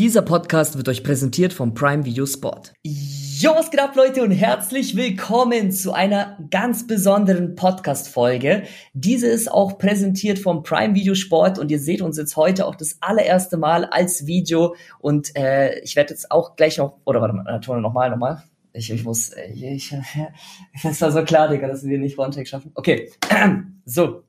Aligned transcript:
Dieser 0.00 0.22
Podcast 0.22 0.78
wird 0.78 0.88
euch 0.88 1.04
präsentiert 1.04 1.52
vom 1.52 1.74
Prime 1.74 2.06
Video 2.06 2.24
Sport. 2.24 2.72
Jo, 2.82 3.50
was 3.54 3.70
geht 3.70 3.80
ab, 3.80 3.94
Leute, 3.96 4.22
und 4.22 4.30
herzlich 4.30 4.96
willkommen 4.96 5.72
zu 5.72 5.92
einer 5.92 6.38
ganz 6.50 6.86
besonderen 6.86 7.54
Podcast-Folge. 7.54 8.62
Diese 8.94 9.26
ist 9.26 9.52
auch 9.52 9.76
präsentiert 9.76 10.38
vom 10.38 10.62
Prime 10.62 10.94
Video 10.94 11.14
Sport 11.14 11.58
und 11.58 11.70
ihr 11.70 11.78
seht 11.78 12.00
uns 12.00 12.16
jetzt 12.16 12.34
heute 12.36 12.64
auch 12.64 12.76
das 12.76 12.96
allererste 13.02 13.58
Mal 13.58 13.84
als 13.84 14.26
Video 14.26 14.74
und 15.00 15.36
äh, 15.36 15.78
ich 15.80 15.96
werde 15.96 16.14
jetzt 16.14 16.30
auch 16.30 16.56
gleich 16.56 16.78
noch, 16.78 16.96
oder 17.04 17.20
warte 17.20 17.34
mal, 17.34 17.60
Tone, 17.60 17.82
nochmal, 17.82 18.08
nochmal. 18.08 18.42
Ich, 18.72 18.90
ich 18.90 19.04
muss, 19.04 19.28
äh, 19.28 19.52
ich, 19.52 19.92
ich, 19.92 19.94
das 20.82 20.98
war 21.02 21.12
so 21.12 21.22
klar, 21.24 21.48
Digga, 21.48 21.68
dass 21.68 21.84
wir 21.84 21.98
nicht 21.98 22.18
One-Take 22.18 22.46
schaffen. 22.46 22.72
Okay, 22.74 23.10
so, 23.84 24.22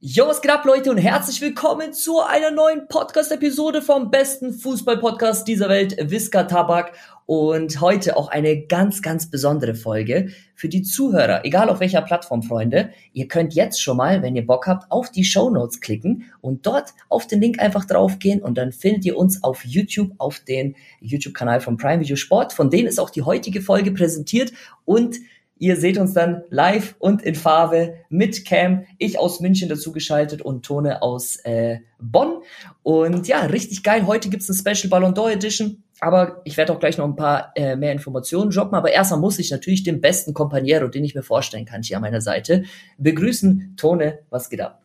Yo, 0.00 0.28
was 0.28 0.40
geht 0.42 0.52
ab, 0.52 0.64
Leute, 0.64 0.92
und 0.92 0.98
herzlich 0.98 1.40
willkommen 1.40 1.92
zu 1.92 2.20
einer 2.20 2.52
neuen 2.52 2.86
Podcast-Episode 2.86 3.82
vom 3.82 4.12
besten 4.12 4.52
Fußball-Podcast 4.52 5.48
dieser 5.48 5.68
Welt, 5.68 5.96
Visca 6.00 6.44
Tabak. 6.44 6.92
Und 7.26 7.80
heute 7.80 8.16
auch 8.16 8.28
eine 8.28 8.64
ganz, 8.66 9.02
ganz 9.02 9.28
besondere 9.28 9.74
Folge 9.74 10.28
für 10.54 10.68
die 10.68 10.82
Zuhörer, 10.82 11.44
egal 11.44 11.68
auf 11.68 11.80
welcher 11.80 12.00
Plattform, 12.00 12.44
Freunde. 12.44 12.90
Ihr 13.12 13.26
könnt 13.26 13.54
jetzt 13.54 13.82
schon 13.82 13.96
mal, 13.96 14.22
wenn 14.22 14.36
ihr 14.36 14.46
Bock 14.46 14.68
habt, 14.68 14.88
auf 14.92 15.10
die 15.10 15.24
Show 15.24 15.50
Notes 15.50 15.80
klicken 15.80 16.30
und 16.40 16.64
dort 16.64 16.94
auf 17.08 17.26
den 17.26 17.40
Link 17.40 17.58
einfach 17.58 17.84
draufgehen 17.84 18.40
und 18.40 18.56
dann 18.56 18.70
findet 18.70 19.04
ihr 19.04 19.16
uns 19.16 19.42
auf 19.42 19.64
YouTube, 19.64 20.12
auf 20.18 20.38
den 20.38 20.76
YouTube-Kanal 21.00 21.60
von 21.60 21.76
Prime 21.76 22.00
Video 22.00 22.14
Sport. 22.14 22.52
Von 22.52 22.70
denen 22.70 22.86
ist 22.86 23.00
auch 23.00 23.10
die 23.10 23.22
heutige 23.22 23.62
Folge 23.62 23.90
präsentiert 23.90 24.52
und 24.84 25.16
Ihr 25.58 25.76
seht 25.76 25.98
uns 25.98 26.14
dann 26.14 26.42
live 26.50 26.94
und 26.98 27.22
in 27.22 27.34
Farbe 27.34 27.94
mit 28.08 28.44
Cam, 28.44 28.86
ich 28.98 29.18
aus 29.18 29.40
München 29.40 29.68
dazugeschaltet 29.68 30.40
und 30.42 30.64
Tone 30.64 31.02
aus 31.02 31.36
äh, 31.44 31.78
Bonn. 32.00 32.42
Und 32.82 33.26
ja, 33.26 33.40
richtig 33.40 33.82
geil. 33.82 34.06
Heute 34.06 34.28
gibt's 34.28 34.48
eine 34.48 34.58
Special 34.58 34.88
Ballon 34.88 35.14
d'Or 35.14 35.30
Edition. 35.30 35.82
Aber 36.00 36.42
ich 36.44 36.56
werde 36.56 36.72
auch 36.72 36.78
gleich 36.78 36.96
noch 36.96 37.06
ein 37.06 37.16
paar 37.16 37.52
äh, 37.56 37.74
mehr 37.74 37.90
Informationen 37.90 38.50
droppen. 38.50 38.76
Aber 38.76 38.92
erstmal 38.92 39.20
muss 39.20 39.38
ich 39.40 39.50
natürlich 39.50 39.82
den 39.82 40.00
besten 40.00 40.32
Companiero, 40.32 40.86
den 40.86 41.04
ich 41.04 41.16
mir 41.16 41.24
vorstellen 41.24 41.64
kann, 41.64 41.82
hier 41.82 41.96
an 41.96 42.02
meiner 42.02 42.20
Seite, 42.20 42.64
begrüßen. 42.98 43.74
Tone, 43.76 44.20
was 44.30 44.50
geht 44.50 44.60
ab? 44.60 44.82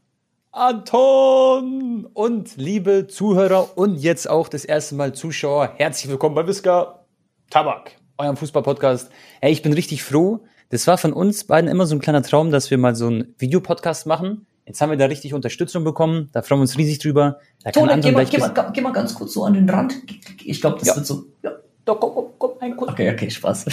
Anton 0.56 2.06
und 2.14 2.58
liebe 2.58 3.08
Zuhörer 3.08 3.76
und 3.76 3.98
jetzt 3.98 4.30
auch 4.30 4.48
das 4.48 4.66
erste 4.66 4.94
Mal 4.94 5.14
Zuschauer, 5.14 5.74
herzlich 5.78 6.12
willkommen 6.12 6.36
bei 6.36 6.46
Visca 6.46 7.06
Tabak, 7.50 7.96
eurem 8.20 8.38
Fußball-Podcast. 8.38 9.10
Hey, 9.42 9.52
ich 9.52 9.64
bin 9.64 9.74
richtig 9.74 10.04
froh, 10.04 10.42
das 10.74 10.88
war 10.88 10.98
von 10.98 11.14
uns 11.14 11.44
beiden 11.44 11.70
immer 11.70 11.86
so 11.86 11.96
ein 11.96 12.00
kleiner 12.00 12.24
Traum, 12.24 12.50
dass 12.50 12.72
wir 12.72 12.80
mal 12.80 12.96
so 12.96 13.06
einen 13.06 13.36
Videopodcast 13.38 14.08
machen. 14.08 14.48
Jetzt 14.66 14.82
haben 14.82 14.90
wir 14.90 14.98
da 14.98 15.06
richtig 15.06 15.36
Unterstützung 15.36 15.84
bekommen. 15.84 16.30
Da 16.32 16.42
freuen 16.42 16.62
wir 16.62 16.64
uns 16.64 16.80
riesig 16.80 16.98
drüber. 16.98 17.38
Da 17.64 17.70
kann 17.70 17.88
Tone, 17.88 18.02
geh 18.02 18.12
mal, 18.12 18.26
geh, 18.26 18.40
mal, 18.40 18.72
geh 18.74 18.82
mal 18.82 18.92
ganz 18.92 19.14
kurz 19.14 19.34
so 19.34 19.44
an 19.44 19.54
den 19.54 19.70
Rand. 19.70 19.94
Ich 20.44 20.62
glaube, 20.62 20.80
das 20.80 20.88
ja. 20.88 20.96
wird 20.96 21.06
so. 21.06 21.26
Ja. 21.44 21.52
Doch, 21.86 22.00
komm, 22.00 22.14
komm, 22.16 22.26
komm, 22.40 22.52
ein 22.60 22.76
kurz. 22.76 22.92
Okay, 22.92 23.12
okay, 23.12 23.30
Spaß. 23.30 23.66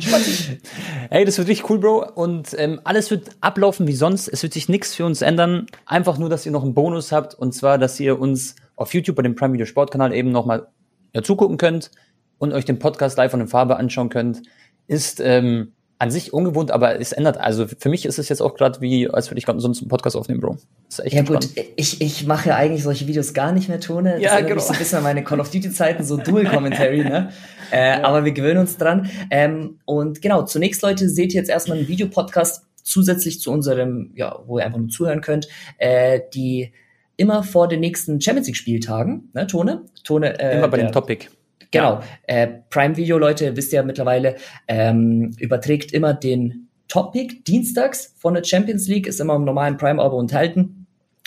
Spaß. 0.00 0.48
Ey, 1.10 1.24
das 1.24 1.38
wird 1.38 1.46
richtig 1.46 1.70
cool, 1.70 1.78
Bro. 1.78 2.10
Und 2.16 2.56
ähm, 2.58 2.80
alles 2.82 3.12
wird 3.12 3.28
ablaufen 3.40 3.86
wie 3.86 3.94
sonst. 3.94 4.26
Es 4.26 4.42
wird 4.42 4.52
sich 4.52 4.68
nichts 4.68 4.96
für 4.96 5.04
uns 5.04 5.22
ändern. 5.22 5.66
Einfach 5.86 6.18
nur, 6.18 6.28
dass 6.28 6.44
ihr 6.44 6.50
noch 6.50 6.64
einen 6.64 6.74
Bonus 6.74 7.12
habt. 7.12 7.34
Und 7.34 7.52
zwar, 7.52 7.78
dass 7.78 8.00
ihr 8.00 8.18
uns 8.18 8.56
auf 8.74 8.92
YouTube 8.94 9.14
bei 9.14 9.22
dem 9.22 9.36
Prime 9.36 9.52
Video 9.52 9.66
Sport 9.66 9.92
Kanal 9.92 10.12
eben 10.12 10.32
nochmal 10.32 10.66
ja, 11.14 11.22
zugucken 11.22 11.56
könnt 11.56 11.92
und 12.38 12.52
euch 12.52 12.64
den 12.64 12.80
Podcast 12.80 13.16
live 13.16 13.30
von 13.30 13.42
in 13.42 13.46
Farbe 13.46 13.76
anschauen 13.76 14.08
könnt. 14.08 14.42
Ist 14.88 15.20
ähm, 15.20 15.74
an 16.00 16.12
sich 16.12 16.32
ungewohnt, 16.32 16.70
aber 16.70 17.00
es 17.00 17.12
ändert. 17.12 17.38
Also 17.38 17.66
für 17.66 17.88
mich 17.88 18.06
ist 18.06 18.18
es 18.18 18.28
jetzt 18.28 18.40
auch 18.40 18.54
gerade 18.54 18.80
wie, 18.80 19.10
als 19.10 19.30
würde 19.30 19.38
ich 19.38 19.46
gerade 19.46 19.58
sonst 19.58 19.80
einen 19.80 19.88
Podcast 19.88 20.14
aufnehmen, 20.14 20.40
Bro. 20.40 20.56
ist 20.88 21.04
echt 21.04 21.14
ja 21.14 21.22
gut, 21.22 21.48
ich, 21.74 22.00
ich 22.00 22.24
mache 22.24 22.50
ja 22.50 22.56
eigentlich 22.56 22.84
solche 22.84 23.08
Videos 23.08 23.34
gar 23.34 23.50
nicht 23.50 23.68
mehr, 23.68 23.80
Tone. 23.80 24.12
Das 24.12 24.22
ja, 24.22 24.40
genau. 24.40 24.54
mich 24.54 24.64
so 24.64 24.72
ein 24.72 24.78
bisschen 24.78 24.98
an 24.98 25.04
meine 25.04 25.24
Call 25.24 25.40
of 25.40 25.50
Duty 25.50 25.72
Zeiten, 25.72 26.04
so 26.04 26.16
Dual 26.16 26.44
Commentary, 26.44 27.04
ne? 27.04 27.30
Äh, 27.70 27.98
ja. 27.98 28.04
Aber 28.04 28.24
wir 28.24 28.32
gewöhnen 28.32 28.60
uns 28.60 28.78
dran. 28.78 29.10
Ähm, 29.30 29.78
und 29.84 30.22
genau, 30.22 30.44
zunächst, 30.44 30.80
Leute, 30.80 31.06
seht 31.10 31.34
ihr 31.34 31.40
jetzt 31.40 31.50
erstmal 31.50 31.76
einen 31.76 31.86
Videopodcast 31.86 32.64
zusätzlich 32.82 33.42
zu 33.42 33.52
unserem, 33.52 34.12
ja, 34.14 34.38
wo 34.46 34.58
ihr 34.58 34.64
einfach 34.64 34.78
nur 34.78 34.88
zuhören 34.88 35.20
könnt, 35.20 35.48
äh, 35.76 36.20
die 36.32 36.72
immer 37.18 37.42
vor 37.42 37.68
den 37.68 37.80
nächsten 37.80 38.22
Champions 38.22 38.46
League 38.46 38.56
Spieltagen, 38.56 39.28
ne, 39.34 39.46
Tone? 39.46 39.82
Tone, 40.02 40.40
äh, 40.40 40.56
immer 40.56 40.68
bei 40.68 40.78
der, 40.78 40.86
dem 40.86 40.92
Topic. 40.92 41.26
Genau. 41.70 42.00
Ja. 42.00 42.02
Äh, 42.26 42.48
Prime 42.70 42.96
Video, 42.96 43.18
Leute, 43.18 43.56
wisst 43.56 43.72
ihr 43.72 43.80
ja 43.80 43.82
mittlerweile, 43.82 44.36
ähm, 44.66 45.34
überträgt 45.38 45.92
immer 45.92 46.14
den 46.14 46.68
Topic 46.88 47.42
dienstags 47.46 48.14
von 48.16 48.34
der 48.34 48.44
Champions 48.44 48.88
League, 48.88 49.06
ist 49.06 49.20
immer 49.20 49.36
im 49.36 49.44
normalen 49.44 49.76
Prime-Abo 49.76 50.18
enthalten. 50.18 50.86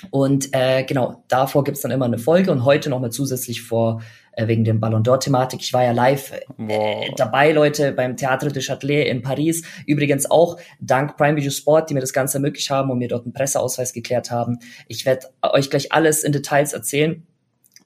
Und 0.09 0.49
äh, 0.53 0.83
genau, 0.83 1.23
davor 1.27 1.63
gibt's 1.63 1.81
dann 1.81 1.91
immer 1.91 2.05
eine 2.05 2.17
Folge 2.17 2.51
und 2.51 2.65
heute 2.65 2.89
nochmal 2.89 3.11
zusätzlich 3.11 3.61
vor 3.61 4.01
äh, 4.31 4.47
wegen 4.47 4.63
dem 4.63 4.79
Ballon 4.79 5.03
d'Or-Thematik. 5.03 5.61
Ich 5.61 5.73
war 5.73 5.83
ja 5.83 5.91
live 5.91 6.33
äh, 6.67 7.11
dabei, 7.15 7.51
Leute, 7.51 7.91
beim 7.91 8.15
Théâtre 8.15 8.51
de 8.51 8.63
Châtelet 8.63 9.07
in 9.07 9.21
Paris. 9.21 9.63
Übrigens 9.85 10.29
auch 10.29 10.57
dank 10.79 11.17
Prime 11.17 11.35
Video 11.35 11.51
Sport, 11.51 11.89
die 11.89 11.93
mir 11.93 11.99
das 11.99 12.13
Ganze 12.13 12.37
ermöglicht 12.37 12.71
haben 12.71 12.89
und 12.89 12.97
mir 12.97 13.09
dort 13.09 13.25
einen 13.25 13.33
Presseausweis 13.33 13.93
geklärt 13.93 14.31
haben. 14.31 14.57
Ich 14.87 15.05
werde 15.05 15.27
euch 15.43 15.69
gleich 15.69 15.91
alles 15.91 16.23
in 16.23 16.31
Details 16.31 16.73
erzählen. 16.73 17.27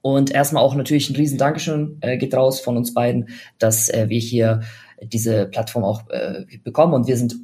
Und 0.05 0.29
erstmal 0.29 0.61
auch 0.61 0.75
natürlich 0.75 1.09
ein 1.09 1.15
riesen 1.15 1.39
Dankeschön 1.39 1.97
äh, 2.01 2.17
geht 2.17 2.35
raus 2.35 2.59
von 2.59 2.77
uns 2.77 2.93
beiden, 2.93 3.29
dass 3.57 3.89
äh, 3.89 4.05
wir 4.07 4.19
hier 4.19 4.61
diese 5.01 5.47
Plattform 5.47 5.83
auch 5.83 6.07
äh, 6.11 6.45
bekommen. 6.63 6.93
Und 6.93 7.07
wir 7.07 7.17
sind 7.17 7.37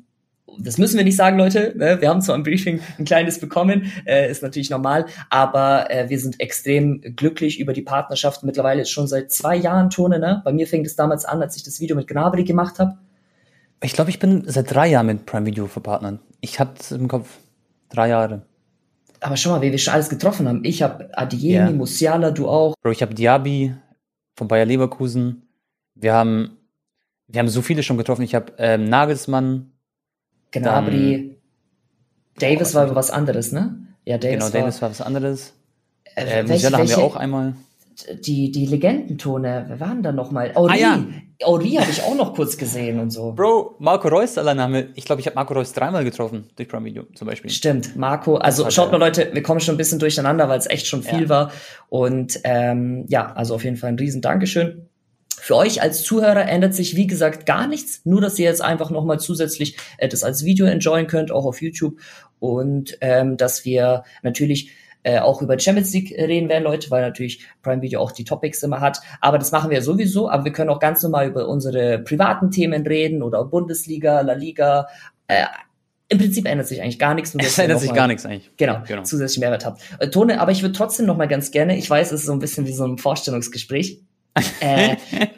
das 0.60 0.78
müssen 0.78 0.98
wir 0.98 1.04
nicht 1.04 1.16
sagen, 1.16 1.40
Leute. 1.40 1.74
Ne? 1.76 2.00
Wir 2.02 2.10
haben 2.10 2.22
zwar 2.22 2.36
im 2.36 2.44
Briefing 2.44 2.80
ein 3.00 3.06
kleines 3.06 3.40
bekommen, 3.40 3.92
äh, 4.06 4.30
ist 4.30 4.44
natürlich 4.44 4.70
normal, 4.70 5.08
aber 5.32 5.90
äh, 5.90 6.08
wir 6.10 6.20
sind 6.20 6.40
extrem 6.40 7.02
glücklich 7.16 7.60
über 7.60 7.74
die 7.74 7.82
Partnerschaft. 7.82 8.44
Mittlerweile 8.44 8.84
ist 8.84 8.92
schon 8.92 9.08
seit 9.08 9.32
zwei 9.32 9.56
Jahren 9.56 9.90
Tone. 9.90 10.20
Ne? 10.20 10.44
Bei 10.46 10.54
mir 10.54 10.68
fing 10.68 10.86
es 10.86 10.96
damals 10.96 11.26
an, 11.26 11.42
als 11.42 11.56
ich 11.56 11.64
das 11.64 11.80
Video 11.80 11.96
mit 11.96 12.08
Gnabry 12.08 12.44
gemacht 12.44 12.78
habe. 12.78 12.96
Ich 13.82 13.94
glaube, 13.94 14.12
ich 14.12 14.20
bin 14.20 14.44
seit 14.46 14.72
drei 14.72 14.88
Jahren 14.88 15.08
mit 15.08 15.26
Prime 15.26 15.48
Video 15.48 15.66
verpartnert. 15.66 16.20
Ich 16.42 16.60
hatte 16.60 16.94
im 16.94 17.08
Kopf 17.08 17.28
drei 17.90 18.10
Jahre 18.10 18.44
aber 19.22 19.38
schau 19.38 19.52
mal, 19.52 19.62
wie 19.62 19.72
wir 19.72 19.78
schon 19.78 19.94
alles 19.94 20.10
getroffen 20.10 20.48
haben. 20.48 20.64
Ich 20.66 20.82
habe 20.82 21.10
Adiemi, 21.18 21.54
yeah. 21.54 21.72
Musiala, 21.72 22.32
du 22.32 22.48
auch. 22.50 22.76
Bro, 22.82 22.92
ich 22.92 23.02
habe 23.02 23.14
Diaby 23.14 23.76
von 24.36 24.48
Bayer 24.48 24.66
Leverkusen. 24.66 25.44
Wir 25.96 26.14
haben, 26.14 26.58
wir 27.28 27.40
haben 27.40 27.48
so 27.48 27.62
viele 27.62 27.84
schon 27.84 27.98
getroffen. 27.98 28.24
Ich 28.24 28.36
habe 28.36 28.54
ähm, 28.58 28.86
Nagelsmann. 28.86 29.72
Gnabry. 30.52 31.38
Davis 32.38 32.76
oh, 32.76 32.80
war 32.80 32.96
was 32.96 33.12
anderes, 33.12 33.52
ne? 33.52 33.78
Ja, 34.06 34.18
Davis 34.18 34.40
genau, 34.40 34.46
war, 34.46 34.62
Davis 34.62 34.82
war 34.82 34.90
was 34.90 35.02
anderes. 35.02 35.54
Äh, 36.16 36.40
äh, 36.40 36.44
Musiala 36.44 36.80
welche, 36.80 36.96
haben 36.96 37.02
wir 37.02 37.06
auch 37.06 37.16
einmal 37.16 37.54
die, 38.26 38.52
die 38.52 38.66
Legendentone, 38.66 39.66
wer 39.68 39.80
waren 39.80 40.04
da 40.04 40.12
nochmal? 40.12 40.52
Ori. 40.56 40.74
Ah, 40.74 40.78
ja. 40.78 41.06
Ori 41.44 41.72
habe 41.72 41.90
ich 41.90 42.04
auch 42.04 42.16
noch 42.16 42.34
kurz 42.34 42.58
gesehen 42.58 43.00
und 43.00 43.10
so. 43.10 43.32
Bro, 43.34 43.76
Marco 43.80 44.08
Reus 44.08 44.38
haben 44.38 44.74
wir, 44.74 44.90
ich 44.96 45.06
glaube, 45.06 45.22
ich 45.22 45.28
habe 45.28 45.36
Marco 45.36 45.54
Reus 45.54 45.74
dreimal 45.74 46.04
getroffen 46.04 46.50
durch 46.56 46.70
Prime 46.70 46.86
Video 46.86 47.04
zum 47.16 47.28
Beispiel. 47.28 47.50
Stimmt, 47.50 47.96
Marco, 47.96 48.36
also 48.36 48.70
schaut 48.70 48.92
mal 48.92 48.98
Leute, 48.98 49.30
wir 49.34 49.42
kommen 49.42 49.60
schon 49.60 49.76
ein 49.76 49.78
bisschen 49.78 50.00
durcheinander, 50.00 50.50
weil 50.50 50.60
es 50.60 50.68
echt 50.68 50.88
schon 50.88 51.04
viel 51.04 51.24
ja. 51.24 51.30
war. 51.30 51.52
Und 51.90 52.40
ähm, 52.44 53.06
ja, 53.08 53.34
also 53.34 53.56
auf 53.56 53.64
jeden 53.64 53.78
Fall 53.78 53.90
ein 53.90 54.00
riesen 54.00 54.22
Dankeschön. 54.22 54.88
Für 55.42 55.56
euch 55.56 55.82
als 55.82 56.04
Zuhörer 56.04 56.48
ändert 56.48 56.76
sich, 56.76 56.96
wie 56.96 57.08
gesagt, 57.08 57.48
gar 57.48 57.66
nichts. 57.66 58.02
Nur, 58.06 58.22
dass 58.22 58.38
ihr 58.38 58.46
jetzt 58.46 58.62
einfach 58.62 58.92
nochmal 58.92 59.20
zusätzlich 59.20 59.76
äh, 59.98 60.08
das 60.08 60.24
als 60.24 60.46
Video 60.46 60.68
enjoyen 60.68 61.08
könnt, 61.08 61.32
auch 61.32 61.46
auf 61.46 61.64
YouTube. 61.64 62.00
Und 62.38 62.98
ähm, 63.02 63.38
dass 63.38 63.66
wir 63.66 64.04
natürlich 64.22 64.72
äh, 65.04 65.20
auch 65.20 65.42
über 65.42 65.56
die 65.56 65.64
Champions 65.64 65.94
League 65.94 66.12
reden 66.12 66.50
werden, 66.50 66.64
Leute, 66.64 66.92
weil 66.92 67.02
natürlich 67.02 67.46
Prime 67.62 67.82
Video 67.82 68.00
auch 68.02 68.12
die 68.12 68.24
Topics 68.24 68.62
immer 68.64 68.82
hat. 68.82 69.00
Aber 69.20 69.38
das 69.38 69.52
machen 69.52 69.70
wir 69.70 69.82
sowieso. 69.82 70.30
Aber 70.30 70.46
wir 70.46 70.52
können 70.52 70.70
auch 70.70 70.80
ganz 70.80 71.02
normal 71.04 71.28
über 71.28 71.48
unsere 71.48 72.00
privaten 72.00 72.52
Themen 72.52 72.86
reden 72.86 73.24
oder 73.24 73.44
Bundesliga, 73.46 74.22
La 74.22 74.34
Liga. 74.34 74.88
Äh, 75.28 75.46
im 76.10 76.18
Prinzip 76.18 76.46
ändert 76.46 76.68
sich 76.68 76.82
eigentlich 76.82 77.00
gar 77.00 77.16
nichts. 77.16 77.34
Nur 77.36 77.42
es 77.42 77.58
ändert 77.58 77.80
sich 77.80 77.94
gar 77.94 78.08
nichts 78.08 78.26
eigentlich. 78.26 78.52
Genau, 78.58 78.82
genau. 78.86 79.04
zusätzlich 79.04 79.40
Mehrwert 79.40 79.66
habt. 79.66 79.82
Äh, 80.00 80.10
Tone, 80.10 80.40
aber 80.40 80.52
ich 80.52 80.62
würde 80.62 80.76
trotzdem 80.76 81.06
noch 81.06 81.18
mal 81.18 81.28
ganz 81.28 81.52
gerne, 81.52 81.78
ich 81.78 81.90
weiß, 81.90 82.12
es 82.12 82.22
ist 82.22 82.26
so 82.26 82.34
ein 82.34 82.40
bisschen 82.40 82.68
wie 82.68 82.74
so 82.74 82.86
ein 82.86 82.98
Vorstellungsgespräch. 82.98 84.02
äh, 84.62 84.96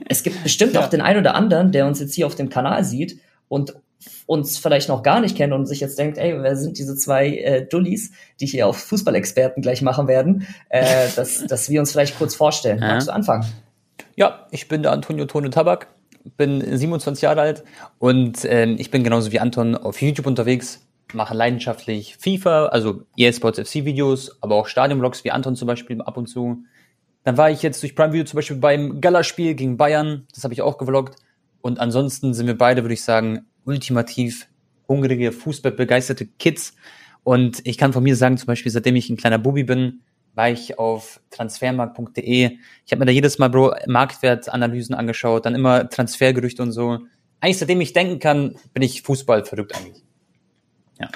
es 0.07 0.23
gibt 0.23 0.43
bestimmt 0.43 0.73
ja. 0.73 0.81
auch 0.81 0.89
den 0.89 1.01
einen 1.01 1.19
oder 1.19 1.35
anderen, 1.35 1.71
der 1.71 1.87
uns 1.87 1.99
jetzt 1.99 2.13
hier 2.13 2.27
auf 2.27 2.35
dem 2.35 2.49
Kanal 2.49 2.83
sieht 2.83 3.19
und 3.47 3.73
uns 4.25 4.57
vielleicht 4.57 4.89
noch 4.89 5.03
gar 5.03 5.19
nicht 5.19 5.37
kennt 5.37 5.53
und 5.53 5.65
sich 5.65 5.79
jetzt 5.79 5.97
denkt, 5.97 6.17
ey, 6.17 6.41
wer 6.41 6.55
sind 6.55 6.77
diese 6.77 6.95
zwei 6.95 7.29
äh, 7.29 7.65
Dullis, 7.65 8.11
die 8.39 8.45
hier 8.45 8.67
auf 8.67 8.77
Fußballexperten 8.77 9.61
gleich 9.61 9.81
machen 9.81 10.07
werden, 10.07 10.47
äh, 10.69 11.07
dass, 11.15 11.45
dass 11.45 11.69
wir 11.69 11.79
uns 11.79 11.91
vielleicht 11.91 12.17
kurz 12.17 12.35
vorstellen. 12.35 12.79
Ja. 12.79 12.87
Magst 12.87 13.07
du 13.07 13.13
anfangen? 13.13 13.45
Ja, 14.15 14.47
ich 14.51 14.67
bin 14.67 14.83
der 14.83 14.91
Antonio 14.91 15.25
Tone 15.25 15.49
Tabak, 15.49 15.87
bin 16.37 16.61
27 16.77 17.21
Jahre 17.23 17.41
alt 17.41 17.63
und 17.99 18.45
äh, 18.45 18.65
ich 18.73 18.91
bin 18.91 19.03
genauso 19.03 19.31
wie 19.31 19.39
Anton 19.39 19.75
auf 19.75 20.01
YouTube 20.01 20.27
unterwegs, 20.27 20.85
mache 21.13 21.33
leidenschaftlich 21.33 22.17
FIFA, 22.19 22.67
also 22.67 23.03
EA 23.17 23.31
Sports 23.33 23.59
FC 23.59 23.85
Videos, 23.85 24.37
aber 24.41 24.55
auch 24.55 24.67
Stadionvlogs 24.67 25.23
wie 25.23 25.31
Anton 25.31 25.55
zum 25.55 25.67
Beispiel 25.67 26.01
ab 26.01 26.17
und 26.17 26.27
zu. 26.27 26.63
Dann 27.23 27.37
war 27.37 27.49
ich 27.49 27.61
jetzt 27.61 27.81
durch 27.81 27.95
Prime 27.95 28.13
Video 28.13 28.25
zum 28.25 28.37
Beispiel 28.37 28.57
beim 28.57 28.99
Gala-Spiel 28.99 29.55
gegen 29.55 29.77
Bayern, 29.77 30.27
das 30.33 30.43
habe 30.43 30.53
ich 30.53 30.61
auch 30.61 30.77
gevloggt. 30.77 31.15
Und 31.61 31.79
ansonsten 31.79 32.33
sind 32.33 32.47
wir 32.47 32.57
beide, 32.57 32.83
würde 32.83 32.93
ich 32.93 33.03
sagen, 33.03 33.45
ultimativ 33.65 34.47
hungrige, 34.87 35.31
fußballbegeisterte 35.31 36.25
Kids. 36.25 36.75
Und 37.23 37.65
ich 37.65 37.77
kann 37.77 37.93
von 37.93 38.03
mir 38.03 38.15
sagen, 38.15 38.37
zum 38.37 38.47
Beispiel, 38.47 38.71
seitdem 38.71 38.95
ich 38.95 39.09
ein 39.09 39.17
kleiner 39.17 39.37
Bubi 39.37 39.63
bin, 39.63 40.01
war 40.35 40.49
ich 40.49 40.79
auf 40.79 41.21
transfermarkt.de. 41.29 42.57
Ich 42.85 42.91
habe 42.91 42.99
mir 42.99 43.05
da 43.05 43.11
jedes 43.11 43.37
Mal 43.37 43.49
Bro 43.49 43.75
Marktwertanalysen 43.87 44.95
angeschaut, 44.95 45.45
dann 45.45 45.55
immer 45.55 45.89
Transfergerüchte 45.89 46.61
und 46.63 46.71
so. 46.71 46.99
Eigentlich 47.39 47.59
seitdem 47.59 47.81
ich 47.81 47.93
denken 47.93 48.19
kann, 48.19 48.55
bin 48.73 48.83
ich 48.83 49.03
Fußball 49.03 49.45
verrückt 49.45 49.75
eigentlich. 49.75 50.03
Ja. 50.99 51.09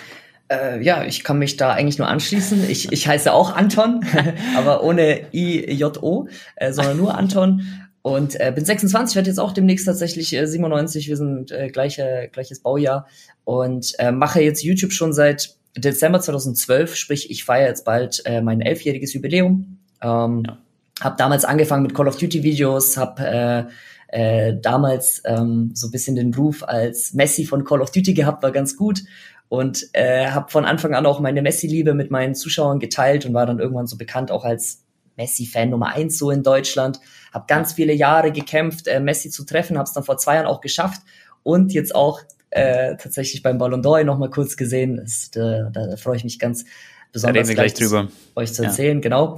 Äh, 0.49 0.81
ja, 0.83 1.03
ich 1.03 1.23
kann 1.23 1.39
mich 1.39 1.57
da 1.57 1.71
eigentlich 1.71 1.97
nur 1.97 2.07
anschließen. 2.07 2.69
Ich, 2.69 2.91
ich 2.91 3.07
heiße 3.07 3.33
auch 3.33 3.55
Anton, 3.55 4.05
aber 4.57 4.83
ohne 4.83 5.33
I-J-O, 5.33 6.27
äh, 6.55 6.71
sondern 6.71 6.97
nur 6.97 7.17
Anton. 7.17 7.61
Und 8.07 8.39
äh, 8.39 8.53
bin 8.55 8.63
26, 8.63 9.17
werde 9.17 9.27
jetzt 9.27 9.37
auch 9.37 9.51
demnächst 9.51 9.85
tatsächlich 9.85 10.33
äh, 10.33 10.47
97. 10.47 11.09
Wir 11.09 11.17
sind 11.17 11.51
äh, 11.51 11.67
gleiche, 11.67 12.29
gleiches 12.31 12.61
Baujahr 12.61 13.05
und 13.43 13.95
äh, 13.99 14.13
mache 14.13 14.39
jetzt 14.39 14.63
YouTube 14.63 14.93
schon 14.93 15.11
seit 15.11 15.57
Dezember 15.75 16.21
2012. 16.21 16.95
Sprich, 16.95 17.29
ich 17.29 17.43
feiere 17.43 17.67
jetzt 17.67 17.83
bald 17.83 18.21
äh, 18.23 18.41
mein 18.41 18.61
elfjähriges 18.61 19.13
Jubiläum. 19.13 19.79
Ähm, 20.01 20.43
ja. 20.47 20.57
Habe 21.01 21.17
damals 21.17 21.43
angefangen 21.43 21.83
mit 21.83 21.93
Call 21.93 22.07
of 22.07 22.15
Duty 22.17 22.43
Videos, 22.43 22.95
habe 22.95 23.67
äh, 24.07 24.47
äh, 24.51 24.57
damals 24.57 25.21
ähm, 25.25 25.71
so 25.73 25.87
ein 25.87 25.91
bisschen 25.91 26.15
den 26.15 26.33
Ruf 26.33 26.63
als 26.63 27.13
Messi 27.13 27.43
von 27.43 27.65
Call 27.65 27.81
of 27.81 27.91
Duty 27.91 28.13
gehabt, 28.13 28.41
war 28.41 28.53
ganz 28.53 28.77
gut 28.77 29.03
und 29.49 29.85
äh, 29.91 30.27
habe 30.27 30.49
von 30.49 30.63
Anfang 30.63 30.95
an 30.95 31.05
auch 31.05 31.19
meine 31.19 31.41
Messi-Liebe 31.41 31.93
mit 31.93 32.09
meinen 32.09 32.35
Zuschauern 32.35 32.79
geteilt 32.79 33.25
und 33.25 33.33
war 33.33 33.45
dann 33.45 33.59
irgendwann 33.59 33.85
so 33.85 33.97
bekannt 33.97 34.31
auch 34.31 34.45
als 34.45 34.85
Messi-Fan 35.17 35.71
Nummer 35.71 35.87
eins 35.87 36.17
so 36.17 36.31
in 36.31 36.41
Deutschland. 36.41 37.01
Habe 37.33 37.45
ganz 37.47 37.73
viele 37.73 37.93
Jahre 37.93 38.31
gekämpft, 38.31 38.87
äh, 38.87 38.99
Messi 38.99 39.29
zu 39.29 39.45
treffen, 39.45 39.77
habe 39.77 39.87
es 39.87 39.93
dann 39.93 40.03
vor 40.03 40.17
zwei 40.17 40.35
Jahren 40.35 40.47
auch 40.47 40.61
geschafft 40.61 41.01
und 41.43 41.73
jetzt 41.73 41.95
auch 41.95 42.21
äh, 42.49 42.95
tatsächlich 42.97 43.43
beim 43.43 43.57
Ballon 43.57 43.81
d'Or 43.81 44.03
noch 44.03 44.17
mal 44.17 44.29
kurz 44.29 44.57
gesehen. 44.57 44.97
Das, 44.97 45.31
da, 45.31 45.69
da 45.71 45.97
freue 45.97 46.17
ich 46.17 46.23
mich 46.23 46.39
ganz 46.39 46.65
besonders 47.11 47.47
da 47.47 47.53
gleich, 47.53 47.73
gleich 47.73 47.89
drüber. 47.89 48.09
euch 48.35 48.53
zu 48.53 48.63
erzählen, 48.63 48.97
ja. 48.97 49.01
genau. 49.01 49.35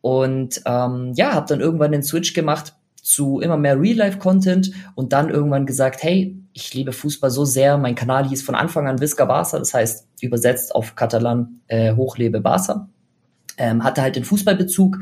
Und 0.00 0.60
ähm, 0.66 1.12
ja, 1.14 1.34
habe 1.34 1.46
dann 1.48 1.60
irgendwann 1.60 1.92
den 1.92 2.02
Switch 2.02 2.34
gemacht 2.34 2.74
zu 3.00 3.40
immer 3.40 3.56
mehr 3.56 3.80
Real-Life-Content 3.80 4.72
und 4.94 5.12
dann 5.12 5.28
irgendwann 5.28 5.66
gesagt, 5.66 6.02
hey, 6.02 6.36
ich 6.52 6.74
liebe 6.74 6.92
Fußball 6.92 7.30
so 7.30 7.44
sehr. 7.44 7.78
Mein 7.78 7.94
Kanal 7.94 8.28
hieß 8.28 8.42
von 8.42 8.54
Anfang 8.54 8.86
an 8.86 9.00
Visca 9.00 9.24
Barca, 9.24 9.58
das 9.58 9.74
heißt 9.74 10.06
übersetzt 10.20 10.74
auf 10.74 10.94
Katalan 10.94 11.60
äh, 11.66 11.94
Hochlebe 11.94 12.40
Barca 12.40 12.88
ähm, 13.62 13.84
hatte 13.84 14.02
halt 14.02 14.16
den 14.16 14.24
Fußballbezug 14.24 14.98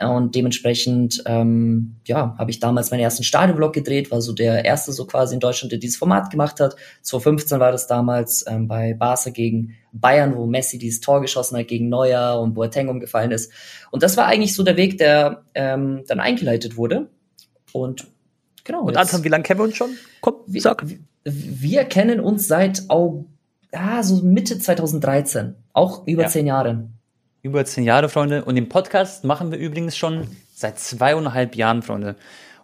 und 0.00 0.34
dementsprechend 0.34 1.22
ähm, 1.26 1.96
ja 2.06 2.36
habe 2.38 2.50
ich 2.52 2.60
damals 2.60 2.92
meinen 2.92 3.00
ersten 3.00 3.24
Stadionvlog 3.24 3.72
gedreht, 3.72 4.12
war 4.12 4.22
so 4.22 4.32
der 4.32 4.64
erste 4.64 4.92
so 4.92 5.04
quasi 5.04 5.34
in 5.34 5.40
Deutschland, 5.40 5.72
der 5.72 5.80
dieses 5.80 5.96
Format 5.96 6.30
gemacht 6.30 6.60
hat. 6.60 6.76
2015 7.02 7.58
war 7.58 7.72
das 7.72 7.88
damals 7.88 8.44
ähm, 8.46 8.68
bei 8.68 8.94
Barca 8.94 9.30
gegen 9.30 9.74
Bayern, 9.92 10.36
wo 10.36 10.46
Messi 10.46 10.78
dieses 10.78 11.00
Tor 11.00 11.20
geschossen 11.20 11.58
hat 11.58 11.66
gegen 11.66 11.88
Neuer 11.88 12.40
und 12.40 12.54
Boateng 12.54 12.88
umgefallen 12.88 13.32
ist. 13.32 13.52
Und 13.90 14.04
das 14.04 14.16
war 14.16 14.26
eigentlich 14.26 14.54
so 14.54 14.62
der 14.62 14.76
Weg, 14.76 14.98
der 14.98 15.42
ähm, 15.54 16.04
dann 16.06 16.20
eingeleitet 16.20 16.76
wurde. 16.76 17.08
Und 17.72 18.06
genau. 18.62 18.82
Und 18.82 18.96
Anton, 18.96 19.24
wie 19.24 19.28
lange 19.28 19.42
kennen 19.42 19.58
wir 19.58 19.64
uns 19.64 19.76
schon? 19.76 19.90
Komm, 20.20 20.34
sag. 20.46 20.88
Wir, 20.88 20.98
wir 21.24 21.84
kennen 21.84 22.20
uns 22.20 22.46
seit 22.46 22.88
August, 22.88 23.28
ja, 23.72 24.04
so 24.04 24.22
Mitte 24.22 24.60
2013, 24.60 25.56
auch 25.72 26.06
über 26.06 26.22
ja. 26.22 26.28
zehn 26.28 26.46
Jahre. 26.46 26.88
Über 27.44 27.66
zehn 27.66 27.84
Jahre, 27.84 28.08
Freunde. 28.08 28.42
Und 28.42 28.54
den 28.54 28.70
Podcast 28.70 29.22
machen 29.22 29.50
wir 29.52 29.58
übrigens 29.58 29.98
schon 29.98 30.28
seit 30.54 30.78
zweieinhalb 30.78 31.56
Jahren, 31.56 31.82
Freunde. 31.82 32.16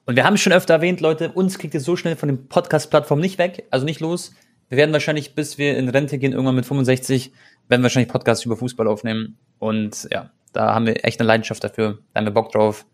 Und 0.07 0.17
wir 0.17 0.25
haben 0.25 0.35
es 0.35 0.41
schon 0.41 0.55
öfter 0.55 0.73
erwähnt, 0.73 1.03
Leute, 1.03 1.33
uns 1.33 1.59
kriegt 1.59 1.75
ihr 1.75 1.81
so 1.81 1.97
schnell 1.97 2.17
von 2.17 2.31
den 2.31 2.49
Podcast-Plattformen 2.49 3.21
nicht 3.21 3.37
weg, 3.37 3.67
also 3.71 3.85
nicht 3.85 4.01
los. 4.01 4.33
Wir 4.71 4.79
werden 4.79 4.95
wahrscheinlich, 4.95 5.35
bis 5.35 5.59
wir 5.59 5.77
in 5.77 5.91
Rente 5.91 6.17
gehen, 6.17 6.33
irgendwann 6.33 6.55
mit 6.55 6.65
65, 6.65 7.31
werden 7.69 7.83
wir 7.83 7.83
wahrscheinlich 7.83 8.11
Podcasts 8.11 8.47
über 8.47 8.57
Fußball 8.57 8.89
aufnehmen. 8.89 9.37
Und 9.59 10.09
ja, 10.11 10.31
da 10.55 10.75
haben 10.75 10.87
wir 10.87 11.05
echt 11.05 11.21
eine 11.21 11.27
Leidenschaft 11.27 11.63
dafür. 11.63 11.99
Da 12.15 12.21
haben 12.21 12.25
wir 12.25 12.33
Bock 12.33 12.51
drauf. 12.51 12.87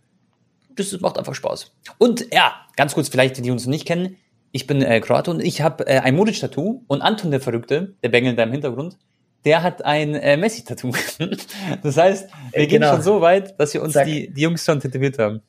Das 0.75 1.00
macht 1.00 1.19
einfach 1.19 1.37
Spaß. 1.37 1.71
Und 1.99 2.35
ja, 2.35 2.53
ganz 2.75 2.94
kurz, 2.94 3.09
vielleicht, 3.09 3.37
die, 3.37 3.43
die 3.43 3.53
uns 3.53 3.67
nicht 3.67 3.87
kennen. 3.87 4.17
Ich 4.50 4.67
bin 4.67 4.82
äh, 4.82 4.99
Kroate 4.99 5.31
und 5.31 5.39
ich 5.39 5.61
habe 5.61 5.87
äh, 5.87 6.00
ein 6.00 6.17
Modisch-Tattoo 6.17 6.82
und 6.89 7.03
Anton 7.03 7.31
der 7.31 7.41
Verrückte, 7.41 7.94
der 8.03 8.09
Bengel 8.09 8.35
da 8.35 8.43
im 8.43 8.50
Hintergrund, 8.50 8.99
der 9.46 9.62
hat 9.62 9.84
ein 9.84 10.14
äh, 10.16 10.37
Messi-Tattoo. 10.37 10.93
das 11.82 11.96
heißt, 11.96 12.28
wir 12.50 12.60
äh, 12.60 12.66
genau. 12.66 12.88
gehen 12.88 12.94
schon 12.96 13.02
so 13.02 13.20
weit, 13.20 13.58
dass 13.58 13.72
wir 13.72 13.82
uns 13.82 13.94
die, 13.94 14.28
die 14.28 14.43
Jungs 14.43 14.64
schon 14.64 14.81
tätowiert 14.81 15.19
haben. 15.19 15.40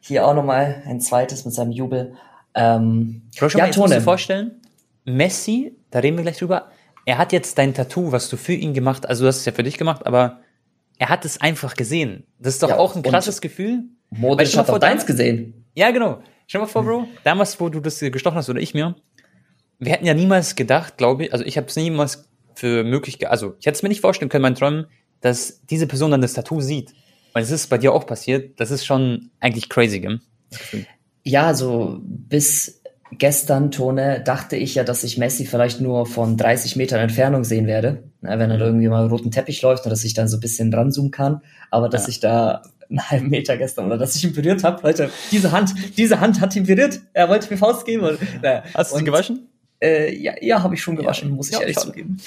Hier 0.00 0.26
auch 0.26 0.34
nochmal 0.34 0.82
ein 0.86 1.00
zweites 1.00 1.44
mit 1.44 1.52
seinem 1.52 1.70
Jubel. 1.70 2.14
Ähm, 2.54 3.22
schon 3.36 3.50
ja, 3.50 3.66
musst 3.66 3.78
du 3.78 3.86
dir 3.86 4.00
vorstellen, 4.00 4.62
Messi, 5.04 5.76
da 5.90 5.98
reden 5.98 6.16
wir 6.16 6.22
gleich 6.22 6.38
drüber, 6.38 6.70
er 7.04 7.18
hat 7.18 7.32
jetzt 7.32 7.58
dein 7.58 7.74
Tattoo, 7.74 8.10
was 8.10 8.30
du 8.30 8.38
für 8.38 8.54
ihn 8.54 8.72
gemacht, 8.72 9.06
also 9.06 9.24
du 9.24 9.28
hast 9.28 9.36
es 9.36 9.44
ja 9.44 9.52
für 9.52 9.62
dich 9.62 9.76
gemacht, 9.76 10.06
aber 10.06 10.40
er 10.98 11.10
hat 11.10 11.26
es 11.26 11.40
einfach 11.40 11.74
gesehen. 11.74 12.24
Das 12.38 12.54
ist 12.54 12.62
doch 12.62 12.70
ja, 12.70 12.78
auch 12.78 12.96
ein 12.96 13.02
krasses 13.02 13.42
Gefühl. 13.42 13.84
Modisch 14.08 14.56
hat 14.56 14.70
auch 14.70 14.78
deins 14.78 15.04
gesehen. 15.04 15.66
Ja, 15.74 15.90
genau. 15.90 16.22
Stell 16.46 16.62
mal 16.62 16.66
vor, 16.68 16.84
Bro, 16.84 17.06
damals, 17.22 17.60
wo 17.60 17.68
du 17.68 17.80
das 17.80 18.00
gestochen 18.00 18.38
hast, 18.38 18.48
oder 18.48 18.60
ich 18.60 18.72
mir, 18.72 18.94
wir 19.78 19.92
hätten 19.92 20.06
ja 20.06 20.14
niemals 20.14 20.56
gedacht, 20.56 20.96
glaube 20.96 21.26
ich, 21.26 21.32
also 21.32 21.44
ich 21.44 21.58
habe 21.58 21.66
es 21.66 21.76
niemals 21.76 22.26
für 22.56 22.84
möglich, 22.84 23.28
also 23.28 23.54
ich 23.60 23.66
hätte 23.66 23.76
es 23.76 23.82
mir 23.82 23.88
nicht 23.88 24.00
vorstellen 24.00 24.28
können, 24.28 24.42
mein 24.42 24.54
Träumen, 24.54 24.86
dass 25.20 25.64
diese 25.66 25.86
Person 25.86 26.10
dann 26.10 26.22
das 26.22 26.32
Tattoo 26.32 26.60
sieht. 26.60 26.92
Weil 27.32 27.42
es 27.42 27.50
ist 27.50 27.68
bei 27.68 27.78
dir 27.78 27.92
auch 27.92 28.06
passiert. 28.06 28.58
Das 28.58 28.70
ist 28.70 28.86
schon 28.86 29.30
eigentlich 29.40 29.68
crazy, 29.68 30.00
gell? 30.00 30.20
Ja, 31.22 31.52
so 31.52 31.98
bis 32.02 32.80
gestern, 33.12 33.70
Tone, 33.70 34.22
dachte 34.24 34.56
ich 34.56 34.74
ja, 34.74 34.84
dass 34.84 35.04
ich 35.04 35.18
Messi 35.18 35.44
vielleicht 35.44 35.80
nur 35.80 36.06
von 36.06 36.36
30 36.36 36.76
Metern 36.76 37.00
Entfernung 37.00 37.44
sehen 37.44 37.66
werde. 37.66 38.04
wenn 38.22 38.50
er 38.50 38.58
irgendwie 38.58 38.88
mal 38.88 39.06
roten 39.06 39.30
Teppich 39.30 39.60
läuft 39.62 39.84
und 39.84 39.90
dass 39.90 40.04
ich 40.04 40.14
dann 40.14 40.28
so 40.28 40.38
ein 40.38 40.40
bisschen 40.40 40.72
ranzoomen 40.72 41.10
kann. 41.10 41.42
Aber 41.70 41.90
dass 41.90 42.04
ja. 42.04 42.08
ich 42.08 42.20
da 42.20 42.62
einen 42.88 43.10
halben 43.10 43.28
Meter 43.28 43.56
gestern 43.56 43.86
oder 43.86 43.98
dass 43.98 44.16
ich 44.16 44.24
ihn 44.24 44.32
berührt 44.32 44.64
habe, 44.64 44.80
Leute, 44.82 45.10
diese 45.30 45.52
Hand, 45.52 45.74
diese 45.96 46.20
Hand 46.20 46.40
hat 46.40 46.56
ihn 46.56 46.64
berührt. 46.64 47.00
Er 47.12 47.28
wollte 47.28 47.50
mir 47.50 47.58
Faust 47.58 47.84
geben. 47.84 48.04
Und, 48.04 48.18
äh, 48.42 48.62
Hast 48.74 48.92
du 48.92 48.98
sie 48.98 49.04
gewaschen? 49.04 49.48
Äh, 49.80 50.14
ja, 50.16 50.34
ja 50.40 50.62
habe 50.62 50.74
ich 50.74 50.82
schon 50.82 50.96
gewaschen, 50.96 51.28
ja, 51.28 51.34
muss 51.34 51.48
ich 51.48 51.54
ja, 51.54 51.60
ehrlich 51.60 51.76
zugeben. 51.76 52.18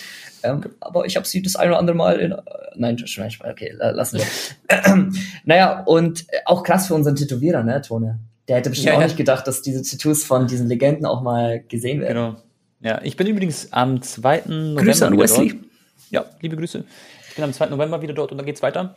Ähm, 0.43 0.61
aber 0.79 1.05
ich 1.05 1.15
habe 1.15 1.27
sie 1.27 1.41
das 1.41 1.55
ein 1.55 1.69
oder 1.69 1.79
andere 1.79 1.95
Mal 1.95 2.19
in. 2.19 2.31
Äh, 2.31 2.37
nein, 2.75 2.97
okay, 3.43 3.73
lassen 3.77 4.19
wir. 4.67 5.11
naja, 5.45 5.83
und 5.83 6.25
auch 6.45 6.63
krass 6.63 6.87
für 6.87 6.95
unseren 6.95 7.15
Tätowierer, 7.15 7.63
ne, 7.63 7.81
Tone? 7.81 8.19
Der 8.47 8.57
hätte 8.57 8.71
bestimmt 8.71 8.95
auch 8.95 9.03
nicht 9.03 9.17
gedacht, 9.17 9.45
dass 9.45 9.61
diese 9.61 9.83
Tattoos 9.83 10.23
von 10.23 10.47
diesen 10.47 10.67
Legenden 10.67 11.05
auch 11.05 11.21
mal 11.21 11.61
gesehen 11.67 12.01
werden. 12.01 12.15
Genau. 12.15 12.35
Ja, 12.81 12.99
ich 13.03 13.15
bin 13.15 13.27
übrigens 13.27 13.71
am 13.71 14.01
2. 14.01 14.43
November. 14.47 14.81
Grüße 14.81 15.05
an 15.05 15.19
Wesley. 15.19 15.49
Dort. 15.49 15.63
Ja, 16.09 16.25
liebe 16.41 16.55
Grüße. 16.55 16.83
Ich 17.29 17.35
bin 17.35 17.43
am 17.43 17.53
2. 17.53 17.67
November 17.67 18.01
wieder 18.01 18.13
dort 18.13 18.31
und 18.31 18.37
dann 18.37 18.45
geht's 18.45 18.63
weiter. 18.63 18.95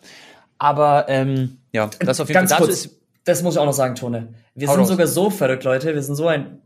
Aber 0.58 1.06
ähm, 1.08 1.58
ja, 1.72 1.90
das 1.98 2.20
auf 2.20 2.28
jeden 2.28 2.38
Ganz 2.38 2.52
Fall. 2.52 2.60
Kurz, 2.60 2.86
ist, 2.86 3.00
das 3.24 3.42
muss 3.42 3.54
ich 3.54 3.60
auch 3.60 3.66
noch 3.66 3.72
sagen, 3.72 3.94
Tone. 3.94 4.28
Wir 4.54 4.68
sind 4.68 4.78
raus. 4.78 4.88
sogar 4.88 5.06
so 5.06 5.28
verrückt, 5.28 5.64
Leute. 5.64 5.94
Wir 5.94 6.02
sind 6.02 6.14
so 6.14 6.28
ein 6.28 6.62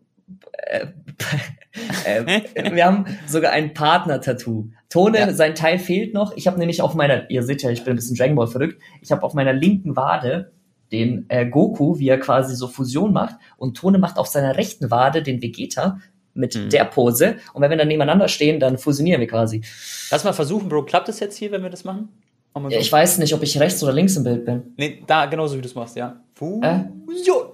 äh, 0.52 0.86
äh, 2.04 2.72
wir 2.72 2.84
haben 2.84 3.06
sogar 3.26 3.52
ein 3.52 3.74
Partner-Tattoo. 3.74 4.68
Tone, 4.88 5.18
ja. 5.18 5.32
sein 5.32 5.54
Teil 5.54 5.78
fehlt 5.78 6.14
noch. 6.14 6.36
Ich 6.36 6.46
habe 6.46 6.58
nämlich 6.58 6.82
auf 6.82 6.94
meiner, 6.94 7.30
ihr 7.30 7.42
seht 7.42 7.62
ja, 7.62 7.70
ich 7.70 7.84
bin 7.84 7.94
ein 7.94 7.96
bisschen 7.96 8.16
Dragon 8.16 8.36
Ball 8.36 8.46
verrückt. 8.46 8.80
Ich 9.02 9.10
habe 9.12 9.22
auf 9.22 9.34
meiner 9.34 9.52
linken 9.52 9.96
Wade 9.96 10.52
den 10.92 11.26
äh, 11.28 11.46
Goku, 11.46 11.98
wie 11.98 12.08
er 12.08 12.20
quasi 12.20 12.54
so 12.54 12.68
Fusion 12.68 13.12
macht, 13.12 13.36
und 13.56 13.76
Tone 13.76 13.98
macht 13.98 14.18
auf 14.18 14.28
seiner 14.28 14.56
rechten 14.56 14.90
Wade 14.90 15.22
den 15.22 15.42
Vegeta 15.42 15.98
mit 16.34 16.54
mhm. 16.54 16.70
der 16.70 16.84
Pose. 16.84 17.36
Und 17.54 17.62
wenn 17.62 17.70
wir 17.70 17.76
dann 17.76 17.88
nebeneinander 17.88 18.28
stehen, 18.28 18.60
dann 18.60 18.78
fusionieren 18.78 19.20
wir 19.20 19.28
quasi. 19.28 19.62
Lass 20.10 20.24
mal 20.24 20.32
versuchen, 20.32 20.68
Bro. 20.68 20.84
Klappt 20.84 21.08
es 21.08 21.18
jetzt 21.20 21.36
hier, 21.36 21.50
wenn 21.50 21.62
wir 21.62 21.70
das 21.70 21.84
machen? 21.84 22.08
So. 22.54 22.68
Ja, 22.70 22.78
ich 22.78 22.90
weiß 22.90 23.18
nicht, 23.18 23.34
ob 23.34 23.42
ich 23.42 23.60
rechts 23.60 23.82
oder 23.82 23.92
links 23.92 24.16
im 24.16 24.24
Bild 24.24 24.46
bin. 24.46 24.74
Nee, 24.78 25.02
da 25.06 25.26
genauso 25.26 25.56
wie 25.56 25.60
du 25.60 25.66
es 25.66 25.74
machst, 25.74 25.94
ja. 25.96 26.22
Fusion. 26.34 27.48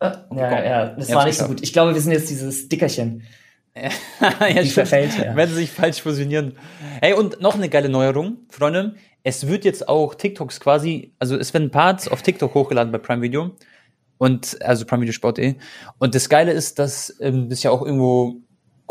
Äh? 0.00 0.10
Ja, 0.34 0.50
ja, 0.50 0.64
ja, 0.64 0.86
das 0.86 1.12
war 1.12 1.26
nicht 1.26 1.36
so 1.36 1.46
gut. 1.46 1.62
Ich 1.62 1.72
glaube, 1.72 1.94
wir 1.94 2.00
sind 2.00 2.12
jetzt 2.12 2.30
dieses 2.30 2.68
Dickerchen. 2.68 3.24
ja, 4.40 4.62
die 4.62 4.68
verfällt, 4.68 5.16
ja. 5.18 5.34
Wenn 5.34 5.48
sie 5.48 5.54
sich 5.54 5.70
falsch 5.70 6.02
fusionieren. 6.02 6.56
Hey, 7.00 7.14
und 7.14 7.40
noch 7.40 7.54
eine 7.54 7.68
geile 7.68 7.88
Neuerung, 7.88 8.38
Freunde. 8.50 8.94
Es 9.22 9.46
wird 9.46 9.64
jetzt 9.64 9.88
auch 9.88 10.14
TikToks 10.14 10.60
quasi, 10.60 11.14
also 11.18 11.36
es 11.36 11.54
werden 11.54 11.70
Parts 11.70 12.08
auf 12.08 12.22
TikTok 12.22 12.54
hochgeladen 12.54 12.92
bei 12.92 12.98
Prime 12.98 13.22
Video. 13.22 13.52
Und, 14.18 14.60
also 14.62 14.84
Prime 14.84 15.02
Video 15.02 15.12
Sport.de. 15.12 15.54
Und 15.98 16.14
das 16.14 16.28
Geile 16.28 16.52
ist, 16.52 16.78
dass 16.78 17.16
ähm, 17.20 17.48
das 17.48 17.62
ja 17.62 17.70
auch 17.70 17.82
irgendwo 17.82 18.36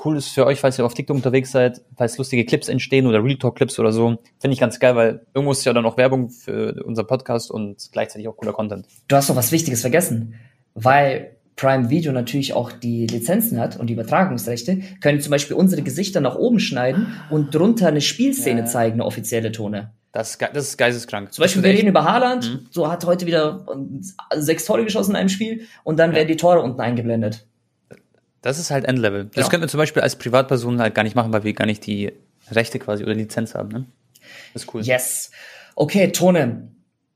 cool 0.04 0.18
ist 0.18 0.30
für 0.30 0.46
euch, 0.46 0.60
falls 0.60 0.80
ihr 0.80 0.86
auf 0.86 0.94
TikTok 0.94 1.16
unterwegs 1.16 1.52
seid, 1.52 1.82
falls 1.96 2.18
lustige 2.18 2.46
Clips 2.46 2.68
entstehen 2.68 3.06
oder 3.06 3.24
Real 3.24 3.38
Talk 3.38 3.56
Clips 3.56 3.78
oder 3.78 3.92
so. 3.92 4.18
Finde 4.40 4.54
ich 4.54 4.60
ganz 4.60 4.80
geil, 4.80 4.96
weil 4.96 5.26
irgendwo 5.34 5.52
ist 5.52 5.64
ja 5.64 5.74
dann 5.74 5.86
auch 5.86 5.98
Werbung 5.98 6.30
für 6.30 6.84
unser 6.84 7.04
Podcast 7.04 7.52
und 7.52 7.90
gleichzeitig 7.92 8.28
auch 8.28 8.36
cooler 8.36 8.54
Content. 8.54 8.88
Du 9.08 9.16
hast 9.16 9.30
doch 9.30 9.36
was 9.36 9.52
Wichtiges 9.52 9.82
vergessen 9.82 10.36
weil 10.74 11.38
Prime 11.56 11.90
Video 11.90 12.12
natürlich 12.12 12.54
auch 12.54 12.72
die 12.72 13.08
Lizenzen 13.08 13.60
hat 13.60 13.78
und 13.78 13.88
die 13.88 13.94
Übertragungsrechte, 13.94 14.82
können 15.02 15.22
zum 15.22 15.32
Beispiel 15.32 15.56
unsere 15.56 15.82
Gesichter 15.82 16.22
nach 16.22 16.36
oben 16.36 16.60
schneiden 16.60 17.08
und 17.30 17.54
drunter 17.54 17.88
eine 17.88 18.02
Spielszene 18.02 18.62
ja. 18.62 18.66
zeigen, 18.66 18.94
eine 18.94 19.06
offizielle 19.06 19.52
Tone. 19.52 19.92
Das, 20.12 20.38
das 20.38 20.70
ist 20.70 20.78
geisteskrank. 20.78 21.32
Zum 21.34 21.44
Beispiel, 21.44 21.64
wir 21.64 21.70
reden 21.70 21.88
über 21.88 22.04
Haaland, 22.04 22.52
mhm. 22.52 22.68
so 22.70 22.92
hat 22.92 23.06
heute 23.06 23.26
wieder 23.26 23.66
sechs 24.36 24.66
Tore 24.66 24.84
geschossen 24.84 25.12
in 25.12 25.18
einem 25.18 25.30
Spiel 25.30 25.68
und 25.84 25.98
dann 25.98 26.12
ja. 26.12 26.18
werden 26.18 26.28
die 26.28 26.36
Tore 26.36 26.62
unten 26.62 26.82
eingeblendet. 26.82 27.46
Das 28.42 28.60
ist 28.60 28.72
halt 28.72 28.86
Endlevel. 28.86 29.30
Das 29.34 29.46
ja. 29.46 29.50
könnten 29.50 29.66
wir 29.66 29.70
zum 29.70 29.78
Beispiel 29.78 30.02
als 30.02 30.16
Privatperson 30.16 30.82
halt 30.82 30.96
gar 30.96 31.04
nicht 31.04 31.16
machen, 31.16 31.32
weil 31.32 31.44
wir 31.44 31.54
gar 31.54 31.66
nicht 31.66 31.86
die 31.86 32.12
Rechte 32.50 32.80
quasi 32.80 33.04
oder 33.04 33.14
Lizenz 33.14 33.56
haben. 33.56 33.70
Ne? 33.70 33.86
Das 34.54 34.64
ist 34.64 34.74
cool. 34.74 34.82
Yes. 34.82 35.32
Okay, 35.76 36.12
Tone, 36.12 36.72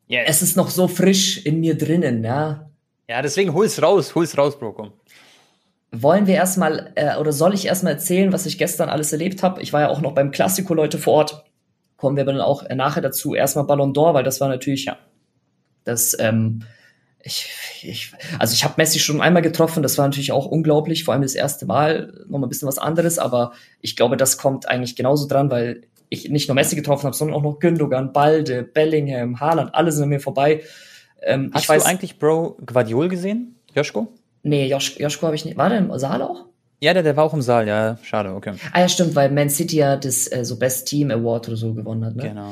yes. 0.07 0.23
es 0.27 0.41
ist 0.41 0.55
noch 0.55 0.69
so 0.69 0.87
frisch 0.87 1.45
in 1.45 1.59
mir 1.59 1.77
drinnen, 1.77 2.23
ja. 2.23 2.69
Ja, 3.09 3.21
deswegen 3.21 3.53
hol's 3.53 3.81
raus, 3.81 4.15
hol's 4.15 4.37
raus, 4.37 4.57
Bro, 4.57 4.73
komm. 4.73 4.93
Wollen 5.91 6.27
wir 6.27 6.35
erstmal, 6.35 6.91
äh, 6.95 7.17
oder 7.17 7.31
soll 7.31 7.53
ich 7.53 7.65
erstmal 7.65 7.93
erzählen, 7.93 8.33
was 8.33 8.45
ich 8.45 8.57
gestern 8.57 8.89
alles 8.89 9.11
erlebt 9.13 9.43
habe? 9.43 9.61
Ich 9.61 9.71
war 9.71 9.81
ja 9.81 9.89
auch 9.89 10.01
noch 10.01 10.13
beim 10.13 10.31
Klassiko 10.31 10.73
Leute 10.73 10.97
vor 10.97 11.13
Ort. 11.13 11.45
Kommen 11.95 12.17
wir 12.17 12.23
aber 12.23 12.33
dann 12.33 12.41
auch 12.41 12.67
nachher 12.69 13.01
dazu. 13.01 13.35
Erstmal 13.35 13.65
Ballon 13.65 13.93
d'Or, 13.93 14.13
weil 14.13 14.23
das 14.23 14.41
war 14.41 14.49
natürlich, 14.49 14.85
ja, 14.85 14.97
das, 15.85 16.17
ähm, 16.19 16.63
ich, 17.23 17.49
ich, 17.81 18.11
also 18.39 18.53
ich 18.53 18.63
habe 18.63 18.75
Messi 18.77 18.99
schon 18.99 19.21
einmal 19.21 19.41
getroffen, 19.41 19.81
das 19.81 19.97
war 19.97 20.05
natürlich 20.05 20.31
auch 20.31 20.45
unglaublich, 20.45 21.05
vor 21.05 21.13
allem 21.13 21.23
das 21.23 21.33
erste 21.33 21.65
Mal, 21.65 22.13
nochmal 22.27 22.47
ein 22.47 22.49
bisschen 22.49 22.67
was 22.67 22.77
anderes, 22.77 23.17
aber 23.17 23.53
ich 23.81 23.95
glaube, 23.95 24.17
das 24.17 24.37
kommt 24.37 24.67
eigentlich 24.67 24.95
genauso 24.95 25.27
dran, 25.27 25.49
weil 25.49 25.83
ich 26.09 26.29
nicht 26.29 26.47
nur 26.47 26.55
Messi 26.55 26.75
getroffen 26.75 27.05
habe, 27.05 27.15
sondern 27.15 27.35
auch 27.35 27.41
noch 27.41 27.59
Gündogan, 27.59 28.13
Balde, 28.13 28.63
Bellingham, 28.63 29.39
Haaland, 29.39 29.73
alle 29.73 29.91
sind 29.91 30.03
an 30.03 30.09
mir 30.09 30.19
vorbei. 30.19 30.61
Ähm, 31.25 31.51
Hast 31.53 31.67
weiß, 31.67 31.83
du 31.83 31.89
eigentlich 31.89 32.19
Bro 32.19 32.57
Guardiol 32.65 33.09
gesehen, 33.09 33.55
Joschko? 33.73 34.07
Nee, 34.43 34.67
Josch, 34.67 34.97
Joschko 34.99 35.25
habe 35.25 35.35
ich 35.35 35.43
nicht. 35.43 35.57
War 35.57 35.69
der 35.69 35.79
im 35.79 35.97
Saal 35.97 36.21
auch? 36.21 36.45
Ja, 36.79 36.93
der, 36.93 37.01
der 37.01 37.17
war 37.17 37.23
auch 37.23 37.33
im 37.33 37.41
Saal, 37.41 37.67
ja, 37.67 37.97
schade, 38.03 38.33
okay. 38.33 38.53
Ah 38.71 38.81
ja, 38.81 38.87
stimmt, 38.87 39.15
weil 39.15 39.31
Man 39.31 39.49
City 39.49 39.77
ja 39.77 39.97
das 39.97 40.31
äh, 40.31 40.45
so 40.45 40.57
Best 40.57 40.87
Team 40.87 41.09
Award 41.09 41.47
oder 41.47 41.57
so 41.57 41.73
gewonnen 41.73 42.05
hat, 42.05 42.15
ne? 42.15 42.23
Genau. 42.29 42.51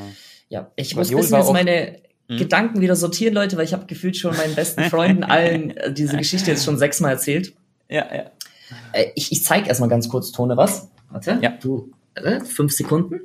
Ja, 0.50 0.72
ich 0.76 0.96
Guardiol 0.96 1.22
muss 1.22 1.30
jetzt 1.30 1.52
meine 1.52 1.98
hm? 2.28 2.38
Gedanken 2.38 2.82
wieder 2.82 2.96
sortieren, 2.96 3.36
Leute, 3.36 3.58
weil 3.58 3.66
ich 3.66 3.74
habe 3.74 3.86
gefühlt 3.86 4.18
schon 4.18 4.36
meinen 4.36 4.56
besten 4.56 4.84
Freunden 4.86 5.24
allen 5.24 5.78
äh, 5.78 5.94
diese 5.94 6.18
Geschichte 6.18 6.50
jetzt 6.52 6.66
schon 6.66 6.78
sechsmal 6.78 7.12
erzählt. 7.12 7.54
Ja, 7.90 8.06
ja. 8.14 8.24
Äh, 8.92 9.12
ich 9.16 9.32
ich 9.32 9.44
zeige 9.44 9.68
erstmal 9.68 9.90
ganz 9.90 10.10
kurz, 10.10 10.32
Tone, 10.32 10.58
was? 10.58 10.90
Warte, 11.12 11.38
ja. 11.42 11.52
du, 11.62 11.92
äh, 12.16 12.40
fünf 12.40 12.72
Sekunden. 12.72 13.20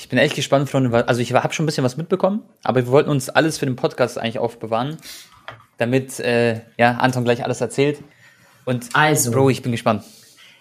Ich 0.00 0.08
bin 0.08 0.18
echt 0.18 0.34
gespannt, 0.34 0.70
Freunde. 0.70 1.06
Also 1.06 1.20
ich 1.20 1.34
habe 1.34 1.52
schon 1.52 1.64
ein 1.64 1.66
bisschen 1.66 1.84
was 1.84 1.98
mitbekommen, 1.98 2.42
aber 2.64 2.86
wir 2.86 2.90
wollten 2.90 3.10
uns 3.10 3.28
alles 3.28 3.58
für 3.58 3.66
den 3.66 3.76
Podcast 3.76 4.16
eigentlich 4.16 4.38
aufbewahren, 4.38 4.96
damit 5.76 6.18
äh, 6.20 6.62
ja 6.78 6.92
Anton 6.92 7.22
gleich 7.22 7.44
alles 7.44 7.60
erzählt. 7.60 7.98
Und 8.64 8.88
also, 8.94 9.30
Bro, 9.30 9.50
ich 9.50 9.60
bin 9.60 9.72
gespannt. 9.72 10.02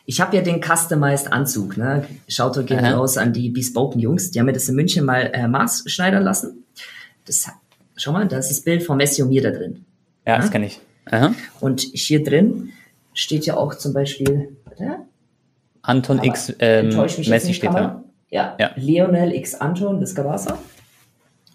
Ich 0.06 0.20
habe 0.20 0.36
ja 0.36 0.42
den 0.42 0.62
Customized 0.62 1.32
Anzug. 1.32 1.78
Ne? 1.78 2.06
Schaut 2.28 2.58
euch 2.58 2.66
gerne 2.66 2.96
raus 2.96 3.18
an 3.18 3.32
die 3.32 3.50
Bespoken 3.50 4.02
Jungs. 4.02 4.30
Die 4.32 4.40
haben 4.40 4.46
mir 4.46 4.52
das 4.52 4.68
in 4.68 4.76
München 4.76 5.06
mal 5.06 5.32
äh, 5.34 5.48
maßschneidern 5.48 6.22
lassen. 6.22 6.66
Das, 7.26 7.48
schau 7.96 8.12
mal, 8.12 8.28
da 8.28 8.40
ist 8.40 8.50
das 8.50 8.60
Bild 8.60 8.84
von 8.84 8.98
Messi 8.98 9.22
und 9.22 9.30
mir 9.30 9.42
da 9.42 9.52
drin. 9.52 9.86
Ja, 10.26 10.34
ja? 10.34 10.40
das 10.40 10.52
kenne 10.52 10.66
ich. 10.66 10.82
Aha. 11.06 11.34
Und 11.62 11.80
hier 11.80 12.26
drin 12.26 12.74
steht 13.14 13.46
ja 13.46 13.56
auch 13.56 13.74
zum 13.76 13.94
Beispiel, 13.94 14.58
warte, 14.66 14.98
Anton 15.82 16.22
X 16.24 16.54
ähm, 16.60 16.90
Messi 16.90 17.54
steht 17.54 17.74
da. 17.74 18.04
Ja, 18.30 18.56
ja, 18.60 18.72
Lionel 18.76 19.34
X 19.34 19.56
Anton 19.56 20.00
das 20.00 20.14
Gabasa. 20.14 20.60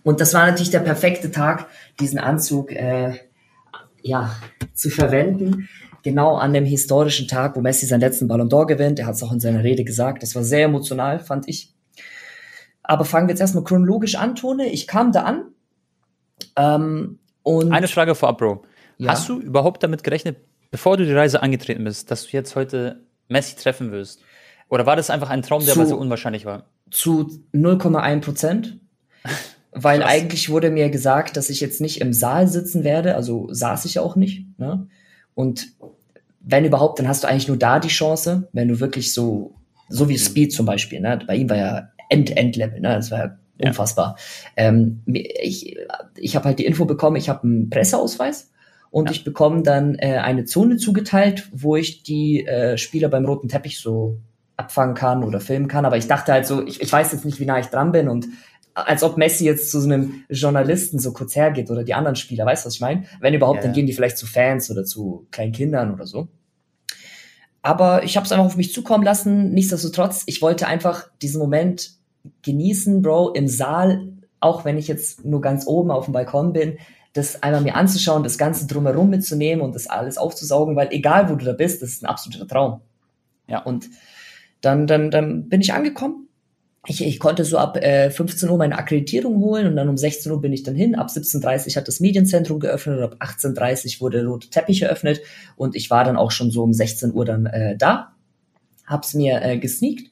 Und 0.03 0.21
das 0.21 0.35
war 0.35 0.47
natürlich 0.47 0.71
der 0.71 0.81
perfekte 0.81 1.31
Tag, 1.31 1.67
diesen 1.99 2.19
Anzug 2.19 2.73
äh, 2.73 3.15
ja, 4.03 4.37
zu 4.75 4.91
verwenden. 4.91 5.69
Genau 6.03 6.37
an 6.37 6.53
dem 6.53 6.67
historischen 6.67 7.27
Tag, 7.27 7.57
wo 7.57 7.61
Messi 7.61 7.87
seinen 7.87 8.01
letzten 8.01 8.29
Ballon 8.29 8.51
d'Or 8.51 8.67
gewinnt. 8.67 8.99
Er 8.99 9.07
hat 9.07 9.15
es 9.15 9.23
auch 9.23 9.33
in 9.33 9.41
seiner 9.41 9.65
Rede 9.65 9.85
gesagt. 9.85 10.23
Das 10.23 10.35
war 10.35 10.45
sehr 10.45 10.67
emotional, 10.67 11.21
fand 11.21 11.49
ich. 11.49 11.73
Aber 12.83 13.07
fangen 13.07 13.29
wir 13.29 13.33
jetzt 13.33 13.41
erstmal 13.41 13.65
chronologisch 13.65 14.17
an, 14.17 14.35
Tone. 14.35 14.67
Ich 14.67 14.87
kam 14.87 15.11
da 15.13 15.23
an. 15.23 15.47
Ähm, 16.57 17.19
und 17.43 17.73
Eine 17.73 17.89
Frage 17.89 18.15
vorab, 18.15 18.39
Bro. 18.39 18.63
Ja? 18.99 19.13
Hast 19.13 19.29
du 19.31 19.41
überhaupt 19.41 19.83
damit 19.83 20.05
gerechnet, 20.05 20.37
bevor 20.71 20.99
du 20.99 21.07
die 21.07 21.13
Reise 21.15 21.43
angetreten 21.43 21.85
bist, 21.85 22.11
dass 22.11 22.25
du 22.25 22.37
jetzt 22.37 22.55
heute 22.57 23.01
Messi 23.29 23.57
treffen 23.57 23.91
wirst? 23.91 24.21
Oder 24.69 24.87
war 24.87 24.97
das 24.97 25.11
einfach 25.11 25.31
ein 25.31 25.43
Traum, 25.43 25.65
der 25.65 25.75
zu, 25.75 25.87
so 25.87 25.97
unwahrscheinlich 25.97 26.45
war? 26.45 26.65
Zu 26.91 27.31
0,1 27.53 28.21
Prozent. 28.21 28.81
weil 29.73 30.01
Krass. 30.01 30.11
eigentlich 30.11 30.51
wurde 30.51 30.71
mir 30.71 30.89
gesagt, 30.89 31.37
dass 31.37 31.51
ich 31.51 31.61
jetzt 31.61 31.81
nicht 31.81 32.01
im 32.01 32.13
Saal 32.13 32.47
sitzen 32.49 32.85
werde, 32.85 33.17
also 33.17 33.49
saß 33.51 33.85
ich 33.87 33.99
auch 33.99 34.17
nicht. 34.17 34.47
Ne? 34.59 34.87
Und 35.35 35.69
wenn 36.41 36.65
überhaupt, 36.65 36.99
dann 36.99 37.09
hast 37.09 37.25
du 37.25 37.29
eigentlich 37.29 37.49
nur 37.49 37.57
da 37.57 37.81
die 37.81 37.89
Chance, 37.89 38.49
wenn 38.53 38.69
du 38.69 38.81
wirklich 38.81 39.13
so, 39.13 39.55
so 39.89 40.09
wie 40.09 40.19
Speed 40.19 40.53
zum 40.53 40.67
Beispiel, 40.67 41.01
ne? 41.01 41.19
bei 41.27 41.37
ihm 41.37 41.51
war 41.51 41.57
ja 41.57 41.89
End-End-Level, 42.09 42.81
ne? 42.81 42.95
das 42.95 43.11
war 43.11 43.19
ja 43.19 43.39
unfassbar. 43.67 44.17
Ja. 44.57 44.69
Ähm, 44.69 45.03
ich 45.07 45.77
ich 46.17 46.37
habe 46.37 46.47
halt 46.47 46.59
die 46.59 46.67
Info 46.67 46.85
bekommen, 46.85 47.17
ich 47.17 47.29
habe 47.29 47.45
einen 47.45 47.71
Presseausweis 47.71 48.53
und 48.91 49.07
ja. 49.07 49.13
ich 49.13 49.25
bekomme 49.25 49.63
dann 49.63 49.97
äh, 49.97 50.19
eine 50.19 50.45
Zone 50.45 50.77
zugeteilt, 50.77 51.49
wo 51.53 51.77
ich 51.77 52.03
die 52.03 52.47
äh, 52.47 52.79
Spieler 52.79 53.09
beim 53.09 53.25
roten 53.25 53.49
Teppich 53.49 53.79
so 53.79 54.19
abfangen 54.57 54.95
kann 54.95 55.25
oder 55.25 55.41
filmen 55.41 55.69
kann. 55.69 55.85
Aber 55.85 55.97
ich 55.97 56.07
dachte 56.07 56.33
halt 56.33 56.47
so, 56.47 56.65
ich, 56.67 56.81
ich 56.81 56.93
weiß 56.93 57.13
jetzt 57.13 57.25
nicht, 57.25 57.41
wie 57.41 57.47
nah 57.47 57.59
ich 57.59 57.67
dran 57.67 57.93
bin 57.93 58.09
und 58.09 58.27
als 58.75 59.03
ob 59.05 59.17
Messi 59.17 59.45
jetzt 59.45 59.71
zu 59.71 59.81
so 59.81 59.87
einem 59.87 60.25
Journalisten 60.29 60.99
so 60.99 61.13
kurz 61.13 61.37
hergeht 61.37 61.71
oder 61.71 61.85
die 61.85 61.95
anderen 61.95 62.17
Spieler, 62.17 62.45
weißt 62.45 62.65
du, 62.65 62.67
was 62.67 62.75
ich 62.75 62.81
meine? 62.81 63.05
Wenn 63.21 63.35
überhaupt, 63.35 63.59
ja. 63.59 63.63
dann 63.63 63.73
gehen 63.73 63.87
die 63.87 63.93
vielleicht 63.93 64.19
zu 64.19 64.27
Fans 64.27 64.71
oder 64.71 64.85
zu 64.85 65.27
kleinen 65.31 65.53
Kindern 65.53 65.95
oder 65.95 66.07
so. 66.07 66.29
Aber 67.63 68.03
ich 68.03 68.17
habe 68.17 68.27
es 68.27 68.33
einfach 68.33 68.45
auf 68.45 68.57
mich 68.57 68.73
zukommen 68.73 69.05
lassen. 69.05 69.53
Nichtsdestotrotz, 69.53 70.25
ich 70.27 70.43
wollte 70.43 70.67
einfach 70.67 71.09
diesen 71.23 71.39
Moment 71.39 71.93
genießen, 72.43 73.01
Bro, 73.01 73.31
im 73.31 73.49
Saal, 73.49 74.13
auch 74.41 74.65
wenn 74.65 74.77
ich 74.77 74.89
jetzt 74.89 75.25
nur 75.25 75.41
ganz 75.41 75.67
oben 75.67 75.91
auf 75.91 76.07
dem 76.07 76.13
Balkon 76.13 76.53
bin, 76.53 76.79
das 77.15 77.43
einmal 77.43 77.63
mir 77.63 77.77
anzuschauen, 77.77 78.25
das 78.25 78.39
Ganze 78.39 78.67
drumherum 78.67 79.09
mitzunehmen 79.09 79.65
und 79.65 79.75
das 79.75 79.87
alles 79.87 80.19
aufzusaugen, 80.19 80.75
weil 80.75 80.89
egal 80.91 81.31
wo 81.31 81.37
du 81.37 81.45
da 81.45 81.53
bist, 81.53 81.81
das 81.81 81.91
ist 81.91 82.03
ein 82.03 82.07
absoluter 82.07 82.47
Traum. 82.47 82.81
Ja. 83.47 83.63
Und 83.63 83.89
dann, 84.65 84.87
dann, 84.87 85.11
dann 85.11 85.49
bin 85.49 85.61
ich 85.61 85.73
angekommen. 85.73 86.29
Ich, 86.87 87.03
ich 87.03 87.19
konnte 87.19 87.45
so 87.45 87.57
ab 87.57 87.79
äh, 87.79 88.11
15 88.11 88.49
Uhr 88.51 88.59
meine 88.59 88.77
Akkreditierung 88.77 89.39
holen 89.39 89.67
und 89.67 89.77
dann 89.77 89.89
um 89.89 89.97
16 89.97 90.31
Uhr 90.31 90.41
bin 90.41 90.53
ich 90.53 90.65
dann 90.65 90.75
hin. 90.75 90.95
Ab 90.95 91.09
17.30 91.09 91.69
Uhr 91.69 91.77
hat 91.77 91.89
das 91.89 92.01
Medienzentrum 92.01 92.61
geöffnet 92.61 92.99
und 92.99 93.05
ab 93.05 93.17
18.30 93.21 93.97
Uhr 93.97 94.01
wurde 94.03 94.19
der 94.19 94.27
rote 94.27 94.51
Teppich 94.51 94.83
eröffnet 94.83 95.21
und 95.57 95.77
ich 95.77 95.91
war 95.91 96.05
dann 96.05 96.17
auch 96.17 96.31
schon 96.31 96.51
so 96.51 96.63
um 96.63 96.75
16 96.75 97.15
Uhr 97.15 97.25
dann 97.25 97.47
äh, 97.47 97.77
da, 97.79 98.13
hab's 98.87 99.15
mir 99.15 99.41
äh, 99.43 99.57
gesneakt 99.59 100.11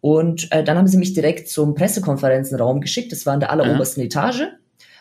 und 0.00 0.50
äh, 0.50 0.64
dann 0.64 0.78
haben 0.78 0.86
sie 0.86 0.96
mich 0.96 1.12
direkt 1.12 1.48
zum 1.48 1.74
Pressekonferenzenraum 1.74 2.80
geschickt. 2.80 3.12
Das 3.12 3.26
war 3.26 3.34
in 3.34 3.40
der 3.40 3.50
allerobersten 3.50 4.02
ja. 4.02 4.06
Etage. 4.06 4.42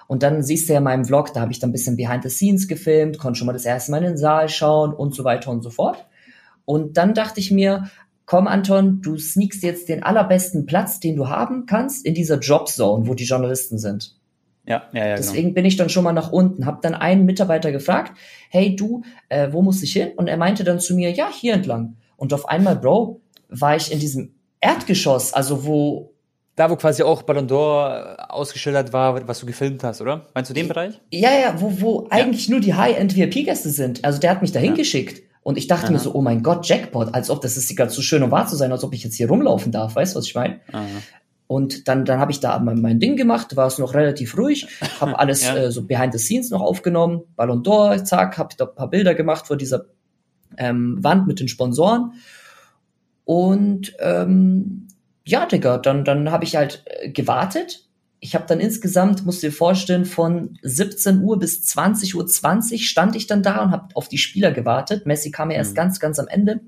Und 0.08 0.24
dann 0.24 0.41
siehst 0.41 0.67
du 0.67 0.74
ja 0.74 0.79
in 0.79 0.84
meinem 0.84 1.05
Vlog, 1.05 1.34
da 1.34 1.41
habe 1.41 1.51
ich 1.51 1.60
dann 1.60 1.69
ein 1.69 1.74
bisschen 1.74 1.96
behind 1.96 2.24
the 2.24 2.29
scenes 2.29 2.67
gefilmt, 2.67 3.19
konnte 3.19 3.38
schon 3.38 3.46
mal 3.46 3.53
das 3.53 3.65
erste 3.65 3.91
Mal 3.91 4.00
in 4.00 4.05
den 4.05 4.17
Saal 4.17 4.50
schauen 4.50 4.91
und 4.91 5.13
so 5.13 5.24
weiter 5.24 5.51
und 5.51 5.62
so 5.62 5.69
fort. 5.69 6.08
Und 6.65 6.98
dann 6.98 7.13
dachte 7.13 7.39
ich 7.39 7.51
mir, 7.51 7.89
komm 8.29 8.45
Anton, 8.45 9.01
du 9.01 9.17
sneakst 9.17 9.63
jetzt 9.63 9.89
den 9.89 10.03
allerbesten 10.03 10.67
Platz, 10.67 11.00
den 11.00 11.15
du 11.15 11.29
haben 11.29 11.65
kannst, 11.65 12.05
in 12.05 12.13
dieser 12.13 12.38
Jobzone, 12.38 13.07
wo 13.07 13.15
die 13.15 13.24
Journalisten 13.24 13.79
sind. 13.79 14.15
Ja, 14.67 14.83
ja, 14.93 15.07
ja. 15.07 15.15
Deswegen 15.15 15.48
genau. 15.48 15.55
bin 15.55 15.65
ich 15.65 15.77
dann 15.77 15.89
schon 15.89 16.03
mal 16.03 16.13
nach 16.13 16.31
unten, 16.31 16.67
habe 16.67 16.77
dann 16.83 16.93
einen 16.93 17.25
Mitarbeiter 17.25 17.71
gefragt, 17.71 18.15
hey 18.51 18.75
du, 18.75 19.01
äh, 19.29 19.51
wo 19.51 19.63
muss 19.63 19.81
ich 19.81 19.93
hin? 19.93 20.09
Und 20.15 20.27
er 20.27 20.38
meinte 20.38 20.63
dann 20.63 20.79
zu 20.79 20.93
mir, 20.93 21.09
ja, 21.09 21.27
hier 21.33 21.55
entlang. 21.55 21.95
Und 22.17 22.31
auf 22.31 22.48
einmal, 22.48 22.75
Bro, 22.75 23.19
war 23.50 23.75
ich 23.75 23.91
in 23.91 24.00
diesem 24.00 24.36
Erdgeschoss, 24.62 25.33
also 25.33 25.65
wo 25.65 26.13
da, 26.55 26.69
wo 26.69 26.75
quasi 26.75 27.01
auch 27.01 27.24
Ballon 27.24 27.48
d'Or 27.48 28.17
ausgeschildert 28.29 28.93
war, 28.93 29.27
was 29.27 29.39
du 29.39 29.48
gefilmt 29.48 29.83
hast, 29.83 30.01
oder? 30.01 30.27
Meinst 30.36 30.51
du 30.51 30.53
den 30.53 30.67
Bereich? 30.67 31.01
Ja, 31.09 31.31
ja, 31.31 31.59
wo, 31.59 31.81
wo 31.81 32.01
ja. 32.03 32.07
eigentlich 32.12 32.48
nur 32.48 32.59
die 32.59 32.75
High-End-VIP-Gäste 32.75 33.69
sind. 33.69 34.05
Also 34.05 34.19
der 34.19 34.29
hat 34.29 34.41
mich 34.43 34.51
dahin 34.51 34.71
ja. 34.71 34.75
geschickt. 34.75 35.24
Und 35.41 35.58
ich 35.58 35.67
dachte 35.67 35.86
Aha. 35.86 35.93
mir 35.93 36.00
so, 36.00 36.13
oh 36.13 36.22
mein 36.22 36.43
Gott, 36.43 36.67
Jackpot, 36.67 37.13
als 37.13 37.29
ob 37.29 37.41
das 37.41 37.58
ist 37.58 37.75
gerade 37.75 37.91
so 37.91 38.01
schön, 38.01 38.24
um 38.24 38.31
wahr 38.31 38.48
zu 38.48 38.55
sein, 38.55 38.72
als 38.72 38.84
ob 38.84 38.93
ich 38.93 39.03
jetzt 39.03 39.15
hier 39.15 39.29
rumlaufen 39.29 39.72
darf, 39.72 39.96
weißt 39.96 40.13
du, 40.13 40.19
was 40.19 40.27
ich 40.27 40.36
meine? 40.36 40.60
Und 41.48 41.88
dann, 41.88 42.05
dann 42.05 42.19
habe 42.19 42.31
ich 42.31 42.39
da 42.39 42.60
mein, 42.60 42.79
mein 42.79 43.00
Ding 43.00 43.15
gemacht, 43.15 43.55
war 43.55 43.65
es 43.65 43.79
noch 43.79 43.96
relativ 43.96 44.38
ruhig, 44.38 44.67
habe 45.01 45.17
alles 45.17 45.43
ja. 45.43 45.55
äh, 45.55 45.72
so 45.72 45.86
behind 45.88 46.13
the 46.13 46.19
scenes 46.19 46.51
noch 46.51 46.62
aufgenommen, 46.62 47.22
Ballon 47.36 47.63
d'Or, 47.63 48.03
zack, 48.03 48.38
habe 48.38 48.53
da 48.55 48.65
ein 48.65 48.75
paar 48.75 48.89
Bilder 48.89 49.15
gemacht 49.15 49.48
vor 49.48 49.58
dieser 49.58 49.86
ähm, 50.58 51.03
Wand 51.03 51.25
mit 51.25 51.39
den 51.39 51.48
Sponsoren. 51.48 52.13
Und 53.25 53.93
ähm, 54.00 54.88
ja, 55.25 55.46
Digga, 55.46 55.77
dann, 55.77 56.05
dann 56.05 56.31
habe 56.31 56.43
ich 56.43 56.55
halt 56.55 56.84
äh, 56.86 57.10
gewartet 57.10 57.88
ich 58.21 58.35
habe 58.35 58.45
dann 58.47 58.59
insgesamt, 58.59 59.25
musst 59.25 59.41
du 59.41 59.47
dir 59.47 59.53
vorstellen, 59.53 60.05
von 60.05 60.57
17 60.61 61.21
Uhr 61.21 61.39
bis 61.39 61.63
20 61.63 62.15
Uhr 62.15 62.27
20 62.27 62.89
stand 62.89 63.15
ich 63.15 63.27
dann 63.27 63.43
da 63.43 63.63
und 63.63 63.71
habe 63.71 63.95
auf 63.95 64.09
die 64.09 64.17
Spieler 64.17 64.51
gewartet. 64.51 65.05
Messi 65.05 65.31
kam 65.31 65.51
ja 65.51 65.57
erst 65.57 65.71
mhm. 65.71 65.75
ganz, 65.75 65.99
ganz 65.99 66.19
am 66.19 66.27
Ende. 66.27 66.59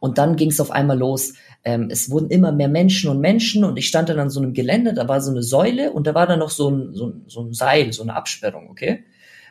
Und 0.00 0.18
dann 0.18 0.36
ging 0.36 0.50
es 0.50 0.60
auf 0.60 0.70
einmal 0.70 0.98
los. 0.98 1.32
Ähm, 1.64 1.88
es 1.90 2.10
wurden 2.10 2.28
immer 2.28 2.52
mehr 2.52 2.68
Menschen 2.68 3.08
und 3.08 3.20
Menschen 3.20 3.64
und 3.64 3.78
ich 3.78 3.86
stand 3.88 4.10
dann 4.10 4.18
an 4.18 4.28
so 4.28 4.40
einem 4.40 4.52
Gelände, 4.52 4.92
da 4.92 5.08
war 5.08 5.22
so 5.22 5.30
eine 5.30 5.42
Säule 5.42 5.92
und 5.92 6.06
da 6.06 6.14
war 6.14 6.26
dann 6.26 6.40
noch 6.40 6.50
so 6.50 6.70
ein, 6.70 6.92
so 6.92 7.06
ein, 7.06 7.24
so 7.26 7.40
ein 7.40 7.54
Seil, 7.54 7.94
so 7.94 8.02
eine 8.02 8.14
Absperrung, 8.14 8.68
okay? 8.68 9.04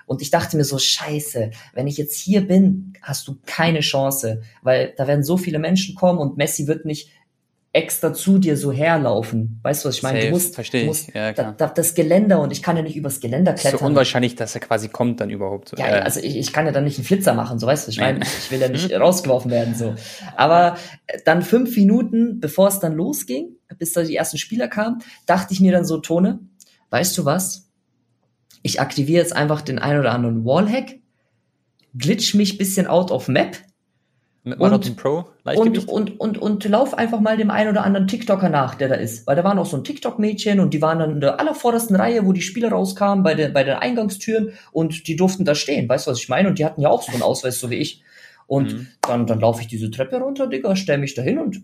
Und 0.05 0.21
ich 0.21 0.29
dachte 0.29 0.57
mir 0.57 0.65
so, 0.65 0.77
scheiße, 0.77 1.51
wenn 1.73 1.87
ich 1.87 1.97
jetzt 1.97 2.19
hier 2.19 2.45
bin, 2.45 2.93
hast 3.01 3.27
du 3.27 3.37
keine 3.45 3.79
Chance, 3.79 4.41
weil 4.61 4.93
da 4.95 5.07
werden 5.07 5.23
so 5.23 5.37
viele 5.37 5.57
Menschen 5.57 5.95
kommen 5.95 6.19
und 6.19 6.37
Messi 6.37 6.67
wird 6.67 6.85
nicht 6.85 7.09
extra 7.73 8.13
zu 8.13 8.37
dir 8.37 8.55
so 8.55 8.71
herlaufen. 8.71 9.59
Weißt 9.63 9.83
du, 9.83 9.89
was 9.89 9.95
ich 9.95 10.03
meine? 10.03 10.19
Safe, 10.19 10.27
du 10.27 10.33
musst, 10.33 10.55
verstehe 10.55 10.85
musst 10.85 11.13
ja, 11.13 11.33
da, 11.33 11.51
da, 11.51 11.67
das 11.67 11.95
Geländer 11.95 12.39
und 12.39 12.51
ich 12.51 12.61
kann 12.63 12.77
ja 12.77 12.83
nicht 12.83 12.95
übers 12.95 13.19
Geländer 13.19 13.53
klettern. 13.53 13.79
So 13.79 13.85
unwahrscheinlich, 13.85 14.35
dass 14.35 14.53
er 14.55 14.61
quasi 14.61 14.89
kommt 14.89 15.19
dann 15.19 15.29
überhaupt. 15.29 15.77
Ja, 15.77 15.87
äh. 15.87 16.01
also 16.01 16.19
ich, 16.19 16.37
ich 16.37 16.53
kann 16.53 16.65
ja 16.65 16.71
dann 16.71 16.83
nicht 16.83 16.97
einen 16.97 17.05
Flitzer 17.05 17.33
machen, 17.33 17.59
so 17.59 17.67
weißt 17.67 17.87
du, 17.87 17.91
ich 17.91 17.99
meine, 17.99 18.21
ich 18.23 18.51
will 18.51 18.61
ja 18.61 18.69
nicht 18.69 18.93
rausgeworfen 18.99 19.51
werden, 19.51 19.75
so. 19.75 19.95
Aber 20.37 20.77
dann 21.25 21.41
fünf 21.41 21.75
Minuten, 21.75 22.39
bevor 22.39 22.67
es 22.67 22.79
dann 22.79 22.93
losging, 22.93 23.57
bis 23.77 23.91
da 23.91 24.03
die 24.03 24.15
ersten 24.15 24.37
Spieler 24.37 24.67
kamen, 24.67 25.01
dachte 25.25 25.53
ich 25.53 25.59
mir 25.59 25.71
dann 25.71 25.83
so, 25.83 25.97
Tone, 25.97 26.39
weißt 26.91 27.17
du 27.17 27.25
was? 27.25 27.63
ich 28.63 28.79
aktiviere 28.79 29.21
jetzt 29.21 29.35
einfach 29.35 29.61
den 29.61 29.77
ein 29.77 29.99
oder 29.99 30.13
anderen 30.13 30.43
Wallhack, 30.45 30.95
glitch 31.95 32.33
mich 32.33 32.57
bisschen 32.57 32.87
out 32.87 33.11
of 33.11 33.27
Map 33.27 33.57
Mit 34.45 34.59
Und- 34.59 34.69
Marathon 34.71 34.95
Pro, 34.97 35.25
Leichtgewicht. 35.45 35.87
und, 35.87 36.19
und, 36.19 36.37
und, 36.37 36.37
und 36.37 36.65
lauf 36.65 36.97
einfach 36.97 37.21
mal 37.21 37.37
dem 37.37 37.49
ein 37.49 37.69
oder 37.69 37.85
anderen 37.85 38.07
TikToker 38.07 38.49
nach, 38.49 38.75
der 38.75 38.89
da 38.89 38.95
ist. 38.95 39.25
Weil 39.25 39.37
da 39.37 39.43
war 39.45 39.55
noch 39.55 39.65
so 39.65 39.77
ein 39.77 39.85
TikTok-Mädchen 39.85 40.59
und 40.59 40.73
die 40.73 40.81
waren 40.81 40.99
dann 40.99 41.11
in 41.11 41.21
der 41.21 41.39
allervordersten 41.39 41.95
Reihe, 41.95 42.25
wo 42.25 42.33
die 42.33 42.41
Spieler 42.41 42.69
rauskamen, 42.69 43.23
bei, 43.23 43.35
der, 43.35 43.49
bei 43.49 43.63
den 43.63 43.75
Eingangstüren 43.75 44.51
und 44.73 45.07
die 45.07 45.15
durften 45.15 45.45
da 45.45 45.55
stehen. 45.55 45.87
Weißt 45.87 46.07
du, 46.07 46.11
was 46.11 46.19
ich 46.19 46.27
meine? 46.27 46.49
Und 46.49 46.59
die 46.59 46.65
hatten 46.65 46.81
ja 46.81 46.89
auch 46.89 47.03
so 47.03 47.13
einen 47.13 47.21
Ausweis, 47.21 47.57
so 47.59 47.69
wie 47.69 47.75
ich. 47.75 48.03
Und 48.45 48.73
Mhm. 48.73 48.87
dann, 49.01 49.27
dann 49.27 49.39
laufe 49.39 49.61
ich 49.61 49.67
diese 49.67 49.89
Treppe 49.89 50.17
runter, 50.17 50.47
Digga, 50.47 50.75
stell 50.75 50.97
mich 50.97 51.13
dahin 51.13 51.39
und 51.39 51.61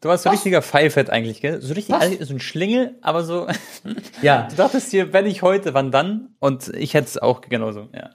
du 0.00 0.08
warst 0.08 0.24
so 0.24 0.30
Was? 0.30 0.36
richtiger 0.36 0.62
Pfeifett 0.62 1.10
eigentlich, 1.10 1.42
gell? 1.42 1.60
So 1.60 1.74
richtig, 1.74 1.94
Was? 1.94 2.10
so 2.28 2.32
ein 2.32 2.40
Schlingel, 2.40 2.94
aber 3.02 3.24
so, 3.24 3.46
ja, 4.22 4.46
du 4.50 4.56
dachtest 4.56 4.90
dir, 4.92 5.12
wenn 5.12 5.26
ich 5.26 5.42
heute, 5.42 5.74
wann 5.74 5.90
dann? 5.90 6.28
Und 6.38 6.68
ich 6.74 6.94
hätte 6.94 7.08
es 7.08 7.18
auch 7.18 7.42
genauso, 7.42 7.88
ja. 7.94 8.10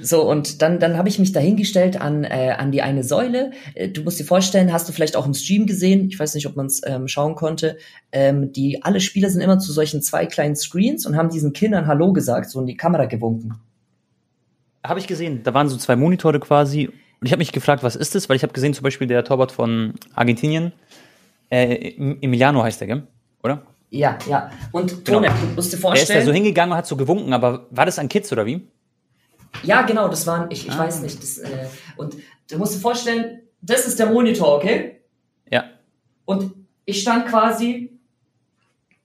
So, 0.00 0.22
und 0.28 0.62
dann, 0.62 0.78
dann 0.78 0.96
habe 0.96 1.08
ich 1.08 1.18
mich 1.18 1.32
dahingestellt 1.32 2.00
an, 2.00 2.24
äh, 2.24 2.54
an 2.56 2.72
die 2.72 2.80
eine 2.82 3.04
Säule. 3.04 3.50
Äh, 3.74 3.88
Du 3.88 4.02
musst 4.02 4.18
dir 4.18 4.24
vorstellen, 4.24 4.72
hast 4.72 4.88
du 4.88 4.92
vielleicht 4.92 5.16
auch 5.16 5.26
im 5.26 5.34
Stream 5.34 5.66
gesehen, 5.66 6.08
ich 6.08 6.18
weiß 6.18 6.34
nicht, 6.34 6.46
ob 6.46 6.56
man 6.56 6.66
es 6.66 6.80
ähm, 6.86 7.08
schauen 7.08 7.34
konnte, 7.34 7.76
ähm, 8.10 8.52
die 8.52 8.82
alle 8.82 9.00
Spieler 9.00 9.28
sind 9.28 9.42
immer 9.42 9.58
zu 9.58 9.70
solchen 9.72 10.00
zwei 10.02 10.26
kleinen 10.26 10.56
Screens 10.56 11.04
und 11.06 11.16
haben 11.16 11.28
diesen 11.28 11.52
Kindern 11.52 11.86
Hallo 11.86 12.12
gesagt, 12.12 12.50
so 12.50 12.60
in 12.60 12.66
die 12.66 12.76
Kamera 12.76 13.04
gewunken. 13.04 13.54
Habe 14.84 14.98
ich 14.98 15.06
gesehen. 15.06 15.42
Da 15.44 15.54
waren 15.54 15.68
so 15.68 15.76
zwei 15.76 15.94
Monitore 15.94 16.40
quasi. 16.40 16.86
Und 16.88 17.26
ich 17.26 17.32
habe 17.32 17.38
mich 17.38 17.52
gefragt, 17.52 17.82
was 17.84 17.94
ist 17.94 18.14
das? 18.14 18.28
Weil 18.28 18.36
ich 18.36 18.42
habe 18.42 18.52
gesehen, 18.52 18.74
zum 18.74 18.82
Beispiel 18.82 19.06
der 19.06 19.22
Torwart 19.24 19.52
von 19.52 19.94
Argentinien, 20.14 20.72
äh, 21.50 21.94
Emiliano 22.20 22.62
heißt 22.64 22.80
der, 22.80 22.88
gell? 22.88 23.02
Oder? 23.44 23.62
Ja, 23.90 24.18
ja. 24.28 24.50
Und 24.72 25.04
Genau. 25.04 25.18
Tone, 25.20 25.28
du 25.28 25.54
musst 25.54 25.68
dir 25.72 25.76
Der 25.76 25.76
ist 25.76 25.80
vorstellen. 25.82 26.20
da 26.20 26.26
so 26.26 26.32
hingegangen 26.32 26.72
und 26.72 26.78
hat 26.78 26.86
so 26.86 26.96
gewunken, 26.96 27.32
aber 27.34 27.66
war 27.70 27.84
das 27.86 27.98
an 27.98 28.08
Kids 28.08 28.32
oder 28.32 28.46
wie? 28.46 28.62
Ja, 29.62 29.82
genau, 29.82 30.08
das 30.08 30.26
waren, 30.26 30.50
ich, 30.50 30.66
ich 30.66 30.72
Ah. 30.72 30.78
weiß 30.78 31.00
nicht. 31.02 31.22
Das, 31.22 31.38
äh, 31.38 31.66
und 31.96 32.16
du 32.50 32.58
musst 32.58 32.74
dir 32.74 32.80
vorstellen, 32.80 33.40
das 33.60 33.86
ist 33.86 33.98
der 33.98 34.06
Monitor, 34.06 34.56
okay? 34.56 35.00
Ja. 35.50 35.64
Und 36.24 36.52
ich 36.84 37.00
stand 37.02 37.26
quasi 37.26 37.98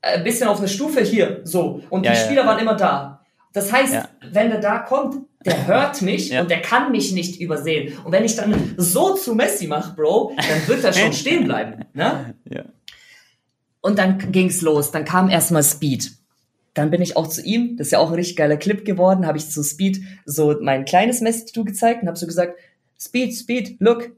ein 0.02 0.24
bisschen 0.24 0.48
auf 0.48 0.60
einer 0.60 0.68
Stufe 0.68 1.02
hier, 1.02 1.42
so. 1.44 1.82
Und 1.90 2.06
Ja, 2.06 2.12
die 2.14 2.18
Spieler 2.18 2.42
ja. 2.44 2.48
waren 2.48 2.60
immer 2.60 2.76
da. 2.76 3.26
Das 3.54 3.72
heißt, 3.72 3.94
Ja. 3.94 4.10
wenn 4.32 4.50
der 4.50 4.60
da 4.60 4.80
kommt, 4.80 5.26
der 5.46 5.68
hört 5.68 6.02
mich 6.02 6.30
Ja. 6.30 6.42
und 6.42 6.50
der 6.52 6.62
kann 6.62 6.92
mich 6.92 7.12
nicht 7.12 7.40
übersehen. 7.42 7.98
Und 8.04 8.12
wenn 8.12 8.24
ich 8.24 8.36
dann 8.36 8.74
so 8.78 9.16
zu 9.16 9.36
Messi 9.36 9.68
mache, 9.68 9.96
Bro, 9.96 10.34
dann 10.38 10.68
wird 10.68 10.84
er 10.84 10.94
schon 10.94 11.14
stehen 11.14 11.46
bleiben. 11.46 11.86
Ne? 11.94 12.36
Ja. 12.50 12.64
Und 13.82 14.00
dann 14.00 14.32
ging's 14.32 14.62
los. 14.62 14.92
Dann 14.92 15.06
kam 15.06 15.30
erstmal 15.30 15.64
Speed. 15.64 16.12
Dann 16.78 16.92
bin 16.92 17.02
ich 17.02 17.18
auch 17.18 17.28
zu 17.28 17.42
ihm. 17.42 17.76
Das 17.76 17.88
ist 17.88 17.92
ja 17.92 18.00
auch 18.00 18.10
ein 18.10 18.16
richtig 18.16 18.36
geiler 18.36 18.58
Clip 18.58 18.86
geworden. 18.86 19.26
Habe 19.26 19.40
ich 19.40 19.50
zu 19.50 19.64
Speed 19.64 20.00
so 20.26 20.56
mein 20.62 20.86
kleines 20.86 21.22
Messi-Tattoo 21.22 21.64
gezeigt 21.64 22.04
und 22.04 22.08
habe 22.08 22.18
so 22.18 22.28
gesagt, 22.28 22.60
Speed, 23.00 23.36
Speed, 23.36 23.78
look. 23.80 24.12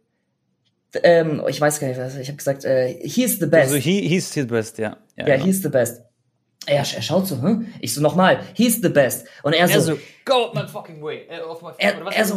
Ähm, 1.03 1.41
ich 1.47 1.61
weiß 1.61 1.79
gar 1.79 1.87
nicht, 1.87 1.99
was 1.99 2.17
ich 2.17 2.27
habe 2.27 2.37
gesagt. 2.37 2.65
Äh, 2.65 2.99
he's 3.01 3.39
the 3.39 3.45
best. 3.45 3.71
Also 3.71 3.75
he, 3.75 4.01
he's 4.07 4.33
the 4.33 4.43
best, 4.43 4.77
ja. 4.77 4.97
Ja, 5.15 5.27
ja, 5.27 5.35
genau. 5.35 5.45
he's 5.45 5.61
the 5.61 5.69
best. 5.69 6.01
Er, 6.65 6.79
er 6.79 7.01
schaut 7.01 7.27
so, 7.27 7.41
hm? 7.41 7.67
Ich 7.79 7.93
so 7.93 8.01
nochmal, 8.01 8.41
he's 8.53 8.81
the 8.81 8.89
best. 8.89 9.25
Und 9.43 9.53
er 9.53 9.67
so, 9.69 9.73
Er 9.73 9.81
so, 9.81 9.99
go 10.25 10.33
out 10.45 10.55
my 10.55 10.67
fucking 10.67 11.01
way. 11.01 11.27
Äh, 11.29 11.39
auf 11.41 11.61
my 11.61 11.69
er, 11.77 12.05
er 12.11 12.25
so, 12.25 12.35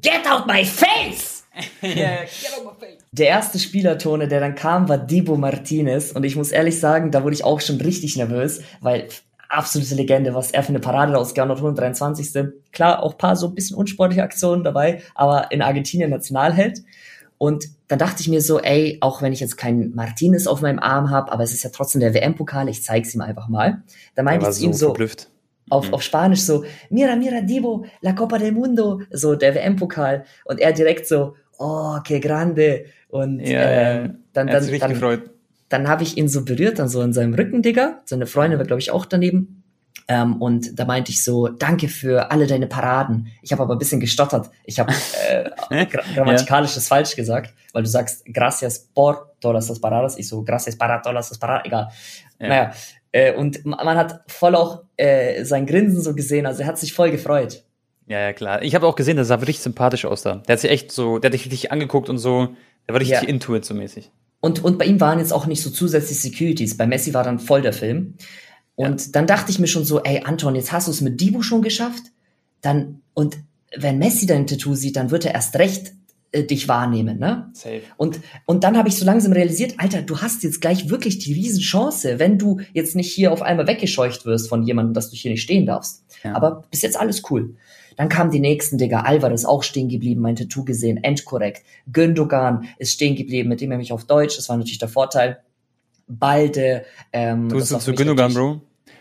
get 0.00 0.26
out 0.30 0.46
my 0.46 0.64
face! 0.64 1.44
ja, 1.82 2.24
get 2.24 2.54
out 2.56 2.64
my 2.64 2.86
face. 2.86 3.04
Der 3.12 3.28
erste 3.28 3.58
Spielertone, 3.58 4.28
der 4.28 4.40
dann 4.40 4.54
kam, 4.54 4.88
war 4.88 4.98
Dibo 4.98 5.36
Martinez. 5.36 6.12
Und 6.12 6.24
ich 6.24 6.36
muss 6.36 6.52
ehrlich 6.52 6.80
sagen, 6.80 7.10
da 7.10 7.22
wurde 7.22 7.34
ich 7.34 7.44
auch 7.44 7.60
schon 7.60 7.80
richtig 7.80 8.16
nervös, 8.16 8.62
weil 8.80 9.08
absolute 9.48 9.94
Legende, 9.94 10.34
was 10.34 10.50
er 10.50 10.62
für 10.62 10.70
eine 10.70 10.80
Parade 10.80 11.14
rausgehauen 11.14 11.50
hat, 11.50 11.58
123. 11.58 12.52
Klar, 12.72 13.02
auch 13.02 13.16
paar 13.16 13.36
so 13.36 13.48
ein 13.48 13.54
bisschen 13.54 13.76
unsportliche 13.76 14.22
Aktionen 14.22 14.64
dabei, 14.64 15.02
aber 15.14 15.50
in 15.50 15.62
Argentinien 15.62 16.10
Nationalheld. 16.10 16.82
Und 17.38 17.66
dann 17.86 17.98
dachte 17.98 18.20
ich 18.20 18.28
mir 18.28 18.42
so, 18.42 18.60
ey, 18.60 18.98
auch 19.00 19.22
wenn 19.22 19.32
ich 19.32 19.40
jetzt 19.40 19.56
keinen 19.56 19.94
Martinez 19.94 20.46
auf 20.46 20.60
meinem 20.60 20.80
Arm 20.80 21.10
habe, 21.10 21.32
aber 21.32 21.44
es 21.44 21.52
ist 21.52 21.62
ja 21.62 21.70
trotzdem 21.72 22.00
der 22.00 22.12
WM-Pokal, 22.12 22.68
ich 22.68 22.82
zeig's 22.82 23.14
ihm 23.14 23.20
einfach 23.20 23.48
mal. 23.48 23.82
Da 24.16 24.22
meinte 24.22 24.46
ich 24.46 24.52
zu 24.54 24.60
so 24.60 24.66
ihm 24.66 24.72
so, 24.72 24.86
verblüfft. 24.88 25.28
auf, 25.70 25.92
auf 25.92 26.02
Spanisch 26.02 26.42
so, 26.42 26.64
Mira, 26.90 27.16
mira, 27.16 27.40
Divo, 27.40 27.86
la 28.00 28.12
Copa 28.12 28.38
del 28.38 28.52
Mundo, 28.52 29.02
so 29.10 29.36
der 29.36 29.54
WM-Pokal. 29.54 30.24
Und 30.44 30.58
er 30.58 30.72
direkt 30.72 31.06
so, 31.06 31.36
oh, 31.58 31.98
que 32.04 32.20
grande. 32.20 32.86
Und 33.08 33.40
Ja, 33.40 33.62
ähm, 33.62 34.06
ja. 34.06 34.14
dann, 34.32 34.48
Er 34.48 34.54
hat 34.54 34.54
dann, 34.54 34.62
sich 34.62 34.72
richtig 34.72 34.80
dann, 34.80 34.92
gefreut. 34.92 35.30
Dann 35.68 35.88
habe 35.88 36.02
ich 36.02 36.16
ihn 36.16 36.28
so 36.28 36.44
berührt, 36.44 36.78
dann 36.78 36.88
so 36.88 37.02
in 37.02 37.12
seinem 37.12 37.34
Rücken, 37.34 37.62
Digga. 37.62 38.00
Seine 38.04 38.26
Freundin 38.26 38.58
war, 38.58 38.66
glaube 38.66 38.80
ich, 38.80 38.90
auch 38.90 39.04
daneben. 39.06 39.62
Ähm, 40.10 40.40
und 40.40 40.78
da 40.78 40.86
meinte 40.86 41.10
ich 41.12 41.22
so, 41.22 41.48
danke 41.48 41.88
für 41.88 42.30
alle 42.30 42.46
deine 42.46 42.66
Paraden. 42.66 43.28
Ich 43.42 43.52
habe 43.52 43.62
aber 43.62 43.74
ein 43.74 43.78
bisschen 43.78 44.00
gestottert. 44.00 44.48
Ich 44.64 44.78
habe 44.80 44.92
äh, 45.70 45.84
gra 45.86 46.02
grammatikalisch 46.14 46.74
das 46.74 46.88
falsch 46.88 47.14
gesagt, 47.16 47.52
weil 47.74 47.82
du 47.82 47.88
sagst, 47.90 48.24
gracias 48.32 48.78
por 48.94 49.34
todas 49.40 49.68
las 49.68 49.78
paradas. 49.80 50.18
Ich 50.18 50.26
so, 50.28 50.42
gracias 50.42 50.76
para 50.78 51.02
todas 51.02 51.30
las 51.30 51.38
paradas. 51.38 51.66
Egal. 51.66 51.88
Ja. 52.40 52.48
Naja, 52.48 52.72
äh, 53.12 53.34
und 53.34 53.66
ma- 53.66 53.84
man 53.84 53.98
hat 53.98 54.20
voll 54.28 54.54
auch 54.54 54.84
äh, 54.96 55.44
sein 55.44 55.66
Grinsen 55.66 56.00
so 56.00 56.14
gesehen. 56.14 56.46
Also 56.46 56.62
er 56.62 56.68
hat 56.68 56.78
sich 56.78 56.94
voll 56.94 57.10
gefreut. 57.10 57.64
Ja, 58.06 58.20
ja, 58.20 58.32
klar. 58.32 58.62
Ich 58.62 58.74
habe 58.74 58.86
auch 58.86 58.96
gesehen, 58.96 59.16
der 59.16 59.26
sah 59.26 59.34
richtig 59.34 59.60
sympathisch 59.60 60.06
aus 60.06 60.22
da. 60.22 60.36
Der 60.36 60.54
hat 60.54 60.60
sich 60.60 60.70
echt 60.70 60.90
so, 60.92 61.18
der 61.18 61.28
hat 61.28 61.34
dich 61.34 61.44
richtig 61.44 61.70
angeguckt 61.70 62.08
und 62.08 62.16
so, 62.16 62.48
der 62.86 62.94
war 62.94 63.00
richtig 63.00 63.20
Ja. 63.20 63.28
into 63.28 63.54
it 63.54 63.66
so 63.66 63.74
mäßig. 63.74 64.10
Und, 64.40 64.62
und 64.64 64.78
bei 64.78 64.84
ihm 64.84 65.00
waren 65.00 65.18
jetzt 65.18 65.32
auch 65.32 65.46
nicht 65.46 65.62
so 65.62 65.70
zusätzlich 65.70 66.20
Securities. 66.20 66.76
Bei 66.76 66.86
Messi 66.86 67.12
war 67.14 67.24
dann 67.24 67.38
voll 67.38 67.62
der 67.62 67.72
Film. 67.72 68.14
Und 68.76 69.16
dann 69.16 69.26
dachte 69.26 69.50
ich 69.50 69.58
mir 69.58 69.66
schon 69.66 69.84
so, 69.84 70.02
ey 70.02 70.22
Anton, 70.24 70.54
jetzt 70.54 70.72
hast 70.72 70.86
du 70.86 70.92
es 70.92 71.00
mit 71.00 71.20
Dibu 71.20 71.42
schon 71.42 71.62
geschafft. 71.62 72.02
Dann, 72.60 73.00
und 73.14 73.38
wenn 73.76 73.98
Messi 73.98 74.26
dein 74.26 74.46
Tattoo 74.46 74.74
sieht, 74.74 74.96
dann 74.96 75.10
wird 75.10 75.24
er 75.24 75.34
erst 75.34 75.56
recht 75.56 75.92
äh, 76.30 76.44
dich 76.44 76.68
wahrnehmen, 76.68 77.18
ne? 77.18 77.50
Safe. 77.54 77.80
Und, 77.96 78.20
und 78.44 78.62
dann 78.62 78.76
habe 78.76 78.88
ich 78.88 78.96
so 78.96 79.04
langsam 79.04 79.32
realisiert, 79.32 79.74
Alter, 79.78 80.02
du 80.02 80.18
hast 80.18 80.42
jetzt 80.42 80.60
gleich 80.60 80.90
wirklich 80.90 81.18
die 81.18 81.32
Riesenchance, 81.32 82.18
wenn 82.18 82.38
du 82.38 82.60
jetzt 82.72 82.94
nicht 82.94 83.10
hier 83.10 83.32
auf 83.32 83.42
einmal 83.42 83.66
weggescheucht 83.66 84.26
wirst 84.26 84.48
von 84.48 84.62
jemandem, 84.62 84.94
dass 84.94 85.10
du 85.10 85.16
hier 85.16 85.30
nicht 85.30 85.42
stehen 85.42 85.66
darfst. 85.66 86.04
Ja. 86.22 86.34
Aber 86.34 86.64
bis 86.70 86.82
jetzt 86.82 87.00
alles 87.00 87.22
cool. 87.30 87.56
Dann 87.98 88.08
kamen 88.08 88.30
die 88.30 88.38
nächsten, 88.38 88.78
Digga. 88.78 89.00
Alvarez 89.00 89.44
auch 89.44 89.64
stehen 89.64 89.88
geblieben, 89.88 90.20
mein 90.20 90.36
Tattoo 90.36 90.64
gesehen, 90.64 91.02
endkorrekt. 91.02 91.64
Gündogan 91.92 92.68
ist 92.78 92.92
stehen 92.92 93.16
geblieben, 93.16 93.48
mit 93.48 93.60
dem 93.60 93.72
er 93.72 93.76
mich 93.76 93.92
auf 93.92 94.04
Deutsch, 94.04 94.36
das 94.36 94.48
war 94.48 94.56
natürlich 94.56 94.78
der 94.78 94.88
Vorteil. 94.88 95.40
Balde, 96.06 96.84
ähm, 97.12 97.48
Du 97.48 97.58
für 97.58 97.80
zu 97.80 97.92
Gündogan, 97.92 98.32
Bro. 98.32 98.60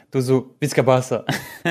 Du 0.09 0.21
so, 0.21 0.55
Vizca 0.59 0.81
Barca. 0.81 1.25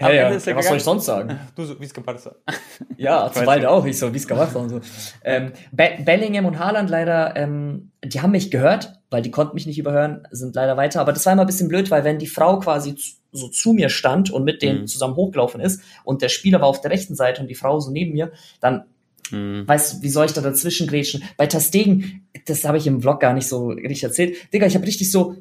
Ja, 0.00 0.10
ja, 0.10 0.30
er 0.30 0.56
was 0.56 0.66
soll 0.68 0.78
ich 0.78 0.82
sonst 0.82 1.04
sagen? 1.04 1.38
Du 1.54 1.64
so, 1.64 1.78
Vizca 1.78 2.00
Barca. 2.00 2.34
Ja, 2.96 3.30
zu 3.30 3.44
ich. 3.62 3.66
auch. 3.66 3.84
Ich 3.84 3.98
so, 3.98 4.08
es 4.08 4.26
gemacht 4.26 4.56
und 4.56 4.68
so. 4.70 4.80
Ähm, 5.24 5.52
Be 5.72 5.90
Bellingham 6.04 6.46
und 6.46 6.58
Haaland 6.58 6.88
leider, 6.88 7.36
ähm, 7.36 7.90
die 8.02 8.20
haben 8.22 8.30
mich 8.30 8.50
gehört, 8.50 8.94
weil 9.10 9.20
die 9.20 9.30
konnten 9.30 9.54
mich 9.54 9.66
nicht 9.66 9.78
überhören, 9.78 10.26
sind 10.30 10.54
leider 10.54 10.76
weiter. 10.78 11.00
Aber 11.02 11.12
das 11.12 11.26
war 11.26 11.34
immer 11.34 11.42
ein 11.42 11.46
bisschen 11.46 11.68
blöd, 11.68 11.90
weil 11.90 12.02
wenn 12.04 12.18
die 12.18 12.26
Frau 12.26 12.58
quasi 12.60 12.94
zu, 12.94 13.12
so 13.32 13.48
zu 13.48 13.72
mir 13.74 13.90
stand 13.90 14.30
und 14.30 14.44
mit 14.44 14.62
denen 14.62 14.82
Mhm. 14.82 14.86
zusammen 14.86 15.16
hochgelaufen 15.16 15.60
ist 15.60 15.82
und 16.04 16.22
der 16.22 16.28
Spieler 16.30 16.60
war 16.60 16.68
auf 16.68 16.80
der 16.80 16.90
rechten 16.90 17.14
Seite 17.14 17.42
und 17.42 17.48
die 17.48 17.54
Frau 17.54 17.78
so 17.80 17.90
neben 17.90 18.12
mir, 18.12 18.32
dann 18.60 18.84
Mhm. 19.30 19.66
weißt 19.68 19.94
du, 19.94 20.02
wie 20.02 20.08
soll 20.10 20.26
ich 20.26 20.32
da 20.32 20.40
dazwischen 20.40 20.86
grätschen? 20.86 21.22
Bei 21.36 21.46
Tastegen, 21.46 22.26
das 22.46 22.64
habe 22.64 22.76
ich 22.78 22.86
im 22.86 23.00
Vlog 23.00 23.20
gar 23.20 23.32
nicht 23.32 23.46
so 23.48 23.68
richtig 23.68 24.02
erzählt. 24.04 24.36
Digga, 24.52 24.66
ich 24.66 24.74
habe 24.74 24.86
richtig 24.86 25.10
so. 25.10 25.36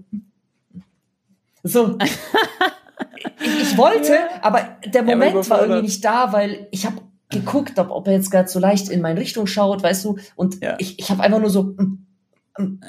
So. 1.63 1.97
ich, 3.39 3.61
ich 3.61 3.77
wollte, 3.77 4.13
aber 4.41 4.77
der 4.85 5.05
war 5.05 5.13
Moment 5.13 5.33
war 5.33 5.39
überfordert. 5.41 5.67
irgendwie 5.69 5.81
nicht 5.87 6.03
da, 6.05 6.31
weil 6.33 6.67
ich 6.71 6.85
habe 6.85 6.97
geguckt, 7.29 7.77
ob, 7.79 7.91
ob 7.91 8.07
er 8.07 8.13
jetzt 8.13 8.31
gerade 8.31 8.49
so 8.49 8.59
leicht 8.59 8.89
in 8.89 9.01
meine 9.01 9.19
Richtung 9.19 9.47
schaut, 9.47 9.83
weißt 9.83 10.05
du? 10.05 10.17
Und 10.35 10.61
Ja. 10.63 10.75
ich, 10.79 10.99
ich 10.99 11.09
habe 11.09 11.23
einfach 11.23 11.39
nur 11.39 11.49
so. 11.49 11.75
mm, 12.57 12.57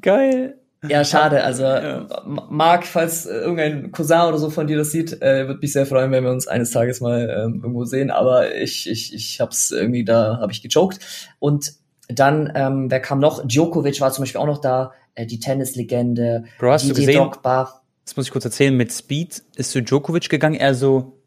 Geil. 0.00 0.58
Ja, 0.88 1.04
schade. 1.04 1.42
Also, 1.42 1.64
Ja. 1.64 2.06
Marc, 2.24 2.86
falls 2.86 3.26
äh, 3.26 3.32
irgendein 3.34 3.90
Cousin 3.90 4.28
oder 4.28 4.38
so 4.38 4.48
von 4.48 4.68
dir 4.68 4.78
das 4.78 4.92
sieht, 4.92 5.20
äh, 5.22 5.48
würde 5.48 5.58
mich 5.60 5.72
sehr 5.72 5.86
freuen, 5.86 6.12
wenn 6.12 6.22
wir 6.24 6.30
uns 6.30 6.46
eines 6.46 6.70
Tages 6.70 7.00
mal 7.00 7.22
ähm, 7.28 7.60
irgendwo 7.62 7.84
sehen. 7.84 8.10
Aber 8.12 8.54
ich, 8.54 8.88
ich, 8.88 9.12
ich 9.12 9.40
hab's 9.40 9.72
irgendwie 9.72 10.04
da, 10.04 10.38
habe 10.40 10.52
ich 10.52 10.62
gechoked. 10.62 11.00
Und 11.40 11.72
dann, 12.08 12.52
ähm, 12.54 12.90
wer 12.90 13.00
kam 13.00 13.18
noch? 13.18 13.44
Djokovic 13.46 14.00
war 14.00 14.12
zum 14.12 14.22
Beispiel 14.22 14.40
auch 14.40 14.46
noch 14.46 14.60
da, 14.60 14.92
äh, 15.18 15.26
die 15.26 15.40
Tennislegende. 15.40 16.44
Bro, 16.58 16.72
hast 16.72 16.84
du 16.84 16.94
Didier 16.94 17.06
gesehen? 17.06 17.22
Drogba. 17.22 17.82
Das 18.04 18.16
muss 18.16 18.26
ich 18.26 18.32
kurz 18.32 18.44
erzählen. 18.44 18.74
Mit 18.76 18.92
Speed 18.92 19.42
ist 19.56 19.72
zu 19.72 19.82
Djokovic 19.82 20.28
gegangen. 20.28 20.54
Er 20.54 20.74
so, 20.74 21.18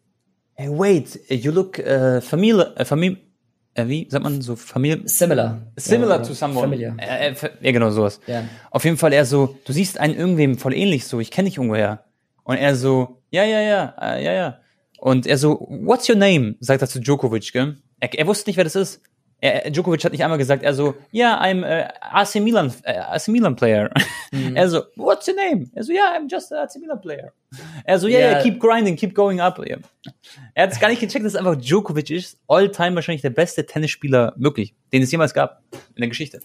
hey, 0.53 0.69
wait, 0.69 1.19
you 1.29 1.51
look 1.51 1.77
äh, 1.79 2.21
familiar, 2.21 2.75
äh, 2.77 2.85
famili 2.85 3.17
äh, 3.73 3.87
wie 3.87 4.07
sagt 4.09 4.23
man 4.23 4.41
so, 4.41 4.55
familiar, 4.55 4.99
Similar. 5.05 5.61
similar 5.77 6.19
Ja, 6.19 6.25
to 6.25 6.33
someone. 6.33 6.61
Familiar. 6.61 6.95
Äh, 6.97 7.29
äh, 7.29 7.35
ja, 7.61 7.71
genau 7.71 7.89
sowas. 7.91 8.19
Ja. 8.27 8.43
Auf 8.69 8.83
jeden 8.83 8.97
Fall 8.97 9.13
er 9.13 9.25
so, 9.25 9.57
du 9.65 9.73
siehst 9.73 9.99
einen 9.99 10.15
irgendwem 10.15 10.57
voll 10.57 10.73
ähnlich 10.73 11.05
so, 11.05 11.19
ich 11.19 11.31
kenne 11.31 11.47
dich 11.49 11.57
irgendwoher. 11.57 12.03
Und 12.43 12.57
er 12.57 12.75
so, 12.75 13.21
ja, 13.29 13.43
ja, 13.43 13.61
ja, 13.61 13.95
äh, 14.01 14.23
ja, 14.23 14.33
ja. 14.33 14.59
Und 14.97 15.25
er 15.25 15.37
so, 15.37 15.67
what's 15.69 16.09
your 16.09 16.15
name? 16.15 16.55
Sagt 16.59 16.81
er 16.81 16.89
zu 16.89 16.99
Djokovic, 16.99 17.53
gell? 17.53 17.77
Er, 17.99 18.13
er 18.13 18.27
wusste 18.27 18.49
nicht, 18.49 18.57
wer 18.57 18.63
das 18.63 18.75
ist. 18.75 19.01
Er, 19.43 19.71
Djokovic 19.71 20.03
hat 20.03 20.11
nicht 20.11 20.23
einmal 20.23 20.37
gesagt, 20.37 20.61
er 20.61 20.75
so, 20.75 20.93
ja, 21.11 21.31
yeah, 21.31 21.43
I'm 21.43 21.63
uh, 21.63 21.87
AC 21.99 22.35
Milan, 22.35 22.67
uh, 22.67 22.91
AC 22.91 23.27
Milan 23.29 23.55
player. 23.55 23.89
Mhm. 24.31 24.55
Er 24.55 24.69
so, 24.69 24.83
what's 24.95 25.27
your 25.27 25.35
name? 25.35 25.69
Er 25.73 25.83
so, 25.83 25.91
ja, 25.91 26.13
yeah, 26.13 26.17
I'm 26.17 26.29
just 26.29 26.53
an 26.53 26.59
AC 26.59 26.79
Milan 26.79 27.01
player. 27.01 27.33
Er 27.83 27.99
so, 27.99 28.07
ja, 28.07 28.19
yeah, 28.19 28.31
yeah, 28.33 28.43
keep 28.43 28.59
grinding, 28.59 28.95
keep 28.95 29.15
going 29.15 29.41
up. 29.41 29.59
Yeah. 29.59 29.79
Er 30.53 30.63
hat 30.63 30.71
es 30.73 30.79
gar 30.79 30.89
nicht 30.89 31.01
gecheckt, 31.01 31.25
dass 31.25 31.33
es 31.33 31.35
einfach 31.35 31.55
Djokovic 31.55 32.11
ist. 32.11 32.39
All 32.47 32.71
time 32.71 32.95
wahrscheinlich 32.95 33.23
der 33.23 33.31
beste 33.31 33.65
Tennisspieler 33.65 34.33
möglich, 34.37 34.75
den 34.93 35.01
es 35.01 35.11
jemals 35.11 35.33
gab 35.33 35.63
in 35.95 36.01
der 36.01 36.09
Geschichte. 36.09 36.39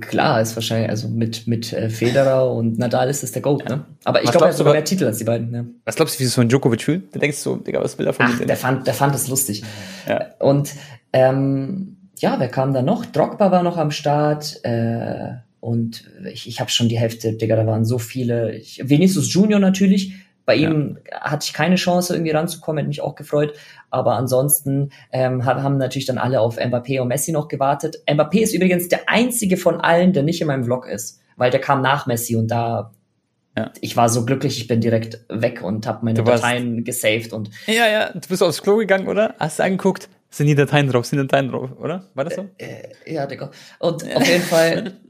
Klar, 0.00 0.40
ist 0.40 0.56
wahrscheinlich, 0.56 0.90
also 0.90 1.06
mit, 1.06 1.46
mit 1.46 1.72
äh, 1.72 1.88
Federer 1.88 2.50
und 2.50 2.76
Nadal 2.76 3.08
ist 3.08 3.22
das 3.22 3.30
der 3.30 3.40
Goat, 3.40 3.68
ne? 3.68 3.84
Aber 4.02 4.22
ich 4.22 4.30
glaube, 4.30 4.46
er 4.46 4.48
hat 4.48 4.56
sogar 4.56 4.72
mehr 4.72 4.84
Titel 4.84 5.04
als 5.04 5.18
die 5.18 5.24
beiden, 5.24 5.50
ne? 5.52 5.66
Was 5.84 5.94
glaubst 5.94 6.16
du, 6.16 6.20
wie 6.20 6.24
es 6.24 6.34
so 6.34 6.40
ein 6.40 6.48
Djokovic 6.48 6.82
fühlt? 6.82 7.14
Du 7.14 7.20
denkst 7.20 7.38
so, 7.38 7.54
Digga, 7.54 7.80
was 7.80 7.96
will 7.96 8.06
er 8.06 8.12
von 8.12 8.26
Ach, 8.28 8.38
der 8.40 8.56
fand, 8.56 8.86
der 8.86 8.94
fand 8.94 9.14
es 9.14 9.28
lustig. 9.28 9.62
Ja. 10.08 10.34
Und, 10.40 10.72
ähm, 11.12 11.95
ja, 12.18 12.38
wer 12.38 12.48
kam 12.48 12.72
da 12.72 12.82
noch? 12.82 13.04
Drogba 13.06 13.50
war 13.50 13.62
noch 13.62 13.76
am 13.76 13.90
Start. 13.90 14.64
Äh, 14.64 15.34
und 15.60 16.04
ich, 16.30 16.48
ich 16.48 16.60
habe 16.60 16.70
schon 16.70 16.88
die 16.88 16.98
Hälfte, 16.98 17.32
Digga, 17.32 17.56
da 17.56 17.66
waren 17.66 17.84
so 17.84 17.98
viele. 17.98 18.54
Ich, 18.54 18.80
Vinicius 18.84 19.32
Junior 19.32 19.60
natürlich. 19.60 20.14
Bei 20.44 20.54
ihm 20.54 20.98
ja. 21.10 21.20
hatte 21.22 21.44
ich 21.44 21.52
keine 21.52 21.74
Chance, 21.74 22.14
irgendwie 22.14 22.30
ranzukommen, 22.30 22.78
hätte 22.78 22.88
mich 22.88 23.00
auch 23.00 23.16
gefreut. 23.16 23.54
Aber 23.90 24.14
ansonsten 24.14 24.90
ähm, 25.10 25.44
haben 25.44 25.76
natürlich 25.76 26.06
dann 26.06 26.18
alle 26.18 26.40
auf 26.40 26.58
Mbappé 26.58 27.00
und 27.00 27.08
Messi 27.08 27.32
noch 27.32 27.48
gewartet. 27.48 27.96
Mbappé 28.06 28.42
ist 28.42 28.54
übrigens 28.54 28.88
der 28.88 29.08
einzige 29.08 29.56
von 29.56 29.80
allen, 29.80 30.12
der 30.12 30.22
nicht 30.22 30.40
in 30.40 30.46
meinem 30.46 30.62
Vlog 30.62 30.86
ist, 30.86 31.20
weil 31.36 31.50
der 31.50 31.60
kam 31.60 31.82
nach 31.82 32.06
Messi 32.06 32.36
und 32.36 32.48
da 32.48 32.92
ja. 33.58 33.72
Ich 33.80 33.96
war 33.96 34.10
so 34.10 34.26
glücklich, 34.26 34.58
ich 34.58 34.66
bin 34.66 34.82
direkt 34.82 35.20
weg 35.30 35.62
und 35.62 35.86
habe 35.86 36.04
meine 36.04 36.22
Dateien 36.22 36.84
gesaved 36.84 37.32
und. 37.32 37.50
Ja, 37.66 37.88
ja, 37.88 38.12
du 38.12 38.28
bist 38.28 38.42
aufs 38.42 38.62
Klo 38.62 38.76
gegangen, 38.76 39.08
oder? 39.08 39.34
Hast 39.38 39.58
du 39.58 39.62
angeguckt? 39.62 40.10
Sind 40.30 40.46
die 40.46 40.54
Dateien 40.54 40.88
drauf? 40.88 41.06
Sind 41.06 41.18
Dateien 41.18 41.50
drauf, 41.50 41.70
oder? 41.78 42.10
War 42.14 42.24
das 42.24 42.34
so? 42.34 42.46
Äh, 42.58 42.92
äh, 43.04 43.14
ja, 43.14 43.26
Digga. 43.26 43.50
Und 43.78 44.04
auf 44.14 44.26
jeden 44.26 44.42
Fall, 44.42 45.00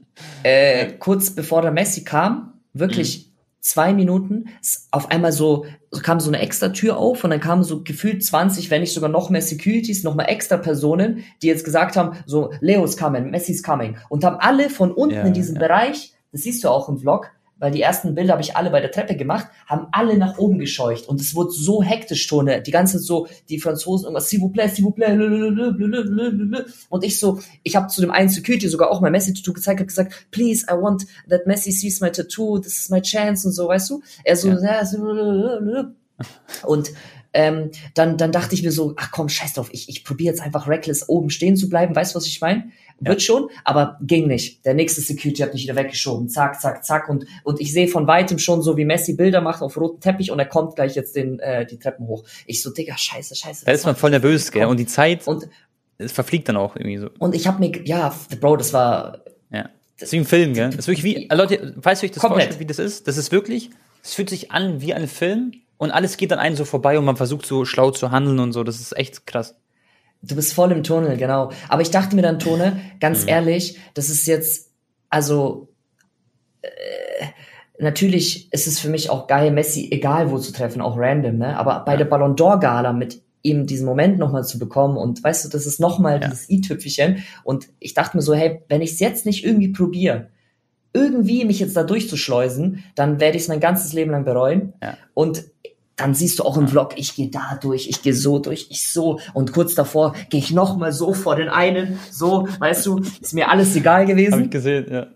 äh, 0.43 0.93
kurz 0.99 1.31
bevor 1.31 1.61
der 1.61 1.71
Messi 1.71 2.03
kam, 2.03 2.53
wirklich 2.73 3.27
mhm. 3.27 3.31
zwei 3.59 3.93
Minuten, 3.93 4.45
auf 4.91 5.11
einmal 5.11 5.31
so, 5.31 5.65
kam 6.03 6.19
so 6.19 6.29
eine 6.29 6.39
extra 6.39 6.69
Tür 6.69 6.97
auf 6.97 7.23
und 7.23 7.31
dann 7.31 7.39
kamen 7.39 7.63
so 7.63 7.83
gefühlt 7.83 8.23
20, 8.23 8.69
wenn 8.69 8.81
nicht 8.81 8.93
sogar 8.93 9.09
noch 9.09 9.29
mehr 9.29 9.41
Securities, 9.41 10.03
noch 10.03 10.15
mal 10.15 10.25
extra 10.25 10.57
Personen, 10.57 11.23
die 11.41 11.47
jetzt 11.47 11.65
gesagt 11.65 11.97
haben, 11.97 12.17
so, 12.25 12.51
Leo's 12.61 12.97
coming, 12.97 13.29
Messi's 13.29 13.63
coming. 13.63 13.97
Und 14.09 14.23
haben 14.23 14.37
alle 14.37 14.69
von 14.69 14.91
unten 14.91 15.15
ja, 15.15 15.23
in 15.23 15.33
diesem 15.33 15.55
ja. 15.55 15.61
Bereich, 15.61 16.13
das 16.31 16.41
siehst 16.41 16.63
du 16.63 16.69
auch 16.69 16.89
im 16.89 16.99
Vlog, 16.99 17.31
weil 17.59 17.71
die 17.71 17.81
ersten 17.81 18.15
Bilder 18.15 18.33
habe 18.33 18.41
ich 18.41 18.55
alle 18.55 18.69
bei 18.69 18.79
der 18.79 18.91
Treppe 18.91 19.15
gemacht, 19.15 19.47
haben 19.65 19.87
alle 19.91 20.17
nach 20.17 20.37
oben 20.37 20.59
gescheucht 20.59 21.07
und 21.07 21.19
es 21.21 21.35
wurde 21.35 21.51
so 21.51 21.81
hektisch 21.81 22.27
Tone, 22.27 22.61
die 22.61 22.71
ganze 22.71 22.99
so, 22.99 23.27
die 23.49 23.59
Franzosen 23.59 24.05
irgendwas, 24.05 24.29
s'il 24.29 24.39
vous 24.39 24.51
plaît, 24.51 24.69
s'il 24.69 24.83
vous 24.83 24.91
plaît, 24.91 25.17
und 26.89 27.03
ich 27.03 27.19
so, 27.19 27.39
ich 27.63 27.75
habe 27.75 27.87
zu 27.87 28.01
dem 28.01 28.11
einen 28.11 28.29
Security 28.29 28.67
sogar 28.67 28.91
auch 28.91 29.01
mein 29.01 29.11
Messi-Tattoo 29.11 29.53
gezeigt, 29.53 29.79
habe 29.79 29.87
gesagt, 29.87 30.27
please, 30.31 30.65
I 30.69 30.73
want 30.73 31.05
that 31.29 31.47
Messi 31.47 31.71
sees 31.71 32.01
my 32.01 32.11
tattoo, 32.11 32.59
this 32.59 32.77
is 32.77 32.89
my 32.89 33.01
chance 33.01 33.47
und 33.47 33.53
so, 33.53 33.67
weißt 33.67 33.89
du? 33.89 34.01
Er 34.23 34.35
so, 34.35 34.49
ja. 34.49 35.93
und 36.65 36.91
ähm, 37.33 37.69
dann, 37.93 38.17
dann 38.17 38.31
dachte 38.31 38.55
ich 38.55 38.63
mir 38.63 38.71
so, 38.71 38.93
ach 38.97 39.11
komm, 39.11 39.29
scheiß 39.29 39.53
drauf, 39.53 39.69
ich, 39.71 39.89
ich 39.89 40.03
probiere 40.03 40.33
jetzt 40.33 40.41
einfach 40.41 40.67
reckless 40.67 41.07
oben 41.07 41.29
stehen 41.29 41.55
zu 41.55 41.69
bleiben, 41.69 41.95
weißt 41.95 42.15
du, 42.15 42.17
was 42.17 42.25
ich 42.25 42.41
meine? 42.41 42.71
Wird 42.99 43.21
ja. 43.21 43.25
schon, 43.25 43.49
aber 43.63 43.97
ging 44.01 44.27
nicht. 44.27 44.65
Der 44.65 44.73
nächste 44.73 45.01
Security 45.01 45.43
hat 45.43 45.53
mich 45.53 45.63
wieder 45.63 45.75
weggeschoben. 45.75 46.29
Zack, 46.29 46.59
zack, 46.59 46.83
zack. 46.83 47.09
Und, 47.09 47.25
und 47.43 47.61
ich 47.61 47.71
sehe 47.71 47.87
von 47.87 48.07
weitem 48.07 48.39
schon 48.39 48.61
so, 48.61 48.75
wie 48.75 48.85
Messi 48.85 49.13
Bilder 49.13 49.41
macht 49.41 49.61
auf 49.61 49.77
rotem 49.77 49.99
Teppich 49.99 50.31
und 50.31 50.39
er 50.39 50.45
kommt 50.45 50.75
gleich 50.75 50.95
jetzt 50.95 51.15
den, 51.15 51.39
äh, 51.39 51.65
die 51.65 51.77
Treppen 51.77 52.07
hoch. 52.07 52.23
Ich 52.45 52.63
so, 52.63 52.71
Digga, 52.71 52.97
scheiße, 52.97 53.35
scheiße. 53.35 53.65
Da 53.65 53.71
ist 53.71 53.85
man 53.85 53.95
voll 53.95 54.09
nervös, 54.09 54.51
gell? 54.51 54.65
Und 54.65 54.77
die 54.77 54.87
Zeit, 54.87 55.27
und, 55.27 55.47
es 55.97 56.11
verfliegt 56.11 56.49
dann 56.49 56.57
auch 56.57 56.75
irgendwie 56.75 56.97
so. 56.97 57.09
Und 57.19 57.35
ich 57.35 57.47
habe 57.47 57.59
mir, 57.59 57.71
ja, 57.85 58.15
Bro, 58.39 58.57
das 58.57 58.73
war... 58.73 59.19
Ja. 59.51 59.69
Das 59.99 60.09
ist 60.09 60.13
wie 60.13 60.17
ein 60.17 60.25
Film, 60.25 60.53
gell? 60.53 60.67
Das 60.67 60.79
ist 60.79 60.87
wirklich 60.87 61.03
wie, 61.03 61.27
Leute, 61.31 61.73
weißt 61.75 62.01
du, 62.01 62.03
wie 62.03 62.05
ich 62.07 62.11
das 62.11 62.21
vorstelle, 62.21 62.59
wie 62.59 62.65
das 62.65 62.79
ist? 62.79 63.07
Das 63.07 63.17
ist 63.17 63.31
wirklich, 63.31 63.71
es 64.03 64.13
fühlt 64.13 64.29
sich 64.29 64.51
an 64.51 64.81
wie 64.81 64.93
ein 64.93 65.07
Film 65.07 65.53
und 65.77 65.91
alles 65.91 66.17
geht 66.17 66.31
an 66.31 66.39
einem 66.39 66.55
so 66.55 66.65
vorbei 66.65 66.99
und 66.99 67.05
man 67.05 67.17
versucht 67.17 67.45
so 67.45 67.65
schlau 67.65 67.91
zu 67.91 68.11
handeln 68.11 68.39
und 68.39 68.53
so. 68.53 68.63
Das 68.63 68.79
ist 68.79 68.95
echt 68.95 69.25
krass. 69.25 69.55
Du 70.21 70.35
bist 70.35 70.53
voll 70.53 70.71
im 70.71 70.83
Tunnel, 70.83 71.17
genau. 71.17 71.51
Aber 71.69 71.81
ich 71.81 71.91
dachte 71.91 72.15
mir 72.15 72.21
dann, 72.21 72.39
Tone, 72.39 72.79
ganz 72.99 73.23
mhm. 73.23 73.29
ehrlich, 73.29 73.79
das 73.93 74.09
ist 74.09 74.27
jetzt, 74.27 74.71
also 75.09 75.69
äh, 76.61 76.69
natürlich 77.79 78.51
ist 78.51 78.67
es 78.67 78.79
für 78.79 78.89
mich 78.89 79.09
auch 79.09 79.27
geil, 79.27 79.51
Messi 79.51 79.89
egal 79.91 80.31
wo 80.31 80.37
zu 80.37 80.51
treffen, 80.51 80.81
auch 80.81 80.97
random, 80.97 81.37
ne? 81.37 81.57
Aber 81.57 81.83
bei 81.85 81.93
ja. 81.93 81.97
der 81.99 82.05
Ballon 82.05 82.35
d'Or 82.35 82.59
Gala 82.59 82.93
mit 82.93 83.21
ihm 83.43 83.65
diesen 83.65 83.85
Moment 83.85 84.17
nochmal 84.17 84.45
zu 84.45 84.59
bekommen 84.59 84.97
und 84.97 85.23
weißt 85.23 85.45
du, 85.45 85.49
das 85.49 85.65
ist 85.65 85.79
nochmal 85.79 86.21
ja. 86.21 86.27
dieses 86.27 86.49
i-Tüpfelchen 86.49 87.23
und 87.43 87.69
ich 87.79 87.93
dachte 87.93 88.17
mir 88.17 88.23
so, 88.23 88.33
hey, 88.33 88.61
wenn 88.67 88.81
ich 88.81 88.93
es 88.93 88.99
jetzt 88.99 89.25
nicht 89.25 89.45
irgendwie 89.45 89.69
probiere, 89.69 90.29
irgendwie 90.93 91.45
mich 91.45 91.59
jetzt 91.59 91.77
da 91.77 91.83
durchzuschleusen, 91.83 92.83
dann 92.95 93.19
werde 93.19 93.37
ich 93.37 93.43
es 93.43 93.49
mein 93.49 93.59
ganzes 93.59 93.93
Leben 93.93 94.11
lang 94.11 94.25
bereuen. 94.25 94.73
Ja. 94.81 94.97
Und 95.13 95.45
dann 95.97 96.13
siehst 96.13 96.39
du 96.39 96.43
auch 96.43 96.57
im 96.57 96.67
Vlog, 96.67 96.93
ich 96.95 97.15
gehe 97.15 97.29
da 97.29 97.57
durch, 97.61 97.89
ich 97.89 98.01
gehe 98.01 98.13
so 98.13 98.39
durch, 98.39 98.67
ich 98.69 98.89
so 98.89 99.19
und 99.33 99.51
kurz 99.51 99.75
davor 99.75 100.15
gehe 100.29 100.39
ich 100.39 100.51
noch 100.51 100.77
mal 100.77 100.93
so 100.93 101.13
vor 101.13 101.35
den 101.35 101.49
einen, 101.49 101.99
so, 102.11 102.47
weißt 102.59 102.85
du, 102.85 103.01
ist 103.19 103.33
mir 103.33 103.49
alles 103.49 103.75
egal 103.75 104.05
gewesen. 104.05 104.33
Hab 104.33 104.41
ich 104.41 104.51
gesehen, 104.51 104.85
ja. 104.89 105.07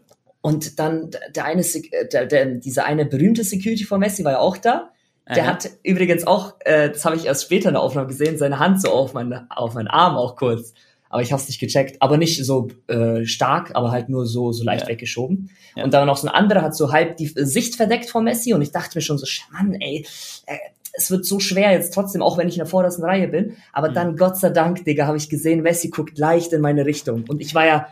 Und 0.42 0.80
dann 0.80 1.12
der 1.36 1.46
eine, 1.46 1.64
der, 2.12 2.26
der, 2.26 2.46
dieser 2.56 2.86
eine 2.86 3.06
berühmte 3.06 3.44
Security 3.44 3.84
von 3.84 4.00
Messi 4.00 4.24
war 4.24 4.34
ja 4.34 4.40
auch 4.40 4.58
da. 4.58 4.90
Der 5.30 5.44
Aha. 5.44 5.52
hat 5.52 5.70
übrigens 5.84 6.26
auch, 6.26 6.56
äh, 6.62 6.90
das 6.90 7.06
habe 7.06 7.16
ich 7.16 7.26
erst 7.26 7.44
später 7.44 7.70
in 7.70 7.76
der 7.76 7.84
Aufnahme 7.84 8.08
gesehen, 8.08 8.40
seine 8.40 8.58
Hand 8.58 8.82
so 8.82 8.90
auf 8.90 9.14
meinen 9.14 9.50
auf 9.52 9.76
meinen 9.76 9.88
Arm 9.88 10.18
auch 10.18 10.36
kurz. 10.36 10.74
Aber 11.12 11.22
ich 11.22 11.32
habe 11.34 11.42
es 11.42 11.48
nicht 11.48 11.60
gecheckt, 11.60 12.02
aber 12.02 12.18
nicht 12.18 12.44
so 12.44 12.70
äh, 12.88 13.26
stark, 13.26 13.72
aber 13.76 13.92
halt 13.92 14.08
nur 14.10 14.26
so 14.26 14.54
so 14.54 14.64
leicht 14.64 14.84
ja. 14.84 14.90
weggeschoben. 14.90 15.50
Ja. 15.76 15.84
Und 15.84 15.94
dann 15.94 16.08
noch 16.08 16.18
so 16.18 16.28
ein 16.28 16.34
anderer 16.34 16.62
hat 16.62 16.76
so 16.76 16.92
halb 16.92 17.18
die 17.18 17.28
Sicht 17.28 17.76
verdeckt 17.76 18.10
von 18.10 18.24
Messi 18.24 18.54
und 18.54 18.62
ich 18.62 18.72
dachte 18.72 18.98
mir 18.98 19.02
schon 19.02 19.18
so, 19.18 19.28
Mann, 19.52 19.74
ey, 19.74 20.06
äh, 20.46 20.58
es 20.94 21.12
wird 21.12 21.26
so 21.26 21.40
schwer 21.40 21.72
jetzt 21.72 21.94
trotzdem, 21.94 22.22
auch 22.22 22.38
wenn 22.38 22.48
ich 22.48 22.56
in 22.56 22.60
der 22.60 22.68
vordersten 22.68 23.04
Reihe 23.04 23.28
bin. 23.28 23.56
Aber 23.74 23.90
mhm. 23.90 23.94
dann, 23.94 24.18
Gott 24.18 24.38
sei 24.38 24.50
Dank, 24.50 24.84
Digga, 24.86 25.08
habe 25.08 25.18
ich 25.18 25.30
gesehen, 25.30 25.62
Messi 25.62 25.90
guckt 25.90 26.18
leicht 26.18 26.54
in 26.54 26.62
meine 26.62 26.86
Richtung. 26.86 27.26
Und 27.28 27.42
ich 27.42 27.54
war 27.56 27.66
ja. 27.66 27.88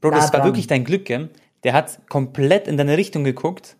Bro, 0.00 0.10
das 0.10 0.32
war 0.32 0.44
wirklich 0.44 0.66
dein 0.66 0.84
Glück, 0.84 1.04
gell? 1.04 1.30
Der 1.64 1.72
hat 1.72 2.00
komplett 2.08 2.68
in 2.68 2.76
deine 2.76 2.96
Richtung 2.96 3.24
geguckt, 3.24 3.76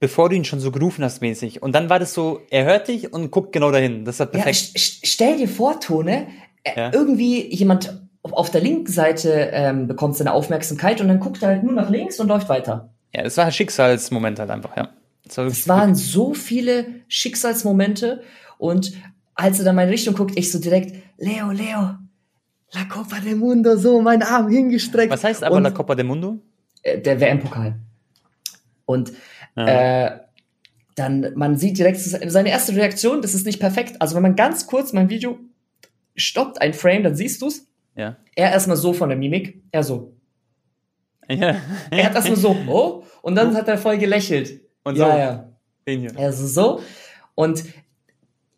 bevor 0.00 0.28
du 0.28 0.36
ihn 0.36 0.44
schon 0.44 0.60
so 0.60 0.70
gerufen 0.70 1.04
hast, 1.04 1.20
mäßig. 1.20 1.62
Und 1.62 1.74
dann 1.74 1.90
war 1.90 1.98
das 1.98 2.14
so, 2.14 2.40
er 2.50 2.64
hört 2.64 2.88
dich 2.88 3.12
und 3.12 3.30
guckt 3.30 3.52
genau 3.52 3.70
dahin. 3.70 4.04
Das 4.04 4.18
war 4.18 4.26
perfekt. 4.26 4.72
Ja, 4.74 4.80
stell 5.04 5.36
dir 5.38 5.48
vor, 5.48 5.80
Tone, 5.80 6.28
äh, 6.62 6.76
ja. 6.76 6.92
irgendwie 6.92 7.54
jemand 7.54 8.05
auf 8.32 8.50
der 8.50 8.60
linken 8.60 8.90
Seite 8.90 9.50
ähm, 9.52 9.86
bekommt 9.86 10.16
seine 10.16 10.32
Aufmerksamkeit 10.32 11.00
und 11.00 11.08
dann 11.08 11.20
guckt 11.20 11.42
er 11.42 11.48
halt 11.48 11.62
nur 11.62 11.72
nach 11.72 11.90
links 11.90 12.18
und 12.20 12.28
läuft 12.28 12.48
weiter. 12.48 12.90
Ja, 13.14 13.22
das 13.22 13.36
war 13.36 13.46
ein 13.46 13.52
Schicksalsmoment 13.52 14.38
halt 14.38 14.50
einfach, 14.50 14.76
ja. 14.76 14.90
Es 15.24 15.66
waren 15.66 15.94
so 15.94 16.34
viele 16.34 16.86
Schicksalsmomente 17.08 18.22
und 18.58 18.92
als 19.34 19.58
er 19.58 19.64
dann 19.64 19.76
meine 19.76 19.90
Richtung 19.90 20.14
guckt, 20.14 20.38
ich 20.38 20.50
so 20.50 20.58
direkt, 20.58 20.96
Leo, 21.18 21.50
Leo, 21.50 21.96
La 22.72 22.84
Copa 22.88 23.20
del 23.20 23.36
Mundo, 23.36 23.76
so 23.76 24.00
mein 24.00 24.22
Arm 24.22 24.48
hingestreckt. 24.48 25.12
Was 25.12 25.24
heißt 25.24 25.44
aber 25.44 25.56
und, 25.56 25.62
La 25.62 25.70
Copa 25.70 25.94
del 25.94 26.04
Mundo? 26.04 26.38
Äh, 26.82 27.00
der 27.00 27.20
WM-Pokal. 27.20 27.74
Und 28.84 29.12
ja. 29.56 30.06
äh, 30.06 30.20
dann, 30.94 31.32
man 31.34 31.56
sieht 31.56 31.78
direkt 31.78 31.98
seine 31.98 32.48
erste 32.48 32.74
Reaktion, 32.74 33.20
das 33.20 33.34
ist 33.34 33.46
nicht 33.46 33.60
perfekt. 33.60 34.00
Also 34.00 34.14
wenn 34.14 34.22
man 34.22 34.36
ganz 34.36 34.66
kurz 34.66 34.92
mein 34.92 35.10
Video 35.10 35.38
stoppt, 36.16 36.60
ein 36.60 36.72
Frame, 36.72 37.02
dann 37.02 37.14
siehst 37.14 37.42
du's. 37.42 37.65
Ja. 37.96 38.16
Er 38.34 38.52
erstmal 38.52 38.76
so 38.76 38.92
von 38.92 39.08
der 39.08 39.18
Mimik, 39.18 39.62
er 39.72 39.82
so. 39.82 40.12
Ja. 41.28 41.56
er 41.90 42.04
hat 42.04 42.14
erstmal 42.14 42.36
so, 42.36 42.56
oh, 42.68 43.02
und 43.22 43.34
dann 43.34 43.56
hat 43.56 43.66
er 43.66 43.78
voll 43.78 43.98
gelächelt. 43.98 44.60
Und 44.84 44.94
so. 44.94 45.02
Ja, 45.02 45.18
ja. 45.18 45.52
Den 45.84 46.00
hier. 46.00 46.12
Also 46.16 46.46
so. 46.46 46.80
Und 47.34 47.64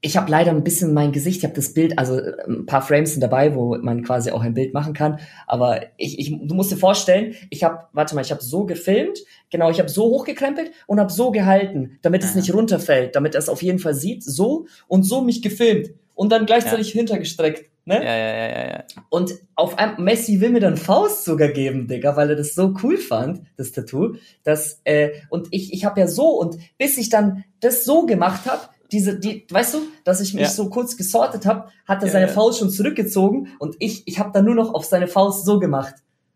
ich 0.01 0.17
habe 0.17 0.31
leider 0.31 0.53
ein 0.53 0.63
bisschen 0.63 0.95
mein 0.95 1.11
Gesicht, 1.11 1.39
ich 1.39 1.45
habe 1.45 1.55
das 1.55 1.75
Bild, 1.75 1.99
also 1.99 2.21
ein 2.47 2.67
paar 2.67 2.83
Frames 2.83 3.13
sind 3.13 3.21
dabei, 3.21 3.55
wo 3.55 3.77
man 3.79 4.05
quasi 4.05 4.31
auch 4.31 4.43
ein 4.43 4.55
Bild 4.55 4.73
machen 4.73 4.93
kann. 4.93 5.19
Aber 5.47 5.81
ich, 5.97 6.19
ich 6.19 6.31
du 6.31 6.55
musst 6.55 6.71
dir 6.71 6.77
vorstellen, 6.77 7.35
ich 7.51 7.65
habe, 7.65 7.87
warte 7.93 8.15
mal, 8.15 8.21
ich 8.21 8.31
habe 8.31 8.43
so 8.43 8.65
gefilmt, 8.65 9.19
genau, 9.51 9.71
ich 9.71 9.81
habe 9.81 9.89
so 9.89 10.05
hochgekrempelt 10.05 10.71
und 10.87 11.01
habe 11.01 11.11
so 11.11 11.33
gehalten, 11.33 11.99
damit 12.03 12.23
es 12.23 12.37
nicht 12.37 12.55
runterfällt, 12.55 13.17
damit 13.17 13.35
er 13.35 13.41
es 13.41 13.49
auf 13.49 13.63
jeden 13.63 13.81
Fall 13.81 13.95
sieht, 13.95 14.23
so 14.23 14.67
und 14.87 15.03
so 15.03 15.23
mich 15.23 15.43
gefilmt 15.43 15.91
und 16.15 16.31
dann 16.31 16.47
gleichzeitig 16.47 16.95
ja. 16.95 16.99
hintergestreckt. 16.99 17.71
Ne? 17.89 18.05
Ja, 18.05 18.17
ja, 18.17 18.35
ja, 18.35 18.49
ja, 18.49 18.71
ja. 18.71 18.85
Und 19.09 19.33
auf 19.55 19.79
einmal, 19.79 19.99
Messi 19.99 20.43
will 20.43 20.51
mir 20.51 20.61
dann 20.61 20.77
Faust 20.77 21.25
sogar 21.25 21.49
geben, 21.49 21.89
Digga, 21.89 22.17
weil 22.17 22.29
er 22.29 22.37
das 22.37 22.55
so 22.55 22.75
cool 22.83 22.99
fand, 22.99 23.41
das 23.57 23.73
Tattoo. 23.73 24.17
Dass, 24.45 24.83
äh, 24.85 25.13
und 25.31 25.49
ich, 25.53 25.73
ich 25.73 25.87
habe 25.87 25.99
ja 25.99 26.07
so, 26.07 26.39
und 26.39 26.59
bis 26.77 26.99
ich 26.99 27.09
dann 27.09 27.45
das 27.61 27.87
so 27.87 28.05
gemacht 28.05 28.45
habe, 28.45 28.61
diese, 28.93 29.19
die, 29.19 29.47
weißt 29.51 29.75
du, 29.75 29.79
dass 30.05 30.21
ich 30.21 30.35
mich 30.35 30.45
ja. 30.45 30.49
so 30.51 30.69
kurz 30.69 30.99
gesortet 30.99 31.47
habe, 31.47 31.71
hat 31.87 32.03
er 32.03 32.07
ja, 32.09 32.13
seine. 32.13 32.29
Faust 32.29 32.59
schon 32.59 32.69
zurückgezogen 32.69 33.49
und 33.59 33.77
ich, 33.79 34.07
ich 34.07 34.19
habe 34.19 34.33
dann 34.35 34.45
nur 34.45 34.55
noch 34.55 34.75
auf 34.75 34.85
seine 34.85 35.07
Faust 35.07 35.47
so 35.47 35.59
gemacht. 35.59 35.95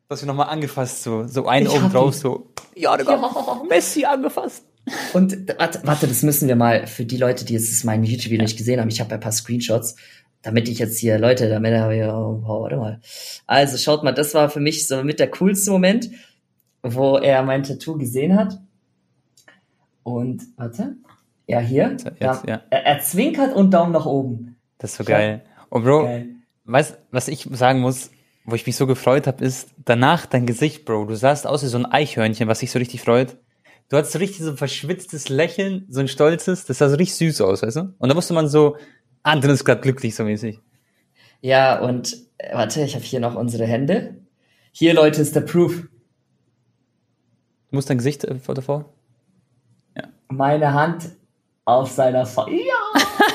Hast 0.08 0.22
ihn 0.22 0.28
nochmal 0.28 0.48
angefasst, 0.48 1.02
so, 1.02 1.26
so 1.26 1.46
ein 1.46 1.68
oben 1.68 1.90
drauf, 1.90 2.14
so, 2.14 2.50
ja, 2.74 2.96
Digga, 2.96 3.14
ja. 3.14 3.62
Messi 3.68 4.06
angefasst. 4.06 4.64
Und 5.12 5.48
warte, 5.58 5.80
warte, 5.84 6.08
das 6.08 6.22
müssen 6.22 6.48
wir 6.48 6.56
mal 6.56 6.86
für 6.86 7.04
die 7.04 7.16
Leute, 7.16 7.44
die 7.44 7.54
jetzt 7.54 7.84
mein 7.84 8.02
YouTube-Video 8.02 8.42
nicht 8.42 8.58
gesehen 8.58 8.80
haben. 8.80 8.88
Ich 8.88 9.00
habe 9.00 9.14
ein 9.14 9.20
paar 9.20 9.32
Screenshots 9.32 9.94
damit 10.42 10.68
ich 10.68 10.78
jetzt 10.78 10.98
hier, 10.98 11.18
Leute, 11.18 11.48
damit 11.48 11.74
habe 11.74 11.96
ich, 11.96 12.02
oh, 12.02 12.42
warte 12.44 12.76
mal. 12.76 13.00
Also 13.46 13.78
schaut 13.78 14.02
mal, 14.02 14.12
das 14.12 14.34
war 14.34 14.50
für 14.50 14.60
mich 14.60 14.88
so 14.88 15.02
mit 15.02 15.20
der 15.20 15.30
coolste 15.30 15.70
Moment, 15.70 16.10
wo 16.82 17.16
er 17.16 17.42
mein 17.42 17.62
Tattoo 17.62 17.96
gesehen 17.96 18.36
hat. 18.36 18.60
Und, 20.02 20.42
warte, 20.56 20.96
ja, 21.46 21.60
hier, 21.60 21.90
Jetzt, 21.92 22.06
da, 22.20 22.42
ja. 22.46 22.62
Er, 22.70 22.86
er 22.86 23.00
zwinkert 23.00 23.54
und 23.54 23.70
Daumen 23.70 23.92
nach 23.92 24.06
oben. 24.06 24.56
Das 24.78 24.92
ist 24.92 24.96
so 24.96 25.04
geil. 25.04 25.42
Und 25.68 25.84
Bro, 25.84 26.04
Geil. 26.04 26.28
weißt, 26.64 26.98
was 27.12 27.28
ich 27.28 27.48
sagen 27.52 27.80
muss, 27.80 28.10
wo 28.44 28.56
ich 28.56 28.66
mich 28.66 28.74
so 28.74 28.88
gefreut 28.88 29.28
habe, 29.28 29.44
ist 29.44 29.70
danach 29.84 30.26
dein 30.26 30.46
Gesicht, 30.46 30.84
Bro. 30.84 31.06
Du 31.06 31.14
sahst 31.14 31.46
aus 31.46 31.62
wie 31.62 31.68
so 31.68 31.78
ein 31.78 31.86
Eichhörnchen, 31.86 32.48
was 32.48 32.58
sich 32.58 32.72
so 32.72 32.80
richtig 32.80 33.00
freut. 33.00 33.36
Du 33.88 33.96
hattest 33.96 34.12
so 34.12 34.18
richtig 34.18 34.40
so 34.40 34.50
ein 34.50 34.56
verschwitztes 34.56 35.28
Lächeln, 35.28 35.86
so 35.88 36.00
ein 36.00 36.08
stolzes, 36.08 36.64
das 36.64 36.78
sah 36.78 36.88
so 36.88 36.96
richtig 36.96 37.14
süß 37.16 37.42
aus, 37.42 37.62
weißt 37.62 37.76
du? 37.76 37.94
Und 37.98 38.08
da 38.08 38.14
musste 38.14 38.34
man 38.34 38.48
so, 38.48 38.76
Anton 39.22 39.50
ist 39.50 39.64
gerade 39.64 39.80
glücklich, 39.80 40.14
so 40.14 40.24
mäßig. 40.24 40.60
Ja, 41.40 41.80
und, 41.80 42.16
äh, 42.38 42.54
warte, 42.54 42.82
ich 42.82 42.94
habe 42.94 43.04
hier 43.04 43.20
noch 43.20 43.34
unsere 43.34 43.66
Hände. 43.66 44.16
Hier, 44.72 44.94
Leute, 44.94 45.20
ist 45.20 45.36
der 45.36 45.42
Proof. 45.42 45.82
Du 47.70 47.76
musst 47.76 47.90
dein 47.90 47.98
Gesicht 47.98 48.24
äh, 48.24 48.38
vor 48.38 48.54
davor. 48.54 48.92
Meine 50.28 50.72
Hand 50.72 51.10
auf 51.64 51.90
seiner 51.90 52.26
Fa 52.26 52.46
Ja! 52.48 53.02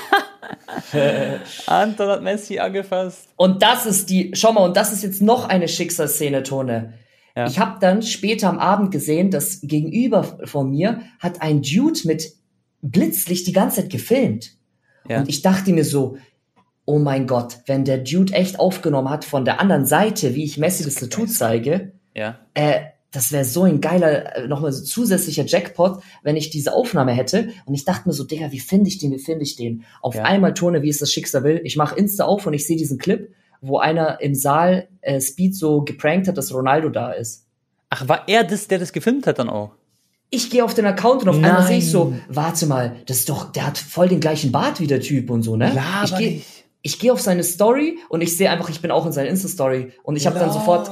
Anton 1.67 2.07
hat 2.09 2.23
Messi 2.23 2.59
angefasst. 2.59 3.29
Und 3.35 3.61
das 3.61 3.85
ist 3.85 4.09
die, 4.09 4.31
schau 4.33 4.53
mal, 4.53 4.65
und 4.65 4.77
das 4.77 4.91
ist 4.91 5.03
jetzt 5.03 5.21
noch 5.21 5.47
eine 5.47 5.67
Schicksalsszene, 5.67 6.43
Tone. 6.43 6.93
Ja. 7.35 7.47
Ich 7.47 7.59
habe 7.59 7.77
dann 7.79 8.01
später 8.01 8.49
am 8.49 8.59
Abend 8.59 8.91
gesehen, 8.91 9.31
dass 9.31 9.61
gegenüber 9.61 10.23
von 10.45 10.69
mir 10.71 11.01
hat 11.19 11.41
ein 11.41 11.61
Dude 11.61 11.99
mit 12.05 12.33
Blitzlicht 12.81 13.47
die 13.47 13.53
ganze 13.53 13.81
Zeit 13.81 13.91
gefilmt. 13.91 14.56
Ja. 15.09 15.19
Und 15.19 15.29
ich 15.29 15.41
dachte 15.41 15.71
mir 15.73 15.85
so, 15.85 16.17
oh 16.85 16.99
mein 16.99 17.27
Gott, 17.27 17.57
wenn 17.65 17.85
der 17.85 17.97
Dude 17.99 18.33
echt 18.33 18.59
aufgenommen 18.59 19.09
hat 19.09 19.25
von 19.25 19.45
der 19.45 19.59
anderen 19.59 19.85
Seite, 19.85 20.35
wie 20.35 20.43
ich 20.43 20.57
Messi 20.57 20.83
das 20.83 20.95
Tattoo 20.95 21.25
zeige, 21.25 21.91
ja. 22.15 22.39
äh, 22.53 22.81
das 23.11 23.31
wäre 23.31 23.45
so 23.45 23.63
ein 23.63 23.81
geiler, 23.81 24.35
äh, 24.35 24.47
nochmal 24.47 24.71
so 24.71 24.83
zusätzlicher 24.83 25.45
Jackpot, 25.45 26.01
wenn 26.23 26.35
ich 26.35 26.49
diese 26.49 26.73
Aufnahme 26.73 27.13
hätte. 27.13 27.49
Und 27.65 27.73
ich 27.73 27.85
dachte 27.85 28.07
mir 28.07 28.13
so, 28.13 28.23
Digga, 28.23 28.51
wie 28.51 28.59
finde 28.59 28.89
ich 28.89 28.99
den, 28.99 29.11
wie 29.11 29.19
finde 29.19 29.43
ich 29.43 29.55
den? 29.55 29.83
Auf 30.01 30.15
Ja. 30.15 30.23
einmal 30.23 30.53
Tone, 30.53 30.81
wie 30.81 30.89
es 30.89 30.99
das 30.99 31.11
Schicksal 31.11 31.43
will. 31.43 31.61
Ich 31.63 31.77
mache 31.77 31.97
Insta 31.97 32.25
auf 32.25 32.45
und 32.45 32.53
ich 32.53 32.67
sehe 32.67 32.77
diesen 32.77 32.97
Clip, 32.97 33.33
wo 33.61 33.79
einer 33.79 34.21
im 34.21 34.35
Saal 34.35 34.87
äh, 35.01 35.19
Speed 35.19 35.55
so 35.55 35.81
geprankt 35.81 36.27
hat, 36.27 36.37
dass 36.37 36.53
Ronaldo 36.53 36.89
da 36.89 37.11
ist. 37.11 37.45
Ach, 37.89 38.07
war 38.07 38.27
er 38.27 38.43
das, 38.43 38.67
der 38.67 38.79
das 38.79 38.93
gefilmt 38.93 39.25
hat 39.27 39.39
dann 39.39 39.49
auch? 39.49 39.71
Ich 40.29 40.49
gehe 40.49 40.63
auf 40.63 40.73
den 40.73 40.85
Account 40.85 41.23
und 41.23 41.29
auf 41.29 41.35
einmal 41.35 41.53
Nein. 41.53 41.67
sehe 41.67 41.77
ich 41.77 41.89
so, 41.89 42.13
warte 42.27 42.65
mal, 42.65 42.97
das 43.05 43.19
ist 43.19 43.29
doch, 43.29 43.51
der 43.51 43.65
hat 43.65 43.77
voll 43.77 44.09
den 44.09 44.19
gleichen 44.19 44.51
Bart 44.51 44.79
wie 44.81 44.87
der 44.87 44.99
Typ 44.99 45.29
und 45.29 45.43
so, 45.43 45.55
ne? 45.55 45.71
Laber 45.73 46.03
ich 46.03 46.15
gehe 46.17 46.41
ich 46.87 46.99
gehe 46.99 47.11
auf 47.11 47.19
seine 47.19 47.43
Story 47.43 47.99
und 48.07 48.21
ich 48.21 48.37
sehe 48.37 48.49
einfach, 48.49 48.69
ich 48.69 48.81
bin 48.81 48.91
auch 48.91 49.05
in 49.05 49.11
seiner 49.11 49.29
Insta-Story 49.29 49.91
und 50.03 50.15
ich 50.15 50.25
habe 50.25 50.39
dann 50.39 50.53
sofort, 50.53 50.89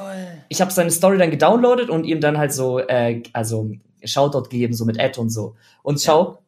ich 0.50 0.60
habe 0.60 0.72
seine 0.72 0.92
Story 0.92 1.18
dann 1.18 1.32
gedownloadet 1.32 1.90
und 1.90 2.04
ihm 2.04 2.20
dann 2.20 2.38
halt 2.38 2.54
so, 2.54 2.80
äh, 2.80 3.24
also 3.32 3.72
Shoutout 4.04 4.50
gegeben, 4.50 4.74
so 4.74 4.84
mit 4.84 5.00
Ad 5.00 5.20
und 5.20 5.30
so. 5.30 5.56
Und 5.84 6.02
schau, 6.02 6.40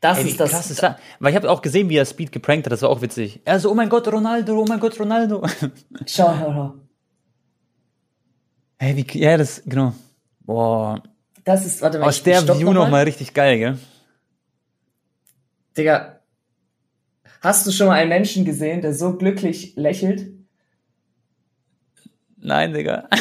das 0.00 0.18
Ey, 0.18 0.28
ist 0.28 0.38
das. 0.38 0.50
krass 0.50 0.70
ist 0.70 0.82
das? 0.82 0.96
Weil 1.18 1.30
ich 1.30 1.36
habe 1.36 1.50
auch 1.50 1.62
gesehen, 1.62 1.88
wie 1.88 1.96
er 1.96 2.04
Speed 2.04 2.30
geprankt 2.30 2.66
hat, 2.66 2.72
das 2.72 2.82
war 2.82 2.90
auch 2.90 3.02
witzig. 3.02 3.40
Er 3.44 3.58
so, 3.58 3.70
oh 3.70 3.74
mein 3.74 3.88
Gott, 3.88 4.06
Ronaldo, 4.06 4.60
oh 4.60 4.66
mein 4.68 4.78
Gott, 4.78 4.98
Ronaldo. 5.00 5.44
Schau, 6.06 6.34
schau, 6.38 6.52
schau. 6.52 6.74
Hey, 8.78 8.96
wie, 8.96 9.18
ja, 9.18 9.36
das, 9.36 9.62
genau. 9.64 9.94
Boah, 10.40 11.02
Das 11.44 11.66
ist, 11.66 11.82
warte 11.82 11.98
mal, 11.98 12.06
aus 12.08 12.22
der 12.22 12.42
View 12.42 12.48
noch 12.52 12.64
mal. 12.64 12.74
nochmal 12.74 13.04
richtig 13.04 13.34
geil, 13.34 13.58
gell? 13.58 13.78
Digga, 15.76 16.20
hast 17.40 17.66
du 17.66 17.72
schon 17.72 17.88
mal 17.88 17.94
einen 17.94 18.08
Menschen 18.08 18.44
gesehen, 18.44 18.80
der 18.80 18.94
so 18.94 19.16
glücklich 19.16 19.74
lächelt? 19.76 20.30
Nein, 22.38 22.72
Digga. 22.72 23.08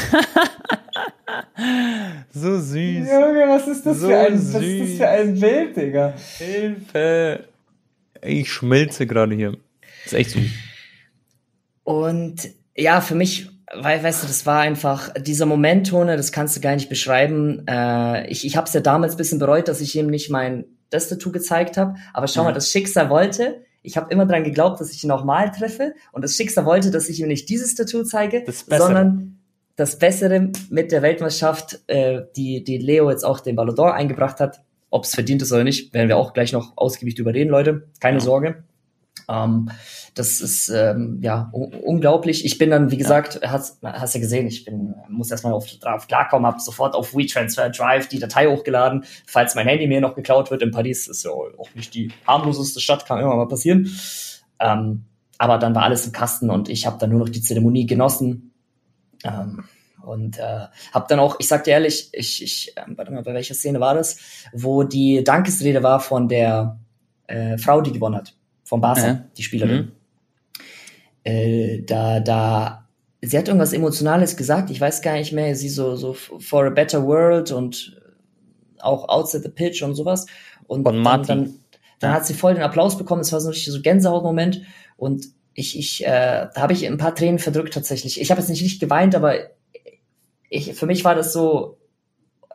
so 2.34 2.60
süß. 2.60 3.08
Junge, 3.10 3.46
was 3.48 3.68
ist 3.68 3.86
das 3.86 4.00
So 4.00 4.08
für 4.08 4.18
ein, 4.18 4.34
was 4.34 4.42
ist 4.44 4.54
das 4.54 4.62
süß. 4.62 4.98
für 4.98 5.08
ein 5.08 5.40
Bild, 5.40 5.78
Digga? 5.78 6.14
Hilfe. 6.38 7.46
Ich 8.22 8.52
schmelze 8.52 9.08
gerade 9.08 9.36
hier. 9.36 9.58
ist 10.06 10.14
echt 10.14 10.32
süß. 10.32 10.52
Und 11.84 12.50
ja, 12.76 13.02
für 13.02 13.16
mich, 13.16 13.50
weil, 13.82 14.04
weißt 14.04 14.24
du, 14.24 14.28
das 14.28 14.46
war 14.46 14.60
einfach 14.60 15.14
dieser 15.20 15.46
Moment, 15.46 15.88
Tone, 15.90 16.18
das 16.18 16.32
kannst 16.32 16.56
du 16.56 16.62
gar 16.62 16.76
nicht 16.76 16.90
beschreiben. 16.90 17.64
Äh, 17.68 18.28
ich 18.30 18.46
ich 18.46 18.56
habe 18.58 18.68
es 18.68 18.74
ja 18.74 18.82
damals 18.82 19.14
ein 19.14 19.18
bisschen 19.18 19.40
bereut, 19.40 19.68
dass 19.68 19.82
ich 19.82 19.96
ihm 19.96 20.08
nicht 20.08 20.30
mein 20.30 20.66
das 20.90 21.10
Tattoo 21.10 21.32
gezeigt 21.32 21.78
habe. 21.78 21.96
Aber 22.14 22.28
schau 22.28 22.42
Ja. 22.42 22.46
mal, 22.46 22.54
das 22.54 22.70
Schicksal 22.70 23.10
wollte. 23.10 23.62
Ich 23.82 23.98
habe 23.98 24.12
immer 24.14 24.26
dran 24.26 24.44
geglaubt, 24.44 24.80
dass 24.80 24.92
ich 24.94 25.04
ihn 25.04 25.12
auch 25.12 25.24
mal 25.24 25.52
treffe. 25.52 25.94
Und 26.12 26.24
das 26.24 26.36
Schicksal 26.36 26.66
wollte, 26.66 26.92
dass 26.92 27.10
ich 27.10 27.20
ihm 27.20 27.28
nicht 27.28 27.50
dieses 27.50 27.76
Tattoo 27.76 28.04
zeige, 28.04 28.44
Das 28.46 28.66
sondern 28.70 29.40
das 29.76 29.98
Bessere 29.98 30.52
mit 30.70 30.92
der 30.92 31.02
Weltmeisterschaft, 31.02 31.80
äh, 31.88 32.22
die, 32.36 32.64
die 32.64 32.78
Leo 32.78 33.10
jetzt 33.10 33.24
auch 33.26 33.40
den 33.40 33.56
Ballon 33.56 33.76
d'Or 33.76 33.92
eingebracht 33.92 34.40
hat. 34.40 34.62
Ob 34.92 35.06
es 35.06 35.16
verdient 35.16 35.42
ist 35.42 35.52
oder 35.52 35.64
nicht, 35.64 35.94
werden 35.96 36.08
wir 36.08 36.18
auch 36.18 36.34
gleich 36.34 36.54
noch 36.54 36.74
ausgiebig 36.78 37.16
drüber 37.16 37.34
reden, 37.34 37.50
Leute. 37.50 37.88
Keine 38.00 38.18
Ja. 38.20 38.24
Sorge. 38.24 38.64
Ähm, 39.30 39.70
das 40.16 40.42
ist 40.42 40.70
ähm, 40.70 41.20
ja 41.22 41.50
unglaublich. 41.52 42.46
Ich 42.46 42.58
bin 42.58 42.70
dann, 42.70 42.92
wie 42.92 42.98
gesagt, 42.98 43.40
hast, 43.44 43.82
hast 43.84 44.14
ja 44.14 44.20
gesehen, 44.20 44.48
ich 44.48 44.66
bin, 44.66 44.96
muss 45.10 45.32
erstmal 45.32 45.54
auf, 45.54 45.68
drauf 45.80 46.08
klarkommen, 46.08 46.46
habe 46.46 46.60
sofort 46.60 46.96
auf 46.96 47.16
WeTransfer 47.16 47.70
Drive 47.70 48.08
die 48.08 48.20
Datei 48.20 48.48
hochgeladen, 48.48 49.06
falls 49.26 49.56
mein 49.56 49.68
Handy 49.68 49.88
mir 49.88 50.02
noch 50.02 50.16
geklaut 50.16 50.52
wird. 50.52 50.62
In 50.62 50.72
Paris 50.72 51.08
ist 51.08 51.24
ja 51.24 51.32
auch 51.32 51.74
nicht 51.76 51.94
die 51.94 52.12
harmloseste 52.28 52.80
Stadt, 52.80 53.06
kann 53.06 53.20
immer 53.20 53.36
mal 53.36 53.48
passieren. 53.48 53.90
Ähm, 54.60 55.06
aber 55.38 55.58
dann 55.58 55.76
war 55.76 55.84
alles 55.84 56.06
im 56.06 56.12
Kasten 56.12 56.50
und 56.50 56.70
ich 56.70 56.86
habe 56.86 56.98
dann 57.00 57.10
nur 57.10 57.20
noch 57.20 57.30
die 57.30 57.42
Zeremonie 57.42 57.86
genossen. 57.86 58.54
Ähm, 59.24 59.64
und 60.04 60.38
äh, 60.38 60.68
habe 60.94 61.06
dann 61.08 61.20
auch, 61.20 61.38
ich 61.40 61.48
sag 61.48 61.64
dir 61.64 61.72
ehrlich, 61.72 62.10
ich, 62.12 62.44
ich 62.44 62.74
ähm, 62.76 62.98
warte 62.98 63.12
mal, 63.12 63.24
bei 63.24 63.34
welcher 63.34 63.54
Szene 63.54 63.80
war 63.80 63.96
das, 63.96 64.20
wo 64.52 64.84
die 64.84 65.24
Dankesrede 65.24 65.82
war 65.82 66.00
von 66.00 66.28
der 66.28 66.80
äh, 67.28 67.58
Frau, 67.58 67.82
die 67.82 67.94
gewonnen 67.94 68.16
hat, 68.16 68.36
von 68.64 68.82
Barca, 68.82 69.06
Ja. 69.08 69.26
die 69.38 69.44
Spielerin. 69.44 69.78
Mhm. 69.78 69.92
Äh, 71.24 71.82
da, 71.84 72.20
da, 72.20 72.88
sie 73.22 73.38
hat 73.38 73.48
irgendwas 73.48 73.74
Emotionales 73.74 74.36
gesagt, 74.36 74.70
ich 74.70 74.82
weiß 74.82 75.02
gar 75.02 75.14
nicht 75.14 75.32
mehr, 75.32 75.56
sie 75.56 75.70
so, 75.70 75.96
so 75.96 76.14
for 76.14 76.66
a 76.66 76.70
better 76.70 77.06
world 77.06 77.52
und 77.52 78.02
auch 78.80 79.08
outside 79.08 79.44
the 79.44 79.50
pitch 79.50 79.82
und 79.82 79.96
sowas. 79.96 80.26
Und 80.68 80.84
Von 80.84 81.04
dann, 81.04 81.24
dann, 81.24 81.54
dann 82.00 82.12
Ja. 82.12 82.16
hat 82.18 82.26
sie 82.26 82.34
voll 82.34 82.54
den 82.56 82.64
Applaus 82.64 82.98
bekommen, 82.98 83.22
es 83.22 83.32
war 83.32 83.40
so 83.40 83.48
ein 83.50 83.54
richtig 83.54 83.74
so 83.74 83.82
Gänsehautmoment 83.82 84.62
und 84.98 85.28
ich, 85.54 85.78
ich, 85.78 86.04
äh, 86.06 86.48
da 86.54 86.62
habe 86.62 86.74
ich 86.74 86.86
ein 86.86 86.98
paar 86.98 87.16
Tränen 87.16 87.40
verdrückt 87.40 87.74
tatsächlich. 87.74 88.20
Ich 88.20 88.32
habe 88.32 88.42
jetzt 88.42 88.50
nicht 88.50 88.64
nicht 88.64 88.80
geweint, 88.80 89.14
aber 89.16 89.36
ich, 90.50 90.74
für 90.74 90.86
mich 90.88 91.06
war 91.06 91.16
das 91.16 91.32
so, 91.32 91.78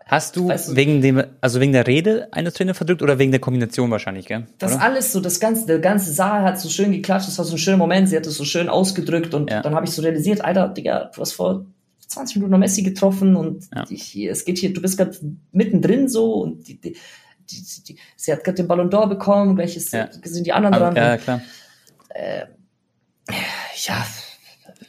Hast 0.08 0.36
du, 0.36 0.48
Weißt 0.48 0.70
du- 0.70 0.76
wegen 0.76 1.00
dem, 1.02 1.22
also 1.42 1.60
wegen 1.60 1.72
der 1.72 1.86
Rede 1.86 2.28
eine 2.32 2.50
Träne 2.52 2.72
verdrückt 2.74 3.02
oder 3.02 3.18
wegen 3.18 3.30
der 3.30 3.40
Kombination 3.40 3.90
wahrscheinlich, 3.90 4.26
gell? 4.26 4.46
Das 4.58 4.74
Oder? 4.74 4.82
alles 4.82 5.12
so, 5.12 5.20
das 5.20 5.38
ganze, 5.38 5.66
der 5.66 5.78
ganze 5.80 6.12
Saal 6.12 6.42
hat 6.44 6.58
so 6.58 6.68
schön 6.70 6.92
geklatscht, 6.92 7.28
das 7.28 7.36
war 7.38 7.44
so 7.44 7.54
ein 7.54 7.58
schöner 7.58 7.76
Moment, 7.76 8.08
sie 8.08 8.16
hat 8.16 8.26
es 8.26 8.34
so 8.36 8.44
schön 8.44 8.68
ausgedrückt 8.70 9.34
und 9.34 9.50
Ja. 9.50 9.60
dann 9.62 9.74
habe 9.74 9.84
ich 9.86 9.92
so 9.92 10.00
realisiert, 10.02 10.42
Alter, 10.42 10.68
Digga, 10.68 11.10
du 11.14 11.20
hast 11.20 11.32
vor 11.32 11.66
20 12.06 12.36
Minuten 12.36 12.52
noch 12.52 12.58
Messi 12.58 12.82
getroffen 12.82 13.36
und 13.36 13.66
Ja. 13.74 13.84
ich, 13.90 14.16
es 14.16 14.44
geht 14.46 14.56
hier, 14.58 14.72
du 14.72 14.80
bist 14.80 14.96
gerade 14.96 15.14
mittendrin 15.52 16.08
so 16.08 16.32
und 16.36 16.66
die, 16.66 16.80
die, 16.80 16.96
die, 17.50 17.96
sie 18.16 18.32
hat 18.32 18.44
gerade 18.44 18.56
den 18.56 18.66
Ballon 18.68 18.88
d'Or 18.90 19.08
bekommen, 19.10 19.56
gleich 19.56 19.76
ist, 19.76 19.92
Ja. 19.92 20.08
sind 20.24 20.46
die 20.46 20.52
anderen 20.54 20.74
Aber, 20.74 20.86
dran. 20.86 20.96
ja, 20.96 21.16
klar. 21.18 21.42
ja, 23.86 24.06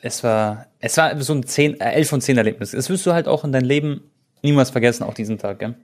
Es 0.02 0.24
war, 0.24 0.68
es 0.80 0.96
war 0.96 1.22
so 1.22 1.34
ein 1.34 1.44
10, 1.46 1.80
äh, 1.82 1.92
11 1.92 2.08
von 2.10 2.22
10 2.22 2.38
Erlebnis. 2.38 2.72
Das 2.72 2.90
wirst 2.90 3.06
du 3.06 3.12
halt 3.14 3.28
auch 3.28 3.44
in 3.44 3.52
deinem 3.52 3.66
Leben 3.66 4.02
niemals 4.42 4.70
vergessen, 4.70 5.04
auch 5.04 5.14
diesen 5.14 5.38
Tag, 5.38 5.60
gell? 5.60 5.76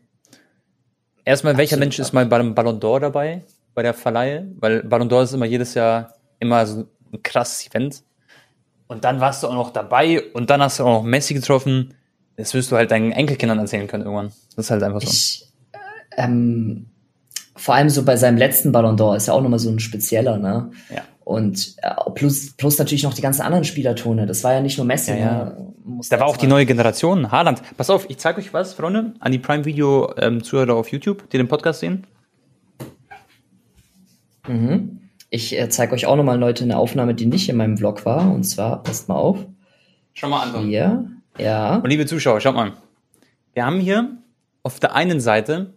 Erstmal, 1.24 1.58
welcher 1.58 1.76
Absolut, 1.76 1.80
Mensch 1.80 2.00
ist 2.00 2.14
mal 2.14 2.26
beim 2.26 2.54
Ballon 2.54 2.80
d'Or 2.80 3.00
dabei, 3.00 3.44
bei 3.74 3.82
der 3.82 3.94
Verleihe? 3.94 4.48
Weil 4.60 4.84
Ballon 4.84 5.10
d'Or 5.10 5.24
ist 5.24 5.34
immer 5.34 5.46
jedes 5.46 5.74
Jahr 5.74 6.14
immer 6.40 6.66
so 6.68 6.88
ein 7.12 7.24
krasses 7.24 7.68
Event. 7.68 8.04
Und 8.88 9.04
dann 9.04 9.20
warst 9.20 9.42
du 9.42 9.48
auch 9.48 9.54
noch 9.54 9.72
dabei 9.72 10.22
und 10.34 10.50
dann 10.50 10.62
hast 10.62 10.80
du 10.80 10.84
auch 10.84 11.02
noch 11.02 11.04
Messi 11.04 11.34
getroffen. 11.34 11.96
Das 12.38 12.54
wirst 12.54 12.72
du 12.72 12.76
halt 12.76 12.92
deinen 12.92 13.12
Enkelkindern 13.12 13.58
erzählen 13.58 13.88
können 13.88 14.04
irgendwann. 14.04 14.32
Das 14.56 14.66
ist 14.66 14.72
halt 14.72 14.84
einfach 14.84 15.02
so. 15.02 15.08
ich, 15.08 15.48
äh, 15.72 16.24
ähm, 16.24 16.88
vor 17.56 17.74
allem 17.74 17.90
so 17.90 18.04
bei 18.04 18.18
seinem 18.18 18.38
letzten 18.38 18.72
Ballon 18.72 18.98
d'Or 18.98 19.16
ist 19.16 19.28
ja 19.28 19.34
auch 19.34 19.42
nochmal 19.42 19.60
so 19.60 19.70
ein 19.70 19.80
spezieller, 19.80 20.38
ne? 20.38 20.72
Ja. 20.90 21.04
Und 21.26 21.76
äh, 21.82 21.90
plus, 22.14 22.54
plus 22.56 22.78
natürlich 22.78 23.04
noch 23.04 23.16
die 23.16 23.24
ganzen 23.24 23.42
anderen 23.42 23.64
Spielertone. 23.64 24.28
Das 24.28 24.44
war 24.44 24.54
ja 24.54 24.62
nicht 24.62 24.78
nur 24.78 24.86
Messi. 24.86 25.12
Ja, 25.12 25.18
ja. 25.18 25.46
Ne? 25.46 25.74
Da 26.10 26.20
war 26.20 26.28
auch 26.28 26.38
die 26.38 26.46
neue 26.46 26.68
Generation, 26.68 27.32
Haaland. 27.32 27.62
Pass 27.78 27.90
auf, 27.90 28.10
ich 28.10 28.20
zeige 28.20 28.40
euch 28.40 28.54
was, 28.54 28.76
Freunde, 28.76 29.16
an 29.20 29.32
die 29.32 29.40
Prime-Video-Zuhörer 29.40 30.76
auf 30.76 30.90
YouTube, 30.90 31.28
die 31.32 31.38
den 31.38 31.48
Podcast 31.48 31.80
sehen. 31.80 32.06
Mhm. 34.48 35.02
Ich 35.32 35.60
äh, 35.60 35.68
zeige 35.70 35.94
euch 35.94 36.06
auch 36.06 36.16
nochmal, 36.16 36.40
Leute, 36.40 36.64
eine 36.64 36.78
Aufnahme, 36.78 37.16
die 37.16 37.26
nicht 37.26 37.50
in 37.50 37.58
meinem 37.58 37.78
Vlog 37.78 38.06
war. 38.06 38.32
Und 38.32 38.44
zwar, 38.44 38.84
passt 38.84 39.10
mal 39.10 39.16
auf. 39.16 39.40
Schau 40.14 40.30
mal 40.30 40.44
an. 40.44 40.64
Hier. 40.64 41.12
Ja. 41.40 41.78
Und 41.78 41.90
liebe 41.90 42.06
Zuschauer, 42.06 42.40
schaut 42.40 42.56
mal. 42.56 42.74
Wir 43.54 43.66
haben 43.66 43.80
hier 43.80 44.18
auf 44.62 44.80
der 44.80 44.94
einen 44.94 45.20
Seite 45.20 45.74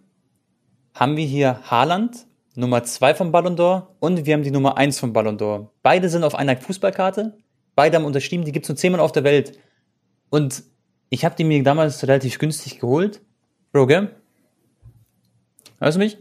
haben 0.94 1.16
wir 1.16 1.24
hier 1.24 1.60
Haaland 1.70 2.27
Nummer 2.54 2.82
2 2.82 3.14
vom 3.14 3.32
Ballon 3.32 3.56
d'Or 3.56 3.88
und 4.00 4.26
wir 4.26 4.34
haben 4.34 4.42
die 4.42 4.50
Nummer 4.50 4.76
1 4.76 4.98
vom 4.98 5.12
Ballon 5.12 5.38
d'Or. 5.38 5.68
Beide 5.82 6.08
sind 6.08 6.24
auf 6.24 6.34
einer 6.34 6.56
Fußballkarte, 6.56 7.36
beide 7.74 7.96
haben 7.96 8.04
unterschrieben, 8.04 8.44
die 8.44 8.52
gibt 8.52 8.64
es 8.64 8.68
nur 8.68 8.76
zehnmal 8.76 9.00
auf 9.00 9.12
der 9.12 9.24
Welt. 9.24 9.58
Und 10.30 10.62
ich 11.10 11.24
habe 11.24 11.34
die 11.36 11.44
mir 11.44 11.62
damals 11.62 12.02
relativ 12.06 12.38
günstig 12.38 12.80
geholt. 12.80 13.20
Bro, 13.72 13.86
gell? 13.86 14.10
Hörst 15.78 15.96
du 15.96 16.00
mich? 16.00 16.18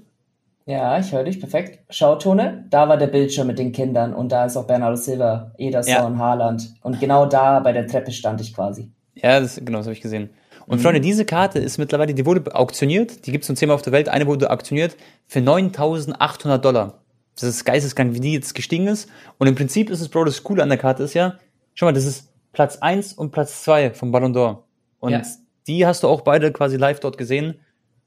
Ja, 0.65 0.99
ich 0.99 1.13
höre 1.13 1.23
dich, 1.23 1.39
perfekt. 1.39 1.79
Schau, 1.89 2.15
Tone, 2.15 2.65
da 2.69 2.89
war 2.89 2.97
der 2.97 3.07
Bildschirm 3.07 3.47
mit 3.47 3.57
den 3.57 3.71
Kindern 3.71 4.13
und 4.13 4.31
da 4.33 4.45
ist 4.45 4.57
auch 4.57 4.67
Bernardo 4.67 4.97
Silva, 4.97 5.53
Ederson, 5.57 5.93
ja. 5.93 6.17
Haaland. 6.17 6.73
Und 6.81 6.99
genau 6.99 7.25
da 7.25 7.61
bei 7.61 7.71
der 7.71 7.87
Treppe 7.87 8.11
stand 8.11 8.41
ich 8.41 8.53
quasi. 8.53 8.91
Ja, 9.15 9.39
das, 9.39 9.55
genau, 9.55 9.77
das 9.77 9.87
habe 9.87 9.93
ich 9.93 10.01
gesehen. 10.01 10.29
Und 10.67 10.79
mhm. 10.79 10.83
Freunde, 10.83 11.01
diese 11.01 11.25
Karte 11.25 11.59
ist 11.59 11.77
mittlerweile, 11.77 12.13
die 12.13 12.25
wurde 12.25 12.53
auktioniert, 12.53 13.25
die 13.25 13.31
gibt 13.31 13.43
es 13.43 13.49
nur 13.49 13.55
zehnmal 13.55 13.75
auf 13.75 13.81
der 13.81 13.93
Welt, 13.93 14.09
eine 14.09 14.27
wurde 14.27 14.51
auktioniert 14.51 14.95
für 15.25 15.39
9.800 15.39 16.57
Dollar. 16.57 17.01
Das 17.35 17.43
ist 17.43 17.65
geisteskrank, 17.65 18.13
wie 18.13 18.19
die 18.19 18.33
jetzt 18.33 18.53
gestiegen 18.53 18.87
ist. 18.87 19.09
Und 19.37 19.47
im 19.47 19.55
Prinzip 19.55 19.89
ist 19.89 20.01
es, 20.01 20.09
Bro, 20.09 20.25
das 20.25 20.43
Coole 20.43 20.61
an 20.61 20.69
der 20.69 20.77
Karte 20.77 21.03
ist 21.03 21.13
ja, 21.13 21.37
schau 21.73 21.85
mal, 21.85 21.93
das 21.93 22.05
ist 22.05 22.29
Platz 22.51 22.77
1 22.77 23.13
und 23.13 23.31
Platz 23.31 23.63
2 23.63 23.91
vom 23.91 24.11
Ballon 24.11 24.35
d'Or. 24.35 24.63
Und 24.99 25.11
ja. 25.13 25.21
die 25.67 25.85
hast 25.85 26.03
du 26.03 26.07
auch 26.07 26.21
beide 26.21 26.51
quasi 26.51 26.75
live 26.75 26.99
dort 26.99 27.17
gesehen. 27.17 27.59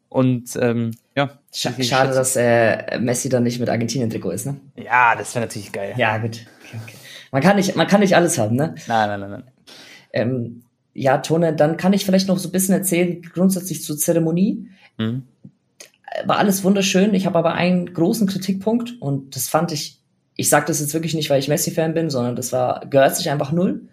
Und 0.08 0.58
ähm, 0.60 0.90
ja. 1.14 1.38
Sch 1.54 1.68
schade, 1.82 2.12
dass 2.12 2.34
äh, 2.34 2.98
Messi 2.98 3.28
dann 3.28 3.44
nicht 3.44 3.60
mit 3.60 3.68
Argentinien-Trikot 3.68 4.30
ist, 4.32 4.46
ne? 4.46 4.56
Ja, 4.74 5.14
das 5.14 5.34
wäre 5.34 5.46
natürlich 5.46 5.70
geil. 5.70 5.94
Ja, 5.96 6.18
gut. 6.18 6.44
Okay, 6.68 6.80
okay. 6.82 6.96
Man, 7.30 7.42
kann 7.42 7.54
nicht, 7.54 7.76
man 7.76 7.86
kann 7.86 8.00
nicht 8.00 8.16
alles 8.16 8.36
haben, 8.36 8.56
ne? 8.56 8.74
Nein, 8.88 9.08
nein, 9.08 9.20
nein, 9.20 9.30
nein. 9.30 9.44
Ähm, 10.12 10.62
ja, 11.00 11.16
Tone, 11.16 11.54
dann 11.56 11.78
kann 11.78 11.94
ich 11.94 12.04
vielleicht 12.04 12.28
noch 12.28 12.38
so 12.38 12.50
ein 12.50 12.52
bisschen 12.52 12.74
erzählen, 12.74 13.22
grundsätzlich 13.22 13.82
zur 13.82 13.96
Zeremonie. 13.96 14.68
Mhm. 14.98 15.22
War 16.26 16.36
alles 16.36 16.62
wunderschön. 16.62 17.14
Ich 17.14 17.24
habe 17.24 17.38
aber 17.38 17.54
einen 17.54 17.94
großen 17.94 18.26
Kritikpunkt 18.26 19.00
und 19.00 19.34
das 19.34 19.48
fand 19.48 19.72
ich, 19.72 19.98
ich 20.36 20.50
sage 20.50 20.66
das 20.66 20.78
jetzt 20.78 20.92
wirklich 20.92 21.14
nicht, 21.14 21.30
weil 21.30 21.38
ich 21.38 21.48
Messi-Fan 21.48 21.94
bin, 21.94 22.10
sondern 22.10 22.36
das 22.36 22.52
war, 22.52 22.84
gehört 22.90 23.16
sich 23.16 23.30
einfach 23.30 23.50
null. 23.50 23.88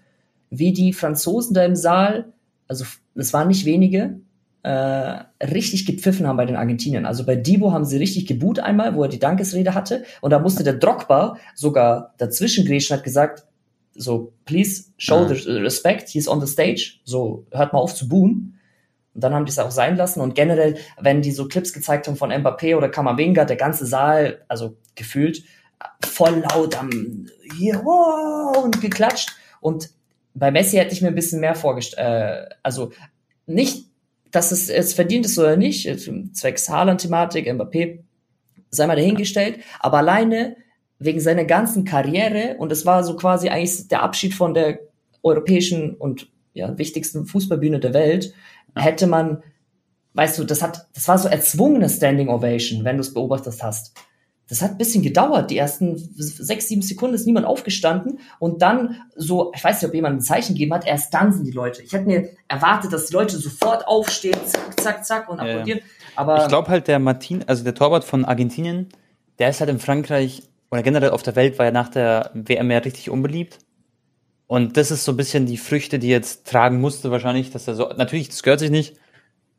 Wie 0.50 0.74
die 0.74 0.92
Franzosen 0.92 1.54
da 1.54 1.64
im 1.64 1.78
Saal, 1.78 2.34
also 2.68 2.84
es 3.16 3.32
waren 3.32 3.48
nicht 3.48 3.64
wenige, 3.64 4.20
äh, 4.64 5.20
richtig 5.46 5.86
gepfiffen 5.86 6.28
haben 6.28 6.36
bei 6.36 6.46
den 6.46 6.58
Argentiniern. 6.58 7.06
Also 7.06 7.26
bei 7.26 7.38
Debo 7.38 7.72
haben 7.72 7.86
sie 7.86 7.96
richtig 7.96 8.28
geboot 8.28 8.60
einmal, 8.60 8.96
wo 8.96 9.04
er 9.04 9.10
die 9.10 9.20
Dankesrede 9.20 9.76
hatte. 9.76 10.04
Und 10.20 10.32
da 10.32 10.40
musste 10.40 10.66
der 10.66 10.74
Drogba 10.74 11.38
sogar 11.56 12.16
dazwischen 12.18 12.66
grätschen, 12.66 12.98
hat 12.98 13.06
gesagt, 13.06 13.47
so, 13.98 14.34
please 14.46 14.92
show 14.98 15.26
mhm. 15.26 15.36
the 15.36 15.52
respect, 15.62 16.10
he's 16.10 16.28
on 16.28 16.40
the 16.40 16.48
stage. 16.48 17.00
So, 17.04 17.46
hört 17.52 17.74
mal 17.74 17.80
auf 17.80 17.96
zu 17.96 18.08
buhen. 18.08 18.60
Und 19.14 19.24
dann 19.24 19.34
haben 19.34 19.46
die 19.46 19.52
es 19.52 19.60
auch 19.60 19.72
sein 19.72 19.98
lassen. 19.98 20.22
Und 20.22 20.36
generell, 20.36 20.78
wenn 21.00 21.22
die 21.22 21.32
so 21.32 21.48
Clips 21.48 21.74
gezeigt 21.74 22.08
haben 22.08 22.18
von 22.18 22.32
Mbappé 22.32 22.76
oder 22.78 22.90
Kamavinga, 22.90 23.46
der 23.46 23.56
ganze 23.56 23.86
Saal, 23.86 24.46
also 24.48 24.78
gefühlt, 24.96 25.44
voll 26.06 26.44
laut 26.50 26.78
am 26.80 27.28
hier, 27.58 27.82
wow, 27.84 28.64
und 28.64 28.80
geklatscht. 28.80 29.32
Und 29.60 29.90
bei 30.34 30.52
Messi 30.52 30.78
hätte 30.78 30.94
ich 30.94 31.02
mir 31.02 31.08
ein 31.08 31.16
bisschen 31.16 31.40
mehr 31.40 31.56
vorgestellt. 31.56 32.50
Äh, 32.50 32.56
also 32.62 32.92
nicht 33.48 33.88
dass 34.32 34.52
es 34.52 34.68
jetzt 34.68 34.94
verdient 34.94 35.26
ist 35.26 35.38
oder 35.38 35.58
nicht, 35.58 35.88
zwecks 36.34 36.70
Haaland-Thematik, 36.70 37.48
Mbappé, 37.48 38.00
sei 38.70 38.88
mal 38.88 38.96
dahingestellt, 38.96 39.60
aber 39.80 39.98
alleine 39.98 40.58
wegen 41.00 41.20
seiner 41.20 41.46
ganzen 41.46 41.86
Karriere 41.86 42.56
und 42.58 42.72
es 42.72 42.86
war 42.86 43.04
so 43.04 43.16
quasi 43.16 43.50
eigentlich 43.50 43.88
der 43.88 44.04
Abschied 44.04 44.34
von 44.34 44.54
der 44.54 44.80
europäischen 45.24 45.96
und 45.96 46.30
ja, 46.54 46.78
wichtigsten 46.78 47.26
Fußballbühne 47.26 47.80
der 47.80 47.94
Welt, 47.94 48.34
hätte 48.76 49.08
man, 49.08 49.44
weißt 50.14 50.40
du, 50.40 50.44
das 50.44 50.62
hat, 50.62 50.88
das 50.94 51.08
war 51.08 51.18
so 51.18 51.28
erzwungene 51.28 51.90
Standing 51.90 52.30
Ovation, 52.30 52.84
wenn 52.84 52.98
du 52.98 53.02
es 53.02 53.14
beobachtet 53.14 53.62
hast 53.62 53.94
das 54.50 54.62
hat 54.62 54.72
ein 54.72 54.78
bisschen 54.78 55.04
gedauert. 55.04 55.52
Die 55.52 55.58
ersten 55.58 55.98
sechs, 55.98 56.70
sieben 56.70 56.82
Sekunden 56.82 57.16
ist 57.16 57.26
niemand 57.26 57.46
aufgestanden 57.46 58.20
und 58.40 58.62
dann 58.62 59.02
so, 59.16 59.52
ich 59.54 59.64
weiß 59.64 59.82
nicht, 59.82 59.90
ob 59.90 59.96
jemand 59.96 60.18
ein 60.18 60.22
Zeichen 60.22 60.54
gegeben 60.54 60.74
hat, 60.74 60.88
erst 60.88 61.14
dann 61.14 61.34
sind 61.34 61.46
die 61.46 61.52
Leute. 61.52 61.84
Ich 61.84 61.94
hätte 61.94 62.06
mir 62.06 62.30
erwartet, 62.48 62.94
dass 62.94 63.08
die 63.08 63.14
Leute 63.14 63.38
sofort 63.38 63.88
aufstehen, 63.88 64.38
zack, 64.46 64.80
zack, 64.80 65.06
zack 65.06 65.30
und 65.30 65.40
applaudieren. 65.40 65.80
Ja, 65.80 65.86
Aber 66.16 66.44
ich 66.44 66.48
glaube 66.48 66.70
halt, 66.70 66.88
der 66.88 67.00
Martin, 67.00 67.44
also 67.46 67.64
der 67.64 67.76
Torwart 67.76 68.06
von 68.06 68.24
Argentinien, 68.24 68.88
der 69.38 69.50
ist 69.50 69.60
halt 69.60 69.70
in 69.70 69.80
Frankreich 69.80 70.44
oder 70.72 70.84
generell 70.84 71.12
auf 71.12 71.24
der 71.24 71.36
Welt, 71.36 71.58
war 71.58 71.66
ja 71.66 71.72
nach 71.72 71.90
der 71.90 72.32
WM 72.34 72.72
ja 72.72 72.80
richtig 72.80 73.10
unbeliebt. 73.10 73.60
Und 74.48 74.78
das 74.78 74.92
ist 74.92 75.04
so 75.04 75.12
ein 75.12 75.18
bisschen 75.18 75.46
die 75.46 75.58
Früchte, 75.58 76.00
die 76.00 76.08
jetzt 76.08 76.48
tragen 76.48 76.80
musste, 76.80 77.12
wahrscheinlich, 77.12 77.52
dass 77.52 77.68
er 77.68 77.76
so, 77.76 77.90
natürlich, 77.90 78.30
das 78.30 78.44
gehört 78.44 78.62
sich 78.62 78.72
nicht, 78.72 78.98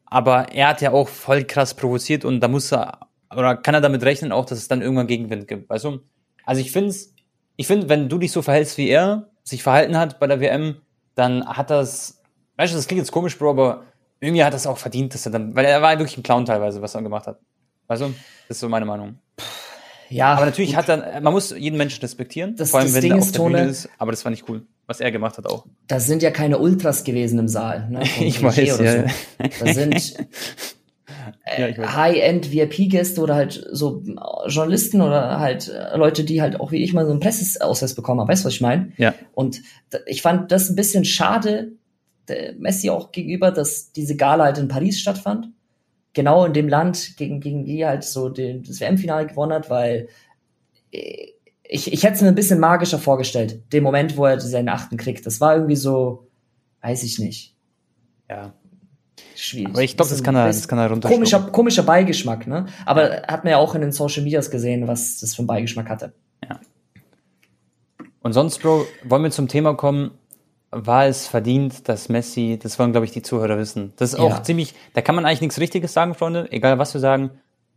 aber 0.07 0.53
er 0.53 0.69
hat 0.69 0.81
ja 0.81 0.93
auch 0.93 1.09
voll 1.09 1.45
krass 1.45 1.75
provoziert 1.75 2.25
und 2.25 2.41
da 2.41 2.49
muss 2.49 2.73
er 2.73 3.09
oder 3.35 3.57
kann 3.57 3.75
er 3.75 3.81
damit 3.81 4.03
rechnen 4.03 4.33
auch, 4.33 4.47
dass 4.47 4.59
es 4.59 4.69
dann 4.69 4.81
irgendwann 4.81 5.07
Gegenwind 5.07 5.49
gibt, 5.49 5.69
weißt 5.69 5.85
du? 5.85 6.01
Also 6.45 6.61
ich 6.61 6.73
finde 6.73 6.95
ich 7.57 7.67
finde, 7.67 7.89
wenn 7.89 8.09
du 8.09 8.19
dich 8.19 8.33
so 8.33 8.41
verhältst, 8.41 8.79
wie 8.79 8.89
er 8.89 9.29
sich 9.45 9.63
verhalten 9.63 9.99
hat 9.99 10.19
bei 10.19 10.27
der 10.27 10.41
WM, 10.41 10.77
dann 11.15 11.45
hat 11.47 11.71
das, 11.71 12.23
weißt 12.57 12.73
du, 12.73 12.77
das 12.77 12.87
klingt 12.87 13.01
jetzt 13.01 13.13
komisch, 13.13 13.37
Bro, 13.37 13.51
aber 13.51 13.85
irgendwie 14.21 14.45
hat 14.45 14.55
das 14.55 14.67
auch 14.67 14.79
verdient, 14.79 15.13
dass 15.13 15.27
er 15.27 15.33
dann, 15.33 15.55
weil 15.55 15.65
er 15.65 15.83
war 15.83 15.99
wirklich 15.99 16.17
ein 16.17 16.23
Clown 16.23 16.45
teilweise, 16.45 16.81
was 16.81 16.95
er 16.95 17.03
gemacht 17.03 17.27
hat. 17.27 17.41
Weißt 17.89 18.03
du? 18.03 18.15
Das 18.47 18.57
ist 18.57 18.61
so 18.61 18.69
meine 18.69 18.87
Meinung. 18.87 19.19
Ja. 20.11 20.35
Aber 20.35 20.47
natürlich 20.47 20.71
gut. 20.71 20.79
hat 20.79 20.89
er, 20.89 21.21
man 21.21 21.33
muss 21.33 21.51
jeden 21.57 21.77
Menschen 21.77 22.01
respektieren, 22.01 22.57
das, 22.57 22.71
vor 22.71 22.81
allem 22.81 22.95
wenn 22.95 23.03
Ding 23.03 23.13
er 23.13 23.19
auf 23.19 23.33
der 23.33 23.41
Bühne 23.41 23.65
ist, 23.65 23.89
aber 23.99 24.11
das 24.11 24.25
war 24.25 24.31
nicht 24.31 24.49
cool, 24.49 24.63
was 24.87 25.01
er 25.01 25.11
gemacht 25.11 25.39
hat 25.39 25.47
auch. 25.47 25.67
Das 25.87 26.07
sind 26.07 26.23
ja 26.23 26.31
keine 26.31 26.59
Ultras 26.59 27.05
gewesen 27.05 27.39
im 27.39 27.49
Saal, 27.49 27.89
ne? 27.91 28.03
ich 28.21 28.43
weiß, 28.43 28.57
ja. 28.57 29.09
So. 29.09 29.65
Das 29.65 29.75
sind 29.75 30.15
äh, 31.45 31.75
High-End-VIP-Gäste 31.75 33.21
oder 33.21 33.35
halt 33.35 33.67
so 33.73 34.03
Journalisten 34.47 35.01
oder 35.03 35.39
halt 35.39 35.69
äh, 35.69 35.97
Leute, 35.97 36.25
die 36.25 36.41
halt 36.41 36.61
auch 36.61 36.73
wie 36.73 36.83
ich 36.83 36.93
mal 36.93 37.05
so 37.05 37.11
einen 37.11 37.21
Presseausweis 37.21 37.95
bekommen 37.95 38.21
haben. 38.21 38.29
Weißt 38.29 38.45
du, 38.45 38.47
was 38.47 38.55
ich 38.55 38.61
meine? 38.61 38.93
Ja. 38.97 39.15
Und 39.35 39.63
ich 40.07 40.23
fand 40.23 40.53
das 40.53 40.69
ein 40.71 40.77
bisschen 40.77 41.05
schade, 41.05 41.73
Messi 42.59 42.91
auch 42.91 43.13
gegenüber, 43.13 43.51
dass 43.51 43.93
diese 43.93 44.17
Gala 44.17 44.45
halt 44.45 44.59
in 44.59 44.69
Paris 44.69 45.01
stattfand. 45.01 45.49
Genau 46.15 46.45
in 46.45 46.53
dem 46.53 46.69
Land, 46.69 47.17
gegen, 47.17 47.41
gegen 47.41 47.65
die 47.65 47.87
halt 47.87 48.03
so 48.03 48.29
den, 48.29 48.63
das 48.63 48.81
WM-Finale 48.81 49.27
gewonnen 49.27 49.53
hat, 49.53 49.71
weil 49.71 50.09
äh, 50.93 51.29
ich, 51.69 51.93
ich 51.93 52.03
hätte 52.03 52.15
es 52.15 52.23
mir 52.23 52.29
ein 52.29 52.35
bisschen 52.35 52.59
magischer 52.59 52.99
vorgestellt, 52.99 53.73
den 53.73 53.83
Moment, 53.83 54.17
wo 54.17 54.25
er 54.25 54.41
seinen 54.41 54.71
achten 54.71 54.97
kriegt. 54.97 55.27
Das 55.27 55.41
war 55.41 55.55
irgendwie 55.55 55.77
so, 55.77 56.29
weiß 56.81 57.03
ich 57.03 57.19
nicht. 57.19 57.55
Ja, 58.29 58.55
schwierig. 59.37 59.75
Aber 59.75 59.83
ich 59.83 59.97
glaube, 59.97 60.11
das 60.11 60.23
kann 60.23 60.35
er, 60.35 60.47
das 60.47 60.67
kann 60.67 60.79
er 60.79 60.99
komischer, 61.01 61.41
komischer 61.41 61.83
Beigeschmack, 61.83 62.47
ne? 62.47 62.67
Aber 62.87 63.23
ja. 63.23 63.29
hat 63.29 63.45
man 63.45 63.53
ja 63.53 63.59
auch 63.59 63.75
in 63.75 63.83
den 63.83 63.93
Social 63.93 64.23
Medias 64.23 64.51
gesehen, 64.51 64.89
was 64.89 65.19
das 65.21 65.35
für 65.35 65.41
einen 65.41 65.47
Beigeschmack 65.47 65.89
hatte. 65.91 66.13
Ja. 66.43 66.61
Und 68.21 68.33
sonst, 68.33 68.61
Bro, 68.61 68.87
wollen 69.05 69.23
wir 69.23 69.31
zum 69.31 69.49
Thema 69.49 69.75
kommen, 69.75 70.13
war 70.71 71.07
es 71.07 71.27
verdient, 71.27 71.89
dass 71.89 72.09
Messi, 72.09 72.59
das 72.61 72.79
wollen, 72.79 72.93
glaube 72.93 73.07
ich, 73.07 73.13
die 73.13 73.23
Zuhörer 73.23 73.59
wissen. 73.59 73.93
Das 73.97 74.13
ist 74.13 74.19
auch 74.19 74.31
ja. 74.31 74.43
ziemlich, 74.43 74.75
da 74.95 75.01
kann 75.01 75.15
man 75.15 75.25
eigentlich 75.25 75.41
nichts 75.41 75.61
Richtiges 75.61 75.93
sagen, 75.93 76.15
Freunde, 76.15 76.51
egal 76.51 76.79
was 76.79 76.95
wir 76.95 77.01
sagen. 77.01 77.31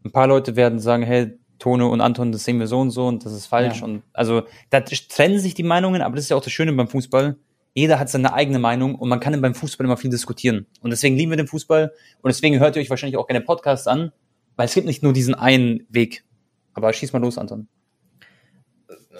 Ein 0.03 0.11
paar 0.11 0.27
Leute 0.27 0.55
werden 0.55 0.79
sagen, 0.79 1.03
hey, 1.03 1.37
Tone 1.59 1.87
und 1.87 2.01
Anton, 2.01 2.31
das 2.31 2.43
sehen 2.43 2.59
wir 2.59 2.67
so 2.67 2.79
und 2.79 2.89
so 2.89 3.07
und 3.07 3.23
das 3.23 3.33
ist 3.33 3.45
falsch. 3.45 3.79
Ja. 3.79 3.85
Und 3.85 4.03
also 4.13 4.43
da 4.71 4.81
trennen 4.81 5.39
sich 5.39 5.53
die 5.53 5.63
Meinungen, 5.63 6.01
aber 6.01 6.15
das 6.15 6.25
ist 6.25 6.29
ja 6.29 6.37
auch 6.37 6.43
das 6.43 6.51
Schöne 6.51 6.73
beim 6.73 6.87
Fußball 6.87 7.37
jeder 7.73 7.99
hat 7.99 8.09
seine 8.09 8.33
eigene 8.33 8.59
Meinung 8.59 8.95
und 8.95 9.07
man 9.09 9.19
kann 9.19 9.39
beim 9.41 9.55
Fußball 9.55 9.85
immer 9.85 9.97
viel 9.97 10.09
diskutieren. 10.09 10.67
Und 10.81 10.89
deswegen 10.89 11.15
lieben 11.15 11.31
wir 11.31 11.37
den 11.37 11.47
Fußball 11.47 11.93
und 12.21 12.27
deswegen 12.27 12.59
hört 12.59 12.75
ihr 12.75 12.81
euch 12.81 12.89
wahrscheinlich 12.89 13.17
auch 13.17 13.27
gerne 13.27 13.41
Podcasts 13.41 13.87
an, 13.87 14.11
weil 14.55 14.65
es 14.65 14.73
gibt 14.73 14.87
nicht 14.87 15.03
nur 15.03 15.13
diesen 15.13 15.35
einen 15.35 15.85
Weg. 15.89 16.23
Aber 16.73 16.91
schieß 16.91 17.13
mal 17.13 17.19
los, 17.19 17.37
Anton. 17.37 17.67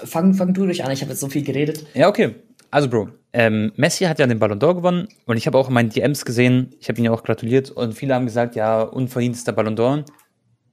Fang, 0.04 0.34
fang 0.34 0.54
du 0.54 0.66
dich 0.66 0.84
an, 0.84 0.92
ich 0.92 1.02
habe 1.02 1.12
jetzt 1.12 1.20
so 1.20 1.30
viel 1.30 1.44
geredet. 1.44 1.86
Ja, 1.94 2.08
okay. 2.08 2.36
Also, 2.72 2.90
Bro, 2.90 3.10
ähm, 3.34 3.74
Messi 3.76 4.06
hat 4.06 4.20
ja 4.20 4.28
den 4.28 4.40
Ballon 4.40 4.60
d'Or 4.60 4.76
gewonnen 4.76 5.10
und 5.26 5.36
ich 5.36 5.46
habe 5.46 5.58
auch 5.58 5.68
in 5.68 5.74
meinen 5.74 5.90
DMs 5.90 6.24
gesehen, 6.24 6.74
ich 6.80 6.88
habe 6.88 7.00
ihn 7.00 7.06
ja 7.06 7.12
auch 7.12 7.24
gratuliert 7.24 7.70
und 7.70 7.94
viele 7.94 8.16
haben 8.16 8.26
gesagt, 8.26 8.56
ja, 8.56 8.82
unverdientester 8.82 9.52
Ballon 9.52 9.76
d'Or. 9.76 10.06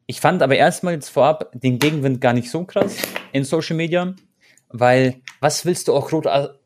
Ich 0.07 0.21
fand 0.21 0.43
aber 0.43 0.57
erstmal 0.57 0.95
jetzt 0.95 1.09
vorab 1.09 1.51
den 1.55 1.81
Gegenwind 1.81 2.21
gar 2.21 2.33
nicht 2.33 2.51
so 2.51 2.65
krass 2.65 2.97
in 3.33 3.43
Social 3.43 3.77
Media, 3.77 4.15
weil 4.69 5.17
was 5.41 5.67
willst 5.67 5.89
du 5.89 5.95
auch 5.95 6.09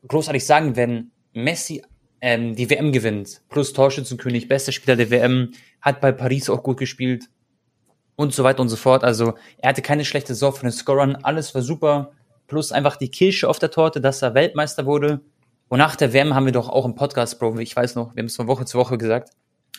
großartig 0.07 0.45
sagen, 0.45 0.75
wenn 0.75 1.11
Messi 1.33 1.83
ähm, 2.21 2.55
die 2.55 2.69
WM 2.69 2.91
gewinnt, 2.91 3.41
plus 3.49 3.73
Torschützenkönig, 3.73 4.47
bester 4.47 4.71
Spieler 4.71 4.95
der 4.95 5.09
WM, 5.09 5.51
hat 5.81 5.99
bei 5.99 6.11
Paris 6.11 6.49
auch 6.49 6.61
gut 6.61 6.77
gespielt 6.77 7.25
und 8.15 8.33
so 8.33 8.43
weiter 8.43 8.61
und 8.61 8.69
so 8.69 8.75
fort. 8.75 9.03
Also 9.03 9.33
er 9.57 9.69
hatte 9.69 9.81
keine 9.81 10.05
schlechte 10.05 10.35
Saison 10.35 10.53
von 10.53 10.69
den 10.69 10.71
Scorern, 10.71 11.15
alles 11.15 11.55
war 11.55 11.63
super, 11.63 12.11
plus 12.47 12.71
einfach 12.71 12.97
die 12.97 13.09
Kirsche 13.09 13.49
auf 13.49 13.59
der 13.59 13.71
Torte, 13.71 14.01
dass 14.01 14.21
er 14.21 14.33
Weltmeister 14.33 14.85
wurde. 14.85 15.21
Und 15.69 15.79
nach 15.79 15.95
der 15.95 16.13
WM 16.13 16.35
haben 16.35 16.45
wir 16.45 16.53
doch 16.53 16.69
auch 16.69 16.85
im 16.85 16.95
Podcast, 16.95 17.39
Bro, 17.39 17.59
ich 17.59 17.75
weiß 17.75 17.95
noch, 17.95 18.15
wir 18.15 18.21
haben 18.21 18.27
es 18.27 18.35
von 18.35 18.47
Woche 18.47 18.65
zu 18.65 18.77
Woche 18.77 18.97
gesagt. 18.97 19.29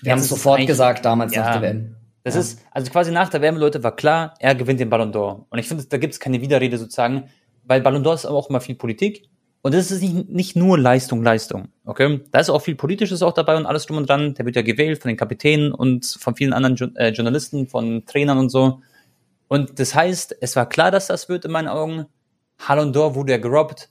Wir 0.02 0.12
haben 0.12 0.18
es 0.18 0.28
sofort 0.28 0.66
gesagt 0.66 1.04
damals 1.04 1.34
ja, 1.34 1.42
nach 1.42 1.52
der 1.52 1.62
WM. 1.62 1.96
Das 2.24 2.34
ja. 2.34 2.40
ist, 2.40 2.60
also 2.70 2.90
quasi 2.90 3.12
nach 3.12 3.28
der 3.28 3.42
WM, 3.42 3.56
Leute, 3.56 3.82
war 3.82 3.94
klar, 3.94 4.34
er 4.40 4.54
gewinnt 4.54 4.80
den 4.80 4.90
Ballon 4.90 5.12
d'Or. 5.12 5.44
Und 5.50 5.58
ich 5.58 5.68
finde, 5.68 5.84
da 5.84 5.98
gibt 5.98 6.14
es 6.14 6.20
keine 6.20 6.40
Widerrede 6.40 6.78
sozusagen 6.78 7.28
weil 7.64 7.80
Ballon 7.80 8.04
d'Or 8.04 8.14
ist 8.14 8.26
aber 8.26 8.36
auch 8.36 8.50
immer 8.50 8.60
viel 8.60 8.74
Politik. 8.74 9.28
Und 9.62 9.74
das 9.74 9.90
ist 9.90 10.02
nicht, 10.02 10.28
nicht 10.28 10.56
nur 10.56 10.78
Leistung, 10.78 11.22
Leistung. 11.22 11.68
Okay? 11.86 12.20
Da 12.30 12.38
ist 12.40 12.50
auch 12.50 12.60
viel 12.60 12.74
Politisches 12.74 13.22
auch 13.22 13.32
dabei 13.32 13.56
und 13.56 13.64
alles 13.64 13.86
drum 13.86 13.96
und 13.96 14.08
dran. 14.08 14.34
Der 14.34 14.44
wird 14.44 14.56
ja 14.56 14.62
gewählt 14.62 15.00
von 15.00 15.08
den 15.08 15.16
Kapitänen 15.16 15.72
und 15.72 16.04
von 16.04 16.36
vielen 16.36 16.52
anderen 16.52 16.76
jo 16.76 16.86
äh, 16.96 17.10
Journalisten, 17.10 17.66
von 17.66 18.04
Trainern 18.04 18.38
und 18.38 18.50
so. 18.50 18.82
Und 19.48 19.78
das 19.78 19.94
heißt, 19.94 20.36
es 20.40 20.54
war 20.56 20.68
klar, 20.68 20.90
dass 20.90 21.06
das 21.06 21.28
wird 21.30 21.46
in 21.46 21.50
meinen 21.50 21.68
Augen. 21.68 22.06
Haaland 22.58 22.94
wurde 22.96 23.32
ja 23.32 23.38
gerobbt. 23.38 23.90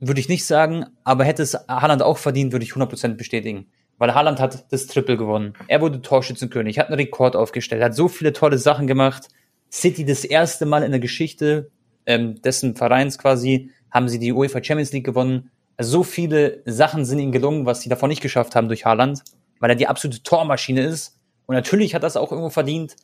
Würde 0.00 0.20
ich 0.20 0.28
nicht 0.28 0.46
sagen, 0.46 0.86
aber 1.04 1.24
hätte 1.24 1.42
es 1.42 1.54
Haaland 1.68 2.02
auch 2.02 2.18
verdient, 2.18 2.52
würde 2.52 2.64
ich 2.64 2.72
100% 2.72 3.14
bestätigen. 3.14 3.66
Weil 3.98 4.14
Haaland 4.14 4.38
hat 4.38 4.72
das 4.72 4.86
Triple 4.86 5.16
gewonnen. 5.16 5.54
Er 5.66 5.80
wurde 5.80 6.00
Torschützenkönig, 6.00 6.78
hat 6.78 6.86
einen 6.86 6.96
Rekord 6.96 7.34
aufgestellt, 7.34 7.82
hat 7.82 7.96
so 7.96 8.06
viele 8.06 8.32
tolle 8.32 8.58
Sachen 8.58 8.86
gemacht. 8.86 9.28
City 9.72 10.04
das 10.04 10.24
erste 10.24 10.66
Mal 10.66 10.84
in 10.84 10.92
der 10.92 11.00
Geschichte 11.00 11.70
ähm, 12.06 12.40
dessen 12.40 12.74
Vereins 12.74 13.18
quasi 13.18 13.70
haben 13.90 14.08
sie 14.08 14.18
die 14.18 14.32
UEFA 14.32 14.62
Champions 14.62 14.92
League 14.92 15.04
gewonnen. 15.04 15.50
Also 15.76 15.98
so 15.98 16.02
viele 16.02 16.62
Sachen 16.64 17.04
sind 17.04 17.18
ihnen 17.18 17.32
gelungen, 17.32 17.66
was 17.66 17.82
sie 17.82 17.88
davon 17.88 18.08
nicht 18.08 18.22
geschafft 18.22 18.56
haben 18.56 18.68
durch 18.68 18.84
Haaland, 18.84 19.22
weil 19.60 19.70
er 19.70 19.76
die 19.76 19.86
absolute 19.86 20.22
Tormaschine 20.22 20.82
ist. 20.82 21.18
Und 21.46 21.54
natürlich 21.54 21.94
hat 21.94 22.02
das 22.02 22.16
auch 22.16 22.32
irgendwo 22.32 22.50
verdient. 22.50 22.96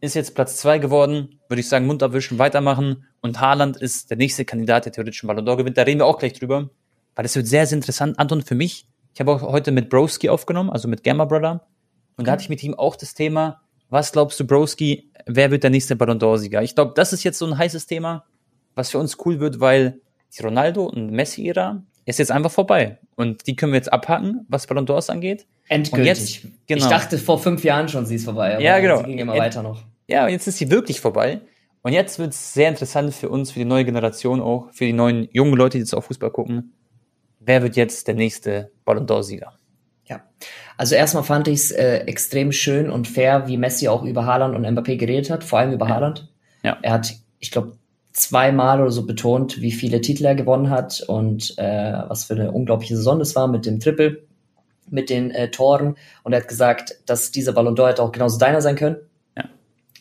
Ist 0.00 0.14
jetzt 0.14 0.34
Platz 0.34 0.56
zwei 0.56 0.78
geworden, 0.78 1.40
würde 1.48 1.60
ich 1.60 1.68
sagen, 1.68 1.86
Mund 1.86 2.02
abwischen, 2.02 2.38
weitermachen. 2.38 3.04
Und 3.20 3.40
Haaland 3.40 3.76
ist 3.76 4.10
der 4.10 4.16
nächste 4.16 4.44
Kandidat, 4.44 4.84
der 4.84 4.92
theoretisch 4.92 5.24
einen 5.24 5.28
Ballon 5.28 5.46
d'Or 5.46 5.56
gewinnt. 5.56 5.76
Da 5.76 5.82
reden 5.82 6.00
wir 6.00 6.06
auch 6.06 6.18
gleich 6.18 6.34
drüber. 6.34 6.70
Weil 7.16 7.24
das 7.24 7.34
wird 7.34 7.48
sehr, 7.48 7.66
sehr 7.66 7.76
interessant. 7.76 8.18
Anton, 8.18 8.42
für 8.42 8.54
mich, 8.54 8.86
ich 9.12 9.20
habe 9.20 9.32
auch 9.32 9.42
heute 9.42 9.72
mit 9.72 9.90
Broski 9.90 10.28
aufgenommen, 10.28 10.70
also 10.70 10.86
mit 10.86 11.02
Gamma 11.02 11.24
Brother. 11.24 11.66
Und 12.16 12.28
da 12.28 12.32
hatte 12.32 12.42
ich 12.42 12.48
mit 12.48 12.62
ihm 12.62 12.74
auch 12.74 12.94
das 12.94 13.14
Thema, 13.14 13.60
was 13.90 14.12
glaubst 14.12 14.38
du, 14.38 14.46
Broski, 14.46 15.10
wer 15.26 15.50
wird 15.50 15.62
der 15.62 15.70
nächste 15.70 15.96
Ballon 15.96 16.20
d'Or-Sieger? 16.20 16.62
Ich 16.62 16.74
glaube, 16.74 16.92
das 16.94 17.12
ist 17.12 17.24
jetzt 17.24 17.38
so 17.38 17.46
ein 17.46 17.58
heißes 17.58 17.86
Thema, 17.86 18.24
was 18.74 18.90
für 18.90 18.98
uns 18.98 19.16
cool 19.24 19.40
wird, 19.40 19.58
weil 19.58 20.00
die 20.36 20.42
Ronaldo- 20.42 20.86
und 20.86 21.10
Messi-Ära 21.10 21.82
ist 22.04 22.18
jetzt 22.18 22.30
einfach 22.30 22.50
vorbei. 22.50 22.98
Und 23.16 23.46
die 23.46 23.56
können 23.56 23.72
wir 23.72 23.78
jetzt 23.78 23.92
abhaken, 23.92 24.46
was 24.48 24.66
Ballon 24.66 24.86
d'Ors 24.86 25.10
angeht. 25.10 25.46
Endgültig. 25.68 26.42
Jetzt, 26.42 26.66
genau. 26.66 26.84
Ich 26.84 26.90
dachte 26.90 27.18
vor 27.18 27.38
fünf 27.38 27.64
Jahren 27.64 27.88
schon, 27.88 28.06
sie 28.06 28.16
ist 28.16 28.24
vorbei. 28.24 28.54
Aber 28.54 28.62
ja, 28.62 28.78
genau. 28.78 28.98
Sie 28.98 29.04
ging 29.04 29.18
immer 29.18 29.36
weiter 29.36 29.62
noch. 29.62 29.84
Ja, 30.06 30.28
jetzt 30.28 30.46
ist 30.46 30.58
sie 30.58 30.70
wirklich 30.70 31.00
vorbei. 31.00 31.40
Und 31.82 31.92
jetzt 31.92 32.18
wird 32.18 32.32
es 32.32 32.54
sehr 32.54 32.68
interessant 32.68 33.14
für 33.14 33.28
uns, 33.28 33.52
für 33.52 33.60
die 33.60 33.64
neue 33.64 33.84
Generation 33.84 34.40
auch, 34.40 34.70
für 34.72 34.84
die 34.84 34.92
neuen 34.92 35.28
jungen 35.32 35.54
Leute, 35.54 35.78
die 35.78 35.82
jetzt 35.82 35.94
auf 35.94 36.06
Fußball 36.06 36.30
gucken. 36.30 36.74
Wer 37.40 37.62
wird 37.62 37.76
jetzt 37.76 38.08
der 38.08 38.14
nächste 38.14 38.72
Ballon 38.84 39.06
d'Or-Sieger? 39.06 39.52
Ja, 40.06 40.22
also 40.76 40.94
erstmal 40.94 41.22
fand 41.22 41.48
ich 41.48 41.54
es 41.54 41.70
äh, 41.70 41.98
extrem 42.06 42.50
schön 42.52 42.90
und 42.90 43.06
fair, 43.06 43.46
wie 43.46 43.58
Messi 43.58 43.88
auch 43.88 44.04
über 44.04 44.26
Haaland 44.26 44.56
und 44.56 44.66
Mbappé 44.66 44.96
geredet 44.96 45.30
hat, 45.30 45.44
vor 45.44 45.58
allem 45.58 45.72
über 45.72 45.86
ja. 45.86 45.94
Haaland. 45.94 46.32
Ja. 46.62 46.78
Er 46.82 46.92
hat, 46.92 47.14
ich 47.38 47.50
glaube, 47.50 47.78
zweimal 48.12 48.80
oder 48.80 48.90
so 48.90 49.06
betont, 49.06 49.60
wie 49.60 49.70
viele 49.70 50.00
Titel 50.00 50.24
er 50.24 50.34
gewonnen 50.34 50.70
hat 50.70 51.04
und 51.06 51.54
äh, 51.58 51.92
was 52.08 52.24
für 52.24 52.34
eine 52.34 52.52
unglaubliche 52.52 52.96
Saison 52.96 53.18
das 53.18 53.36
war 53.36 53.48
mit 53.48 53.66
dem 53.66 53.80
Triple, 53.80 54.27
mit 54.90 55.10
den 55.10 55.30
äh, 55.30 55.50
Toren. 55.50 55.96
Und 56.22 56.32
er 56.32 56.40
hat 56.40 56.48
gesagt, 56.48 56.96
dass 57.06 57.30
dieser 57.30 57.52
Ballon 57.52 57.76
d'Or 57.76 57.88
hätte 57.88 58.02
auch 58.02 58.12
genauso 58.12 58.38
deiner 58.38 58.60
sein 58.60 58.76
können. 58.76 58.96
Ja. 59.36 59.44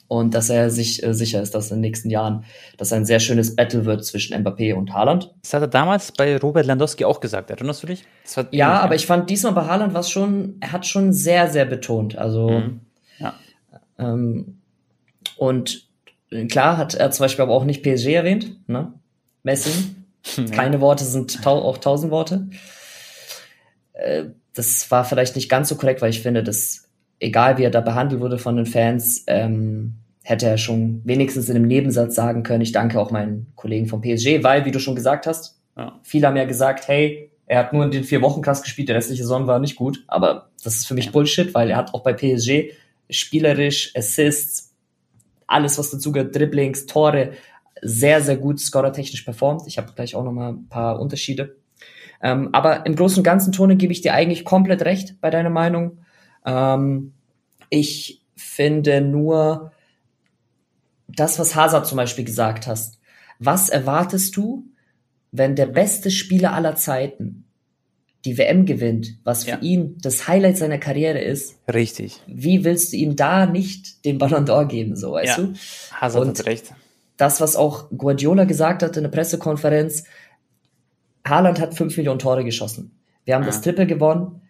Und 0.08 0.34
dass 0.34 0.50
er 0.50 0.70
sich 0.70 1.04
äh, 1.04 1.14
sicher 1.14 1.42
ist, 1.42 1.54
dass 1.56 1.72
in 1.72 1.78
den 1.78 1.82
nächsten 1.82 2.10
Jahren 2.10 2.46
das 2.78 2.94
ein 2.94 3.06
sehr 3.06 3.20
schönes 3.20 3.56
Battle 3.56 3.86
wird 3.86 4.06
zwischen 4.06 4.36
Mbappé 4.36 4.74
und 4.74 4.94
Haaland. 4.94 5.34
Das 5.42 5.54
hat 5.54 5.62
er 5.62 5.68
damals 5.68 6.12
bei 6.12 6.38
Robert 6.38 6.66
Landowski 6.66 7.06
auch 7.06 7.20
gesagt, 7.20 7.50
erinnerst 7.50 7.84
du 7.84 7.88
dich? 7.88 8.04
ja, 8.52 8.80
aber 8.80 8.96
ich 8.96 9.06
fand 9.06 9.30
diesmal 9.30 9.54
bei 9.54 9.66
Haaland 9.66 9.94
was 9.94 10.10
schon, 10.10 10.58
er 10.60 10.72
hat 10.72 10.86
schon 10.86 11.14
sehr, 11.14 11.50
sehr 11.50 11.66
betont. 11.66 12.18
Also 12.18 12.50
mhm. 12.50 12.82
ja. 13.20 13.34
ähm, 13.98 14.60
und 15.38 15.88
klar 16.50 16.78
hat 16.78 16.96
er 16.96 17.12
zum 17.12 17.24
Beispiel 17.24 17.44
aber 17.44 17.54
auch 17.54 17.66
nicht 17.66 17.84
PSG 17.84 18.08
erwähnt, 18.14 18.68
ne? 18.68 18.94
Messi. 19.44 19.96
Keine 20.52 20.82
Worte 20.82 21.06
sind 21.06 21.44
tau 21.44 21.62
auch 21.62 21.78
tausend 21.78 22.12
Worte. 22.12 22.48
Äh, 23.94 24.26
das 24.58 24.90
war 24.90 25.06
vielleicht 25.06 25.36
nicht 25.36 25.50
ganz 25.50 25.70
so 25.70 25.76
korrekt, 25.76 26.02
weil 26.02 26.10
ich 26.10 26.22
finde, 26.22 26.44
dass 26.44 26.90
egal 27.20 27.58
wie 27.58 27.64
er 27.64 27.72
da 27.72 27.82
behandelt 27.82 28.22
wurde 28.22 28.38
von 28.38 28.56
den 28.56 28.66
Fans, 28.66 29.24
ähm, 29.28 29.96
hätte 30.24 30.48
er 30.48 30.58
schon 30.58 31.02
wenigstens 31.06 31.50
in 31.50 31.56
einem 31.56 31.68
Nebensatz 31.68 32.16
sagen 32.16 32.44
können, 32.44 32.62
ich 32.62 32.72
danke 32.72 33.00
auch 33.00 33.12
meinen 33.12 33.48
Kollegen 33.56 33.88
vom 33.88 34.02
PSG, 34.02 34.44
weil, 34.44 34.66
wie 34.66 34.72
du 34.72 34.80
schon 34.80 34.96
gesagt 34.96 35.26
hast, 35.26 35.60
ja. 35.78 36.00
viele 36.04 36.28
haben 36.28 36.36
ja 36.36 36.46
gesagt, 36.46 36.88
hey, 36.88 37.32
er 37.46 37.60
hat 37.60 37.72
nur 37.72 37.86
in 37.86 37.92
den 37.92 38.04
vier 38.04 38.22
Wochen 38.22 38.42
krass 38.42 38.62
gespielt, 38.62 38.90
der 38.90 38.98
restliche 38.98 39.24
Saison 39.24 39.48
war 39.48 39.60
nicht 39.60 39.78
gut, 39.78 40.04
aber 40.08 40.50
das 40.64 40.76
ist 40.76 40.88
für 40.88 40.96
mich 40.96 41.12
Bullshit, 41.12 41.54
weil 41.54 41.70
er 41.70 41.78
hat 41.78 41.94
auch 41.94 42.04
bei 42.04 42.14
PSG 42.14 42.74
spielerisch 43.10 43.96
Assists, 43.96 44.74
alles, 45.48 45.78
was 45.78 45.92
dazu 45.92 46.12
gehört, 46.12 46.36
Dribblings, 46.36 46.88
Tore, 46.88 47.32
sehr, 47.82 48.22
sehr 48.22 48.38
gut 48.38 48.60
scorertechnisch 48.60 49.22
performt. 49.22 49.62
Ich 49.66 49.78
habe 49.78 49.94
gleich 49.94 50.16
auch 50.16 50.24
noch 50.24 50.34
mal 50.34 50.50
ein 50.50 50.68
paar 50.68 51.00
Unterschiede. 51.00 51.56
Ähm, 52.22 52.50
aber 52.54 52.86
im 52.86 52.96
Großen 52.96 53.20
und 53.20 53.24
Ganzen, 53.24 53.52
Tone, 53.52 53.76
gebe 53.76 53.94
ich 53.94 54.02
dir 54.02 54.14
eigentlich 54.14 54.46
komplett 54.46 54.84
recht 54.84 55.20
bei 55.22 55.30
deiner 55.30 55.50
Meinung. 55.50 56.00
Ähm, 56.46 57.14
ich 57.70 58.24
finde 58.36 59.02
nur 59.02 59.72
das, 61.08 61.40
was 61.40 61.56
Hazard 61.56 61.86
zum 61.88 61.98
Beispiel 61.98 62.26
gesagt 62.26 62.68
hast. 62.68 63.00
Was 63.40 63.70
erwartest 63.70 64.36
du, 64.36 64.66
wenn 65.32 65.56
der 65.56 65.68
beste 65.68 66.12
Spieler 66.12 66.54
aller 66.54 66.76
Zeiten 66.76 67.46
die 68.26 68.38
WM 68.38 68.66
gewinnt, 68.66 69.16
was 69.24 69.46
für 69.46 69.52
ja. 69.52 69.60
ihn 69.60 69.98
das 70.02 70.28
Highlight 70.28 70.58
seiner 70.58 70.80
Karriere 70.80 71.20
ist. 71.20 71.56
Richtig. 71.72 72.22
Wie 72.28 72.66
willst 72.66 72.92
du 72.92 72.98
ihm 72.98 73.16
da 73.16 73.46
nicht 73.46 74.04
den 74.06 74.18
Ballon 74.18 74.46
d'Or 74.46 74.66
geben, 74.66 74.96
so, 74.96 75.14
weißt 75.14 75.38
ja. 75.38 75.44
du? 75.44 75.54
Hazard 75.92 76.28
Und 76.28 76.40
hat 76.40 76.46
recht. 76.46 76.74
Das, 77.16 77.40
was 77.42 77.56
auch 77.56 77.90
Guardiola 77.96 78.44
gesagt 78.44 78.84
hat 78.84 78.98
in 78.98 79.04
der 79.04 79.10
Pressekonferenz, 79.10 80.04
Haaland 81.30 81.60
hat 81.60 81.76
fünf 81.76 81.98
Millionen 81.98 82.20
Tore 82.20 82.44
geschossen. 82.44 83.00
Wir 83.26 83.36
haben 83.36 83.44
ja. 83.44 83.48
das 83.48 83.62
Triple 83.62 83.88
gewonnen, 83.88 84.42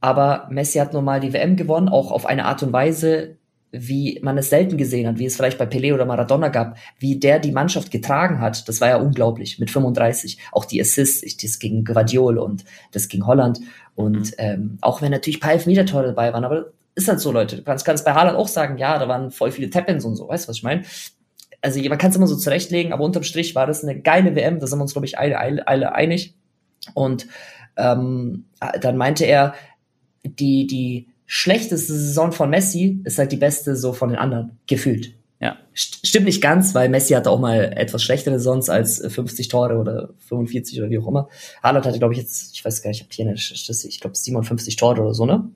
aber 0.00 0.48
Messi 0.50 0.78
hat 0.78 0.92
normal 0.92 1.20
die 1.20 1.32
WM 1.32 1.56
gewonnen, 1.56 1.88
auch 1.88 2.10
auf 2.10 2.26
eine 2.26 2.44
Art 2.44 2.62
und 2.62 2.72
Weise, 2.72 3.36
wie 3.72 4.18
man 4.22 4.36
es 4.36 4.50
selten 4.50 4.76
gesehen 4.76 5.06
hat, 5.06 5.18
wie 5.18 5.26
es 5.26 5.36
vielleicht 5.36 5.58
bei 5.58 5.64
Pelé 5.64 5.94
oder 5.94 6.04
Maradona 6.04 6.48
gab, 6.48 6.76
wie 6.98 7.20
der 7.20 7.38
die 7.38 7.52
Mannschaft 7.52 7.90
getragen 7.90 8.40
hat, 8.40 8.68
das 8.68 8.80
war 8.80 8.88
ja 8.88 8.96
unglaublich 8.96 9.58
mit 9.58 9.70
35. 9.70 10.38
Auch 10.52 10.64
die 10.64 10.80
Assists, 10.80 11.36
das 11.36 11.58
gegen 11.58 11.84
Guardiol 11.84 12.38
und 12.38 12.64
das 12.92 13.08
gegen 13.08 13.26
Holland. 13.26 13.60
Und 13.94 14.32
mhm. 14.32 14.34
ähm, 14.38 14.78
auch 14.80 15.02
wenn 15.02 15.12
natürlich 15.12 15.40
paar 15.40 15.52
Elfmeter-Tore 15.52 16.06
dabei 16.08 16.32
waren, 16.32 16.44
aber 16.44 16.72
ist 16.96 17.08
halt 17.08 17.20
so, 17.20 17.30
Leute. 17.30 17.56
Du 17.56 17.62
kannst, 17.62 17.84
kannst 17.84 18.04
bei 18.04 18.12
Haaland 18.12 18.36
auch 18.36 18.48
sagen, 18.48 18.76
ja, 18.76 18.98
da 18.98 19.06
waren 19.08 19.30
voll 19.30 19.52
viele 19.52 19.70
Tappins 19.70 20.04
und 20.04 20.16
so, 20.16 20.28
weißt 20.28 20.46
du, 20.46 20.48
was 20.48 20.56
ich 20.56 20.62
meine? 20.64 20.82
Also 21.62 21.80
man 21.88 21.98
kann 21.98 22.10
es 22.10 22.16
immer 22.16 22.26
so 22.26 22.36
zurechtlegen, 22.36 22.92
aber 22.92 23.04
unterm 23.04 23.22
Strich 23.22 23.54
war 23.54 23.66
das 23.66 23.84
eine 23.84 24.00
geile 24.00 24.34
WM, 24.34 24.60
da 24.60 24.66
sind 24.66 24.78
wir 24.78 24.82
uns, 24.82 24.92
glaube 24.92 25.06
ich, 25.06 25.18
alle, 25.18 25.38
alle, 25.38 25.66
alle 25.68 25.94
einig. 25.94 26.34
Und 26.94 27.26
ähm, 27.76 28.46
dann 28.80 28.96
meinte 28.96 29.24
er, 29.24 29.54
die, 30.24 30.66
die, 30.66 31.06
schlechteste 31.32 31.92
Saison 31.92 32.32
von 32.32 32.50
Messi 32.50 33.02
ist 33.04 33.16
halt 33.16 33.30
die 33.30 33.36
beste 33.36 33.76
so 33.76 33.92
von 33.92 34.08
den 34.08 34.18
anderen, 34.18 34.58
gefühlt. 34.66 35.14
Ja. 35.38 35.56
Stimmt 35.74 36.26
nicht 36.26 36.42
ganz, 36.42 36.74
weil 36.74 36.88
Messi 36.88 37.14
hatte 37.14 37.30
auch 37.30 37.38
mal 37.38 37.72
etwas 37.76 38.02
schlechtere 38.02 38.40
Saisons 38.40 38.68
als 38.68 38.98
50 38.98 39.46
Tore 39.46 39.78
oder 39.78 40.10
45 40.26 40.80
oder 40.80 40.90
wie 40.90 40.98
auch 40.98 41.06
immer. 41.06 41.28
Haaland 41.62 41.86
hatte, 41.86 42.00
glaube 42.00 42.14
ich, 42.14 42.18
jetzt, 42.20 42.52
ich 42.52 42.64
weiß 42.64 42.82
gar 42.82 42.90
nicht, 42.90 42.98
ich 42.98 43.04
habe 43.04 43.14
hier 43.14 43.26
eine 43.26 43.38
Statistik, 43.38 43.92
ich 43.92 44.00
glaube 44.00 44.16
57 44.16 44.74
Tore 44.74 45.00
oder 45.02 45.14
so, 45.14 45.24
ne? 45.24 45.48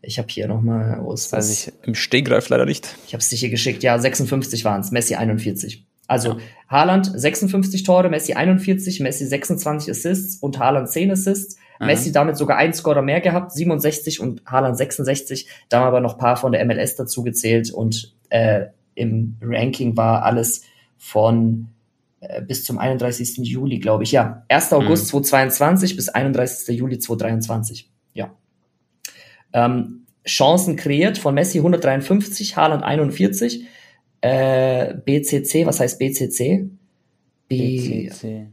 Ich 0.00 0.18
habe 0.18 0.28
hier 0.30 0.46
nochmal, 0.46 1.00
wo 1.02 1.12
ist 1.12 1.32
das? 1.32 1.48
Weiß 1.48 1.68
ich 1.68 1.72
im 1.86 1.94
Stegreif 1.94 2.48
leider 2.48 2.66
nicht. 2.66 2.96
Ich 3.06 3.14
habe 3.14 3.20
es 3.20 3.28
dir 3.28 3.36
hier 3.36 3.50
geschickt, 3.50 3.82
ja, 3.82 3.98
56 3.98 4.64
waren 4.64 4.80
es, 4.80 4.90
Messi 4.90 5.16
41. 5.16 5.84
Also 6.06 6.30
ja. 6.30 6.38
Haaland 6.68 7.10
56 7.14 7.82
Tore, 7.82 8.08
Messi 8.08 8.32
41, 8.32 9.00
Messi 9.00 9.26
26 9.26 9.90
Assists 9.90 10.36
und 10.36 10.58
Haaland 10.58 10.88
10 10.88 11.10
Assists. 11.10 11.56
Mhm. 11.78 11.86
Messi 11.86 12.12
damit 12.12 12.36
sogar 12.36 12.56
ein 12.56 12.72
Scorer 12.72 13.02
mehr 13.02 13.20
gehabt, 13.20 13.52
67 13.52 14.20
und 14.20 14.42
Haaland 14.46 14.76
66. 14.76 15.48
Da 15.68 15.80
haben 15.80 15.86
aber 15.86 16.00
noch 16.00 16.16
paar 16.16 16.36
von 16.36 16.52
der 16.52 16.64
MLS 16.64 16.96
dazu 16.96 17.22
gezählt 17.22 17.70
und 17.70 18.14
äh, 18.30 18.66
im 18.94 19.36
Ranking 19.42 19.96
war 19.96 20.24
alles 20.24 20.62
von 20.96 21.68
äh, 22.20 22.42
bis 22.42 22.64
zum 22.64 22.78
31. 22.78 23.38
Juli, 23.38 23.78
glaube 23.78 24.04
ich. 24.04 24.12
Ja, 24.12 24.44
1. 24.48 24.72
August 24.72 25.04
mhm. 25.04 25.24
2022 25.24 25.94
bis 25.94 26.08
31. 26.08 26.76
Juli 26.76 26.98
2023. 26.98 27.90
Ähm, 29.52 30.06
Chancen 30.26 30.76
kreiert 30.76 31.18
von 31.18 31.34
Messi 31.34 31.58
153, 31.58 32.56
Haaland 32.56 32.82
41. 32.82 33.66
Äh, 34.20 34.94
BCC, 35.04 35.64
was 35.64 35.80
heißt 35.80 35.98
BCC? 35.98 36.68
B 37.48 38.08
BCC 38.08 38.48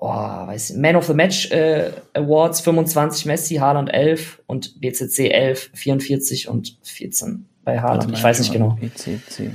oh, 0.00 0.46
weiß 0.46 0.70
nicht, 0.70 0.80
Man 0.80 0.96
of 0.96 1.06
the 1.06 1.14
Match 1.14 1.50
äh, 1.50 1.92
Awards 2.14 2.60
25 2.60 3.26
Messi, 3.26 3.56
Haaland 3.56 3.92
11 3.92 4.42
und 4.46 4.80
BCC 4.80 5.30
11, 5.30 5.70
44 5.74 6.48
und 6.48 6.78
14 6.82 7.46
bei 7.64 7.80
Haaland. 7.80 8.12
Ich 8.12 8.22
weiß 8.22 8.38
nicht 8.38 8.52
genau. 8.52 8.76
BCC. 8.80 9.50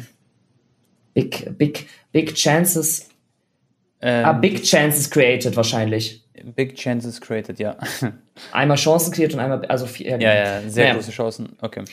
Big, 1.14 1.58
big, 1.58 1.88
big 2.12 2.36
chances. 2.36 3.10
Ähm, 4.02 4.26
ah, 4.26 4.34
big 4.34 4.64
chances 4.64 5.10
created 5.10 5.56
wahrscheinlich. 5.56 6.24
Big 6.56 6.76
chances 6.76 7.20
created, 7.22 7.60
ja. 7.60 7.78
einmal 8.52 8.78
Chancen 8.78 9.14
kreiert 9.14 9.34
und 9.34 9.40
einmal, 9.40 9.66
also 9.66 9.86
vier. 9.86 10.12
Ja, 10.12 10.18
ja, 10.18 10.34
ja 10.34 10.70
sehr 10.70 10.86
naja. 10.86 10.96
große 10.96 11.12
Chancen. 11.12 11.58
Okay 11.62 11.84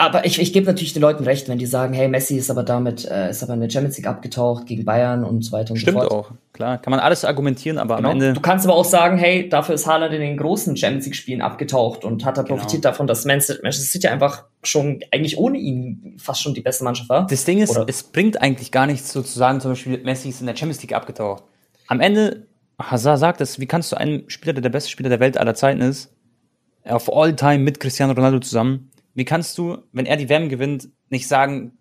aber 0.00 0.24
ich, 0.24 0.40
ich 0.40 0.54
gebe 0.54 0.64
natürlich 0.64 0.94
den 0.94 1.02
Leuten 1.02 1.24
recht, 1.24 1.46
wenn 1.50 1.58
die 1.58 1.66
sagen, 1.66 1.92
hey, 1.92 2.08
Messi 2.08 2.38
ist 2.38 2.50
aber 2.50 2.62
damit, 2.62 3.04
äh, 3.04 3.28
ist 3.28 3.42
aber 3.42 3.52
in 3.52 3.60
der 3.60 3.68
Champions 3.68 3.98
League 3.98 4.06
abgetaucht 4.06 4.64
gegen 4.64 4.86
Bayern 4.86 5.24
und 5.24 5.42
so 5.42 5.52
weiter 5.52 5.72
und 5.72 5.76
Stimmt 5.76 6.00
so 6.00 6.08
fort. 6.08 6.24
Stimmt 6.24 6.40
auch, 6.40 6.54
klar. 6.54 6.78
Kann 6.78 6.90
man 6.90 7.00
alles 7.00 7.22
argumentieren, 7.22 7.76
aber 7.76 7.96
genau. 7.96 8.08
am 8.08 8.14
Ende. 8.14 8.32
Du 8.32 8.40
kannst 8.40 8.64
aber 8.64 8.74
auch 8.76 8.86
sagen, 8.86 9.18
hey, 9.18 9.46
dafür 9.50 9.74
ist 9.74 9.86
Haaland 9.86 10.14
in 10.14 10.22
den 10.22 10.38
großen 10.38 10.74
Champions 10.74 11.04
League-Spielen 11.04 11.42
abgetaucht 11.42 12.06
und 12.06 12.24
hat 12.24 12.38
er 12.38 12.44
genau. 12.44 12.56
profitiert 12.56 12.86
davon, 12.86 13.06
dass 13.06 13.26
Manchester 13.26 13.72
City 13.72 14.08
einfach 14.08 14.44
schon 14.62 15.00
eigentlich 15.10 15.36
ohne 15.36 15.58
ihn 15.58 16.16
fast 16.18 16.40
schon 16.40 16.54
die 16.54 16.62
beste 16.62 16.82
Mannschaft 16.82 17.10
war. 17.10 17.26
Das 17.26 17.44
Ding 17.44 17.58
ist, 17.58 17.68
Oder- 17.68 17.84
es 17.86 18.02
bringt 18.02 18.40
eigentlich 18.40 18.72
gar 18.72 18.86
nichts 18.86 19.12
sozusagen, 19.12 19.60
zum 19.60 19.72
Beispiel 19.72 19.98
Messi 20.02 20.30
ist 20.30 20.40
in 20.40 20.46
der 20.46 20.56
Champions 20.56 20.80
League 20.80 20.94
abgetaucht. 20.94 21.44
Am 21.88 22.00
Ende, 22.00 22.46
Hazard 22.80 23.18
sagt 23.18 23.40
es, 23.40 23.58
wie 23.58 23.66
kannst 23.66 23.92
du 23.92 23.96
einen 23.96 24.28
Spieler, 24.30 24.54
der 24.54 24.62
der 24.62 24.70
beste 24.70 24.90
Spieler 24.90 25.08
der 25.08 25.20
Welt 25.20 25.36
aller 25.36 25.54
Zeiten 25.54 25.80
ist, 25.80 26.12
auf 26.84 27.12
all 27.14 27.36
time 27.36 27.58
mit 27.58 27.80
Cristiano 27.80 28.12
Ronaldo 28.12 28.38
zusammen, 28.40 28.90
wie 29.14 29.24
kannst 29.24 29.58
du, 29.58 29.78
wenn 29.92 30.06
er 30.06 30.16
die 30.16 30.28
WM 30.28 30.48
gewinnt, 30.48 30.88
nicht 31.10 31.28
sagen, 31.28 31.72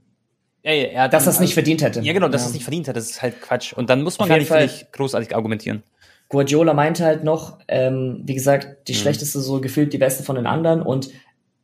ey, 0.63 0.89
er 0.91 1.03
hat 1.03 1.13
Dass 1.13 1.25
er 1.25 1.31
es 1.31 1.39
nicht 1.39 1.53
verdient 1.53 1.81
hätte. 1.81 2.01
Ja, 2.01 2.13
genau, 2.13 2.27
dass 2.27 2.43
er 2.43 2.47
es 2.47 2.53
nicht 2.53 2.63
verdient 2.63 2.87
hat, 2.87 2.95
das 2.95 3.09
ist 3.09 3.21
halt 3.21 3.41
Quatsch. 3.41 3.73
Und 3.73 3.89
dann 3.89 4.01
muss 4.01 4.17
man 4.17 4.25
Auf 4.25 4.29
gar 4.29 4.37
nicht, 4.37 4.47
Fall. 4.47 4.69
großartig 4.91 5.35
argumentieren. 5.35 5.83
Guardiola 6.27 6.73
meinte 6.73 7.05
halt 7.05 7.23
noch, 7.23 7.59
ähm, 7.67 8.21
wie 8.25 8.35
gesagt, 8.35 8.87
die 8.87 8.93
schlechteste 8.93 9.39
so 9.39 9.61
gefühlt 9.61 9.93
die 9.93 9.97
beste 9.97 10.23
von 10.23 10.35
den 10.35 10.45
anderen 10.45 10.81
und 10.81 11.09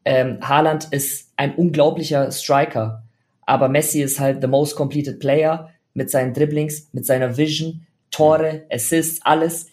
ähm, 0.06 0.38
Haaland 0.42 0.88
ist 0.92 1.32
ein 1.36 1.56
unglaublicher 1.56 2.32
Striker, 2.32 3.04
aber 3.46 3.70
Messi 3.70 4.02
ist 4.02 4.20
halt 4.20 4.42
the 4.42 4.48
most 4.48 4.76
completed 4.76 5.20
player 5.20 5.70
mit 5.94 6.10
seinen 6.10 6.34
Dribblings, 6.34 6.90
mit 6.94 7.06
seiner 7.06 7.38
Vision, 7.38 7.86
Tore, 8.16 8.66
Assists, 8.72 9.20
alles. 9.24 9.68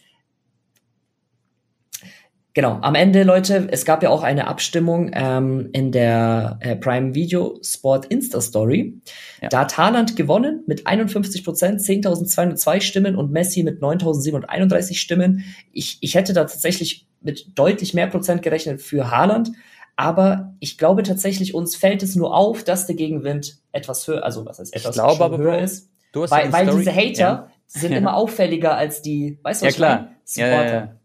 Genau, 2.54 2.78
am 2.82 2.94
Ende, 2.94 3.22
Leute, 3.22 3.68
es 3.70 3.86
gab 3.86 4.02
ja 4.02 4.10
auch 4.10 4.22
eine 4.22 4.46
Abstimmung 4.46 5.10
ähm, 5.14 5.70
in 5.72 5.90
der 5.90 6.58
äh, 6.60 6.76
Prime 6.76 7.14
Video 7.14 7.58
Sport 7.62 8.06
Insta 8.06 8.42
Story. 8.42 9.00
Ja. 9.40 9.48
Da 9.48 9.60
hat 9.60 9.78
Haaland 9.78 10.16
gewonnen 10.16 10.62
mit 10.66 10.86
51 10.86 11.44
Prozent, 11.44 11.80
10.202 11.80 12.82
Stimmen 12.82 13.16
und 13.16 13.32
Messi 13.32 13.62
mit 13.62 13.80
9.731 13.80 14.96
Stimmen. 14.96 15.44
Ich, 15.72 15.96
ich 16.02 16.14
hätte 16.14 16.34
da 16.34 16.42
tatsächlich 16.44 17.06
mit 17.22 17.58
deutlich 17.58 17.94
mehr 17.94 18.08
Prozent 18.08 18.42
gerechnet 18.42 18.82
für 18.82 19.10
Haaland. 19.10 19.52
Aber 19.96 20.54
ich 20.58 20.76
glaube 20.76 21.04
tatsächlich, 21.04 21.54
uns 21.54 21.76
fällt 21.76 22.02
es 22.02 22.16
nur 22.16 22.34
auf, 22.34 22.64
dass 22.64 22.86
der 22.86 22.96
Gegenwind 22.96 23.58
etwas 23.72 24.06
höher, 24.08 24.24
also 24.24 24.44
was 24.44 24.58
heißt 24.58 24.74
etwas 24.74 24.94
glaube 24.94 25.12
schon 25.14 25.22
aber, 25.22 25.38
höher 25.38 25.56
Bro, 25.56 25.64
ist. 25.64 25.90
Du 26.12 26.22
hast 26.22 26.30
ja 26.30 26.36
Weil, 26.36 26.52
weil 26.52 26.76
diese 26.76 26.94
Hater 26.94 27.12
Ja. 27.18 27.51
Sind 27.72 27.92
Ja. 27.92 27.98
immer 27.98 28.14
auffälliger 28.14 28.76
als 28.76 29.02
die, 29.02 29.38
weißt 29.42 29.62
du, 29.62 29.64
Ja, 29.64 29.68
was 29.68 29.74
ich 29.74 29.76
klar. 29.76 29.96
meine? 29.96 30.16
Ja, 30.34 30.46
ja, 30.46 30.52
Supporter. 30.52 30.74
ja. 30.74 30.96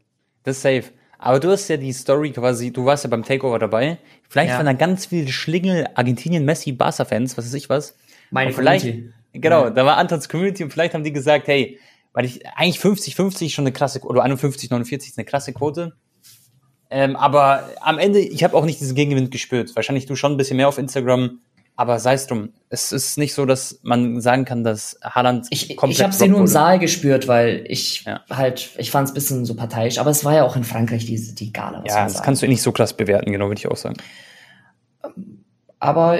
Das 0.43 0.57
ist 0.57 0.61
safe. 0.63 0.84
Aber 1.20 1.39
du 1.39 1.49
hast 1.49 1.68
ja 1.68 1.78
die 1.78 1.93
Story 1.93 2.32
quasi, 2.32 2.72
du 2.72 2.86
warst 2.86 3.03
ja 3.03 3.09
beim 3.09 3.24
Takeover 3.24 3.57
dabei. 3.59 3.97
Vielleicht 4.30 4.51
Ja. 4.51 4.57
waren 4.57 4.65
da 4.68 4.74
ganz 4.74 5.07
viele 5.07 5.28
Schlingel, 5.30 5.88
Argentinien, 5.95 6.45
Messi, 6.45 6.72
Barca-Fans, 6.74 7.38
was 7.38 7.45
weiß 7.45 7.53
ich 7.55 7.70
was. 7.70 7.97
Meine 8.30 8.49
Und 8.51 8.55
vielleicht, 8.55 8.86
Community. 8.86 9.13
genau, 9.34 9.63
Ja. 9.65 9.70
da 9.72 9.86
war 9.86 9.97
Antons 9.97 10.30
Community 10.30 10.63
und 10.63 10.72
vielleicht 10.72 10.93
haben 10.93 11.03
die 11.03 11.13
gesagt, 11.13 11.47
hey, 11.47 11.80
weil 12.13 12.26
ich, 12.26 12.45
eigentlich 12.55 12.80
50-50 12.80 13.53
schon 13.53 13.63
eine 13.63 13.72
krasse, 13.72 13.99
oder 14.01 14.24
51-49 14.24 15.07
ist 15.09 15.18
eine 15.18 15.26
krasse 15.26 15.53
Quote. 15.53 15.93
Ähm, 16.89 17.15
aber 17.15 17.70
am 17.82 17.97
Ende, 17.99 18.20
ich 18.20 18.43
habe 18.43 18.55
auch 18.55 18.63
nicht 18.65 18.80
diesen 18.80 18.95
Gegenwind 18.95 19.30
gespürt. 19.32 19.76
Wahrscheinlich 19.76 20.05
du 20.05 20.15
schon 20.15 20.34
ein 20.34 20.38
bisschen 20.38 20.57
mehr 20.57 20.68
auf 20.70 20.78
Instagram. 20.78 21.39
Aber 21.80 22.00
sei 22.00 22.14
es 22.16 22.26
drum. 22.26 22.50
Es 22.70 22.92
ist 22.92 23.18
nicht 23.20 23.34
so, 23.36 23.46
dass 23.46 23.80
man 23.84 24.20
sagen 24.20 24.44
kann, 24.46 24.64
dass 24.64 24.98
Haaland 25.04 25.46
Ich, 25.52 25.70
ich 25.70 26.04
habe 26.04 26.12
sie 26.12 26.28
nur 26.28 26.40
im. 26.42 26.48
Saal 26.48 26.80
gespürt, 26.80 27.28
weil 27.28 27.64
ich 27.68 28.04
Ja. 28.04 28.22
halt, 28.32 28.72
ich 28.80 28.90
fand 28.92 29.08
es 29.08 29.14
bisschen 29.14 29.46
so 29.46 29.54
parteiisch, 29.56 30.00
aber 30.00 30.10
es 30.10 30.26
war 30.26 30.34
ja 30.34 30.44
auch 30.44 30.56
in 30.56 30.64
Frankreich 30.64 31.06
diese 31.06 31.36
die 31.36 31.54
Gala. 31.54 31.84
was 31.84 31.94
Ja, 31.94 32.04
das 32.06 32.14
sagen. 32.14 32.26
kannst 32.26 32.42
du 32.42 32.48
eh 32.48 32.50
nicht 32.50 32.64
so 32.64 32.72
krass 32.72 32.94
bewerten, 32.98 33.32
genau, 33.32 33.48
würde 33.48 33.60
ich 33.60 33.68
auch 33.68 33.78
sagen. 33.78 33.96
Aber 35.80 36.18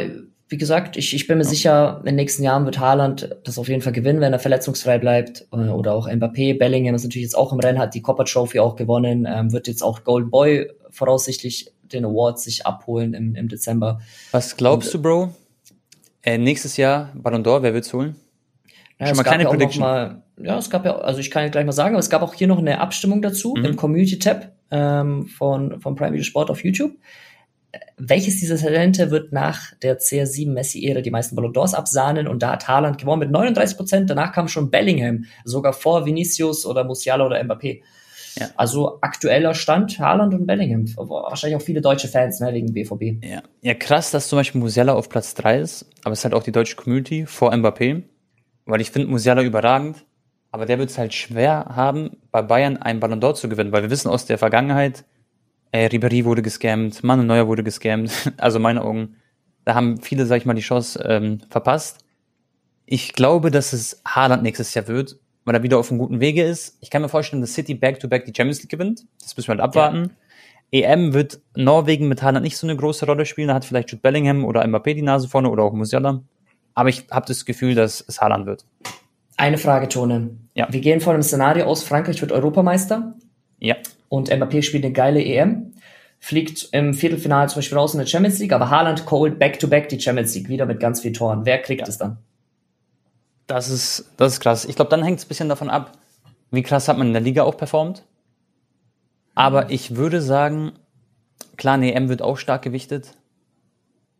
wie 0.50 0.58
gesagt, 0.58 0.96
ich, 0.96 1.14
ich 1.14 1.28
bin 1.28 1.40
mir 1.40 1.44
sicher, 1.44 1.98
in 2.02 2.06
den 2.06 2.16
nächsten 2.16 2.44
Jahren 2.44 2.64
wird 2.66 2.80
Haaland 2.80 3.36
das 3.44 3.58
auf 3.58 3.68
jeden 3.68 3.82
Fall 3.82 3.92
gewinnen, 3.94 4.22
wenn 4.22 4.32
er 4.32 4.40
verletzungsfrei 4.40 4.98
bleibt. 5.00 5.46
Äh, 5.52 5.56
Oder 5.70 5.94
auch 5.94 6.08
Mbappé, 6.08 6.58
Bellingham 6.58 6.96
ist 6.96 7.04
natürlich 7.04 7.24
jetzt 7.26 7.38
auch 7.38 7.52
im 7.52 7.60
Rennen, 7.60 7.80
hat 7.80 7.96
die 7.96 8.02
Copper 8.02 8.24
Trophy 8.26 8.60
auch 8.60 8.76
gewonnen, 8.76 9.28
ähm, 9.30 9.52
wird 9.52 9.68
jetzt 9.68 9.82
auch 9.82 10.04
Golden 10.04 10.30
Boy 10.30 10.70
voraussichtlich 10.90 11.74
den 11.92 12.06
Award 12.06 12.40
sich 12.40 12.66
abholen 12.66 13.14
im, 13.14 13.36
im 13.36 13.48
Dezember. 13.50 14.00
Was 14.32 14.56
glaubst 14.56 14.94
du, 14.94 15.02
Bro? 15.02 15.34
Äh, 16.28 16.38
nächstes 16.38 16.76
Jahr 16.76 17.14
Ballon 17.16 17.42
d'Or, 17.42 17.62
wer 17.62 17.74
wird 17.74 17.86
es 17.86 17.94
holen? 17.94 18.18
Ja, 19.00 19.06
Schon 19.08 19.12
es 19.14 19.18
mal 19.18 19.24
keine 19.24 19.44
ja 19.44 19.50
Prediction. 19.50 19.80
mal, 19.82 20.24
ja, 20.42 20.58
es 20.58 20.70
gab 20.70 20.84
ja, 20.84 20.98
also 20.98 21.22
ich 21.22 21.32
kann 21.32 21.44
ja 21.44 21.50
gleich 21.50 21.66
mal 21.66 21.72
sagen, 21.72 21.96
aber 21.96 22.02
es 22.02 22.10
gab 22.10 22.22
auch 22.22 22.34
hier 22.34 22.48
noch 22.48 22.58
eine 22.58 22.82
Abstimmung 22.82 23.22
dazu 23.22 23.54
Mhm. 23.58 23.64
im 23.64 23.76
Community-Tab 23.78 24.52
ähm, 24.72 25.28
von, 25.28 25.80
von 25.80 25.96
Prime 25.96 26.12
Video 26.12 26.26
Sport 26.26 26.50
auf 26.50 26.66
YouTube. 26.66 26.92
Welches 27.98 28.42
dieser 28.42 28.58
Talente 28.58 29.10
wird 29.10 29.32
nach 29.32 29.74
der 29.82 30.00
CR7 30.00 30.52
Messi-Ära 30.52 31.00
die 31.00 31.12
meisten 31.12 31.36
Ballon 31.38 31.54
d'Ors 31.54 31.74
absahnen? 31.76 32.28
Und 32.28 32.44
da 32.44 32.52
hat 32.54 32.68
Haaland 32.68 32.98
gewonnen 32.98 33.20
mit 33.20 33.32
39 33.32 33.78
Prozent. 33.78 34.10
Danach 34.10 34.34
kam 34.34 34.50
schon 34.50 34.70
Bellingham, 34.70 35.24
sogar 35.46 35.72
vor 35.72 36.06
Vinicius 36.06 36.66
oder 36.66 36.84
Musiala 36.84 37.26
oder 37.26 37.40
Mbappé. 37.42 37.82
Ja. 38.40 38.50
Also 38.56 39.00
aktueller 39.02 39.54
Stand 39.54 40.00
Haaland 40.00 40.34
und 40.34 40.46
Bellingham. 40.46 40.86
Wahrscheinlich 40.98 41.58
auch 41.58 41.66
viele 41.66 41.82
deutsche 41.82 42.08
Fans, 42.08 42.40
ne, 42.40 42.54
wegen 42.54 42.74
BVB. 42.74 43.24
Ja. 43.26 43.42
ja, 43.62 43.74
krass, 43.74 44.12
dass 44.12 44.28
zum 44.28 44.38
Beispiel 44.38 44.62
Musiala 44.62 44.94
auf 44.94 45.10
Platz 45.10 45.34
3 45.36 45.60
ist, 45.60 45.86
aber 46.04 46.14
es 46.14 46.20
ist 46.20 46.26
halt 46.26 46.34
auch 46.34 46.44
die 46.44 46.52
deutsche 46.52 46.76
Community 46.76 47.26
vor 47.26 47.54
Mbappé, 47.54 48.04
weil 48.66 48.82
ich 48.82 48.92
finde 48.92 49.10
Musiala 49.10 49.44
überragend, 49.44 50.06
aber 50.52 50.66
der 50.66 50.80
wird 50.80 50.90
es 50.90 50.98
halt 50.98 51.14
schwer 51.14 51.66
haben, 51.70 52.18
bei 52.32 52.42
Bayern 52.42 52.78
einen 52.78 53.00
Ballon 53.00 53.22
d'Or 53.22 53.36
zu 53.36 53.50
gewinnen, 53.50 53.72
weil 53.72 53.84
wir 53.84 53.90
wissen 53.90 54.10
aus 54.10 54.26
der 54.26 54.38
Vergangenheit, 54.38 55.06
äh, 55.72 55.88
Ribéry 55.88 56.26
wurde 56.26 56.42
gescammt, 56.42 57.04
Manuel 57.04 57.28
Neuer 57.28 57.48
wurde 57.48 57.64
gescammt, 57.64 58.12
also 58.38 58.58
in 58.58 58.64
meinen 58.64 58.80
Augen, 58.80 59.16
da 59.66 59.76
haben 59.76 60.02
viele, 60.02 60.26
sag 60.26 60.38
ich 60.38 60.46
mal, 60.46 60.54
die 60.54 60.62
Chance 60.62 61.04
ähm, 61.06 61.40
verpasst. 61.50 62.06
Ich 62.86 63.12
glaube, 63.12 63.52
dass 63.52 63.74
es 63.74 64.02
Haaland 64.06 64.44
nächstes 64.44 64.74
Jahr 64.74 64.88
wird, 64.88 65.20
weil 65.48 65.56
er 65.56 65.64
wieder 65.64 65.80
auf 65.80 65.90
einem 65.90 66.00
guten 66.00 66.20
Wege 66.20 66.44
ist. 66.44 66.78
Ich 66.82 66.90
kann 66.90 67.02
mir 67.02 67.08
vorstellen, 67.08 67.42
dass 67.42 67.54
City 67.54 67.74
back-to-back 67.74 68.26
die 68.26 68.34
Champions 68.36 68.62
League 68.62 68.70
gewinnt. 68.70 69.06
Das 69.22 69.38
müssen 69.38 69.48
wir 69.48 69.54
halt 69.54 69.62
abwarten. 69.62 70.12
EM 70.72 71.14
wird 71.14 71.40
Norwegen 71.56 72.10
mit 72.10 72.22
Haaland 72.22 72.44
nicht 72.44 72.58
so 72.58 72.68
eine 72.68 72.76
große 72.76 73.06
Rolle 73.06 73.26
spielen. 73.26 73.48
Da 73.48 73.54
hat 73.54 73.64
vielleicht 73.64 73.90
Jude 73.90 74.02
Bellingham 74.02 74.44
oder 74.44 74.66
Mbappé 74.66 74.94
die 74.94 75.02
Nase 75.02 75.30
vorne 75.30 75.50
oder 75.50 75.64
auch 75.64 75.72
Musiala. 75.72 76.22
Aber 76.74 76.90
ich 76.90 77.06
habe 77.10 77.26
das 77.26 77.46
Gefühl, 77.46 77.76
dass 77.76 78.04
es 78.06 78.20
Haaland 78.20 78.46
wird. 78.46 78.66
Eine 79.38 79.58
Frage, 79.58 79.88
Tone. 79.88 80.32
Ja. 80.54 80.68
Wir 80.70 80.82
gehen 80.82 81.00
von 81.00 81.14
einem 81.14 81.24
Szenario 81.24 81.66
aus, 81.66 81.82
Frankreich 81.82 82.20
wird 82.20 82.34
Europameister. 82.34 83.16
Ja. 83.60 83.78
und 84.10 84.30
Mbappé 84.30 84.62
spielt 84.62 84.84
eine 84.84 84.94
geile 84.94 85.24
EM, 85.24 85.74
fliegt 86.20 86.70
im 86.74 86.94
Viertelfinale 86.94 87.48
zum 87.48 87.60
Beispiel 87.60 87.78
raus 87.78 87.94
in 87.94 88.00
der 88.00 88.06
Champions 88.06 88.38
League, 88.40 88.54
aber 88.54 88.70
Haaland 88.70 89.10
holt 89.10 89.40
back-to-back 89.40 89.90
die 89.90 90.00
Champions 90.00 90.36
League 90.36 90.50
wieder 90.50 90.66
mit 90.66 90.82
ganz 90.82 91.02
vielen 91.02 91.14
Toren. 91.14 91.46
Wer 91.46 91.60
kriegt 91.60 91.88
es 91.88 91.98
dann? 91.98 92.18
Das 93.48 93.70
ist, 93.70 94.12
das 94.18 94.34
ist 94.34 94.40
krass. 94.42 94.66
Ich 94.66 94.76
glaube, 94.76 94.92
dann 94.92 95.04
hängt 95.04 95.20
es 95.20 95.26
ein 95.26 95.30
bisschen 95.30 95.50
davon 95.50 95.70
ab, 95.70 95.94
wie 96.52 96.64
krass 96.64 96.88
hat 96.88 96.98
man 96.98 97.08
in 97.08 97.14
der 97.14 97.22
Liga 97.22 97.44
auch 97.44 97.58
performt. 97.58 98.04
Aber 99.36 99.70
ich 99.70 99.96
würde 99.96 100.22
sagen, 100.22 100.74
klar, 101.56 101.76
eine 101.76 101.94
EM 101.94 102.10
wird 102.10 102.22
auch 102.22 102.38
stark 102.38 102.62
gewichtet. 102.64 103.14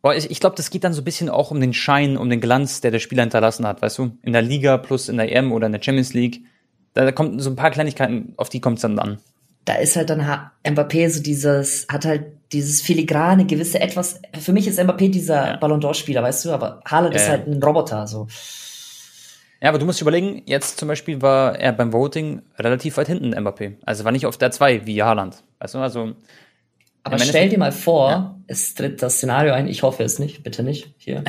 Boah, 0.00 0.14
ich, 0.14 0.30
ich 0.30 0.40
glaube, 0.40 0.56
das 0.56 0.70
geht 0.70 0.84
dann 0.84 0.92
so 0.92 1.02
ein 1.02 1.04
bisschen 1.04 1.28
auch 1.28 1.50
um 1.50 1.60
den 1.60 1.74
Schein, 1.74 2.16
um 2.16 2.30
den 2.30 2.40
Glanz, 2.40 2.80
der 2.80 2.90
der 2.92 3.00
Spieler 3.00 3.22
hinterlassen 3.22 3.66
hat, 3.66 3.82
weißt 3.82 3.98
du? 3.98 4.12
In 4.22 4.32
der 4.32 4.42
Liga 4.42 4.78
plus 4.78 5.08
in 5.08 5.16
der 5.16 5.34
EM 5.34 5.52
oder 5.52 5.66
in 5.66 5.72
der 5.72 5.82
Champions 5.82 6.14
League. 6.14 6.42
Da, 6.94 7.04
da 7.04 7.12
kommt 7.12 7.42
so 7.42 7.50
ein 7.50 7.56
paar 7.56 7.70
Kleinigkeiten, 7.70 8.32
auf 8.36 8.48
die 8.48 8.60
kommt 8.60 8.76
es 8.78 8.82
dann 8.82 8.98
an. 8.98 9.18
Da 9.64 9.74
ist 9.74 9.96
halt 9.96 10.08
dann 10.08 10.22
Mbappé 10.64 11.10
so 11.10 11.20
dieses, 11.20 11.86
hat 11.90 12.06
halt 12.06 12.26
dieses 12.52 12.80
filigrane, 12.80 13.44
gewisse 13.44 13.80
etwas, 13.80 14.20
für 14.38 14.52
mich 14.52 14.66
ist 14.66 14.78
Mbappé 14.78 15.10
dieser 15.10 15.46
Ja. 15.48 15.56
Ballon 15.56 15.80
d'Or-Spieler, 15.80 16.22
weißt 16.22 16.44
du, 16.44 16.52
aber 16.52 16.80
Haaland 16.86 17.14
Ja, 17.14 17.20
ist 17.20 17.28
halt 17.28 17.46
ein 17.46 17.62
Roboter, 17.62 18.06
so. 18.06 18.28
Ja, 19.60 19.70
aber 19.70 19.78
du 19.78 19.86
musst 19.86 20.00
überlegen, 20.00 20.42
jetzt 20.46 20.78
zum 20.78 20.86
Beispiel 20.88 21.20
war 21.20 21.58
er 21.58 21.72
beim 21.72 21.92
Voting 21.92 22.42
relativ 22.58 22.96
weit 22.96 23.08
hinten, 23.08 23.34
Mbappé. 23.34 23.74
Also 23.84 24.04
war 24.04 24.12
nicht 24.12 24.26
auf 24.26 24.36
der 24.38 24.50
2 24.52 24.86
wie 24.86 25.02
Haaland. 25.02 25.42
Weißt 25.58 25.74
du, 25.74 25.78
also 25.78 26.14
Aber 27.02 27.18
stell 27.18 27.48
dir 27.48 27.58
mal 27.58 27.72
vor, 27.72 28.10
Ja. 28.10 28.38
es 28.46 28.74
tritt 28.74 29.02
das 29.02 29.14
Szenario 29.16 29.52
ein, 29.54 29.66
ich 29.66 29.82
hoffe 29.82 30.04
es 30.04 30.18
nicht, 30.20 30.42
bitte 30.44 30.62
nicht, 30.62 30.94
hier, 30.98 31.24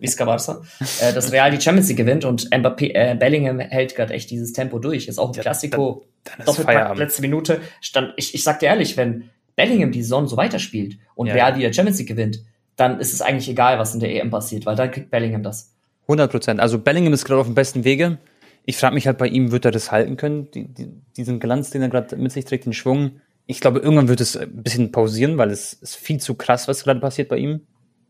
Visca 0.00 0.24
Barca, 0.24 0.62
äh, 1.00 1.12
dass 1.12 1.30
Real 1.30 1.50
die 1.50 1.60
Champions 1.60 1.88
League 1.88 1.98
gewinnt 1.98 2.24
und 2.24 2.48
Mbappé, 2.50 2.94
äh, 2.94 3.14
Bellingham 3.14 3.60
hält 3.60 3.94
gerade 3.94 4.14
echt 4.14 4.30
dieses 4.30 4.52
Tempo 4.52 4.78
durch, 4.78 5.06
ist 5.06 5.18
auch 5.18 5.32
ein 5.32 5.40
Klassiko, 5.40 6.06
dann 6.24 6.96
letzte 6.96 7.22
Minute, 7.22 7.60
stand, 7.80 8.14
ich, 8.16 8.34
ich 8.34 8.42
sag 8.42 8.58
dir 8.60 8.66
ehrlich, 8.66 8.96
wenn 8.96 9.30
Bellingham 9.54 9.92
die 9.92 10.02
Saison 10.02 10.26
so 10.26 10.36
weiterspielt 10.36 10.96
und 11.14 11.26
Ja. 11.28 11.34
Real 11.34 11.52
die 11.52 11.72
Champions 11.72 11.98
League 11.98 12.08
gewinnt, 12.08 12.40
dann 12.76 12.98
ist 12.98 13.12
es 13.12 13.20
eigentlich 13.20 13.48
egal, 13.48 13.78
was 13.78 13.92
in 13.94 14.00
der 14.00 14.10
EM 14.14 14.30
passiert, 14.30 14.64
weil 14.66 14.74
dann 14.76 14.90
kriegt 14.90 15.10
Bellingham 15.10 15.42
das. 15.42 15.71
100 16.02 16.30
Prozent. 16.30 16.60
Also 16.60 16.78
Bellingham 16.78 17.12
ist 17.12 17.24
gerade 17.24 17.40
auf 17.40 17.46
dem 17.46 17.54
besten 17.54 17.84
Wege. 17.84 18.18
Ich 18.64 18.76
frage 18.76 18.94
mich 18.94 19.06
halt 19.06 19.18
bei 19.18 19.26
ihm, 19.26 19.50
wird 19.50 19.64
er 19.64 19.70
das 19.70 19.90
halten 19.90 20.16
können? 20.16 20.50
Die, 20.52 20.66
die, 20.66 20.88
diesen 21.16 21.40
Glanz, 21.40 21.70
den 21.70 21.82
er 21.82 21.88
gerade 21.88 22.16
mit 22.16 22.32
sich 22.32 22.44
trägt, 22.44 22.66
den 22.66 22.72
Schwung. 22.72 23.20
Ich 23.46 23.60
glaube, 23.60 23.80
irgendwann 23.80 24.08
wird 24.08 24.20
es 24.20 24.36
ein 24.36 24.62
bisschen 24.62 24.92
pausieren, 24.92 25.36
weil 25.36 25.50
es 25.50 25.72
ist 25.72 25.96
viel 25.96 26.18
zu 26.18 26.34
krass, 26.34 26.68
was 26.68 26.84
gerade 26.84 27.00
passiert 27.00 27.28
bei 27.28 27.38
ihm. 27.38 27.62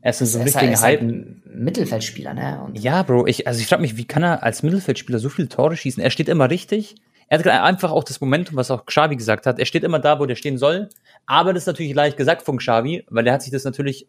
Er 0.02 0.10
ist 0.10 0.20
in 0.20 0.26
so 0.26 0.38
einem 0.38 0.46
richtigen 0.46 0.72
ist 0.72 0.82
halt 0.82 1.00
Hype. 1.00 1.08
ein 1.08 1.42
Mittelfeldspieler, 1.46 2.34
ne? 2.34 2.62
Und 2.66 2.78
Ja, 2.78 3.02
Bro, 3.04 3.28
ich, 3.28 3.46
also 3.46 3.60
ich 3.60 3.66
frage 3.68 3.82
mich, 3.82 3.96
wie 3.96 4.04
kann 4.04 4.24
er 4.24 4.42
als 4.42 4.62
Mittelfeldspieler 4.62 5.20
so 5.20 5.28
viele 5.28 5.48
Tore 5.48 5.76
schießen? 5.76 6.02
Er 6.02 6.10
steht 6.10 6.28
immer 6.28 6.50
richtig. 6.50 6.96
Er 7.28 7.38
hat 7.38 7.44
gerade 7.44 7.62
einfach 7.62 7.92
auch 7.92 8.04
das 8.04 8.20
Momentum, 8.20 8.56
was 8.56 8.70
auch 8.70 8.84
Xavi 8.84 9.16
gesagt 9.16 9.46
hat. 9.46 9.58
Er 9.58 9.64
steht 9.64 9.84
immer 9.84 10.00
da, 10.00 10.18
wo 10.18 10.26
der 10.26 10.34
stehen 10.34 10.58
soll. 10.58 10.88
Aber 11.24 11.52
das 11.54 11.62
ist 11.62 11.66
natürlich 11.66 11.94
leicht 11.94 12.16
gesagt 12.16 12.42
von 12.42 12.58
Xavi, 12.58 13.04
weil 13.08 13.26
er 13.26 13.32
hat 13.32 13.42
sich 13.42 13.52
das 13.52 13.64
natürlich, 13.64 14.08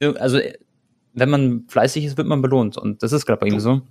also 0.00 0.38
wenn 1.14 1.30
man 1.30 1.64
fleißig 1.68 2.04
ist, 2.04 2.16
wird 2.16 2.28
man 2.28 2.42
belohnt. 2.42 2.76
Und 2.78 3.02
das 3.02 3.12
ist 3.12 3.26
gerade 3.26 3.40
bei 3.40 3.46
ihm 3.46 3.60
so. 3.60 3.82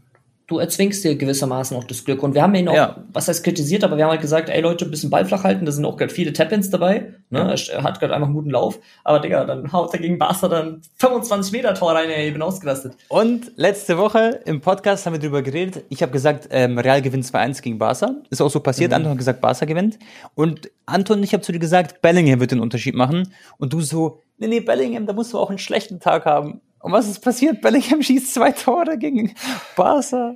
du 0.51 0.59
erzwingst 0.59 1.03
dir 1.03 1.15
gewissermaßen 1.15 1.78
auch 1.78 1.86
das 1.86 2.03
Glück. 2.03 2.22
Und 2.22 2.36
wir 2.36 2.41
haben 2.41 2.53
ihn 2.55 2.67
auch, 2.67 2.76
ja. 2.76 2.97
was 3.13 3.28
heißt 3.30 3.43
kritisiert, 3.43 3.84
aber 3.84 3.95
wir 3.95 4.03
haben 4.03 4.11
halt 4.11 4.22
gesagt, 4.22 4.49
ey 4.49 4.61
Leute, 4.61 4.86
ein 4.86 4.91
bisschen 4.91 5.09
Ball 5.09 5.26
flach 5.26 5.45
halten, 5.45 5.65
da 5.65 5.72
sind 5.72 5.86
auch 5.86 5.95
gerade 5.95 6.13
viele 6.13 6.34
Tap-Ins 6.34 6.69
dabei. 6.69 7.13
Ne? 7.30 7.55
Ja. 7.55 7.76
Er 7.78 7.84
hat 7.84 7.99
gerade 7.99 8.13
einfach 8.13 8.28
einen 8.28 8.36
guten 8.36 8.49
Lauf. 8.49 8.80
Aber 9.05 9.19
Digga, 9.19 9.45
dann 9.45 9.72
haut 9.72 9.93
er 9.93 9.99
gegen 9.99 10.17
Barca 10.17 10.49
dann 10.49 10.82
25 10.97 11.53
Meter 11.53 11.74
Tor 11.74 11.93
rein, 11.93 12.09
ey, 12.09 12.28
ich 12.28 12.34
bin 12.34 12.41
ausgerastet. 12.41 12.97
Und 13.07 13.51
letzte 13.55 13.97
Woche 13.97 14.41
im 14.45 14.59
Podcast 14.59 15.05
haben 15.05 15.13
wir 15.13 15.19
drüber 15.19 15.41
geredet. 15.41 15.86
Ich 15.88 16.01
habe 16.01 16.11
gesagt, 16.11 16.49
ähm, 16.51 16.78
Real 16.78 17.01
gewinnt 17.01 17.26
2-1 17.26 17.61
gegen 17.61 17.78
Barca. 17.78 18.15
Ist 18.30 18.41
auch 18.41 18.51
so 18.51 18.59
passiert. 18.59 18.91
Mhm. 18.91 18.95
Anton 18.95 19.11
hat 19.11 19.17
gesagt, 19.19 19.39
Barca 19.39 19.65
gewinnt. 19.65 19.97
Und 20.36 20.69
Anton, 20.86 21.24
ich 21.24 21.34
habe 21.34 21.43
zu 21.43 21.53
dir 21.53 21.59
gesagt, 21.59 22.01
Bellingham 22.01 22.41
wird 22.41 22.51
den 22.51 22.59
Unterschied 22.59 22.95
machen. 22.95 23.32
Und 23.57 23.72
du 23.72 23.80
so, 23.80 24.19
nee, 24.42 24.48
nee, 24.48 24.60
Bellingham, 24.60 25.06
da 25.06 25.14
musst 25.14 25.34
du 25.34 25.39
auch 25.39 25.50
einen 25.50 25.60
schlechten 25.60 26.00
Tag 26.00 26.26
haben. 26.26 26.62
Und 26.80 26.92
was 26.92 27.08
ist 27.08 27.20
passiert? 27.20 27.62
Bellingham 27.62 28.02
schießt 28.02 28.34
zwei 28.34 28.52
Tore 28.52 28.98
gegen 28.98 29.34
Barca. 29.76 30.36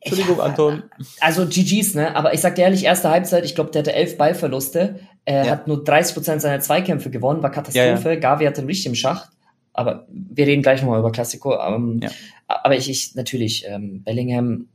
Entschuldigung, 0.00 0.38
ja, 0.38 0.44
Anton. 0.44 0.82
Also 1.20 1.46
GG's, 1.46 1.94
ne? 1.94 2.14
Aber 2.14 2.34
ich 2.34 2.40
sag 2.40 2.54
dir 2.54 2.62
ehrlich, 2.62 2.84
erste 2.84 3.10
Halbzeit, 3.10 3.44
ich 3.44 3.54
glaube, 3.54 3.70
der 3.70 3.80
hatte 3.80 3.92
elf 3.92 4.16
Ballverluste. 4.16 5.00
Er 5.24 5.44
ja. 5.44 5.50
hat 5.50 5.66
nur 5.66 5.82
30 5.82 6.14
Prozent 6.14 6.42
seiner 6.42 6.60
Zweikämpfe 6.60 7.10
gewonnen, 7.10 7.42
war 7.42 7.50
Katastrophe. 7.50 8.10
Ja, 8.10 8.16
Gavi 8.16 8.44
hatte 8.44 8.66
richtig 8.66 8.86
im 8.86 8.94
Schacht. 8.94 9.30
Aber 9.72 10.06
wir 10.08 10.46
reden 10.46 10.62
gleich 10.62 10.82
nochmal 10.82 11.00
über 11.00 11.12
Klassiko. 11.12 11.58
Ähm. 11.58 12.00
Aber 12.46 12.76
ich, 12.76 12.90
ich 12.90 13.14
natürlich, 13.14 13.64
ähm, 13.66 14.02
Bellingham 14.04 14.68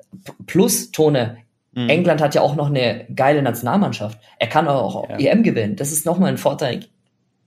plus 0.48 0.92
Tone. 0.92 1.38
Mhm. 1.74 1.90
England 1.90 2.22
hat 2.22 2.36
ja 2.36 2.42
auch 2.42 2.56
noch 2.56 2.68
eine 2.68 3.06
geile 3.14 3.42
Nationalmannschaft. 3.42 4.20
Er 4.40 4.48
kann 4.48 4.68
auch. 4.68 5.10
EM 5.10 5.44
gewinnen. 5.44 5.76
Das 5.76 5.92
ist 5.92 6.06
nochmal 6.06 6.30
ein 6.30 6.38
Vorteil 6.38 6.86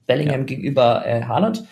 Bellingham 0.09 0.47
gegenüber 0.47 1.05
äh, 1.05 1.21
Haaland. 1.21 1.63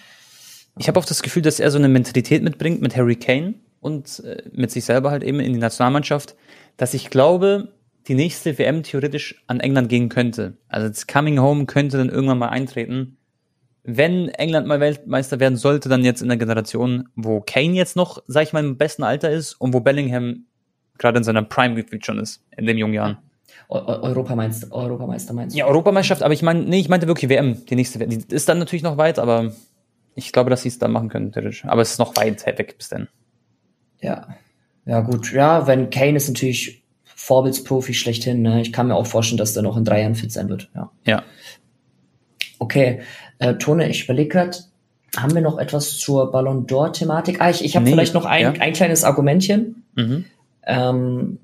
Ich 0.77 0.87
habe 0.87 0.99
auch 0.99 1.05
das 1.05 1.23
Gefühl, 1.23 1.41
dass 1.41 1.59
er 1.59 1.71
so 1.71 1.79
eine 1.79 1.89
Mentalität 1.89 2.43
mitbringt 2.43 2.81
mit 2.81 2.95
Harry 2.95 3.15
Kane 3.15 3.55
und 3.79 4.19
äh, 4.23 4.43
mit 4.53 4.69
sich 4.69 4.85
selber 4.85 5.09
halt 5.09 5.23
eben 5.23 5.39
in 5.39 5.53
die 5.53 5.59
Nationalmannschaft, 5.59 6.35
dass 6.77 6.93
ich 6.93 7.09
glaube, 7.09 7.73
die 8.07 8.13
nächste 8.13 8.57
WM 8.59 8.83
theoretisch 8.83 9.43
an 9.47 9.59
England 9.59 9.89
gehen 9.89 10.09
könnte. 10.09 10.55
Also 10.69 10.87
das 10.87 11.07
Coming 11.07 11.39
Home 11.39 11.65
könnte 11.65 11.97
dann 11.97 12.09
irgendwann 12.09 12.37
mal 12.37 12.49
eintreten. 12.49 13.17
Wenn 13.83 14.29
England 14.29 14.67
mal 14.67 14.79
Weltmeister 14.79 15.39
werden 15.39 15.57
sollte, 15.57 15.89
dann 15.89 16.05
jetzt 16.05 16.21
in 16.21 16.27
der 16.27 16.37
Generation, 16.37 17.09
wo 17.15 17.41
Kane 17.41 17.73
jetzt 17.73 17.95
noch, 17.95 18.21
sag 18.27 18.43
ich 18.43 18.53
mal, 18.53 18.63
im 18.63 18.77
besten 18.77 19.01
Alter 19.01 19.31
ist 19.31 19.53
und 19.53 19.73
wo 19.73 19.79
Bellingham 19.79 20.45
gerade 20.99 21.17
in 21.17 21.23
seiner 21.23 21.41
Prime 21.41 21.73
gefühlt 21.73 22.05
schon 22.05 22.19
ist, 22.19 22.43
in 22.55 22.67
den 22.67 22.77
jungen 22.77 22.93
Jahren. 22.93 23.17
Europameister, 23.69 24.71
Europameister 24.71 25.33
meinst 25.33 25.55
du? 25.55 25.59
Ja, 25.59 25.65
Europameisterschaft, 25.65 26.23
aber 26.23 26.33
ich 26.33 26.41
meine, 26.41 26.61
nee, 26.61 26.79
ich 26.79 26.89
meinte 26.89 27.07
wirklich 27.07 27.29
WM, 27.29 27.65
die 27.65 27.75
nächste 27.75 27.99
WM. 27.99 28.09
Die 28.09 28.23
ist 28.33 28.47
dann 28.47 28.59
natürlich 28.59 28.83
noch 28.83 28.97
weit, 28.97 29.19
aber 29.19 29.51
ich 30.15 30.31
glaube, 30.31 30.49
dass 30.49 30.61
sie 30.61 30.69
es 30.69 30.79
dann 30.79 30.91
machen 30.91 31.09
können, 31.09 31.31
theoretisch. 31.31 31.65
Aber 31.65 31.81
es 31.81 31.91
ist 31.91 31.99
noch 31.99 32.15
weit 32.15 32.45
weg 32.45 32.77
bis 32.77 32.89
dann. 32.89 33.07
Ja. 33.99 34.27
Ja, 34.85 35.01
gut. 35.01 35.33
Ja, 35.33 35.67
wenn 35.67 35.89
Kane 35.89 36.15
ist 36.15 36.29
natürlich 36.29 36.83
Vorbildsprofi 37.03 37.93
schlechthin. 37.93 38.41
Ne? 38.41 38.61
Ich 38.61 38.71
kann 38.71 38.87
mir 38.87 38.95
auch 38.95 39.05
vorstellen, 39.05 39.37
dass 39.37 39.53
der 39.53 39.63
noch 39.63 39.75
in 39.75 39.83
drei 39.83 40.01
Jahren 40.01 40.15
fit 40.15 40.31
sein 40.31 40.49
wird. 40.49 40.69
Ja. 40.73 40.91
ja. 41.05 41.23
Okay. 42.59 43.01
Äh, 43.39 43.55
Tone, 43.55 43.89
ich 43.89 44.05
überlege 44.05 44.29
gerade, 44.29 44.57
haben 45.15 45.33
wir 45.35 45.41
noch 45.41 45.57
etwas 45.57 45.97
zur 45.97 46.31
Ballon 46.31 46.67
d'Or-Thematik? 46.67 47.41
Ah, 47.41 47.49
ich, 47.49 47.65
ich 47.65 47.75
habe 47.75 47.85
nee, 47.85 47.91
vielleicht 47.91 48.13
noch 48.13 48.25
ein, 48.25 48.41
ja. 48.41 48.51
ein 48.61 48.73
kleines 48.73 49.03
Argumentchen. 49.03 49.83
Mhm. 49.95 50.25
Ähm, 50.65 51.39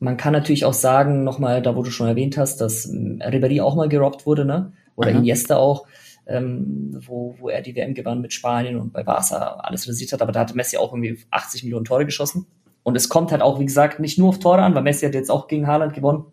man 0.00 0.16
kann 0.16 0.32
natürlich 0.32 0.64
auch 0.64 0.74
sagen, 0.74 1.22
nochmal, 1.24 1.62
da 1.62 1.76
wo 1.76 1.82
du 1.82 1.90
schon 1.90 2.08
erwähnt 2.08 2.36
hast, 2.36 2.60
dass 2.60 2.90
Ribéry 2.90 3.62
auch 3.62 3.76
mal 3.76 3.88
gerobbt 3.88 4.26
wurde, 4.26 4.44
ne? 4.44 4.72
Oder 4.96 5.10
Aha. 5.10 5.18
Iniesta 5.18 5.56
auch 5.56 5.86
ähm, 6.30 6.96
wo, 7.06 7.34
wo 7.38 7.48
er 7.48 7.60
die 7.60 7.74
WM 7.74 7.94
gewann 7.94 8.20
mit 8.20 8.32
Spanien 8.32 8.76
und 8.76 8.92
bei 8.92 9.02
Barca 9.02 9.56
alles 9.62 9.88
rasiert 9.88 10.12
hat. 10.12 10.22
Aber 10.22 10.32
da 10.32 10.40
hatte 10.40 10.56
Messi 10.56 10.76
auch 10.76 10.92
irgendwie 10.92 11.18
80 11.30 11.64
Millionen 11.64 11.84
Tore 11.84 12.06
geschossen. 12.06 12.46
Und 12.82 12.96
es 12.96 13.08
kommt 13.08 13.32
halt 13.32 13.42
auch, 13.42 13.58
wie 13.58 13.66
gesagt, 13.66 14.00
nicht 14.00 14.18
nur 14.18 14.30
auf 14.30 14.38
Tore 14.38 14.62
an, 14.62 14.74
weil 14.74 14.82
Messi 14.82 15.04
hat 15.04 15.14
jetzt 15.14 15.30
auch 15.30 15.48
gegen 15.48 15.66
Haaland 15.66 15.92
gewonnen 15.92 16.24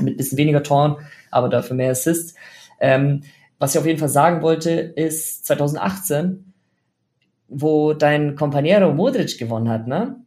mit 0.00 0.16
bisschen 0.16 0.38
weniger 0.38 0.62
Toren, 0.62 0.96
aber 1.30 1.48
dafür 1.48 1.74
mehr 1.74 1.90
Assists. 1.90 2.34
Ähm, 2.78 3.22
was 3.58 3.74
ich 3.74 3.80
auf 3.80 3.86
jeden 3.86 3.98
Fall 3.98 4.08
sagen 4.08 4.42
wollte, 4.42 4.70
ist 4.70 5.44
2018, 5.46 6.52
wo 7.48 7.94
dein 7.94 8.36
Companiero 8.36 8.94
Modric 8.94 9.38
gewonnen 9.38 9.68
hat, 9.68 9.88
ne? 9.88 10.20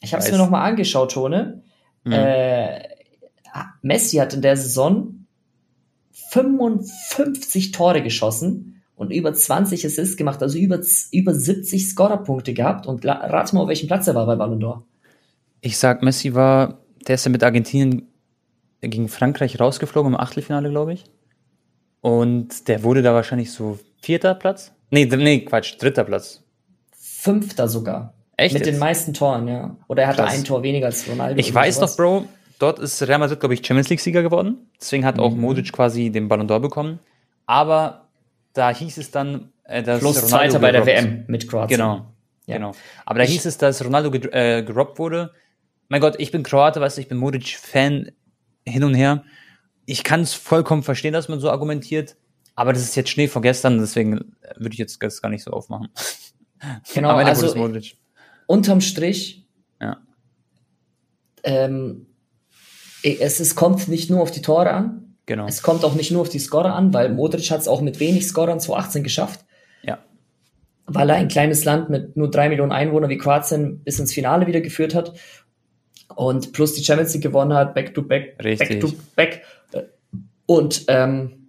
Ich 0.00 0.12
habe 0.12 0.24
es 0.24 0.32
mir 0.32 0.38
nochmal 0.38 0.68
angeschaut, 0.68 1.12
Tone. 1.12 1.62
Mhm. 2.04 2.12
Äh, 2.12 2.88
Messi 3.82 4.16
hat 4.16 4.34
in 4.34 4.42
der 4.42 4.56
Saison 4.56 5.26
55 6.30 7.72
Tore 7.72 8.02
geschossen 8.02 8.82
und 8.96 9.10
über 9.10 9.32
20 9.32 9.84
Assists 9.84 10.16
gemacht, 10.16 10.42
also 10.42 10.58
über, 10.58 10.80
über 11.12 11.34
70 11.34 11.88
Scorerpunkte 11.88 12.54
gehabt. 12.54 12.86
Und 12.86 13.04
rate 13.04 13.54
mal, 13.54 13.62
auf 13.62 13.68
welchem 13.68 13.86
Platz 13.86 14.06
er 14.06 14.14
war 14.14 14.26
bei 14.26 14.36
Ballon 14.36 14.60
d'Or. 14.60 14.82
Ich 15.60 15.78
sag, 15.78 16.02
Messi 16.02 16.34
war, 16.34 16.78
der 17.06 17.16
ist 17.16 17.24
ja 17.24 17.30
mit 17.30 17.42
Argentinien 17.42 18.08
gegen 18.80 19.08
Frankreich 19.08 19.58
rausgeflogen 19.58 20.12
im 20.12 20.20
Achtelfinale, 20.20 20.70
glaube 20.70 20.92
ich. 20.92 21.04
Und 22.00 22.68
der 22.68 22.82
wurde 22.82 23.02
da 23.02 23.14
wahrscheinlich 23.14 23.50
so 23.50 23.78
vierter 24.02 24.34
Platz? 24.34 24.72
Nee, 24.90 25.06
nee, 25.06 25.40
Quatsch, 25.40 25.76
dritter 25.80 26.04
Platz. 26.04 26.42
Fünfter 26.92 27.68
sogar. 27.68 28.14
Echt? 28.36 28.54
Mit 28.54 28.66
jetzt? 28.66 28.74
den 28.74 28.80
meisten 28.80 29.14
Toren, 29.14 29.48
ja. 29.48 29.76
Oder 29.88 30.02
er 30.02 30.08
hatte 30.08 30.22
Krass. 30.22 30.34
ein 30.34 30.44
Tor 30.44 30.62
weniger 30.62 30.86
als 30.86 31.08
Ronaldo. 31.08 31.38
Ich 31.38 31.54
weiß 31.54 31.80
noch, 31.80 31.96
Bro, 31.96 32.26
dort 32.58 32.78
ist 32.78 33.00
Real 33.06 33.18
Madrid, 33.18 33.40
glaube 33.40 33.54
ich, 33.54 33.64
Champions 33.64 33.88
League-Sieger 33.90 34.22
geworden. 34.22 34.70
Deswegen 34.80 35.04
hat 35.04 35.18
auch 35.18 35.30
mhm. 35.30 35.40
Modric 35.40 35.72
quasi 35.72 36.10
den 36.10 36.28
Ballon 36.28 36.48
d'Or 36.48 36.60
bekommen. 36.60 36.98
Aber 37.46 38.08
da 38.52 38.70
hieß 38.70 38.98
es 38.98 39.10
dann, 39.10 39.52
äh, 39.64 39.82
dass 39.82 40.00
Plus 40.00 40.16
Ronaldo 40.16 40.36
Zweiter 40.36 40.58
bei 40.58 40.72
der 40.72 40.86
WM 40.86 41.24
mit 41.28 41.48
Kroatien. 41.48 41.78
Genau, 41.78 42.06
ja. 42.46 42.56
genau. 42.56 42.72
Aber 43.06 43.18
da 43.18 43.24
ich, 43.24 43.30
hieß 43.30 43.46
es, 43.46 43.58
dass 43.58 43.84
Ronaldo 43.84 44.10
ge 44.10 44.28
äh, 44.32 44.62
gerobbt 44.62 44.98
wurde. 44.98 45.32
Mein 45.88 46.00
Gott, 46.00 46.16
ich 46.18 46.32
bin 46.32 46.42
Kroate, 46.42 46.80
weißt 46.80 46.96
du, 46.96 47.02
ich 47.02 47.08
bin 47.08 47.18
Modric-Fan 47.18 48.10
hin 48.66 48.84
und 48.84 48.94
her. 48.94 49.24
Ich 49.86 50.02
kann 50.02 50.22
es 50.22 50.34
vollkommen 50.34 50.82
verstehen, 50.82 51.12
dass 51.12 51.28
man 51.28 51.40
so 51.40 51.50
argumentiert. 51.50 52.16
Aber 52.56 52.72
das 52.72 52.82
ist 52.82 52.96
jetzt 52.96 53.10
Schnee 53.10 53.28
von 53.28 53.42
gestern, 53.42 53.78
deswegen 53.78 54.36
würde 54.56 54.72
ich 54.72 54.78
jetzt 54.78 55.02
das 55.02 55.20
gar 55.20 55.28
nicht 55.28 55.42
so 55.42 55.50
aufmachen. 55.50 55.88
Genau, 56.94 57.10
also 57.16 57.54
unterm 58.46 58.80
Strich 58.80 59.46
ja. 59.80 59.98
ähm, 61.42 62.06
es, 63.04 63.40
es 63.40 63.54
kommt 63.54 63.88
nicht 63.88 64.10
nur 64.10 64.22
auf 64.22 64.30
die 64.30 64.42
Tore 64.42 64.70
an. 64.70 65.16
Genau. 65.26 65.46
Es 65.46 65.62
kommt 65.62 65.84
auch 65.84 65.94
nicht 65.94 66.10
nur 66.10 66.22
auf 66.22 66.28
die 66.28 66.38
Scorer 66.38 66.74
an, 66.74 66.92
weil 66.92 67.08
Modric 67.10 67.50
hat 67.50 67.60
es 67.60 67.68
auch 67.68 67.80
mit 67.80 68.00
wenig 68.00 68.26
Scorern 68.26 68.60
2018 68.60 69.02
geschafft. 69.02 69.40
Ja. 69.82 69.98
Weil 70.86 71.10
er 71.10 71.16
ein 71.16 71.28
kleines 71.28 71.64
Land 71.64 71.88
mit 71.88 72.16
nur 72.16 72.30
drei 72.30 72.48
Millionen 72.48 72.72
Einwohnern 72.72 73.10
wie 73.10 73.18
Kroatien 73.18 73.80
bis 73.80 73.98
ins 73.98 74.12
Finale 74.12 74.46
wieder 74.46 74.60
geführt 74.60 74.94
hat. 74.94 75.14
Und 76.14 76.52
plus 76.52 76.74
die 76.74 76.84
Champions 76.84 77.14
League 77.14 77.22
gewonnen 77.22 77.54
hat, 77.54 77.74
back 77.74 77.94
to 77.94 78.02
back, 78.02 78.36
Richtig. 78.42 78.68
back 78.68 78.80
to 78.80 78.92
back. 79.16 79.42
Und 80.46 80.84
ähm, 80.88 81.48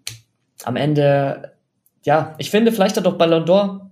am 0.63 0.77
Ende, 0.77 1.53
ja, 2.03 2.33
ich 2.37 2.49
finde, 2.49 2.71
vielleicht 2.71 2.95
hat 2.95 3.05
doch 3.05 3.17
Ballon 3.17 3.45
d'Or 3.45 3.89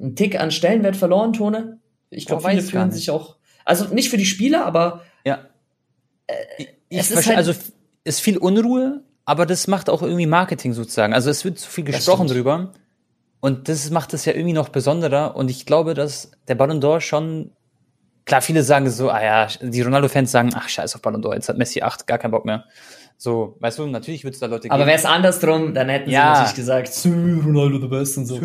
einen 0.00 0.16
Tick 0.16 0.40
an 0.40 0.50
Stellenwert 0.50 0.96
verloren, 0.96 1.34
Tone. 1.34 1.78
Ich 2.10 2.26
glaube, 2.26 2.48
viele 2.48 2.62
fühlen 2.62 2.92
sich 2.92 3.10
auch, 3.10 3.36
also 3.64 3.86
nicht 3.86 4.10
für 4.10 4.16
die 4.16 4.26
Spieler, 4.26 4.64
aber 4.64 5.02
ja. 5.24 5.40
Äh, 6.26 6.66
es 6.88 7.14
halt 7.26 7.36
also 7.36 7.52
ist 8.04 8.20
viel 8.20 8.38
Unruhe, 8.38 9.02
aber 9.24 9.44
das 9.44 9.66
macht 9.66 9.90
auch 9.90 10.02
irgendwie 10.02 10.26
Marketing 10.26 10.72
sozusagen. 10.72 11.12
Also 11.12 11.30
es 11.30 11.44
wird 11.44 11.58
zu 11.58 11.68
viel 11.68 11.84
gesprochen 11.84 12.28
drüber. 12.28 12.72
Und 13.40 13.68
das 13.68 13.90
macht 13.90 14.14
es 14.14 14.24
ja 14.24 14.32
irgendwie 14.32 14.54
noch 14.54 14.70
besonderer. 14.70 15.36
Und 15.36 15.50
ich 15.50 15.66
glaube, 15.66 15.94
dass 15.94 16.30
der 16.48 16.54
Ballon 16.54 16.80
d'Or 16.80 17.00
schon, 17.00 17.52
klar, 18.24 18.40
viele 18.40 18.62
sagen 18.62 18.88
so, 18.90 19.10
ah 19.10 19.22
ja, 19.22 19.48
die 19.60 19.82
Ronaldo-Fans 19.82 20.30
sagen, 20.30 20.50
ach 20.54 20.68
scheiß 20.68 20.94
auf 20.94 21.02
Ballon 21.02 21.22
d'Or, 21.22 21.34
jetzt 21.34 21.48
hat 21.48 21.58
Messi 21.58 21.82
8, 21.82 22.06
gar 22.06 22.18
keinen 22.18 22.30
Bock 22.30 22.44
mehr. 22.44 22.64
So, 23.18 23.56
weißt 23.60 23.78
du, 23.78 23.86
natürlich 23.86 24.24
wird 24.24 24.34
es 24.34 24.40
da 24.40 24.46
Leute 24.46 24.62
geben. 24.62 24.74
Aber 24.74 24.86
wäre 24.86 24.98
es 24.98 25.04
andersrum, 25.04 25.74
dann 25.74 25.88
hätten 25.88 26.10
ja. 26.10 26.22
sie 26.22 26.28
natürlich 26.28 26.54
gesagt, 26.54 26.90
Ronaldo 27.04 27.80
the 27.80 27.88
best 27.88 28.18
und 28.18 28.26
so. 28.26 28.40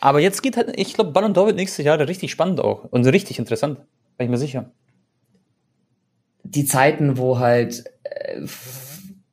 Aber 0.00 0.20
jetzt 0.20 0.42
geht 0.42 0.56
halt, 0.56 0.72
ich 0.76 0.94
glaube, 0.94 1.12
Ballon 1.12 1.34
d'Or 1.34 1.46
wird 1.46 1.56
nächstes 1.56 1.84
Jahr 1.84 1.98
richtig 2.00 2.30
spannend 2.30 2.60
auch. 2.60 2.84
Und 2.84 3.06
richtig 3.06 3.38
interessant. 3.38 3.78
Bin 4.16 4.26
ich 4.26 4.30
mir 4.30 4.38
sicher 4.38 4.70
die 6.50 6.64
Zeiten, 6.64 7.16
wo 7.16 7.38
halt, 7.38 7.84
äh, 8.02 8.40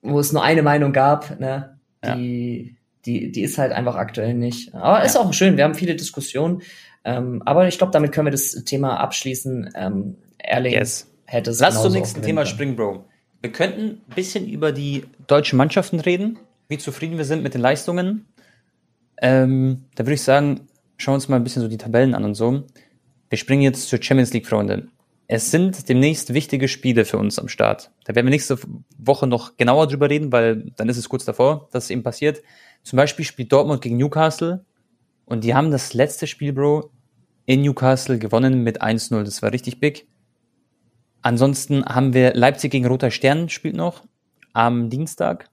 wo 0.01 0.19
es 0.19 0.31
nur 0.31 0.43
eine 0.43 0.61
Meinung 0.61 0.93
gab, 0.93 1.39
ne, 1.39 1.77
die, 2.03 2.65
ja. 2.67 2.73
die, 3.05 3.31
die 3.31 3.41
ist 3.41 3.57
halt 3.57 3.71
einfach 3.71 3.95
aktuell 3.95 4.33
nicht. 4.33 4.73
Aber 4.75 4.99
ja. 4.99 5.03
ist 5.03 5.17
auch 5.17 5.33
schön, 5.33 5.57
wir 5.57 5.63
haben 5.63 5.75
viele 5.75 5.95
Diskussionen. 5.95 6.61
Ähm, 7.03 7.41
aber 7.45 7.67
ich 7.67 7.77
glaube, 7.77 7.91
damit 7.91 8.11
können 8.11 8.27
wir 8.27 8.31
das 8.31 8.51
Thema 8.65 8.97
abschließen. 8.97 9.71
Ähm, 9.75 10.17
Erling 10.37 10.73
yes. 10.73 11.11
hätte 11.25 11.51
es 11.51 11.59
Lass 11.59 11.81
zum 11.81 11.93
nächsten 11.93 12.21
Thema 12.21 12.45
springen, 12.45 12.75
Bro. 12.75 13.05
Wir 13.41 13.51
könnten 13.51 14.01
ein 14.09 14.15
bisschen 14.15 14.47
über 14.47 14.71
die 14.71 15.05
deutschen 15.27 15.57
Mannschaften 15.57 15.99
reden, 15.99 16.39
wie 16.67 16.77
zufrieden 16.77 17.17
wir 17.17 17.25
sind 17.25 17.43
mit 17.43 17.53
den 17.53 17.61
Leistungen. 17.61 18.25
Ähm, 19.21 19.85
da 19.95 20.05
würde 20.05 20.13
ich 20.13 20.21
sagen, 20.21 20.67
schauen 20.97 21.13
wir 21.13 21.15
uns 21.15 21.29
mal 21.29 21.37
ein 21.37 21.43
bisschen 21.43 21.61
so 21.61 21.67
die 21.67 21.77
Tabellen 21.77 22.13
an 22.13 22.23
und 22.23 22.35
so. 22.35 22.63
Wir 23.29 23.37
springen 23.37 23.61
jetzt 23.61 23.89
zur 23.89 24.01
Champions 24.01 24.33
League, 24.33 24.47
Freunde. 24.47 24.87
Es 25.27 25.51
sind 25.51 25.89
demnächst 25.89 26.33
wichtige 26.33 26.69
Spiele 26.69 27.03
für 27.03 27.17
uns 27.17 27.37
am 27.37 27.49
Start. 27.49 27.91
Da 28.05 28.15
werden 28.15 28.25
wir 28.25 28.31
nächste 28.31 28.57
Woche 28.97 29.27
noch 29.27 29.57
genauer 29.57 29.87
drüber 29.87 30.09
reden, 30.09 30.31
weil 30.31 30.71
dann 30.77 30.87
ist 30.87 30.97
es 30.97 31.09
kurz 31.09 31.25
davor, 31.25 31.67
dass 31.71 31.85
es 31.85 31.89
eben 31.89 32.03
passiert. 32.03 32.41
Zum 32.83 32.95
Beispiel 32.95 33.25
spielt 33.25 33.51
Dortmund 33.51 33.81
gegen 33.81 33.97
Newcastle 33.97 34.65
und 35.25 35.43
die 35.43 35.53
haben 35.53 35.71
das 35.71 35.93
letzte 35.93 36.27
Spiel, 36.27 36.53
Bro, 36.53 36.91
in 37.45 37.61
Newcastle 37.61 38.17
gewonnen 38.17 38.63
mit 38.63 38.81
1-0. 38.81 39.23
Das 39.23 39.41
war 39.41 39.51
richtig 39.51 39.81
big. 39.81 40.07
Ansonsten 41.21 41.83
haben 41.83 42.13
wir 42.13 42.33
Leipzig 42.33 42.71
gegen 42.71 42.85
Roter 42.85 43.11
Stern 43.11 43.49
spielt 43.49 43.75
noch 43.75 44.03
am 44.53 44.89
Dienstag. 44.89 45.49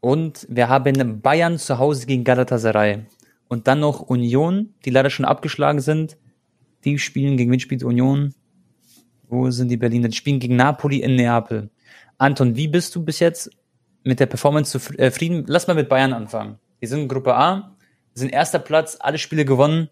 Und 0.00 0.46
wir 0.48 0.68
haben 0.68 1.20
Bayern 1.20 1.58
zu 1.58 1.78
Hause 1.78 2.06
gegen 2.06 2.24
Galatasaray. 2.24 3.04
Und 3.48 3.66
dann 3.66 3.80
noch 3.80 4.00
Union, 4.00 4.74
die 4.84 4.90
leider 4.90 5.10
schon 5.10 5.24
abgeschlagen 5.24 5.80
sind. 5.80 6.16
Die 6.84 6.98
spielen 6.98 7.36
gegen 7.36 7.52
wen 7.52 7.60
spielt 7.60 7.82
Union? 7.82 8.34
Wo 9.28 9.50
sind 9.50 9.68
die 9.68 9.76
Berliner? 9.76 10.08
Die 10.08 10.16
spielen 10.16 10.40
gegen 10.40 10.56
Napoli 10.56 11.00
in 11.00 11.16
Neapel. 11.16 11.70
Anton, 12.16 12.56
wie 12.56 12.68
bist 12.68 12.94
du 12.94 13.04
bis 13.04 13.18
jetzt 13.18 13.50
mit 14.02 14.20
der 14.20 14.26
Performance 14.26 14.72
zufrieden? 14.72 15.44
Lass 15.46 15.66
mal 15.66 15.74
mit 15.74 15.88
Bayern 15.88 16.12
anfangen. 16.12 16.58
Die 16.80 16.86
sind 16.86 17.00
in 17.00 17.08
Gruppe 17.08 17.34
A, 17.34 17.76
sind 18.14 18.32
erster 18.32 18.58
Platz, 18.58 18.96
alle 19.00 19.18
Spiele 19.18 19.44
gewonnen. 19.44 19.90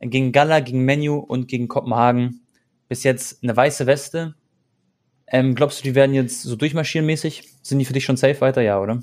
Gegen 0.00 0.32
Gala, 0.32 0.60
gegen 0.60 0.84
Menu 0.84 1.18
und 1.18 1.48
gegen 1.48 1.68
Kopenhagen. 1.68 2.42
Bis 2.88 3.02
jetzt 3.02 3.42
eine 3.42 3.56
weiße 3.56 3.86
Weste. 3.86 4.34
Ähm, 5.26 5.54
glaubst 5.54 5.80
du, 5.80 5.84
die 5.84 5.94
werden 5.94 6.14
jetzt 6.14 6.42
so 6.42 6.56
durchmarschieren 6.56 7.06
mäßig? 7.06 7.48
Sind 7.62 7.78
die 7.78 7.84
für 7.84 7.92
dich 7.92 8.04
schon 8.04 8.16
safe 8.16 8.40
weiter? 8.40 8.62
Ja, 8.62 8.80
oder? 8.80 9.00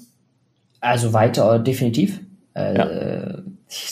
Also 0.88 1.12
weiter, 1.12 1.60
definitiv. 1.60 2.22
Äh, 2.54 2.78
ja. 2.78 3.44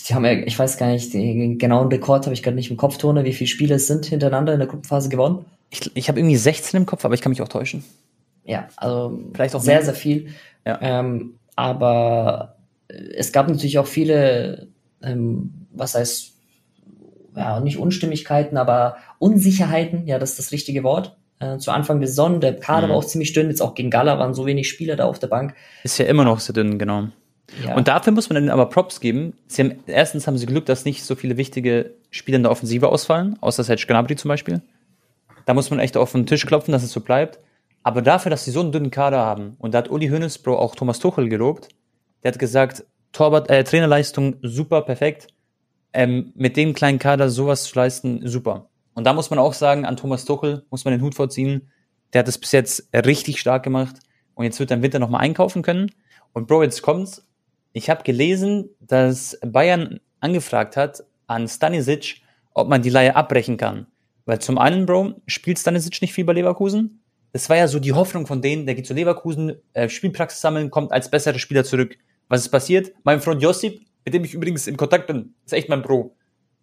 Die 0.08 0.14
haben 0.14 0.24
ja, 0.24 0.32
ich 0.32 0.58
weiß 0.58 0.78
gar 0.78 0.88
nicht, 0.88 1.14
den 1.14 1.58
genauen 1.58 1.90
Rekord 1.90 2.26
habe 2.26 2.34
ich 2.34 2.42
gerade 2.42 2.56
nicht 2.56 2.72
im 2.72 2.78
Kopf, 2.78 2.98
Tone, 2.98 3.26
wie 3.26 3.34
viele 3.34 3.50
Spiele 3.50 3.76
es 3.76 3.88
sind 3.88 4.06
hintereinander 4.06 4.54
in 4.54 4.60
der 4.60 4.68
Gruppenphase 4.70 5.10
gewonnen. 5.10 5.46
Ich, 5.70 5.92
ich 5.94 6.08
habe 6.08 6.20
irgendwie 6.20 6.38
16 6.38 6.78
im 6.78 6.86
Kopf, 6.86 7.04
aber 7.04 7.14
ich 7.14 7.20
kann 7.20 7.32
mich 7.32 7.42
auch 7.42 7.50
täuschen. 7.50 7.84
Ja, 8.46 8.70
also 8.78 9.20
vielleicht 9.34 9.56
auch 9.56 9.62
sehr, 9.62 9.76
mehr. 9.76 9.86
sehr 9.86 9.94
viel. 9.94 10.28
Ja. 10.66 10.80
Ähm, 10.82 11.36
aber 11.58 12.56
es 12.88 13.34
gab 13.34 13.50
natürlich 13.50 13.78
auch 13.78 13.88
viele, 13.88 14.70
ähm, 15.04 15.68
was 15.74 15.96
heißt, 15.96 16.34
ja, 17.36 17.60
nicht 17.60 17.78
Unstimmigkeiten, 17.78 18.56
aber 18.56 18.96
Unsicherheiten, 19.20 20.08
ja, 20.08 20.18
das 20.18 20.32
ist 20.32 20.40
das 20.40 20.52
richtige 20.54 20.84
Wort. 20.84 21.18
Äh, 21.40 21.58
zu 21.58 21.72
Anfang 21.72 22.00
der 22.00 22.08
Saison, 22.08 22.40
der 22.40 22.60
Kader 22.60 22.88
mhm. 22.88 22.92
war 22.92 22.98
auch 22.98 23.06
ziemlich 23.06 23.34
dünn, 23.34 23.50
jetzt 23.50 23.62
auch 23.62 23.76
gegen 23.76 23.90
Gala 23.90 24.18
waren 24.20 24.34
so 24.34 24.46
wenig 24.46 24.70
Spieler 24.70 24.96
da 24.96 25.06
auf 25.06 25.20
der 25.20 25.28
Bank. 25.28 25.54
Ist 25.84 25.98
ja 25.98 26.06
immer 26.06 26.24
noch 26.24 26.40
sehr 26.40 26.54
dünn, 26.54 26.80
genau. 26.80 27.08
Ja. 27.64 27.76
Und 27.76 27.88
dafür 27.88 28.14
muss 28.14 28.30
man 28.30 28.36
dann 28.36 28.50
aber 28.50 28.68
Props 28.68 29.00
geben. 29.00 29.34
Sie 29.48 29.64
haben, 29.64 29.80
erstens 29.86 30.28
haben 30.28 30.38
sie 30.38 30.46
Glück, 30.46 30.66
dass 30.66 30.86
nicht 30.86 31.04
so 31.04 31.16
viele 31.16 31.38
wichtige 31.38 31.94
Spieler 32.10 32.38
in 32.38 32.44
der 32.44 32.52
Offensive 32.52 32.90
ausfallen, 32.90 33.38
außer 33.42 33.64
Serge 33.64 33.86
Gnabry 33.88 34.16
zum 34.16 34.30
Beispiel. 34.30 34.62
Da 35.46 35.54
muss 35.54 35.70
man 35.70 35.80
echt 35.80 35.96
auf 35.98 36.12
den 36.12 36.26
Tisch 36.26 36.46
klopfen, 36.46 36.72
dass 36.72 36.84
es 36.84 36.92
so 36.92 37.02
bleibt. 37.02 37.40
Aber 37.84 38.02
dafür, 38.02 38.32
dass 38.32 38.46
sie 38.46 38.52
so 38.52 38.62
einen 38.62 38.72
dünnen 38.72 38.90
Kader 38.90 39.20
haben, 39.20 39.58
und 39.60 39.74
da 39.74 39.80
hat 39.80 39.92
Uli 39.92 40.08
Hoeneß, 40.08 40.40
Bro, 40.40 40.58
auch 40.58 40.76
Thomas 40.76 41.00
Tuchel 41.00 41.30
gelobt, 41.30 41.70
der 42.24 42.32
hat 42.32 42.40
gesagt, 42.40 42.84
Torwart, 43.12 43.50
äh, 43.50 43.64
Trainerleistung 43.64 44.38
super, 44.42 44.82
perfekt. 44.82 45.28
Ähm, 45.94 46.34
mit 46.36 46.58
dem 46.58 46.74
kleinen 46.74 46.98
Kader 46.98 47.30
sowas 47.30 47.66
zu 47.66 47.76
leisten, 47.78 48.28
super. 48.28 48.70
Und 48.96 49.04
da 49.04 49.14
muss 49.14 49.30
man 49.30 49.38
auch 49.38 49.54
sagen, 49.54 49.86
an 49.86 49.98
Thomas 49.98 50.26
Tuchel 50.26 50.66
muss 50.72 50.86
man 50.86 50.94
den 50.94 51.02
Hut 51.02 51.14
vorziehen. 51.14 51.70
Der 52.14 52.20
hat 52.20 52.28
es 52.28 52.38
bis 52.38 52.54
jetzt 52.54 52.90
richtig 52.94 53.40
stark 53.40 53.64
gemacht. 53.64 53.98
Und 54.34 54.46
jetzt 54.46 54.60
wird 54.60 54.72
er 54.72 54.78
im 54.78 54.84
Winter 54.84 55.00
nochmal 55.00 55.22
einkaufen 55.22 55.62
können. 55.62 55.92
Und 56.34 56.48
Bro, 56.48 56.64
jetzt 56.64 56.82
kommt's. 56.82 57.26
Ich 57.74 57.90
habe 57.90 58.04
gelesen, 58.04 58.70
dass 58.80 59.38
Bayern 59.46 60.00
angefragt 60.22 60.78
hat 60.78 61.04
an 61.28 61.48
Stanisic, 61.48 62.22
ob 62.54 62.70
man 62.70 62.82
die 62.82 62.90
Leihe 62.90 63.16
abbrechen 63.16 63.58
kann. 63.58 63.88
Weil 64.26 64.40
zum 64.40 64.58
einen, 64.58 64.86
Bro, 64.86 65.22
spielt 65.28 65.60
Stanisic 65.60 66.02
nicht 66.02 66.14
viel 66.14 66.26
bei 66.26 66.34
Leverkusen. 66.34 67.02
Das 67.34 67.50
war 67.50 67.58
ja 67.58 67.68
so 67.68 67.80
die 67.80 67.92
Hoffnung 67.94 68.26
von 68.26 68.42
denen, 68.42 68.66
der 68.66 68.76
geht 68.76 68.88
zu 68.88 68.94
Leverkusen, 68.94 69.58
äh, 69.74 69.90
Spielpraxis 69.90 70.40
sammeln, 70.40 70.72
kommt 70.72 70.94
als 70.94 71.12
besserer 71.12 71.38
Spieler 71.38 71.66
zurück. 71.66 71.98
Was 72.30 72.42
ist 72.42 72.50
passiert? 72.50 72.94
Mein 73.04 73.20
Freund 73.20 73.42
Josip, 73.42 73.82
mit 74.06 74.14
dem 74.14 74.24
ich 74.24 74.34
übrigens 74.34 74.68
in 74.68 74.78
Kontakt 74.78 75.08
bin, 75.08 75.36
ist 75.46 75.54
echt 75.54 75.68
mein 75.68 75.82
Bro. 75.82 76.16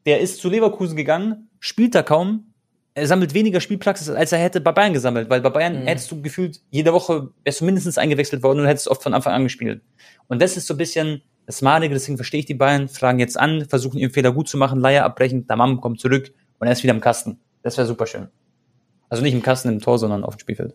Der 0.06 0.20
ist 0.20 0.40
zu 0.40 0.48
Leverkusen 0.48 0.96
gegangen, 0.96 1.48
spielt 1.60 1.94
da 1.94 2.02
kaum, 2.02 2.52
er 2.94 3.06
sammelt 3.06 3.32
weniger 3.32 3.60
Spielpraxis, 3.60 4.10
als 4.10 4.32
er 4.32 4.38
hätte 4.38 4.60
bei 4.60 4.72
Bayern 4.72 4.92
gesammelt, 4.92 5.30
weil 5.30 5.40
bei 5.40 5.50
Bayern 5.50 5.82
mhm. 5.82 5.86
hättest 5.86 6.10
du 6.10 6.20
gefühlt, 6.20 6.60
jede 6.70 6.92
Woche 6.92 7.30
wärst 7.44 7.60
du 7.60 7.64
mindestens 7.64 7.96
eingewechselt 7.98 8.42
worden 8.42 8.60
und 8.60 8.66
hättest 8.66 8.88
oft 8.88 9.02
von 9.02 9.14
Anfang 9.14 9.32
an 9.32 9.44
gespielt. 9.44 9.82
Und 10.28 10.42
das 10.42 10.56
ist 10.56 10.66
so 10.66 10.74
ein 10.74 10.78
bisschen 10.78 11.22
das 11.46 11.62
Malige, 11.62 11.94
deswegen 11.94 12.16
verstehe 12.16 12.40
ich 12.40 12.46
die 12.46 12.54
Bayern, 12.54 12.88
fragen 12.88 13.18
jetzt 13.18 13.38
an, 13.38 13.66
versuchen 13.68 13.98
ihren 13.98 14.12
Fehler 14.12 14.32
gut 14.32 14.48
zu 14.48 14.56
machen, 14.56 14.80
Leier 14.80 15.04
abbrechen, 15.04 15.46
Damam 15.46 15.80
kommt 15.80 16.00
zurück 16.00 16.32
und 16.58 16.66
er 16.66 16.72
ist 16.72 16.82
wieder 16.82 16.94
im 16.94 17.00
Kasten. 17.00 17.38
Das 17.62 17.76
wäre 17.76 17.86
super 17.86 18.06
schön. 18.06 18.28
Also 19.08 19.22
nicht 19.22 19.34
im 19.34 19.42
Kasten 19.42 19.68
im 19.68 19.80
Tor, 19.80 19.98
sondern 19.98 20.24
auf 20.24 20.36
dem 20.36 20.40
Spielfeld. 20.40 20.74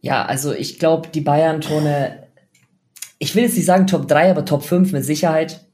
Ja, 0.00 0.24
also 0.24 0.52
ich 0.52 0.78
glaube, 0.78 1.08
die 1.08 1.20
Bayern-Tone, 1.20 2.26
ich 3.18 3.34
will 3.34 3.44
jetzt 3.44 3.56
nicht 3.56 3.66
sagen 3.66 3.86
Top 3.86 4.08
3, 4.08 4.30
aber 4.30 4.44
Top 4.44 4.62
5 4.62 4.92
mit 4.92 5.04
Sicherheit. 5.04 5.66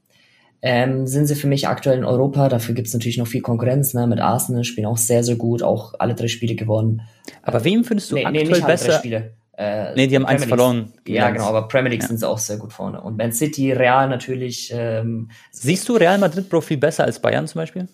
Ähm, 0.61 1.05
sind 1.05 1.27
sie 1.27 1.35
für 1.35 1.47
mich 1.47 1.67
aktuell 1.67 1.97
in 1.97 2.05
Europa. 2.05 2.49
Dafür 2.49 2.73
gibt 2.73 2.87
es 2.87 2.93
natürlich 2.93 3.17
noch 3.17 3.27
viel 3.27 3.41
Konkurrenz. 3.41 3.93
Ne? 3.93 4.07
Mit 4.07 4.19
Arsenal 4.19 4.63
spielen 4.63 4.87
auch 4.87 4.97
sehr, 4.97 5.23
sehr 5.23 5.35
gut, 5.35 5.61
auch 5.61 5.93
alle 5.99 6.15
drei 6.15 6.27
Spiele 6.27 6.55
gewonnen. 6.55 7.01
Aber 7.43 7.63
wem 7.63 7.83
findest 7.83 8.11
du 8.11 8.15
nee, 8.15 8.25
aktuell 8.25 8.43
nee, 8.45 8.53
nicht 8.53 8.65
besser? 8.65 8.87
Drei 8.89 8.97
Spiele. 8.97 9.33
Äh, 9.57 9.95
nee, 9.95 10.07
die 10.07 10.15
haben 10.15 10.25
eins 10.25 10.45
verloren. 10.45 10.93
Ja, 11.07 11.31
genau, 11.31 11.45
aber 11.45 11.67
Premier 11.67 11.89
League 11.89 12.03
ja. 12.03 12.07
sind 12.07 12.19
sie 12.19 12.27
auch 12.27 12.37
sehr 12.37 12.57
gut 12.57 12.73
vorne. 12.73 13.01
Und 13.01 13.17
Man 13.17 13.31
City, 13.31 13.71
Real 13.71 14.07
natürlich. 14.07 14.71
Ähm, 14.71 15.31
Siehst 15.51 15.89
du 15.89 15.95
Real 15.95 16.19
Madrid 16.19 16.47
Pro 16.47 16.61
viel 16.61 16.77
besser 16.77 17.05
als 17.05 17.19
Bayern 17.19 17.47
zum 17.47 17.59
Beispiel? 17.59 17.87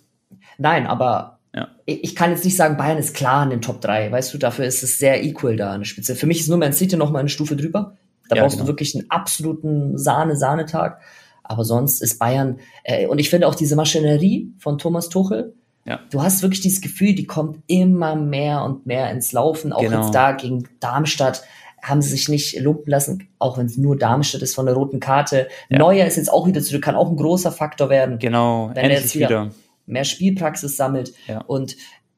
Nein, 0.57 0.87
aber 0.87 1.39
ja. 1.55 1.69
ich 1.85 2.15
kann 2.15 2.31
jetzt 2.31 2.43
nicht 2.43 2.57
sagen, 2.57 2.75
Bayern 2.75 2.97
ist 2.97 3.15
klar 3.15 3.43
in 3.43 3.49
den 3.49 3.61
Top 3.61 3.79
3. 3.79 4.11
Weißt 4.11 4.33
du, 4.33 4.37
dafür 4.37 4.65
ist 4.65 4.83
es 4.83 4.97
sehr 4.97 5.23
equal 5.23 5.55
da 5.55 5.71
eine 5.71 5.85
Spitze. 5.85 6.15
Für 6.15 6.27
mich 6.27 6.41
ist 6.41 6.49
nur 6.49 6.57
Man 6.57 6.73
City 6.73 6.97
noch 6.97 7.11
mal 7.11 7.19
eine 7.19 7.29
Stufe 7.29 7.55
drüber. 7.55 7.95
Da 8.27 8.35
ja, 8.35 8.41
brauchst 8.41 8.57
genau. 8.57 8.65
du 8.65 8.71
wirklich 8.71 8.95
einen 8.95 9.09
absoluten 9.09 9.97
Sahne-Sahnetag. 9.97 10.99
Aber 11.43 11.65
sonst 11.65 12.01
ist 12.01 12.19
Bayern, 12.19 12.59
äh, 12.83 13.07
und 13.07 13.19
ich 13.19 13.29
finde 13.29 13.47
auch 13.47 13.55
diese 13.55 13.75
Maschinerie 13.75 14.53
von 14.57 14.77
Thomas 14.77 15.09
Tuchel, 15.09 15.53
ja. 15.85 15.99
Du 16.11 16.21
hast 16.21 16.41
wirklich 16.41 16.61
dieses 16.61 16.81
Gefühl, 16.81 17.13
die 17.13 17.25
kommt 17.25 17.59
immer 17.67 18.15
mehr 18.15 18.63
und 18.63 18.85
mehr 18.85 19.11
ins 19.11 19.33
Laufen. 19.33 19.73
Auch 19.73 19.81
genau. 19.81 20.01
jetzt 20.01 20.15
da 20.15 20.31
gegen 20.31 20.67
Darmstadt 20.79 21.43
haben 21.81 22.01
sie 22.01 22.11
sich 22.11 22.29
nicht 22.29 22.57
lumpen 22.61 22.89
lassen, 22.89 23.27
auch 23.39 23.57
wenn 23.57 23.65
es 23.65 23.77
nur 23.77 23.97
Darmstadt 23.97 24.41
ist 24.41 24.55
von 24.55 24.65
der 24.65 24.75
roten 24.75 25.01
Karte. 25.01 25.49
Ja. 25.69 25.79
Neuer 25.79 26.05
ist 26.05 26.15
jetzt 26.15 26.31
auch 26.31 26.47
wieder 26.47 26.61
zurück, 26.61 26.81
kann 26.81 26.95
auch 26.95 27.09
ein 27.09 27.17
großer 27.17 27.51
Faktor 27.51 27.89
werden. 27.89 28.19
Genau, 28.19 28.71
wenn 28.73 28.89
er 28.89 29.01
jetzt 29.01 29.15
wieder, 29.15 29.29
wieder, 29.29 29.49
mehr 29.85 30.05
Spielpraxis 30.05 30.77
sammelt. 30.77 31.13
Ja. 31.27 31.41
Und 31.41 31.75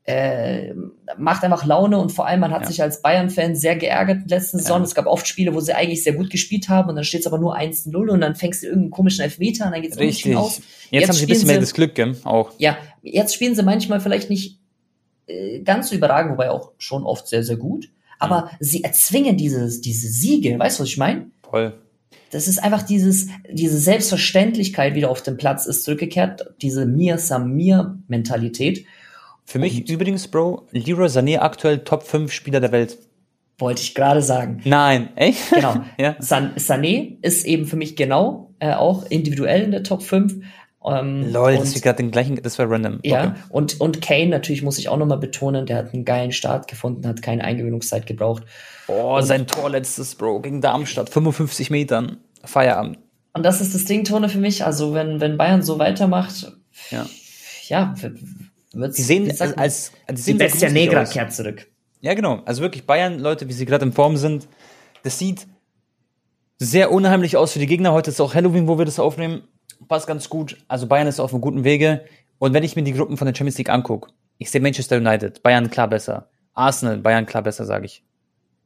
äh, 0.08 0.76
macht 1.18 1.44
einfach 1.44 1.66
Laune 1.66 1.98
und 1.98 2.12
vor 2.12 2.28
allem, 2.28 2.40
man 2.40 2.52
hat 2.52 2.62
ja. 2.62 2.68
sich 2.68 2.82
als 2.82 3.02
Bayern-Fan 3.02 3.56
sehr 3.56 3.76
geärgert 3.76 4.22
in 4.22 4.28
der 4.28 4.38
letzten 4.38 4.60
Saison. 4.60 4.80
Ja. 4.80 4.84
Es 4.84 4.94
gab 4.94 5.08
oft 5.08 5.28
Spiele, 5.28 5.54
wo 5.56 5.60
sie 5.60 5.74
eigentlich 5.74 6.04
sehr 6.04 6.14
gut 6.14 6.30
gespielt 6.30 6.70
haben 6.70 6.90
und 6.90 6.96
dann 6.96 7.04
steht 7.04 7.22
es 7.22 7.28
aber 7.28 7.40
nur 7.40 7.58
1-0 7.58 7.96
und 7.96 8.22
dann 8.22 8.36
fängst 8.36 8.62
du 8.62 8.68
irgendeinen 8.68 8.92
komischen 8.92 9.24
Elfmeter 9.24 9.66
und 9.66 9.72
dann 9.72 9.82
geht 9.82 9.94
es 9.94 9.98
Richtig. 9.98 10.36
aus. 10.36 10.58
Jetzt, 10.58 10.68
jetzt 10.92 11.10
haben 11.10 11.16
sie 11.16 11.26
ein 11.26 11.30
bisschen 11.30 11.48
mehr 11.48 11.60
das 11.60 11.74
Glück, 11.74 11.96
gell? 11.96 12.16
auch. 12.24 12.52
Ja, 12.60 12.78
jetzt 13.02 13.34
spielen 13.34 13.56
sie 13.56 13.64
manchmal 13.64 14.00
vielleicht 14.00 14.30
nicht 14.30 14.60
äh, 15.26 15.62
ganz 15.62 15.90
so 15.90 15.96
überragend, 15.96 16.34
wobei 16.34 16.52
auch 16.52 16.74
schon 16.78 17.04
oft 17.04 17.28
sehr, 17.28 17.44
sehr 17.44 17.58
gut. 17.58 17.90
Aber 18.20 18.36
ja. 18.36 18.52
sie 18.60 18.84
erzwingen 18.84 19.38
dieses, 19.38 19.82
diese 19.82 20.08
Siege, 20.08 20.60
weißt 20.60 20.78
du, 20.78 20.84
was 20.84 20.90
ich 20.90 20.98
meine? 20.98 21.32
Voll. 21.50 21.74
Das 22.30 22.48
ist 22.48 22.64
einfach 22.64 22.84
dieses, 22.84 23.28
diese 23.50 23.80
Selbstverständlichkeit 23.80 24.94
wieder 24.94 25.10
auf 25.10 25.24
dem 25.24 25.38
Platz 25.38 25.66
ist 25.66 25.84
zurückgekehrt, 25.84 26.54
diese 26.62 26.86
Mir-Samir-Mentalität. 26.86 28.86
Für 29.46 29.60
mich 29.60 29.78
und 29.78 29.90
übrigens, 29.90 30.28
Bro, 30.28 30.68
Leroy 30.72 31.08
Sané 31.08 31.40
aktuell 31.40 31.80
Top 31.80 32.04
5 32.04 32.32
Spieler 32.32 32.60
der 32.60 32.72
Welt. 32.72 32.98
Wollte 33.58 33.82
ich 33.82 33.96
gerade 33.96 34.22
sagen. 34.22 34.62
Nein, 34.66 35.16
echt? 35.16 35.52
Genau. 35.52 35.76
ja. 35.98 36.16
San 36.20 36.56
Sané 36.56 37.18
ist 37.22 37.46
eben 37.46 37.66
für 37.66 37.78
mich 37.78 37.96
genau 37.96 38.54
äh, 38.60 38.74
auch 38.74 39.06
individuell 39.10 39.64
in 39.64 39.72
der 39.72 39.84
Top 39.84 40.04
5. 40.04 40.36
Ähm, 40.86 41.32
Lol, 41.32 41.56
das 41.56 41.76
ist 41.76 41.82
gerade 41.82 41.98
den 41.98 42.12
gleichen, 42.12 42.36
das 42.42 42.60
war 42.60 42.70
random. 42.70 43.00
Ja, 43.04 43.30
okay. 43.30 43.34
und, 43.50 43.82
und 43.82 44.02
Kane 44.02 44.28
natürlich 44.28 44.62
muss 44.62 44.78
ich 44.78 44.90
auch 44.90 44.98
nochmal 44.98 45.18
betonen, 45.18 45.66
der 45.66 45.78
hat 45.78 45.94
einen 45.94 46.06
geilen 46.06 46.32
Start 46.32 46.68
gefunden, 46.68 47.08
hat 47.08 47.22
keine 47.22 47.44
Eingewöhnungszeit 47.44 48.06
gebraucht. 48.06 48.44
Oh, 48.88 49.16
und, 49.18 49.24
sein 49.24 49.48
Tor 49.48 49.70
letztes, 49.70 50.16
Bro, 50.16 50.42
gegen 50.42 50.62
Darmstadt, 50.62 51.10
55 51.10 51.72
Metern, 51.72 52.18
Feierabend. 52.44 53.00
Und 53.34 53.44
das 53.44 53.62
ist 53.62 53.74
das 53.74 53.86
Ding, 53.86 54.04
Tone, 54.04 54.30
für 54.30 54.38
mich. 54.38 54.64
Also, 54.64 54.94
wenn, 54.94 55.20
wenn 55.20 55.38
Bayern 55.38 55.62
so 55.62 55.80
weitermacht, 55.80 56.54
ja, 56.92 57.06
ja 57.68 57.96
wird's, 58.76 58.96
die 58.96 59.04
sehen 59.04 59.30
als, 59.30 59.42
als, 59.42 59.58
als 59.58 59.92
die, 60.08 60.16
sehen 60.16 60.38
die 60.38 60.44
Bestia 60.44 60.70
Negra 60.70 61.02
aus. 61.02 61.12
kehrt 61.12 61.34
zurück. 61.34 61.68
Ja, 62.02 62.14
genau. 62.14 62.42
Also 62.46 62.62
wirklich 62.62 62.86
Bayern, 62.86 63.20
Leute, 63.20 63.48
wie 63.48 63.54
sie 63.54 63.66
gerade 63.66 63.86
in 63.86 63.94
Form 63.94 64.18
sind, 64.18 64.48
das 65.04 65.18
sieht 65.18 65.48
sehr 66.58 66.92
unheimlich 66.92 67.38
aus 67.38 67.54
für 67.54 67.60
die 67.60 67.66
Gegner. 67.66 67.94
Heute 67.94 68.12
ist 68.12 68.22
auch 68.22 68.34
Halloween, 68.34 68.68
wo 68.68 68.78
wir 68.78 68.86
das 68.86 69.00
aufnehmen. 69.00 69.44
Passt 69.88 70.08
ganz 70.08 70.30
gut. 70.30 70.58
Also 70.68 70.88
Bayern 70.88 71.08
ist 71.08 71.20
auf 71.20 71.34
einem 71.34 71.42
guten 71.42 71.64
Wege. 71.64 72.06
Und 72.38 72.54
wenn 72.54 72.64
ich 72.64 72.76
mir 72.76 72.84
die 72.84 72.94
Gruppen 72.94 73.18
von 73.18 73.26
der 73.26 73.36
Champions 73.36 73.58
League 73.58 73.70
angucke, 73.70 74.12
ich 74.38 74.52
sehe 74.52 74.62
Manchester 74.62 74.98
United, 74.98 75.42
Bayern 75.44 75.70
klar 75.70 75.88
besser. 75.88 76.30
Arsenal, 76.54 76.98
Bayern 76.98 77.26
klar 77.26 77.44
besser, 77.44 77.66
sage 77.66 77.86
ich. 77.86 78.04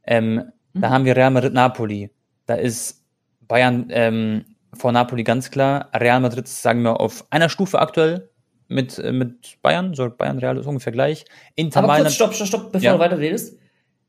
Ähm, 0.04 0.52
mhm. 0.74 0.82
Da 0.82 0.90
haben 0.90 1.06
wir 1.06 1.16
Real 1.16 1.32
Madrid, 1.32 1.54
Napoli. 1.54 2.12
Da 2.46 2.56
ist 2.56 3.04
Bayern 3.48 3.88
ähm, 3.90 4.46
vor 4.74 4.92
Napoli 4.92 5.24
ganz 5.24 5.52
klar. 5.52 5.90
Real 5.94 6.20
Madrid 6.20 6.48
sagen 6.48 6.82
wir 6.84 7.00
auf 7.00 7.26
einer 7.32 7.50
Stufe 7.50 7.80
aktuell 7.80 8.29
mit, 8.70 8.98
äh, 9.00 9.12
mit 9.12 9.62
Bayern, 9.62 9.94
so 9.94 10.10
Bayern 10.10 10.40
Real 10.40 10.58
ist 10.58 10.66
ungefähr 10.66 10.94
gleich. 10.94 11.26
Inter 11.56 11.84
Aber 11.84 11.98
kurz, 11.98 12.14
stopp, 12.14 12.34
stopp, 12.34 12.48
stopp, 12.48 12.72
bevor 12.72 12.86
ja. 12.86 12.94
du 12.94 13.00
weiter 13.00 13.20
redest. 13.20 13.58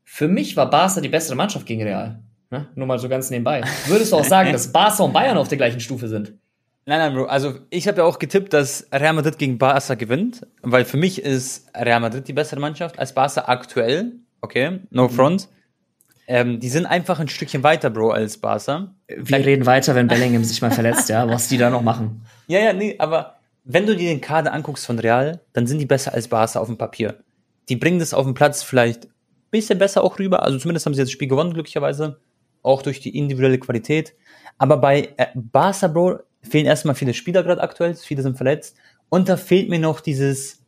Für 0.03 0.27
mich 0.27 0.55
war 0.55 0.69
Barca 0.69 1.01
die 1.01 1.09
bessere 1.09 1.35
Mannschaft 1.35 1.65
gegen 1.65 1.83
Real. 1.83 2.19
Ne? 2.49 2.67
Nur 2.75 2.87
mal 2.87 2.99
so 2.99 3.09
ganz 3.09 3.29
nebenbei. 3.29 3.63
Würdest 3.87 4.11
du 4.11 4.17
auch 4.17 4.25
sagen, 4.25 4.51
dass 4.53 4.71
Barca 4.71 5.03
und 5.03 5.13
Bayern 5.13 5.37
auf 5.37 5.47
der 5.47 5.57
gleichen 5.57 5.79
Stufe 5.79 6.07
sind? 6.07 6.33
Nein, 6.85 6.99
nein, 6.99 7.13
Bro. 7.13 7.25
Also 7.25 7.59
ich 7.69 7.87
habe 7.87 7.99
ja 7.99 8.03
auch 8.03 8.19
getippt, 8.19 8.53
dass 8.53 8.87
Real 8.91 9.13
Madrid 9.13 9.37
gegen 9.37 9.57
Barca 9.57 9.95
gewinnt, 9.95 10.47
weil 10.61 10.83
für 10.83 10.97
mich 10.97 11.21
ist 11.21 11.69
Real 11.75 11.99
Madrid 11.99 12.27
die 12.27 12.33
bessere 12.33 12.59
Mannschaft 12.59 12.99
als 12.99 13.13
Barca 13.13 13.45
aktuell. 13.47 14.13
Okay, 14.41 14.79
no 14.89 15.03
Mhm. 15.07 15.09
front. 15.11 15.49
Ähm, 16.27 16.59
die 16.59 16.69
sind 16.69 16.85
einfach 16.85 17.19
ein 17.19 17.27
Stückchen 17.27 17.63
weiter, 17.63 17.89
Bro, 17.89 18.11
als 18.11 18.37
Barca. 18.37 18.93
Wir 19.07 19.37
reden 19.45 19.65
weiter, 19.65 19.95
wenn 19.95 20.07
Bellingham 20.07 20.43
sich 20.43 20.61
mal 20.61 20.71
verletzt, 20.71 21.09
ja, 21.09 21.27
was 21.27 21.47
die 21.49 21.57
da 21.57 21.69
noch 21.69 21.81
machen. 21.81 22.25
Ja, 22.47 22.59
ja, 22.59 22.73
nee, 22.73 22.95
aber 22.99 23.35
wenn 23.63 23.85
du 23.85 23.95
dir 23.95 24.09
den 24.09 24.21
Kader 24.21 24.53
anguckst 24.53 24.85
von 24.85 24.99
Real, 24.99 25.41
dann 25.53 25.67
sind 25.67 25.79
die 25.79 25.85
besser 25.85 26.13
als 26.13 26.27
Barca 26.27 26.59
auf 26.59 26.67
dem 26.67 26.77
Papier. 26.77 27.23
Die 27.69 27.75
bringen 27.75 27.99
das 27.99 28.13
auf 28.13 28.25
den 28.25 28.33
Platz 28.33 28.63
vielleicht 28.63 29.05
ein 29.05 29.11
bisschen 29.51 29.79
besser 29.79 30.03
auch 30.03 30.19
rüber. 30.19 30.43
Also 30.43 30.57
zumindest 30.57 30.85
haben 30.85 30.93
sie 30.93 30.99
jetzt 30.99 31.09
das 31.09 31.13
Spiel 31.13 31.27
gewonnen, 31.27 31.53
glücklicherweise. 31.53 32.19
Auch 32.63 32.81
durch 32.81 32.99
die 32.99 33.17
individuelle 33.17 33.59
Qualität. 33.59 34.13
Aber 34.57 34.77
bei 34.77 35.13
äh, 35.17 35.27
Barca, 35.35 35.87
Bro, 35.87 36.19
fehlen 36.41 36.65
erstmal 36.65 36.95
viele 36.95 37.13
Spieler 37.13 37.43
gerade 37.43 37.61
aktuell. 37.61 37.95
Viele 37.95 38.23
sind 38.23 38.37
verletzt. 38.37 38.75
Und 39.09 39.29
da 39.29 39.37
fehlt 39.37 39.69
mir 39.69 39.79
noch 39.79 39.99
dieses, 39.99 40.63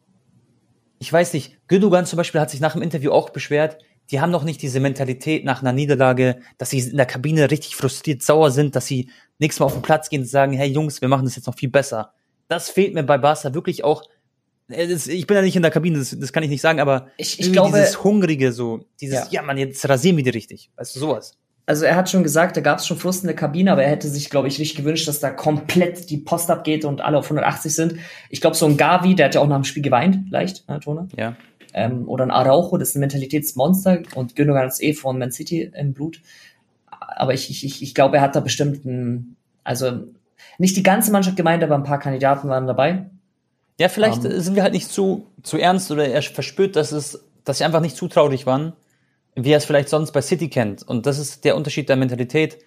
ich 1.00 1.12
weiß 1.12 1.34
nicht, 1.34 1.58
Gündogan 1.68 2.06
zum 2.06 2.18
Beispiel 2.18 2.42
hat 2.42 2.50
sich 2.50 2.60
nach 2.60 2.74
dem 2.74 2.82
Interview 2.82 3.12
auch 3.12 3.30
beschwert, 3.30 3.78
die 4.12 4.20
haben 4.20 4.32
noch 4.32 4.44
nicht 4.44 4.62
diese 4.62 4.80
Mentalität 4.80 5.46
nach 5.46 5.62
einer 5.62 5.72
Niederlage, 5.72 6.40
dass 6.58 6.70
sie 6.70 6.80
in 6.80 6.98
der 6.98 7.06
Kabine 7.06 7.50
richtig 7.50 7.76
frustriert, 7.76 8.22
sauer 8.22 8.52
sind, 8.52 8.76
dass 8.76 8.86
sie 8.86 9.10
nächstes 9.40 9.62
Mal 9.62 9.68
auf 9.68 9.74
den 9.74 9.82
Platz 9.82 10.10
gehen 10.10 10.22
und 10.22 10.28
sagen, 10.28 10.54
hey 10.54 10.70
Jungs, 10.70 11.02
wir 11.02 11.08
machen 11.08 11.26
das 11.26 11.36
jetzt 11.36 11.48
noch 11.48 11.56
viel 11.56 11.70
besser. 11.70 12.14
Das 12.48 12.70
fehlt 12.70 12.94
mir 12.94 13.04
bei 13.04 13.18
Barca 13.18 13.54
wirklich 13.54 13.84
auch. 13.84 14.04
Äh, 14.70 14.86
Ich 15.08 15.28
bin 15.28 15.36
ja 15.36 15.42
nicht 15.42 15.56
in 15.56 15.62
der 15.62 15.72
Kabine, 15.72 15.98
das, 16.00 16.18
das 16.18 16.32
kann 16.34 16.44
ich 16.44 16.50
nicht 16.50 16.62
sagen, 16.62 16.80
aber 16.80 17.08
Ich- 17.18 17.40
ich 17.40 17.52
glaube- 17.52 17.78
dieses 17.78 18.04
Hungrige, 18.04 18.52
so, 18.52 18.86
dieses, 19.02 19.16
Ja. 19.26 19.28
ja, 19.32 19.42
man, 19.42 19.58
jetzt 19.58 19.88
rasieren 19.88 20.18
wir 20.18 20.24
die 20.24 20.30
richtig. 20.32 20.72
Weißt 20.76 20.96
du, 20.96 21.00
sowas. 21.00 21.38
Also 21.66 21.86
er 21.86 21.96
hat 21.96 22.10
schon 22.10 22.24
gesagt, 22.24 22.58
da 22.58 22.62
gab 22.62 22.80
es 22.80 22.86
schon 22.88 22.98
Frust 22.98 23.24
in 23.24 23.28
der 23.28 23.38
Kabine, 23.38 23.72
aber 23.72 23.84
er 23.84 23.90
hätte 23.92 24.10
sich, 24.10 24.30
glaube 24.30 24.50
ich, 24.50 24.60
richtig 24.60 24.76
gewünscht, 24.78 25.08
dass 25.08 25.22
da 25.22 25.30
komplett 25.30 26.10
die 26.10 26.18
Post 26.18 26.52
abgeht 26.52 26.84
und 26.84 27.00
alle 27.00 27.18
auf 27.18 27.30
180 27.30 27.74
sind. 27.74 27.96
Ich 28.30 28.42
glaube, 28.42 28.58
so 28.58 28.66
ein 28.66 28.76
Gavi, 28.76 29.16
der 29.16 29.28
hat 29.28 29.36
ja 29.36 29.42
auch 29.42 29.48
nach 29.48 29.56
dem 29.56 29.64
Spiel 29.64 29.82
geweint, 29.82 30.30
leicht, 30.30 30.68
ne, 30.68 30.82
Tone? 30.82 31.08
Ja. 31.18 31.38
Ähm, 31.74 32.08
oder 32.10 32.26
ein 32.26 32.32
Araujo, 32.32 32.78
das 32.78 32.90
ist 32.90 32.96
ein 32.96 33.00
Mentalitätsmonster 33.00 34.04
und 34.16 34.36
Gündogan 34.36 34.68
ist 34.68 34.84
eh 34.84 34.94
von 34.94 35.18
Man 35.18 35.32
City 35.32 35.72
im 35.74 35.94
Blut. 35.94 36.20
Aber 37.00 37.34
ich, 37.34 37.50
ich, 37.50 37.66
ich, 37.66 37.82
ich 37.82 37.96
glaube, 37.96 38.18
er 38.18 38.24
hat 38.24 38.36
da 38.36 38.42
bestimmt 38.42 38.84
ein, 38.86 39.38
also 39.64 40.04
nicht 40.58 40.76
die 40.76 40.84
ganze 40.84 41.12
Mannschaft 41.12 41.38
gemeint, 41.38 41.64
aber 41.64 41.76
ein 41.76 41.84
paar 41.84 42.00
Kandidaten 42.00 42.50
waren 42.50 42.68
dabei. 42.68 43.10
Ja, 43.80 43.90
vielleicht 43.90 44.26
Ähm. 44.26 44.32
äh, 44.32 44.42
sind 44.42 44.56
wir 44.56 44.64
halt 44.64 44.74
nicht 44.74 44.90
zu, 44.90 45.28
zu 45.42 45.58
ernst 45.58 45.92
oder 45.92 46.08
er 46.08 46.22
verspürt, 46.22 46.76
dass 46.76 46.92
es, 46.92 47.24
dass 47.44 47.58
sie 47.58 47.64
einfach 47.64 47.82
nicht 47.82 47.98
zutraulich 47.98 48.46
waren, 48.46 48.74
wie 49.36 49.52
er 49.52 49.58
es 49.58 49.66
vielleicht 49.66 49.90
sonst 49.90 50.12
bei 50.12 50.22
City 50.22 50.50
kennt. 50.50 50.84
Und 50.84 51.06
das 51.06 51.18
ist 51.18 51.44
der 51.44 51.56
Unterschied 51.56 51.90
der 51.90 51.96
Mentalität. 51.96 52.60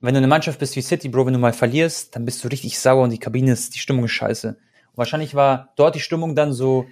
Wenn 0.00 0.14
du 0.14 0.18
eine 0.18 0.28
Mannschaft 0.28 0.58
bist 0.58 0.76
wie 0.76 0.82
City, 0.82 1.08
Bro, 1.08 1.26
wenn 1.26 1.32
du 1.34 1.38
mal 1.38 1.52
verlierst, 1.52 2.14
dann 2.14 2.24
bist 2.24 2.42
du 2.42 2.48
richtig 2.48 2.78
sauer 2.78 3.04
und 3.04 3.10
die 3.10 3.18
Kabine 3.18 3.52
ist, 3.52 3.74
die 3.74 3.78
Stimmung 3.78 4.04
ist 4.04 4.12
scheiße. 4.12 4.48
Und 4.48 4.56
wahrscheinlich 4.96 5.34
war 5.34 5.72
dort 5.76 5.94
die 5.94 6.00
Stimmung 6.00 6.34
dann 6.34 6.52
so, 6.52 6.86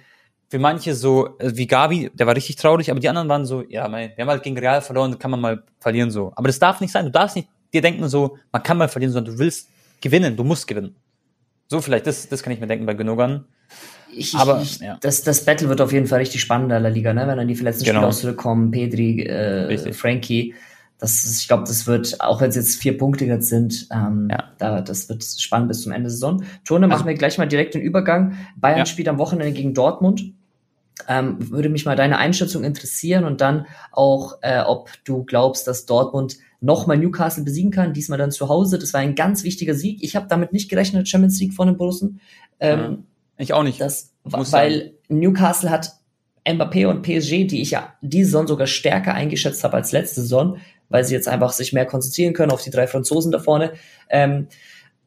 für 0.49 0.59
manche 0.59 0.93
so, 0.95 1.37
äh, 1.39 1.51
wie 1.55 1.65
Gavi, 1.65 2.11
der 2.13 2.27
war 2.27 2.35
richtig 2.35 2.57
traurig, 2.57 2.91
aber 2.91 2.99
die 2.99 3.07
anderen 3.07 3.29
waren 3.29 3.45
so, 3.45 3.63
ja, 3.69 3.87
mein, 3.87 4.11
wir 4.15 4.23
haben 4.23 4.29
halt 4.29 4.43
gegen 4.43 4.57
Real 4.57 4.81
verloren, 4.81 5.17
kann 5.17 5.31
man 5.31 5.39
mal 5.39 5.63
verlieren 5.79 6.11
so. 6.11 6.33
Aber 6.35 6.47
das 6.47 6.59
darf 6.59 6.81
nicht 6.81 6.91
sein. 6.91 7.05
Du 7.05 7.11
darfst 7.11 7.37
nicht 7.37 7.47
dir 7.73 7.81
denken 7.81 8.07
so, 8.09 8.37
man 8.51 8.61
kann 8.61 8.77
mal 8.77 8.89
verlieren, 8.89 9.13
sondern 9.13 9.35
du 9.35 9.39
willst 9.39 9.69
gewinnen, 10.01 10.35
du 10.35 10.43
musst 10.43 10.67
gewinnen. 10.67 10.95
So 11.67 11.79
vielleicht, 11.81 12.05
das, 12.07 12.27
das 12.27 12.43
kann 12.43 12.51
ich 12.53 12.59
mir 12.59 12.67
denken 12.67 12.85
bei 12.85 12.93
Gündogan. 12.93 13.45
Ich, 14.13 14.35
Aber, 14.35 14.61
ich, 14.61 14.79
ja. 14.79 14.97
das, 14.99 15.23
das 15.23 15.45
Battle 15.45 15.69
wird 15.69 15.79
auf 15.79 15.93
jeden 15.93 16.05
Fall 16.07 16.19
richtig 16.19 16.41
spannend 16.41 16.71
in 16.73 16.83
der 16.83 16.91
Liga, 16.91 17.13
ne? 17.13 17.25
wenn 17.27 17.37
dann 17.37 17.47
die 17.47 17.55
verletzten 17.55 17.85
Genau. 17.85 17.99
Spieler 17.99 18.09
auch 18.09 18.13
zurückkommen, 18.13 18.71
Pedri, 18.71 19.21
äh. 19.21 19.93
Frankie. 19.93 20.53
Das 20.99 21.23
ist, 21.23 21.41
ich 21.41 21.47
glaube, 21.47 21.63
das 21.63 21.87
wird, 21.87 22.19
auch 22.21 22.41
wenn 22.41 22.49
es 22.49 22.55
jetzt 22.55 22.75
vier 22.79 22.97
Punkte 22.97 23.25
jetzt 23.25 23.47
sind, 23.47 23.87
ähm, 23.91 24.27
Ja. 24.29 24.51
da, 24.59 24.81
das 24.81 25.07
wird 25.09 25.23
spannend 25.23 25.69
bis 25.69 25.81
zum 25.81 25.93
Ende 25.93 26.03
der 26.03 26.11
Saison. 26.11 26.43
Tone, 26.65 26.87
machen 26.87 26.97
Also- 26.97 27.05
wir 27.07 27.13
gleich 27.15 27.37
mal 27.37 27.47
direkt 27.47 27.73
den 27.73 27.81
Übergang. 27.81 28.35
Bayern 28.57 28.79
Ja. 28.79 28.85
spielt 28.85 29.07
am 29.07 29.17
Wochenende 29.17 29.53
gegen 29.53 29.73
Dortmund. 29.73 30.33
Ähm, 31.07 31.49
würde 31.51 31.69
mich 31.69 31.85
mal 31.85 31.95
deine 31.95 32.17
Einschätzung 32.17 32.63
interessieren 32.63 33.23
und 33.23 33.41
dann 33.41 33.65
auch, 33.91 34.37
äh, 34.41 34.61
ob 34.61 34.91
du 35.03 35.23
glaubst, 35.23 35.67
dass 35.67 35.85
Dortmund 35.85 36.37
nochmal 36.59 36.97
Newcastle 36.97 37.43
besiegen 37.43 37.71
kann, 37.71 37.93
diesmal 37.93 38.19
dann 38.19 38.31
zu 38.31 38.47
Hause. 38.49 38.77
Das 38.77 38.93
war 38.93 39.01
ein 39.01 39.15
ganz 39.15 39.43
wichtiger 39.43 39.73
Sieg. 39.73 40.03
Ich 40.03 40.15
habe 40.15 40.27
damit 40.29 40.53
nicht 40.53 40.69
gerechnet, 40.69 41.09
Champions 41.09 41.39
League 41.39 41.53
von 41.53 41.67
den 41.67 41.77
Borussen. 41.77 42.21
Ähm, 42.59 43.05
Ich 43.37 43.53
auch 43.53 43.63
nicht. 43.63 43.81
das, 43.81 44.13
Muss 44.23 44.51
weil 44.51 44.93
Newcastle 45.09 45.71
hat 45.71 45.93
Mbappé 46.45 46.87
und 46.87 47.01
PSG, 47.01 47.47
die 47.47 47.61
ich 47.61 47.71
ja 47.71 47.93
diese 48.01 48.31
Saison 48.31 48.47
sogar 48.47 48.67
stärker 48.67 49.13
eingeschätzt 49.13 49.63
habe 49.63 49.77
als 49.77 49.91
letzte 49.91 50.21
Saison, 50.21 50.57
weil 50.89 51.03
sie 51.03 51.15
jetzt 51.15 51.27
einfach 51.27 51.51
sich 51.51 51.73
mehr 51.73 51.85
konzentrieren 51.85 52.33
können 52.33 52.51
auf 52.51 52.61
die 52.61 52.71
drei 52.71 52.87
Franzosen 52.87 53.31
da 53.31 53.39
vorne. 53.39 53.73
Ähm, 54.09 54.47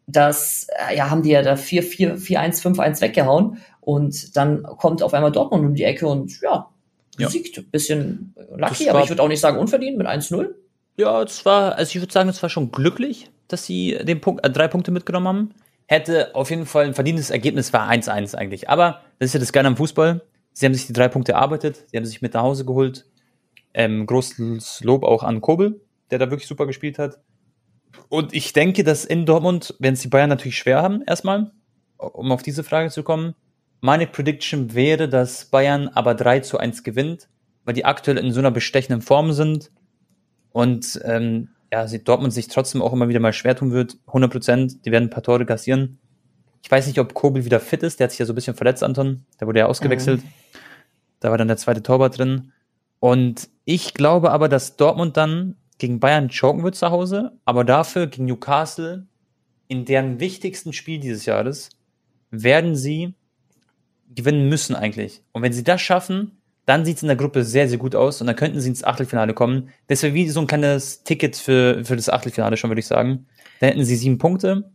das 0.07 0.67
äh, 0.91 0.97
ja, 0.97 1.11
haben 1.11 1.23
die 1.23 1.31
ja 1.31 1.43
da 1.43 1.55
4-4, 1.55 2.17
4-1, 2.17 2.63
5-1 2.63 3.01
weggehauen 3.01 3.59
und 3.85 4.37
dann 4.37 4.63
kommt 4.63 5.03
auf 5.03 5.15
einmal 5.15 5.33
Dortmund 5.33 5.65
um 5.65 5.75
die 5.75 5.85
Ecke 5.85 6.07
und 6.07 6.41
ja, 6.41 6.71
Ja. 7.19 7.27
besiegt. 7.27 7.71
Bisschen 7.71 8.35
lucky, 8.57 8.89
aber 8.89 9.03
ich 9.03 9.09
würde 9.09 9.23
auch 9.23 9.29
nicht 9.29 9.41
sagen 9.41 9.59
unverdient 9.59 9.97
mit 9.99 10.07
1-0. 10.07 10.55
Ja, 10.97 11.23
es 11.23 11.45
war, 11.45 11.75
also 11.75 11.91
ich 11.91 12.01
würde 12.01 12.13
sagen, 12.13 12.29
es 12.29 12.43
war 12.43 12.49
schon 12.51 12.71
glücklich, 12.71 13.31
dass 13.49 13.65
sie 13.67 13.99
den 14.05 14.21
Punkt, 14.21 14.45
äh, 14.47 14.51
drei 14.51 14.69
Punkte 14.69 14.91
mitgenommen 14.91 15.27
haben. 15.29 15.55
Hätte 15.87 16.35
auf 16.35 16.51
jeden 16.51 16.67
Fall 16.67 16.87
ein 16.87 16.95
verdientes 16.95 17.31
Ergebnis, 17.31 17.73
war 17.73 17.89
1-1 17.89 18.35
eigentlich. 18.35 18.71
Aber 18.71 19.01
das 19.19 19.29
ist 19.29 19.35
ja 19.35 19.41
das 19.41 19.53
Geile 19.53 19.69
am 19.69 19.77
Fußball. 19.77 20.23
Sie 20.53 20.65
haben 20.67 20.73
sich 20.75 20.87
die 20.87 20.93
drei 20.93 21.09
Punkte 21.09 21.33
erarbeitet, 21.33 21.85
sie 21.91 21.97
haben 21.97 22.05
sich 22.07 22.23
mit 22.23 22.33
nach 22.35 22.43
Hause 22.43 22.65
geholt. 22.65 23.07
Ähm, 23.75 24.07
großes 24.07 24.83
Lob 24.85 25.03
auch 25.03 25.25
an 25.25 25.41
Kobel, 25.41 25.81
der 26.11 26.21
da 26.21 26.31
wirklich 26.31 26.47
super 26.49 26.65
gespielt 26.67 26.99
hat. 26.99 27.19
Und 28.09 28.33
ich 28.33 28.53
denke, 28.53 28.85
dass 28.85 29.05
in 29.05 29.27
Dortmund, 29.27 29.75
wenn 29.81 29.95
es 29.95 30.01
die 30.01 30.09
Bayern 30.09 30.29
natürlich 30.29 30.57
schwer 30.59 30.81
haben, 30.81 31.03
erstmal, 31.07 31.51
um 31.99 32.31
auf 32.31 32.43
diese 32.43 32.63
Frage 32.63 32.91
zu 32.91 33.03
kommen, 33.03 33.35
meine 33.85 34.07
Prediction 34.07 34.73
wäre, 34.73 35.11
dass 35.11 35.45
Bayern 35.45 35.89
aber 35.89 36.15
3 36.15 36.41
zu 36.41 36.57
1 36.57 36.85
gewinnt, 36.85 37.29
weil 37.67 37.75
die 37.75 37.85
aktuell 37.85 38.17
in 38.17 38.33
so 38.33 38.39
einer 38.39 38.51
bestechenden 38.51 39.03
Form 39.03 39.33
sind 39.33 39.71
und 40.53 40.99
ähm, 41.05 41.51
ja, 41.71 41.87
sie 41.87 42.03
Dortmund 42.03 42.33
sich 42.33 42.49
trotzdem 42.49 42.81
auch 42.81 42.95
immer 42.95 43.11
wieder 43.11 43.21
mal 43.21 43.35
schwer 43.35 43.55
tun 43.55 43.73
wird. 43.73 43.99
100 44.07 44.33
Prozent, 44.33 44.87
die 44.87 44.91
werden 44.91 45.09
ein 45.09 45.11
paar 45.11 45.23
Tore 45.23 45.45
kassieren. 45.45 45.99
Ich 46.63 46.71
weiß 46.71 46.87
nicht, 46.87 46.99
ob 46.99 47.13
Kobel 47.13 47.45
wieder 47.45 47.61
fit 47.61 47.83
ist. 47.83 48.01
Der 48.01 48.05
hat 48.05 48.13
sich 48.13 48.21
ja 48.21 48.25
so 48.25 48.33
ein 48.33 48.37
bisschen 48.37 48.57
verletzt, 48.57 48.83
Anton. 48.83 49.27
Der 49.39 49.47
wurde 49.47 49.59
ja 49.59 49.67
ausgewechselt. 49.67 50.23
Da 51.21 51.31
war 51.31 51.37
dann 51.37 51.49
der 51.49 51.59
zweite 51.59 51.83
Torwart 51.83 52.17
drin. 52.17 52.53
Und 53.01 53.51
ich 53.67 53.93
glaube 53.93 54.31
aber, 54.31 54.49
dass 54.49 54.77
Dortmund 54.77 55.19
dann 55.19 55.57
gegen 55.77 56.01
Bayern 56.01 56.31
choken 56.31 56.63
wird 56.63 56.75
zu 56.75 56.91
Hause, 56.91 57.33
aber 57.45 57.65
dafür 57.65 58.07
gegen 58.07 58.25
Newcastle 58.25 59.07
in 59.69 59.85
deren 59.85 60.21
wichtigsten 60.21 60.73
Spiel 60.73 61.01
dieses 61.01 61.27
Jahres 61.27 61.69
werden 62.31 62.77
sie 62.77 63.15
gewinnen 64.15 64.49
müssen 64.49 64.75
eigentlich. 64.75 65.23
Und 65.33 65.43
wenn 65.43 65.53
sie 65.53 65.65
das 65.65 65.81
schaffen, 65.81 66.33
dann 66.67 66.85
sieht 66.85 66.97
es 66.97 67.03
in 67.03 67.09
der 67.09 67.17
Gruppe 67.17 67.45
sehr, 67.45 67.69
sehr 67.69 67.79
gut 67.79 67.95
aus 67.95 68.21
und 68.21 68.27
dann 68.27 68.37
könnten 68.37 68.61
sie 68.61 68.69
ins 68.69 68.85
Achtelfinale 68.85 69.35
kommen. 69.35 69.71
Das 69.87 70.03
wäre 70.03 70.15
wie 70.15 70.29
so 70.31 70.41
ein 70.41 70.47
kleines 70.47 71.05
Ticket 71.05 71.37
für, 71.37 71.85
für 71.85 71.97
das 71.97 72.09
Achtelfinale 72.09 72.57
schon, 72.57 72.71
würde 72.71 72.81
ich 72.81 72.87
sagen. 72.87 73.27
Dann 73.61 73.71
hätten 73.71 73.85
sie 73.85 73.97
sieben 73.97 74.19
Punkte. 74.19 74.71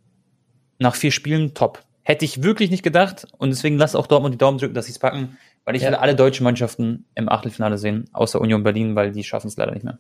Nach 0.78 0.96
vier 0.96 1.12
Spielen 1.12 1.54
top. 1.54 1.84
Hätte 2.04 2.26
ich 2.26 2.44
wirklich 2.44 2.70
nicht 2.70 2.84
gedacht 2.84 3.28
und 3.38 3.50
deswegen 3.50 3.78
lass 3.78 3.96
auch 3.96 4.08
Dortmund 4.08 4.34
die 4.34 4.38
Daumen 4.38 4.58
drücken, 4.58 4.74
dass 4.74 4.86
sie 4.86 4.94
es 4.94 5.00
packen, 5.00 5.38
weil 5.70 5.76
ich 5.76 5.84
Ja. 5.84 5.90
will 5.90 5.98
alle 5.98 6.16
deutschen 6.16 6.46
Mannschaften 6.46 7.06
im 7.14 7.30
Achtelfinale 7.30 7.78
sehen, 7.78 8.06
außer 8.12 8.42
Union 8.42 8.64
Berlin, 8.64 8.96
weil 8.96 9.12
die 9.12 9.24
schaffen 9.24 9.50
es 9.50 9.56
leider 9.56 9.72
nicht 9.72 9.84
mehr. 9.84 10.00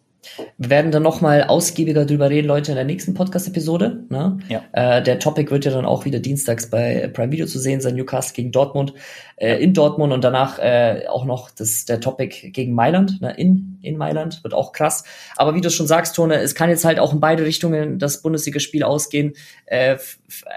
Wir 0.57 0.71
werden 0.71 0.91
dann 0.91 1.03
nochmal 1.03 1.43
ausgiebiger 1.43 2.07
drüber 2.07 2.31
reden, 2.31 2.47
Leute, 2.47 2.71
in 2.71 2.75
der 2.75 2.85
nächsten 2.85 3.13
Podcast-Episode. 3.13 4.03
Ne? 4.09 4.39
Ja. 4.49 4.63
Äh, 4.71 5.03
der 5.03 5.19
Topic 5.19 5.51
wird 5.51 5.65
ja 5.65 5.71
dann 5.71 5.85
auch 5.85 6.05
wieder 6.05 6.17
dienstags 6.19 6.71
bei 6.71 7.07
Prime 7.13 7.31
Video 7.31 7.45
zu 7.45 7.59
sehen 7.59 7.81
sein, 7.81 7.93
Newcastle 7.93 8.33
gegen 8.33 8.51
Dortmund, 8.51 8.95
äh, 9.35 9.61
in 9.63 9.75
Dortmund 9.75 10.11
und 10.11 10.23
danach 10.23 10.57
äh, 10.57 11.03
auch 11.07 11.25
noch 11.25 11.51
das, 11.51 11.85
der 11.85 11.99
Topic 12.01 12.49
gegen 12.49 12.73
Mailand, 12.73 13.21
ne? 13.21 13.35
in, 13.37 13.77
in 13.83 13.95
Mailand, 13.95 14.43
wird 14.43 14.55
auch 14.55 14.71
krass. 14.71 15.03
Aber 15.37 15.53
wie 15.53 15.61
du 15.61 15.69
schon 15.69 15.85
sagst, 15.85 16.15
Tone, 16.15 16.37
es 16.37 16.55
kann 16.55 16.71
jetzt 16.71 16.83
halt 16.83 16.97
auch 16.97 17.13
in 17.13 17.19
beide 17.19 17.45
Richtungen 17.45 17.99
das 17.99 18.23
Bundesligaspiel 18.23 18.81
ausgehen 18.81 19.33
äh, 19.67 19.97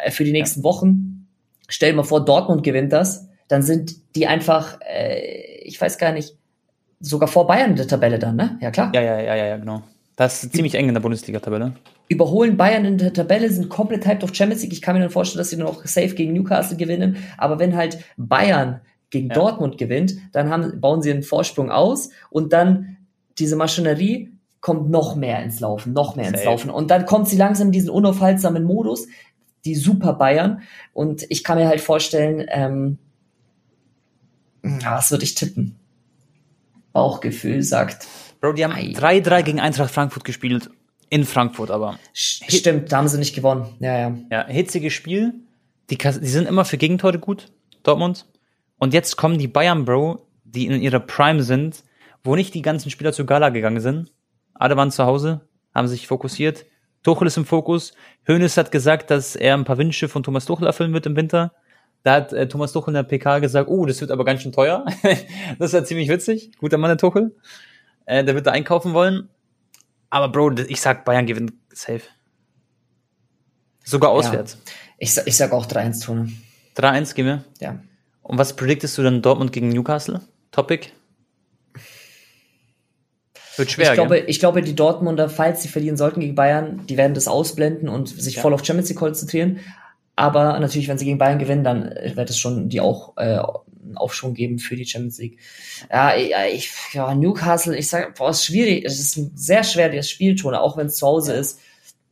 für 0.09 0.25
die 0.25 0.33
nächsten 0.33 0.63
Wochen. 0.65 1.29
Stell 1.69 1.91
dir 1.91 1.97
mal 1.99 2.03
vor, 2.03 2.25
Dortmund 2.25 2.63
gewinnt 2.63 2.95
das, 2.95 3.29
dann 3.49 3.62
sind 3.62 4.14
die 4.16 4.26
einfach, 4.26 4.78
äh, 4.80 5.61
ich 5.64 5.80
weiß 5.80 5.99
gar 5.99 6.12
nicht, 6.12 6.36
sogar 7.01 7.28
vor 7.28 7.47
Bayern 7.47 7.70
in 7.70 7.76
der 7.76 7.88
Tabelle 7.88 8.18
dann, 8.18 8.36
ne? 8.36 8.59
Ja, 8.61 8.70
klar. 8.70 8.90
Ja, 8.95 9.01
ja, 9.01 9.20
ja, 9.20 9.34
ja, 9.34 9.47
ja, 9.47 9.57
genau. 9.57 9.82
Das 10.16 10.45
ist 10.45 10.55
ziemlich 10.55 10.74
eng 10.74 10.88
in 10.88 10.95
der 10.95 11.01
Bundesliga-Tabelle. 11.01 11.72
überholen 12.09 12.57
Bayern 12.57 12.84
in 12.84 12.99
der 12.99 13.12
Tabelle, 13.12 13.51
sind 13.51 13.68
komplett 13.70 14.07
hyped 14.07 14.22
auf 14.22 14.34
Champions 14.34 14.62
League. 14.62 14.72
Ich 14.72 14.82
kann 14.82 14.95
mir 14.95 15.01
dann 15.01 15.11
vorstellen, 15.11 15.38
dass 15.38 15.51
sie 15.51 15.62
auch 15.62 15.84
safe 15.84 16.14
gegen 16.14 16.34
Newcastle 16.34 16.76
gewinnen. 16.76 17.16
Aber 17.38 17.59
wenn 17.59 17.74
halt 17.74 17.99
Bayern 18.16 18.82
gegen 19.11 19.28
Ja. 19.28 19.34
Dortmund 19.34 19.78
gewinnt, 19.78 20.14
dann 20.32 20.51
haben, 20.51 20.80
bauen 20.80 21.03
sie 21.03 21.11
einen 21.11 21.22
Vorsprung 21.22 21.70
aus 21.70 22.11
und 22.30 22.53
dann 22.53 22.99
diese 23.38 23.57
Maschinerie 23.57 24.30
kommt 24.61 24.90
noch 24.90 25.16
mehr 25.16 25.43
ins 25.43 25.59
Laufen, 25.61 25.93
noch 25.93 26.14
mehr 26.14 26.28
ins 26.28 26.38
Safe. 26.38 26.51
Laufen. 26.51 26.70
Und 26.70 26.90
dann 26.90 27.05
kommt 27.07 27.28
sie 27.28 27.36
langsam 27.36 27.68
in 27.68 27.72
diesen 27.72 27.90
unaufhaltsamen 27.90 28.62
Modus, 28.62 29.09
die 29.64 29.74
Super 29.74 30.12
Bayern. 30.12 30.61
Und 30.93 31.24
ich 31.30 31.43
kann 31.43 31.59
mir 31.59 31.66
halt 31.66 31.80
vorstellen, 31.80 32.45
ähm, 32.49 32.99
ja, 34.65 34.97
was 34.97 35.11
würde 35.11 35.25
ich 35.25 35.35
tippen? 35.35 35.77
Bauchgefühl 36.93 37.63
sagt, 37.63 38.07
Bro, 38.41 38.53
die 38.55 38.65
haben 38.65 38.73
Ei. 38.73 38.93
3-3 38.93 39.43
gegen 39.43 39.61
Eintracht 39.61 39.91
Frankfurt 39.93 40.25
gespielt. 40.25 40.71
In 41.09 41.25
Frankfurt 41.25 41.71
aber. 41.71 41.99
st- 42.15 42.51
stimmt, 42.55 42.91
da 42.91 42.99
haben 42.99 43.09
sie 43.09 43.19
nicht 43.19 43.35
gewonnen. 43.35 43.67
Ja, 43.81 43.99
ja. 43.99 44.17
Ja, 44.31 44.47
hitziges 44.47 44.93
Spiel. 44.93 45.35
die, 45.91 45.99
die 45.99 46.27
sind 46.29 46.49
immer 46.49 46.65
für 46.65 46.79
Gegentore 46.79 47.19
gut, 47.19 47.53
Dortmund. 47.83 48.27
Und 48.79 48.95
jetzt 48.95 49.17
kommen 49.17 49.39
die 49.39 49.47
Bayern, 49.49 49.85
Bro, 49.85 50.27
die 50.45 50.67
in 50.67 50.81
ihrer 50.83 51.01
Prime 51.01 51.43
sind, 51.43 51.85
wo 52.25 52.35
nicht 52.35 52.55
die 52.55 52.63
ganzen 52.63 52.91
Spieler 52.91 53.13
zu 53.13 53.27
Gala 53.27 53.51
gegangen 53.51 53.81
sind. 53.81 54.13
Alle 54.55 54.77
waren 54.77 54.91
zu 54.91 55.05
Hause, 55.05 55.43
haben 55.75 55.89
sich 55.89 56.07
fokussiert. 56.07 56.67
Tuchel 57.03 57.27
ist 57.27 57.37
im 57.37 57.45
Fokus. 57.47 57.95
Hoeneß 58.29 58.57
hat 58.57 58.71
gesagt, 58.73 59.11
dass 59.11 59.35
er 59.37 59.55
ein 59.55 59.65
paar 59.65 59.79
Wünsche 59.79 60.09
von 60.09 60.23
Thomas 60.23 60.47
Tuchel 60.47 60.67
erfüllen 60.67 60.93
wird 60.93 61.07
im 61.07 61.17
Winter. 61.17 61.53
Da 62.03 62.15
hat 62.15 62.33
äh, 62.33 62.49
Thomas 62.49 62.73
Tuchel 62.73 62.91
in 62.91 62.95
der 62.95 63.03
PK 63.05 63.39
gesagt, 63.39 63.69
oh, 63.69 63.87
das 63.87 64.01
wird 64.01 64.11
aber 64.11 64.25
ganz 64.25 64.43
schön 64.43 64.53
teuer. 64.53 64.85
das 65.59 65.69
ist 65.69 65.73
ja 65.73 65.85
ziemlich 65.85 66.09
witzig. 66.09 66.51
Guter 66.59 66.79
Mann, 66.79 66.89
der 66.89 66.99
Tuchel. 66.99 67.35
Äh, 68.07 68.25
der 68.25 68.35
wird 68.35 68.47
da 68.47 68.51
einkaufen 68.51 68.93
wollen. 68.93 69.29
Aber 70.11 70.29
Bro, 70.29 70.53
ich 70.69 70.81
sag, 70.81 71.05
Bayern 71.05 71.27
gewinnt 71.27 71.53
safe. 71.73 72.03
Sogar 73.85 74.11
auswärts. 74.11 74.59
Ja. 74.65 74.73
Ich, 74.99 75.17
ich 75.25 75.37
sag 75.37 75.53
auch 75.53 75.67
3-1 75.67 76.05
Tone. 76.05 76.33
3-1 76.77 77.15
gehen 77.15 77.27
wir? 77.27 77.45
Ja. 77.61 77.79
Und 78.23 78.39
was 78.39 78.55
prediktest 78.55 78.99
du 78.99 79.03
dann 79.03 79.23
Dortmund 79.23 79.53
gegen 79.53 79.69
Newcastle? 79.69 80.21
Topic? 80.51 80.89
Wird 83.57 83.71
schwer. 83.71 83.89
Ich 83.89 83.95
glaube, 83.95 84.19
ich 84.19 84.39
glaube, 84.39 84.63
die 84.63 84.75
Dortmunder, 84.75 85.29
falls 85.29 85.63
sie 85.63 85.69
verlieren 85.69 85.97
sollten 85.97 86.21
gegen 86.21 86.35
Bayern, 86.35 86.87
die 86.87 86.97
werden 86.97 87.15
das 87.15 87.29
ausblenden 87.29 87.89
und 87.89 88.09
sich 88.09 88.37
ja. 88.37 88.43
voll 88.43 88.55
auf 88.55 88.65
Champions 88.65 88.89
League 88.89 88.99
konzentrieren. 88.99 89.61
Aber 90.15 90.59
natürlich, 90.59 90.89
wenn 90.89 90.99
sie 90.99 91.05
gegen 91.05 91.19
Bayern 91.19 91.39
gewinnen, 91.39 91.65
dann 91.65 91.91
äh, 91.91 92.13
wird 92.17 92.31
es 92.31 92.39
schon 92.39 92.69
die 92.69 92.81
auch 92.81 93.17
äh, 93.17 93.41
einen 93.83 93.97
Aufschwung 93.97 94.35
geben 94.35 94.59
für 94.59 94.77
die 94.77 94.87
Champions 94.87 95.19
League. 95.19 95.39
Ja, 95.91 96.15
ich, 96.15 96.71
ja 96.93 97.15
Newcastle, 97.15 97.77
ich 97.77 97.89
sag, 97.89 98.15
boah, 98.15 98.31
ist 98.31 98.45
schwierig. 98.45 98.85
Es 98.85 99.01
ist 99.01 99.17
ein 99.17 99.33
sehr 99.35 99.65
schweres 99.65 100.09
Spielton, 100.09 100.55
auch 100.55 100.77
wenn 100.77 100.87
es 100.87 100.97
zu 100.97 101.07
Hause 101.07 101.35
ist. 101.35 101.61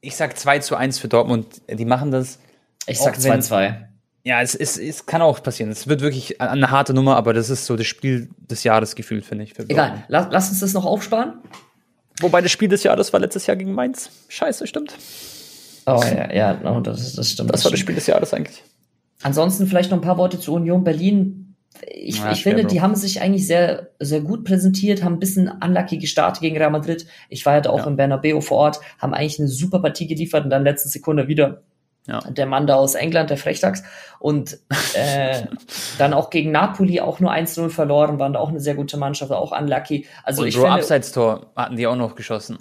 Ich 0.01 0.17
sag 0.17 0.39
2 0.39 0.61
zu 0.61 0.77
1 0.77 0.99
für 0.99 1.09
Dortmund. 1.09 1.47
Die 1.69 1.85
machen 1.85 2.11
das. 2.11 2.39
Ich 2.87 2.99
sag 2.99 3.17
2-2. 3.17 3.91
Ja, 4.23 4.43
es, 4.43 4.55
es, 4.55 4.79
es 4.79 5.07
kann 5.07 5.23
auch 5.23 5.43
passieren. 5.43 5.71
Es 5.71 5.87
wird 5.87 6.01
wirklich 6.01 6.41
eine 6.41 6.71
harte 6.71 6.93
Nummer, 6.93 7.17
aber 7.17 7.33
das 7.33 7.49
ist 7.49 7.67
so 7.67 7.77
das 7.77 7.87
Spiel 7.87 8.31
des 8.39 8.65
Jahres 8.65 8.95
gefühlt, 8.95 9.25
finde 9.25 9.45
ich. 9.45 9.59
Egal, 9.59 10.05
lass, 10.09 10.29
lass 10.31 10.49
uns 10.51 10.61
das 10.61 10.73
noch 10.73 10.85
aufsparen. 10.85 11.35
Wobei 12.21 12.43
das 12.43 12.51
Spiel 12.51 12.69
des 12.69 12.83
Jahres 12.83 13.13
war 13.13 13.21
letztes 13.21 13.47
Jahr 13.47 13.57
gegen 13.57 13.73
Mainz. 13.73 14.11
Scheiße, 14.29 14.67
stimmt. 14.67 14.95
Oh 15.87 16.03
ja, 16.05 16.33
ja, 16.33 16.55
no, 16.55 16.81
das, 16.81 17.15
das 17.15 17.31
stimmt. 17.31 17.53
Das, 17.53 17.65
war 17.65 17.71
das 17.71 17.81
Spiel 17.81 17.95
des 17.95 18.07
Jahres 18.07 18.35
eigentlich. 18.35 18.63
Ansonsten 19.23 19.67
vielleicht 19.67 19.91
noch 19.91 19.99
ein 19.99 20.03
paar 20.03 20.19
Worte 20.19 20.39
zu 20.39 20.55
Union 20.55 20.85
Berlin. 20.85 21.57
Ich, 21.87 22.19
ja, 22.19 22.33
ich 22.33 22.43
finde, 22.43 22.65
die 22.65 22.81
haben 22.81 22.95
sich 22.95 23.21
eigentlich 23.21 23.47
sehr, 23.47 23.91
sehr 23.99 24.21
gut 24.21 24.45
präsentiert, 24.45 25.05
haben 25.05 25.15
ein 25.15 25.19
bisschen 25.21 25.49
unlucky 25.49 25.99
gestartet 25.99 26.43
gegen 26.43 26.57
Real 26.57 26.71
Madrid. 26.71 27.07
Ich 27.29 27.47
war 27.47 27.55
ja 27.55 27.61
da 27.61 27.71
auch 27.71 27.81
ja. 27.81 27.87
in 27.87 27.97
Bernabeu 27.97 28.41
vor 28.41 28.59
Ort, 28.59 28.81
haben 28.99 29.15
eigentlich 29.15 29.39
eine 29.39 29.49
super 29.49 29.81
Partie 29.81 30.07
geliefert 30.07 30.45
und 30.45 30.51
dann 30.51 30.65
letzte 30.65 30.89
Sekunde 30.89 31.29
wieder 31.29 31.63
ja. 32.07 32.21
Der 32.21 32.47
Mann 32.47 32.67
da 32.67 32.77
aus 32.77 32.95
England, 32.95 33.31
der 33.31 33.37
Frechdachs. 33.37 33.83
Und 34.19 34.59
äh, 34.95 35.43
dann 35.99 36.13
auch 36.13 36.31
gegen 36.31 36.51
Napoli 36.51 37.01
auch 37.01 37.21
nur 37.21 37.33
1-0 37.33 37.69
verloren, 37.69 38.19
waren 38.19 38.33
da 38.33 38.41
auch 38.41 38.49
eine 38.49 38.61
sehr 38.61 38.75
gute 38.75 38.97
Mannschaft, 38.97 39.31
auch 39.31 39.53
unlucky. 39.53 40.07
Also 40.25 40.43
Und 40.43 40.49
ich 40.49 40.55
Bro, 40.55 40.63
finde, 40.63 40.77
Abseits-Tor 40.79 41.53
hatten 41.55 41.77
die 41.77 41.87
auch 41.87 41.97
noch 41.97 42.15
geschossen. 42.15 42.59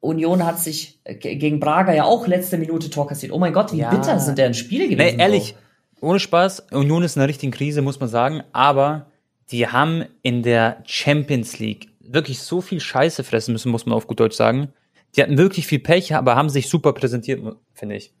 Union 0.00 0.44
hat 0.44 0.58
sich 0.60 1.00
äh, 1.04 1.14
gegen 1.14 1.60
Braga 1.60 1.92
ja 1.92 2.04
auch 2.04 2.26
letzte 2.26 2.58
Minute 2.58 2.90
Tor 2.90 3.06
kassiert. 3.08 3.32
Oh 3.32 3.38
mein 3.38 3.52
Gott, 3.52 3.72
wie 3.72 3.78
ja. 3.78 3.90
bitter 3.90 4.18
sind 4.20 4.38
deren 4.38 4.54
Spiele 4.54 4.88
gewesen. 4.88 5.16
Nee, 5.16 5.22
ehrlich, 5.22 5.56
Bro. 5.98 6.10
ohne 6.10 6.20
Spaß, 6.20 6.66
Union 6.70 7.02
ist 7.02 7.16
in 7.16 7.22
einer 7.22 7.28
richtigen 7.28 7.52
Krise, 7.52 7.82
muss 7.82 8.00
man 8.00 8.08
sagen, 8.08 8.42
aber 8.52 9.06
die 9.50 9.66
haben 9.66 10.04
in 10.22 10.42
der 10.42 10.82
Champions 10.84 11.58
League 11.58 11.88
wirklich 12.00 12.40
so 12.40 12.60
viel 12.60 12.80
Scheiße 12.80 13.24
fressen 13.24 13.52
müssen, 13.52 13.70
muss 13.72 13.86
man 13.86 13.94
auf 13.94 14.06
gut 14.06 14.20
Deutsch 14.20 14.36
sagen. 14.36 14.72
Die 15.16 15.22
hatten 15.22 15.38
wirklich 15.38 15.66
viel 15.66 15.78
Pech, 15.78 16.14
aber 16.14 16.36
haben 16.36 16.50
sich 16.50 16.68
super 16.68 16.92
präsentiert, 16.92 17.42
finde 17.72 17.96
ich. 17.96 18.12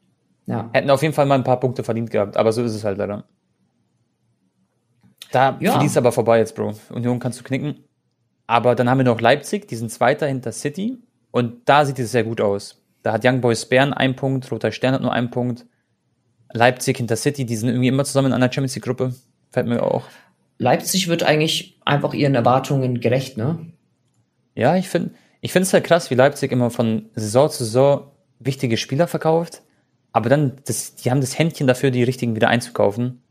Ja. 0.46 0.70
Hätten 0.72 0.90
auf 0.90 1.02
jeden 1.02 1.14
Fall 1.14 1.26
mal 1.26 1.34
ein 1.34 1.44
paar 1.44 1.60
Punkte 1.60 1.84
verdient 1.84 2.10
gehabt, 2.10 2.36
aber 2.36 2.52
so 2.52 2.62
ist 2.62 2.74
es 2.74 2.84
halt 2.84 2.98
leider. 2.98 3.24
Da 5.30 5.58
ja. 5.60 5.78
fließt 5.78 5.98
aber 5.98 6.12
vorbei 6.12 6.38
jetzt, 6.38 6.54
Bro. 6.54 6.74
Union 6.90 7.18
kannst 7.18 7.38
du 7.38 7.44
knicken. 7.44 7.84
Aber 8.46 8.74
dann 8.74 8.88
haben 8.88 8.98
wir 8.98 9.04
noch 9.04 9.20
Leipzig, 9.20 9.68
die 9.68 9.76
sind 9.76 9.92
Zweiter 9.92 10.26
hinter 10.26 10.52
City. 10.52 10.96
Und 11.30 11.68
da 11.68 11.84
sieht 11.84 11.98
es 11.98 12.12
sehr 12.12 12.24
gut 12.24 12.40
aus. 12.40 12.82
Da 13.02 13.12
hat 13.12 13.24
Young 13.24 13.40
Boys 13.40 13.66
Bern 13.66 13.92
einen 13.92 14.16
Punkt, 14.16 14.50
Roter 14.50 14.72
Stern 14.72 14.94
hat 14.94 15.02
nur 15.02 15.12
einen 15.12 15.30
Punkt. 15.30 15.66
Leipzig 16.52 16.96
hinter 16.96 17.16
City, 17.16 17.44
die 17.44 17.56
sind 17.56 17.68
irgendwie 17.68 17.88
immer 17.88 18.04
zusammen 18.04 18.28
in 18.28 18.32
einer 18.32 18.52
Champions 18.52 18.74
League 18.74 18.84
Gruppe. 18.84 19.14
Fällt 19.50 19.66
mir 19.66 19.82
auch. 19.82 20.04
Leipzig 20.58 21.08
wird 21.08 21.22
eigentlich 21.22 21.78
einfach 21.84 22.14
ihren 22.14 22.34
Erwartungen 22.34 23.00
gerecht, 23.00 23.36
ne? 23.36 23.58
Ja, 24.54 24.76
ich 24.76 24.88
finde, 24.88 25.12
ich 25.40 25.52
finde 25.52 25.66
es 25.66 25.72
halt 25.72 25.84
krass, 25.84 26.10
wie 26.10 26.16
Leipzig 26.16 26.50
immer 26.50 26.70
von 26.70 27.10
Saison 27.14 27.48
zu 27.48 27.64
Saison 27.64 28.10
wichtige 28.40 28.76
Spieler 28.76 29.06
verkauft, 29.06 29.62
aber 30.12 30.28
dann, 30.28 30.56
das, 30.66 30.96
die 30.96 31.10
haben 31.10 31.20
das 31.20 31.38
Händchen 31.38 31.66
dafür, 31.66 31.90
die 31.90 32.02
richtigen 32.02 32.34
wieder 32.34 32.48
einzukaufen. 32.48 33.22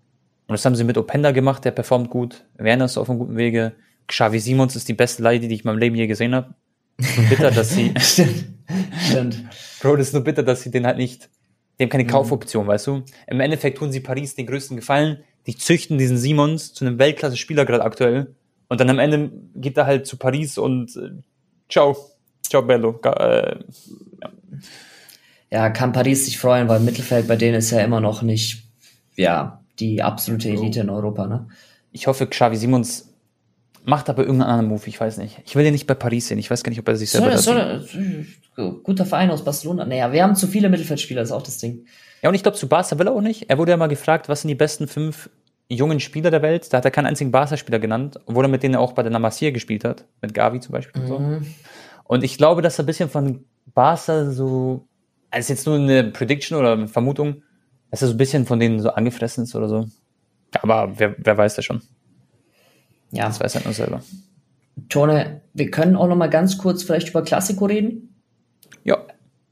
Und 0.47 0.53
das 0.53 0.63
haben 0.63 0.75
sie 0.75 0.85
mit 0.85 0.97
Openda 0.97 1.31
gemacht, 1.31 1.65
der 1.65 1.71
performt 1.71 2.09
gut. 2.09 2.45
Werner 2.55 2.85
ist 2.85 2.97
auf 2.97 3.09
einem 3.09 3.19
guten 3.19 3.35
Wege. 3.35 3.73
Xavi 4.07 4.39
Simons 4.39 4.77
ist 4.77 4.87
die 4.87 4.93
beste 4.93 5.21
Leihe, 5.21 5.41
die 5.41 5.53
ich 5.53 5.65
in 5.65 5.67
meinem 5.67 5.79
Leben 5.79 5.97
je 5.97 6.07
gesehen 6.07 6.33
habe. 6.33 6.55
Nur 6.97 7.25
bitter, 7.29 7.51
dass 7.51 7.69
sie. 7.71 7.93
Stimmt. 7.99 8.45
Stimmt. 9.07 9.43
Bro, 9.81 9.97
das 9.97 10.07
ist 10.07 10.13
nur 10.13 10.23
bitter, 10.23 10.43
dass 10.43 10.61
sie 10.61 10.71
den 10.71 10.85
halt 10.85 10.97
nicht. 10.97 11.29
Die 11.77 11.83
haben 11.83 11.89
keine 11.89 12.03
mhm. 12.03 12.09
Kaufoption, 12.09 12.67
weißt 12.67 12.87
du? 12.87 13.03
Im 13.27 13.39
Endeffekt 13.39 13.77
tun 13.77 13.91
sie 13.91 13.99
Paris 13.99 14.35
den 14.35 14.47
größten 14.47 14.77
Gefallen. 14.77 15.23
Die 15.45 15.55
züchten 15.55 15.97
diesen 15.97 16.17
Simons 16.17 16.73
zu 16.73 16.85
einem 16.85 16.99
Weltklasse-Spieler 16.99 17.65
gerade 17.65 17.83
aktuell. 17.83 18.35
Und 18.67 18.81
dann 18.81 18.89
am 18.89 18.99
Ende 18.99 19.31
geht 19.55 19.77
er 19.77 19.85
halt 19.85 20.07
zu 20.07 20.17
Paris 20.17 20.57
und 20.57 20.95
äh, 20.97 21.11
Ciao. 21.69 21.97
Ciao, 22.41 22.61
Bello. 22.61 22.99
Äh, 23.03 23.59
ja. 24.21 24.29
ja, 25.51 25.69
kann 25.69 25.91
Paris 25.91 26.25
sich 26.25 26.37
freuen, 26.37 26.67
weil 26.69 26.79
Mittelfeld 26.79 27.27
bei 27.27 27.35
denen 27.35 27.55
ist 27.55 27.71
ja 27.71 27.81
immer 27.81 27.99
noch 27.99 28.21
nicht, 28.21 28.63
ja, 29.15 29.61
die 29.79 30.01
absolute 30.01 30.49
Elite 30.49 30.81
in 30.81 30.89
Europa, 30.89 31.27
ne? 31.27 31.47
Ich 31.91 32.07
hoffe, 32.07 32.27
Xavi 32.27 32.55
Simons 32.55 33.13
macht 33.87 34.09
aber 34.09 34.23
irgendeinen 34.23 34.49
anderen 34.49 34.69
Move, 34.69 34.85
ich 34.85 34.99
weiß 34.99 35.17
nicht. 35.17 35.39
Ich 35.45 35.55
will 35.55 35.63
den 35.63 35.71
nicht 35.71 35.87
bei 35.87 35.93
Paris 35.93 36.27
sehen, 36.27 36.37
ich 36.37 36.51
weiß 36.51 36.61
gar 36.61 36.71
nicht, 36.71 36.79
ob 36.79 36.87
er 36.89 36.97
sich 36.97 37.09
selber 37.09 37.37
soll, 37.37 37.81
soll, 37.81 38.25
Guter 38.83 39.05
Verein 39.05 39.31
aus 39.31 39.45
Barcelona. 39.45 39.85
Naja, 39.85 40.11
wir 40.11 40.23
haben 40.23 40.35
zu 40.35 40.45
viele 40.45 40.67
Mittelfeldspieler, 40.67 41.21
das 41.21 41.29
ist 41.29 41.35
auch 41.35 41.43
das 41.43 41.57
Ding. 41.57 41.85
Ja, 42.21 42.29
und 42.29 42.35
ich 42.35 42.43
glaube, 42.43 42.57
zu 42.57 42.67
Barca 42.67 42.99
will 42.99 43.07
er 43.07 43.13
auch 43.13 43.21
nicht. 43.21 43.49
Er 43.49 43.57
wurde 43.57 43.71
ja 43.71 43.77
mal 43.77 43.87
gefragt, 43.87 44.27
was 44.27 44.41
sind 44.41 44.49
die 44.49 44.55
besten 44.55 44.87
fünf 44.89 45.29
jungen 45.69 46.01
Spieler 46.01 46.31
der 46.31 46.41
Welt. 46.41 46.73
Da 46.73 46.77
hat 46.77 46.85
er 46.85 46.91
keinen 46.91 47.05
einzigen 47.05 47.31
Barca-Spieler 47.31 47.79
genannt, 47.79 48.19
obwohl 48.25 48.43
er 48.43 48.49
mit 48.49 48.61
denen 48.61 48.75
auch 48.75 48.91
bei 48.91 49.03
der 49.03 49.11
Namasia 49.11 49.51
gespielt 49.51 49.85
hat, 49.85 50.03
mit 50.21 50.33
Gavi 50.33 50.59
zum 50.59 50.73
Beispiel. 50.73 51.01
Mhm. 51.01 51.07
Und, 51.09 51.17
so. 51.17 51.19
Mhm. 51.19 51.45
und 52.03 52.23
ich 52.25 52.37
glaube, 52.37 52.61
dass 52.61 52.77
er 52.79 52.83
ein 52.83 52.87
bisschen 52.87 53.09
von 53.09 53.45
Barca 53.73 54.31
so, 54.31 54.85
also 55.31 55.53
jetzt 55.53 55.65
nur 55.65 55.75
eine 55.75 56.03
Prediction 56.05 56.57
oder 56.57 56.73
eine 56.73 56.87
Vermutung, 56.89 57.43
dass 57.89 58.01
er 58.01 58.09
so 58.09 58.15
ein 58.15 58.17
bisschen 58.17 58.45
von 58.45 58.59
denen 58.59 58.81
so 58.81 58.89
angefressen 58.89 59.45
ist 59.45 59.55
oder 59.55 59.69
so. 59.69 59.85
Aber 60.61 60.91
wer, 60.97 61.15
wer 61.19 61.37
weiß 61.37 61.55
das 61.55 61.63
schon. 61.63 61.81
Ja. 63.11 63.25
Das 63.25 63.39
weiß 63.39 63.55
er 63.55 63.63
nur 63.63 63.73
selber. 63.73 64.01
Tone, 64.89 65.41
wir 65.53 65.71
können 65.71 65.95
auch 65.95 66.07
noch 66.07 66.15
mal 66.15 66.29
ganz 66.29 66.57
kurz 66.57 66.83
vielleicht 66.83 67.09
über 67.09 67.23
Klassiko 67.23 67.65
reden. 67.65 68.15
Ja. 68.83 68.97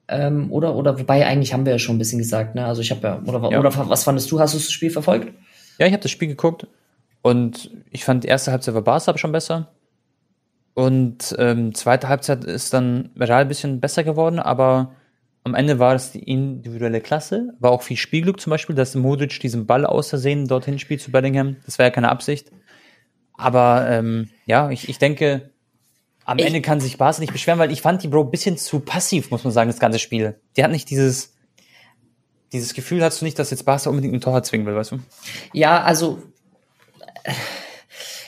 Ähm, 0.08 0.52
oder, 0.52 0.76
oder, 0.76 1.00
wobei 1.00 1.26
eigentlich 1.26 1.54
haben 1.54 1.66
wir 1.66 1.74
ja 1.74 1.80
schon 1.80 1.96
ein 1.96 2.00
bisschen 2.00 2.20
gesagt, 2.20 2.54
ne? 2.54 2.66
Also 2.66 2.82
ich 2.82 2.92
habe 2.92 3.02
ja, 3.08 3.22
oder, 3.26 3.52
ja. 3.52 3.60
oder 3.60 3.90
was 3.90 4.04
fandest 4.04 4.32
du? 4.32 4.40
Hast 4.40 4.54
du 4.54 4.60
das 4.60 4.72
Spiel 4.72 4.92
verfolgt? 4.92 5.34
Ja, 5.80 5.88
ich 5.88 5.94
habe 5.94 6.04
das 6.04 6.12
Spiel 6.12 6.28
geguckt 6.28 6.68
und 7.22 7.72
ich 7.90 8.06
fand 8.06 8.24
die 8.24 8.28
erste 8.28 8.52
Halbzeit 8.52 8.76
war 8.76 8.84
Barca 8.84 9.18
schon 9.18 9.32
besser. 9.32 9.72
Und 10.76 11.34
ähm, 11.40 11.74
zweite 11.74 12.08
Halbzeit 12.10 12.44
ist 12.44 12.74
dann 12.74 13.10
Real 13.18 13.42
ein 13.42 13.48
bisschen 13.48 13.80
besser 13.80 14.04
geworden, 14.04 14.40
aber 14.40 14.92
am 15.44 15.56
Ende 15.56 15.80
war 15.80 15.96
es 15.96 16.12
die 16.12 16.24
individuelle 16.24 17.02
Klasse, 17.02 17.54
war 17.60 17.72
auch 17.72 17.82
viel 17.82 17.98
Spielglück 17.98 18.42
zum 18.42 18.52
Beispiel, 18.52 18.76
dass 18.76 18.94
Modric 18.96 19.40
diesen 19.40 19.66
Ball 19.66 19.86
außersehen 19.86 20.48
dorthin 20.48 20.80
spielt 20.80 21.02
zu 21.02 21.12
Bellingham. 21.12 21.56
Das 21.66 21.80
war 21.80 21.86
ja 21.86 21.92
keine 21.92 22.10
Absicht. 22.10 22.52
Aber 23.38 23.88
ähm, 23.90 24.30
ja, 24.46 24.70
ich, 24.70 24.90
ich 24.90 24.98
denke, 24.98 25.52
am 26.24 26.40
ich 26.40 26.46
Ende 26.46 26.62
kann 26.62 26.80
sich 26.80 26.98
Barca 26.98 27.20
nicht 27.20 27.34
beschweren, 27.34 27.60
weil 27.60 27.72
ich 27.72 27.82
fand 27.82 28.02
die 28.04 28.08
Bro 28.08 28.24
ein 28.24 28.32
bisschen 28.32 28.58
zu 28.58 28.80
passiv, 28.80 29.32
muss 29.32 29.44
man 29.44 29.54
sagen, 29.54 29.70
das 29.70 29.80
ganze 29.80 30.00
Spiel. 30.00 30.40
Die 30.58 30.64
hat 30.64 30.72
nicht 30.72 30.90
dieses, 30.90 31.34
dieses 32.52 32.74
Gefühl 32.74 33.04
hast 33.04 33.22
du 33.22 33.26
nicht, 33.26 33.38
dass 33.38 33.52
jetzt 33.52 33.66
Barca 33.66 33.90
unbedingt 33.90 34.14
ein 34.14 34.22
Tor 34.22 34.42
zwingen 34.44 34.66
will, 34.66 34.76
weißt 34.76 34.94
du? 34.94 35.00
Ja, 35.54 35.84
also 35.84 36.24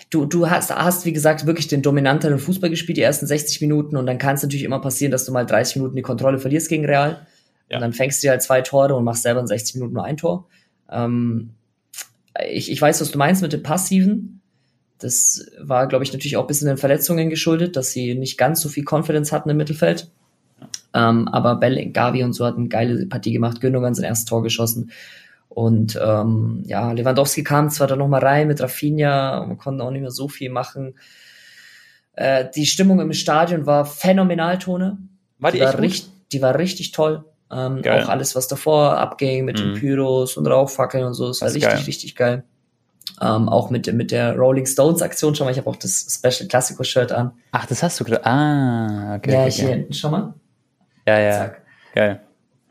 du, 0.09 0.25
du 0.25 0.49
hast, 0.49 0.73
hast, 0.73 1.05
wie 1.05 1.13
gesagt, 1.13 1.45
wirklich 1.45 1.67
den 1.67 1.81
dominanteren 1.81 2.39
Fußball 2.39 2.69
gespielt, 2.69 2.97
die 2.97 3.01
ersten 3.01 3.27
60 3.27 3.61
Minuten, 3.61 3.97
und 3.97 4.05
dann 4.05 4.17
kann 4.17 4.35
es 4.35 4.43
natürlich 4.43 4.63
immer 4.63 4.79
passieren, 4.79 5.11
dass 5.11 5.25
du 5.25 5.31
mal 5.31 5.45
30 5.45 5.77
Minuten 5.77 5.95
die 5.95 6.01
Kontrolle 6.01 6.39
verlierst 6.39 6.69
gegen 6.69 6.85
Real. 6.85 7.25
Ja. 7.69 7.77
Und 7.77 7.81
dann 7.81 7.93
fängst 7.93 8.23
du 8.23 8.29
halt 8.29 8.41
zwei 8.41 8.61
Tore 8.61 8.95
und 8.95 9.03
machst 9.03 9.23
selber 9.23 9.41
in 9.41 9.47
60 9.47 9.75
Minuten 9.75 9.93
nur 9.93 10.05
ein 10.05 10.17
Tor. 10.17 10.47
Ähm, 10.89 11.51
ich, 12.49 12.71
ich 12.71 12.81
weiß, 12.81 13.01
was 13.01 13.11
du 13.11 13.17
meinst 13.17 13.41
mit 13.41 13.51
dem 13.51 13.63
Passiven. 13.63 14.36
Das 14.99 15.45
war, 15.59 15.87
glaube 15.87 16.03
ich, 16.03 16.11
natürlich 16.11 16.37
auch 16.37 16.43
ein 16.43 16.47
bisschen 16.47 16.67
den 16.67 16.77
Verletzungen 16.77 17.29
geschuldet, 17.29 17.75
dass 17.75 17.91
sie 17.91 18.15
nicht 18.15 18.37
ganz 18.37 18.61
so 18.61 18.69
viel 18.69 18.83
Confidence 18.89 19.31
hatten 19.31 19.49
im 19.49 19.57
Mittelfeld. 19.57 20.09
Ähm, 20.93 21.27
aber 21.27 21.55
Bell, 21.57 21.91
Gavi 21.91 22.23
und 22.23 22.33
so 22.33 22.45
hat 22.45 22.57
eine 22.57 22.67
geile 22.67 23.05
Partie 23.05 23.31
gemacht. 23.33 23.61
Gündogan 23.61 23.93
sein 23.93 24.05
erstes 24.05 24.25
Tor 24.25 24.41
geschossen. 24.41 24.91
Und 25.49 25.99
ähm, 26.03 26.63
ja, 26.65 26.91
Lewandowski 26.91 27.43
kam 27.43 27.69
zwar 27.69 27.87
dann 27.87 27.99
nochmal 27.99 28.21
rein 28.23 28.47
mit 28.47 28.61
Rafinha, 28.61 29.45
man 29.47 29.57
konnte 29.57 29.83
auch 29.83 29.91
nicht 29.91 30.01
mehr 30.01 30.11
so 30.11 30.27
viel 30.27 30.49
machen. 30.49 30.95
Äh, 32.13 32.45
die 32.55 32.65
Stimmung 32.65 32.99
im 32.99 33.13
Stadion 33.13 33.65
war 33.65 33.85
phänomenal, 33.85 34.57
Tone. 34.59 34.97
War 35.39 35.51
die, 35.51 35.59
die 35.59 35.63
war 35.65 35.79
richtig, 35.79 36.11
Die 36.31 36.41
war 36.41 36.57
richtig 36.57 36.91
toll. 36.91 37.23
Ähm, 37.51 37.81
auch 37.85 38.09
alles, 38.09 38.35
was 38.35 38.47
davor 38.47 38.97
abging 38.97 39.45
mit 39.45 39.57
den 39.59 39.71
Mhm. 39.71 39.75
Pyros 39.75 40.35
und 40.35 40.47
Rauchfackeln 40.47 41.05
und 41.05 41.13
so, 41.13 41.27
das 41.27 41.41
war 41.41 41.47
richtig, 41.47 41.63
geil. 41.63 41.83
richtig 41.85 42.15
geil. 42.15 42.43
Ähm, 43.21 43.49
auch 43.49 43.69
mit, 43.69 43.91
mit 43.93 44.11
der 44.11 44.35
Rolling 44.35 44.65
Stones 44.65 45.01
Aktion 45.01 45.33
schon 45.33 45.45
mal. 45.45 45.51
Ich 45.51 45.57
habe 45.57 45.69
auch 45.69 45.75
das 45.75 46.07
Special 46.09 46.47
Classico 46.47 46.83
Shirt 46.83 47.11
an. 47.11 47.31
Ach, 47.51 47.65
das 47.65 47.81
hast 47.81 47.99
du 47.99 48.03
gerade. 48.03 48.25
Ah, 48.25 49.15
okay. 49.15 49.31
ja, 49.31 49.41
okay, 49.41 49.51
hier 49.51 49.69
hinten 49.69 49.93
schon 49.93 50.11
mal. 50.11 50.33
Ja, 51.07 51.19
ja. 51.19 51.31
Zack. 51.31 51.61
Geil. 51.95 52.21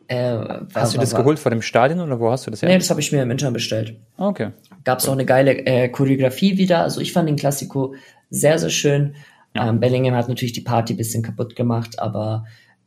Äh, 0.08 0.38
Hast 0.74 0.94
du 0.94 0.98
das 0.98 1.12
war, 1.12 1.20
geholt 1.20 1.38
vor 1.38 1.50
dem 1.50 1.62
Stadion 1.62 2.00
oder 2.00 2.20
wo 2.20 2.30
hast 2.30 2.46
du 2.46 2.50
das 2.50 2.62
her? 2.62 2.68
Nee, 2.68 2.78
das 2.78 2.90
habe 2.90 3.00
ich 3.00 3.10
mir 3.10 3.22
im 3.22 3.30
Internet 3.30 3.54
bestellt. 3.54 3.96
Okay. 4.16 4.50
Gab 4.84 5.00
es 5.00 5.08
auch 5.08 5.12
eine 5.12 5.24
geile 5.24 5.66
äh, 5.66 5.88
Choreografie 5.88 6.58
wieder. 6.58 6.82
Also 6.82 7.00
ich 7.00 7.12
fand 7.12 7.28
den 7.28 7.36
Klassiko 7.36 7.94
sehr, 8.30 8.58
sehr 8.58 8.70
schön. 8.70 9.16
Ja. 9.54 9.68
Ähm, 9.68 9.80
Bellingham 9.80 10.14
hat 10.14 10.28
natürlich 10.28 10.52
die 10.52 10.60
Party 10.60 10.94
ein 10.94 10.96
bisschen 10.96 11.24
kaputt 11.24 11.56
gemacht, 11.56 11.98
aber 11.98 12.44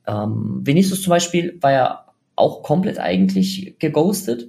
ähm, 0.08 0.62
Vinicius 0.64 1.02
zum 1.02 1.12
Beispiel 1.12 1.58
war 1.62 1.72
ja 1.72 2.06
auch 2.36 2.64
komplett 2.64 3.00
eigentlich 3.00 3.76
geghostet. 3.80 4.48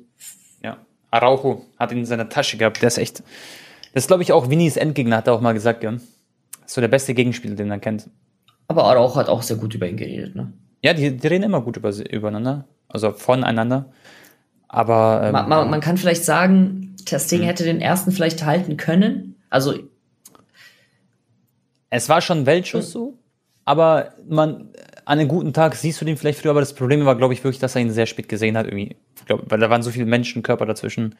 Ja. 1.13 1.19
Araujo 1.19 1.65
hat 1.79 1.93
ihn 1.93 1.99
in 1.99 2.07
seiner 2.07 2.29
Tasche 2.29 2.57
gehabt. 2.57 2.81
Der 2.83 2.89
ist 2.89 2.99
echt. 2.99 3.21
Das 3.93 4.05
ist, 4.05 4.07
glaube 4.07 4.23
ich, 4.23 4.33
auch 4.33 4.49
Winnies 4.51 4.77
Endgegner, 4.77 5.17
hat 5.19 5.27
er 5.27 5.35
auch 5.35 5.41
mal 5.41 5.53
gesagt, 5.55 5.81
gell? 5.81 6.01
Ist 6.65 6.75
so 6.75 6.81
der 6.81 6.89
beste 6.89 7.15
Gegenspieler, 7.15 7.57
den 7.57 7.71
er 7.71 7.79
kennt. 7.81 8.09
Aber 8.69 8.85
Araujo 8.85 9.17
hat 9.17 9.29
auch 9.29 9.43
sehr 9.43 9.57
gut 9.57 9.75
über 9.75 9.89
ihn 9.89 9.97
geredet. 9.97 10.37
Ne? 10.37 10.53
Ja, 10.83 10.95
die, 10.95 11.17
die 11.17 11.27
reden 11.27 11.43
immer 11.45 11.61
gut 11.61 11.77
über, 11.77 11.91
übereinander. 11.91 12.67
Also 12.89 13.11
voneinander. 13.13 13.93
Aber. 14.69 15.23
Ähm, 15.25 15.33
Man, 15.33 15.49
man, 15.49 15.71
man 15.71 15.81
kann 15.81 15.97
vielleicht 15.97 16.25
sagen, 16.25 16.95
Mhm. 17.11 17.43
hätte 17.43 17.65
den 17.65 17.81
ersten 17.81 18.13
vielleicht 18.13 18.45
halten 18.45 18.77
können. 18.77 19.35
Also 19.49 19.75
Es 21.89 22.09
war 22.09 22.21
schon 22.21 22.47
Weltschuss 22.47 22.93
so, 22.93 23.19
aber 23.65 24.15
man, 24.29 24.69
an 25.11 25.19
einem 25.19 25.27
guten 25.29 25.53
Tag 25.53 25.75
siehst 25.75 26.01
du 26.01 26.05
den 26.05 26.17
vielleicht 26.17 26.39
früher, 26.39 26.53
aber 26.53 26.61
das 26.61 26.73
Problem 26.73 27.05
war, 27.05 27.17
glaube 27.17 27.35
ich, 27.35 27.43
wirklich, 27.43 27.59
dass 27.59 27.75
er 27.75 27.83
ihn 27.83 27.91
sehr 27.91 28.07
spät 28.07 28.29
gesehen 28.29 28.57
hat, 28.57 28.67
irgendwie. 28.67 28.97
Glaub, 29.27 29.51
weil 29.51 29.59
da 29.59 29.69
waren 29.69 29.83
so 29.83 29.91
viele 29.91 30.07
Menschenkörper 30.07 30.67
dazwischen. 30.67 31.17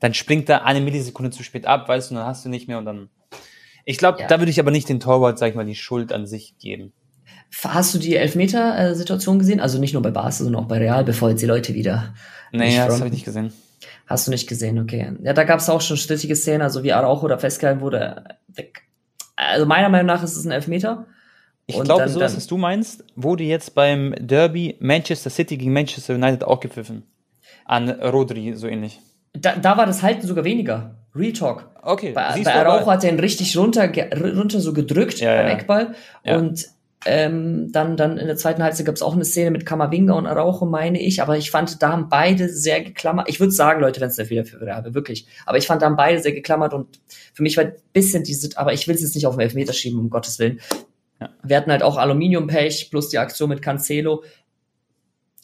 Dann 0.00 0.14
springt 0.14 0.48
er 0.48 0.64
eine 0.64 0.80
Millisekunde 0.80 1.30
zu 1.30 1.42
spät 1.42 1.66
ab, 1.66 1.86
weißt 1.86 2.10
du, 2.10 2.14
und 2.14 2.20
dann 2.20 2.26
hast 2.26 2.46
du 2.46 2.48
nicht 2.48 2.66
mehr 2.66 2.78
und 2.78 2.86
dann. 2.86 3.10
Ich 3.84 3.98
glaube, 3.98 4.22
Ja. 4.22 4.26
da 4.26 4.38
würde 4.40 4.50
ich 4.50 4.58
aber 4.58 4.70
nicht 4.70 4.88
den 4.88 5.00
Torwart, 5.00 5.38
sag 5.38 5.50
ich 5.50 5.54
mal, 5.54 5.66
die 5.66 5.74
Schuld 5.74 6.14
an 6.14 6.26
sich 6.26 6.56
geben. 6.58 6.94
hast 7.62 7.94
du 7.94 7.98
die 7.98 8.16
Elfmeter-Situation 8.16 9.38
gesehen? 9.38 9.60
Also 9.60 9.78
nicht 9.78 9.92
nur 9.92 10.02
bei 10.02 10.10
Barca, 10.10 10.32
sondern 10.32 10.64
auch 10.64 10.68
bei 10.68 10.78
Real, 10.78 11.04
bevor 11.04 11.28
jetzt 11.28 11.42
die 11.42 11.46
Leute 11.46 11.74
wieder. 11.74 12.14
Nee, 12.52 12.66
nicht 12.66 12.78
das 12.78 12.96
habe 12.96 13.08
ich 13.08 13.12
nicht 13.12 13.24
gesehen. 13.26 13.52
Hast 14.06 14.26
du 14.26 14.30
nicht 14.30 14.48
gesehen, 14.48 14.78
okay. 14.78 15.12
Ja, 15.22 15.34
da 15.34 15.44
gab 15.44 15.60
es 15.60 15.68
auch 15.68 15.82
schon 15.82 15.98
strittige 15.98 16.36
Szenen, 16.36 16.62
also 16.62 16.82
wie 16.84 16.94
Araujo 16.94 17.28
da 17.28 17.36
festgehalten 17.36 17.82
wurde. 17.82 18.24
Also 19.36 19.66
meiner 19.66 19.90
Meinung 19.90 20.06
nach 20.06 20.22
ist 20.22 20.36
es 20.36 20.44
ein 20.46 20.52
Elfmeter. 20.52 21.06
Ich 21.68 21.74
glaube, 21.74 22.02
dann- 22.02 22.08
sowas, 22.08 22.32
dann- 22.32 22.36
was 22.36 22.46
du 22.46 22.56
meinst, 22.56 23.04
wurde 23.16 23.44
jetzt 23.44 23.74
beim 23.74 24.14
Derby 24.20 24.76
Manchester 24.80 25.30
City 25.30 25.56
gegen 25.56 25.72
Manchester 25.72 26.14
United 26.14 26.44
auch 26.44 26.60
gepfiffen. 26.60 27.02
An 27.64 27.90
Rodri, 27.90 28.54
so 28.54 28.66
ähnlich. 28.68 29.00
Da, 29.32 29.56
da 29.56 29.76
war 29.76 29.86
das 29.86 30.02
Halten 30.02 30.26
sogar 30.26 30.44
weniger. 30.44 30.94
Real 31.14 31.32
Talk. 31.32 31.68
Okay, 31.82 32.12
Bei, 32.12 32.40
bei 32.42 32.54
Araujo 32.54 32.86
hat 32.86 33.04
er 33.04 33.10
ihn 33.12 33.18
richtig 33.20 33.56
runter, 33.56 33.90
runter 34.20 34.60
so 34.60 34.72
gedrückt 34.72 35.18
Ja, 35.18 35.36
beim 35.36 35.46
ja. 35.46 35.52
Eckball. 35.52 35.94
Ja. 36.24 36.36
Und 36.38 36.66
ähm, 37.04 37.70
dann, 37.72 37.96
dann 37.96 38.18
in 38.18 38.26
der 38.26 38.36
zweiten 38.36 38.62
Halbzeit 38.62 38.86
gab 38.86 38.96
es 38.96 39.02
auch 39.02 39.14
eine 39.14 39.24
Szene 39.24 39.50
mit 39.50 39.64
Kamavinga 39.66 40.14
und 40.14 40.26
Araujo, 40.26 40.66
meine 40.66 41.00
ich. 41.00 41.22
Aber 41.22 41.36
ich 41.36 41.50
fand, 41.50 41.82
da 41.82 41.90
haben 41.92 42.08
beide 42.08 42.48
sehr 42.48 42.82
geklammert. 42.82 43.28
Ich 43.28 43.38
würde 43.40 43.52
sagen, 43.52 43.80
Leute, 43.80 44.00
wenn 44.00 44.08
es 44.08 44.16
der 44.16 44.26
Fehler 44.26 44.44
für 44.44 44.60
Real 44.60 44.82
wäre, 44.84 44.94
wirklich. 44.94 45.26
Aber 45.46 45.58
ich 45.58 45.66
fand, 45.66 45.82
da 45.82 45.86
haben 45.86 45.96
beide 45.96 46.20
sehr 46.20 46.32
geklammert 46.32 46.72
und 46.74 47.00
für 47.32 47.42
mich 47.42 47.56
war 47.56 47.64
ein 47.64 47.72
bisschen 47.92 48.22
diese, 48.24 48.56
aber 48.58 48.72
ich 48.72 48.86
will 48.88 48.94
es 48.94 49.02
jetzt 49.02 49.14
nicht 49.14 49.26
auf 49.26 49.34
den 49.36 49.40
Elfmeter 49.42 49.72
schieben, 49.72 49.98
um 50.00 50.10
Gottes 50.10 50.38
Willen. 50.38 50.60
Ja. 51.20 51.30
Wir 51.42 51.56
hatten 51.56 51.70
halt 51.70 51.82
auch 51.82 51.96
Aluminiumpech 51.96 52.90
plus 52.90 53.08
die 53.08 53.18
Aktion 53.18 53.48
mit 53.48 53.62
Cancelo. 53.62 54.22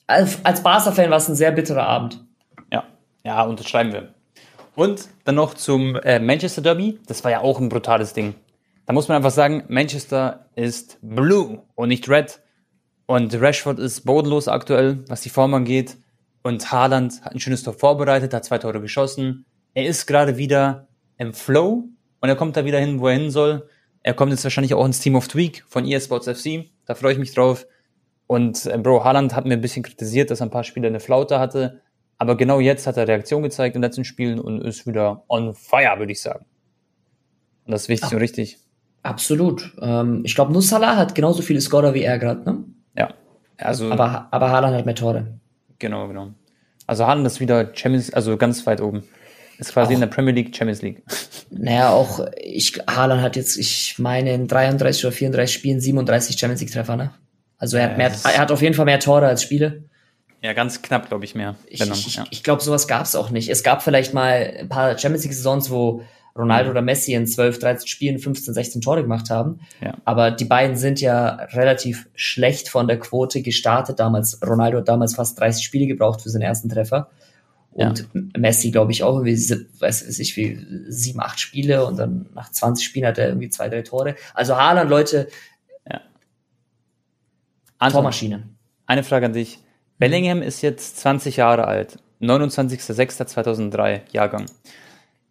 Als, 0.06 0.44
als 0.44 0.62
Barca-Fan 0.62 1.10
war 1.10 1.16
es 1.16 1.28
ein 1.28 1.34
sehr 1.34 1.52
bitterer 1.52 1.86
Abend. 1.86 2.24
Ja, 2.70 2.84
ja, 3.24 3.42
unterschreiben 3.42 3.92
wir. 3.92 4.14
Und 4.74 5.08
dann 5.24 5.34
noch 5.34 5.54
zum 5.54 5.96
äh, 5.96 6.18
Manchester 6.18 6.62
Derby. 6.62 6.98
Das 7.06 7.24
war 7.24 7.30
ja 7.30 7.40
auch 7.40 7.60
ein 7.60 7.68
brutales 7.68 8.12
Ding. 8.12 8.34
Da 8.86 8.92
muss 8.92 9.08
man 9.08 9.16
einfach 9.16 9.30
sagen, 9.30 9.64
Manchester 9.68 10.46
ist 10.54 10.98
blue 11.02 11.62
und 11.74 11.88
nicht 11.88 12.08
red. 12.08 12.40
Und 13.06 13.34
Rashford 13.34 13.78
ist 13.78 14.04
bodenlos 14.04 14.48
aktuell, 14.48 15.04
was 15.08 15.20
die 15.20 15.28
Form 15.28 15.54
angeht. 15.54 15.98
Und 16.42 16.72
Haaland 16.72 17.22
hat 17.22 17.32
ein 17.32 17.40
schönes 17.40 17.62
Tor 17.62 17.74
vorbereitet, 17.74 18.34
hat 18.34 18.44
zwei 18.44 18.58
Tore 18.58 18.80
geschossen. 18.80 19.44
Er 19.74 19.86
ist 19.86 20.06
gerade 20.06 20.36
wieder 20.36 20.88
im 21.16 21.32
Flow 21.32 21.84
und 22.20 22.28
er 22.28 22.36
kommt 22.36 22.56
da 22.56 22.64
wieder 22.64 22.78
hin, 22.78 23.00
wo 23.00 23.08
er 23.08 23.14
hin 23.14 23.30
soll. 23.30 23.68
Er 24.02 24.14
kommt 24.14 24.32
jetzt 24.32 24.44
wahrscheinlich 24.44 24.74
auch 24.74 24.84
ins 24.84 25.00
Team 25.00 25.14
of 25.14 25.26
the 25.30 25.38
Week 25.38 25.64
von 25.68 25.86
EA 25.86 26.00
Sports 26.00 26.26
FC. 26.28 26.64
Da 26.86 26.94
freue 26.94 27.12
ich 27.12 27.18
mich 27.18 27.34
drauf. 27.34 27.66
Und 28.26 28.66
äh, 28.66 28.78
Bro, 28.78 29.04
Haaland 29.04 29.34
hat 29.36 29.44
mir 29.46 29.54
ein 29.54 29.60
bisschen 29.60 29.82
kritisiert, 29.82 30.30
dass 30.30 30.40
er 30.40 30.46
ein 30.46 30.50
paar 30.50 30.64
Spiele 30.64 30.88
eine 30.88 31.00
Flaute 31.00 31.38
hatte. 31.38 31.80
Aber 32.18 32.36
genau 32.36 32.60
jetzt 32.60 32.86
hat 32.86 32.96
er 32.96 33.06
Reaktion 33.08 33.42
gezeigt 33.42 33.74
in 33.76 33.82
den 33.82 33.88
letzten 33.88 34.04
Spielen 34.04 34.38
und 34.40 34.60
ist 34.62 34.86
wieder 34.86 35.24
on 35.28 35.54
fire, 35.54 35.98
würde 35.98 36.12
ich 36.12 36.20
sagen. 36.22 36.44
Und 37.64 37.72
das 37.72 37.82
ist 37.82 37.88
wichtig 37.88 38.10
Ah. 38.10 38.14
und 38.14 38.20
richtig. 38.20 38.58
Absolut. 39.02 39.72
Ähm, 39.80 40.22
ich 40.24 40.34
glaube, 40.34 40.52
nur 40.52 40.62
Salah 40.62 40.96
hat 40.96 41.14
genauso 41.14 41.42
viele 41.42 41.60
Scorer 41.60 41.94
wie 41.94 42.02
er 42.02 42.18
gerade, 42.18 42.44
ne? 42.44 42.64
Ja. 42.96 43.14
Also, 43.58 43.90
Aber, 43.90 44.28
aber 44.30 44.50
Haaland 44.50 44.76
hat 44.76 44.86
mehr 44.86 44.94
Tore. 44.94 45.38
genau, 45.78 46.06
genau. 46.08 46.30
Also 46.86 47.06
Haaland 47.06 47.26
ist 47.26 47.40
wieder 47.40 47.70
Champions, 47.74 48.12
also 48.12 48.36
ganz 48.36 48.64
weit 48.66 48.80
oben. 48.80 49.04
Ist 49.58 49.72
quasi 49.72 49.90
Auch- 49.92 49.94
in 49.94 50.00
der 50.00 50.06
Premier 50.08 50.32
League, 50.32 50.54
Champions 50.56 50.82
League. 50.82 51.02
Naja, 51.50 51.90
auch 51.90 52.26
ich, 52.36 52.80
Haaland 52.88 53.22
hat 53.22 53.36
jetzt, 53.36 53.56
ich 53.56 53.96
meine, 53.98 54.32
in 54.34 54.48
33 54.48 55.04
oder 55.04 55.12
34 55.12 55.54
Spielen 55.54 55.80
37 55.80 56.38
Champions 56.38 56.60
League 56.60 56.72
Treffer, 56.72 56.96
ne? 56.96 57.12
Also 57.58 57.76
er 57.76 57.84
hat, 57.84 57.90
Ja, 57.92 57.96
mehr, 57.96 58.12
er 58.24 58.38
hat 58.38 58.50
auf 58.50 58.62
jeden 58.62 58.74
Fall 58.74 58.86
mehr 58.86 58.98
Tore 58.98 59.26
als 59.26 59.42
Spiele. 59.42 59.84
Ja, 60.40 60.52
ganz 60.54 60.82
knapp, 60.82 61.08
glaube 61.08 61.24
ich, 61.24 61.36
mehr. 61.36 61.54
Ich, 61.66 61.80
ich, 61.80 62.16
ja. 62.16 62.24
ich 62.30 62.42
glaube, 62.42 62.62
sowas 62.62 62.88
gab 62.88 63.04
es 63.04 63.14
auch 63.14 63.30
nicht. 63.30 63.48
Es 63.48 63.62
gab 63.62 63.82
vielleicht 63.82 64.12
mal 64.12 64.56
ein 64.58 64.68
paar 64.68 64.98
Champions 64.98 65.22
League 65.22 65.34
Saisons, 65.34 65.70
wo 65.70 66.02
Ronaldo 66.36 66.70
oder 66.70 66.82
Messi 66.82 67.12
in 67.14 67.26
12, 67.26 67.58
13 67.60 67.86
Spielen 67.86 68.18
15, 68.18 68.54
16 68.54 68.80
Tore 68.80 69.02
gemacht 69.02 69.30
haben. 69.30 69.60
Ja. 69.80 69.94
Aber 70.04 70.30
die 70.32 70.46
beiden 70.46 70.76
sind 70.76 71.00
ja 71.00 71.34
relativ 71.52 72.08
schlecht 72.14 72.68
von 72.68 72.88
der 72.88 72.98
Quote 72.98 73.42
gestartet. 73.42 74.00
Damals, 74.00 74.40
Ronaldo 74.44 74.78
hat 74.78 74.88
damals 74.88 75.14
fast 75.14 75.38
30 75.38 75.62
Spiele 75.64 75.86
gebraucht 75.86 76.22
für 76.22 76.30
seinen 76.30 76.42
ersten 76.42 76.68
Treffer. 76.68 77.10
Und 77.74 78.08
Messi, 78.36 78.70
glaube 78.70 78.92
ich, 78.92 79.02
auch 79.02 79.14
irgendwie, 79.14 79.36
sieb- 79.36 79.68
weiß 79.80 80.06
weiß 80.06 80.18
ich 80.18 80.36
wie, 80.36 80.58
sieben, 80.88 81.20
acht 81.20 81.40
Spiele 81.40 81.86
und 81.86 81.96
dann 81.96 82.26
nach 82.34 82.50
20 82.50 82.84
Spielen 82.84 83.06
hat 83.06 83.16
er 83.18 83.28
irgendwie 83.28 83.48
zwei, 83.48 83.68
drei 83.70 83.82
Tore. 83.82 84.14
Also 84.34 84.56
Haaland, 84.56 84.90
Leute, 84.90 85.28
Anton, 87.78 87.98
Tormaschine. 87.98 88.48
eine 88.86 89.02
Frage 89.02 89.26
an 89.26 89.32
dich. 89.32 89.58
Bellingham 89.98 90.40
ist 90.42 90.62
jetzt 90.62 90.98
20 90.98 91.36
Jahre 91.38 91.66
alt. 91.66 91.98
29.06.2003 92.20 94.02
Jahrgang. 94.12 94.46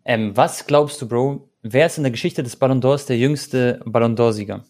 Ähm, 0.04 0.36
was 0.36 0.66
glaubst 0.68 1.02
du, 1.02 1.08
Bro, 1.08 1.48
wer 1.62 1.86
ist 1.86 1.98
in 1.98 2.04
der 2.04 2.12
Geschichte 2.12 2.44
des 2.44 2.56
Ballon 2.58 2.82
d'Ors 2.82 3.08
der 3.08 3.18
jüngste 3.18 3.80
Ballon 3.86 4.18
d'Or-Sieger? 4.18 4.64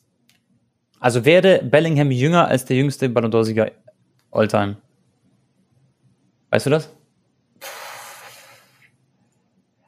Also 0.99 1.25
wäre 1.25 1.63
Bellingham 1.63 2.11
jünger 2.11 2.47
als 2.47 2.65
der 2.65 2.77
jüngste 2.77 3.09
Ballon 3.09 3.31
d'Or-Sieger 3.31 3.71
all-time? 4.31 4.77
Weißt 6.51 6.65
du 6.67 6.69
das? 6.69 6.91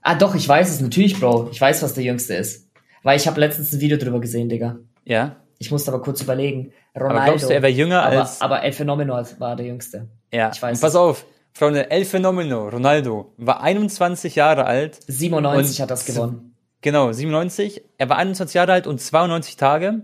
Ah, 0.03 0.15
doch, 0.15 0.35
ich 0.35 0.47
weiß 0.47 0.69
es 0.69 0.81
natürlich, 0.81 1.19
Bro. 1.19 1.49
Ich 1.51 1.61
weiß, 1.61 1.81
was 1.81 1.93
der 1.93 2.03
Jüngste 2.03 2.35
ist. 2.35 2.69
Weil 3.03 3.17
ich 3.17 3.27
habe 3.27 3.39
letztens 3.39 3.73
ein 3.73 3.79
Video 3.79 3.97
drüber 3.97 4.19
gesehen, 4.19 4.49
Digga. 4.49 4.77
Ja. 5.05 5.37
Ich 5.59 5.71
musste 5.71 5.91
aber 5.91 6.01
kurz 6.01 6.21
überlegen. 6.21 6.73
Ronaldo. 6.95 7.15
Aber 7.15 7.25
glaubst 7.25 7.49
du, 7.49 7.53
er 7.53 7.61
wäre 7.61 7.71
jünger 7.71 8.03
aber, 8.03 8.21
als. 8.21 8.41
Aber 8.41 8.63
El 8.63 8.73
Phenomenal 8.73 9.25
war 9.39 9.55
der 9.55 9.65
Jüngste. 9.65 10.09
ja, 10.31 10.51
ich 10.53 10.61
weiß 10.61 10.77
Und 10.77 10.81
pass 10.81 10.95
auf, 10.95 11.25
Freunde, 11.53 11.89
El 11.91 12.03
Fenomeno, 12.05 12.67
Ronaldo, 12.67 13.33
war 13.37 13.61
21 13.61 14.35
Jahre 14.35 14.65
alt. 14.65 14.99
97 15.07 15.77
Und 15.77 15.83
hat 15.83 15.91
das 15.91 16.05
gewonnen. 16.05 16.55
Genau, 16.81 17.11
97. 17.11 17.81
Er 17.97 18.09
war 18.09 18.17
21 18.17 18.55
Jahre 18.55 18.73
alt 18.73 18.87
und 18.87 18.99
92 18.99 19.55
Tage. 19.55 20.01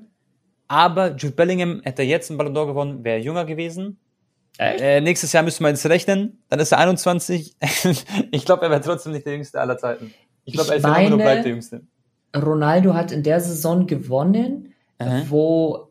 Aber 0.68 1.16
Jude 1.16 1.34
Bellingham 1.36 1.82
hätte 1.84 2.04
jetzt 2.04 2.30
einen 2.30 2.38
Ballon 2.38 2.56
d'Or 2.56 2.68
gewonnen, 2.68 3.04
wäre 3.04 3.18
jünger 3.20 3.46
gewesen. 3.46 4.00
Äh, 4.60 5.00
nächstes 5.02 5.32
Jahr 5.32 5.44
müssen 5.44 5.64
wir 5.64 5.70
jetzt 5.70 5.86
rechnen. 5.86 6.38
Dann 6.50 6.60
ist 6.60 6.72
er 6.74 6.80
21. 6.80 7.56
ich 8.32 8.46
glaube, 8.46 8.66
er 8.66 8.72
wäre 8.72 8.82
trotzdem 8.82 9.14
nicht 9.14 9.26
der 9.26 9.34
Jüngste 9.34 9.60
aller 9.60 9.78
Zeiten. 9.78 10.14
Ich 10.44 10.54
glaube, 10.54 10.74
El 10.74 10.82
Fenomeno 10.82 11.12
meine- 11.12 11.24
bleibt 11.24 11.46
der 11.46 11.52
Jüngste. 11.52 11.82
Ronaldo 12.36 12.94
hat 12.94 13.12
in 13.12 13.24
der 13.24 13.40
Saison 13.40 13.88
gewonnen, 13.88 14.74
Aha. 15.00 15.24
wo 15.30 15.90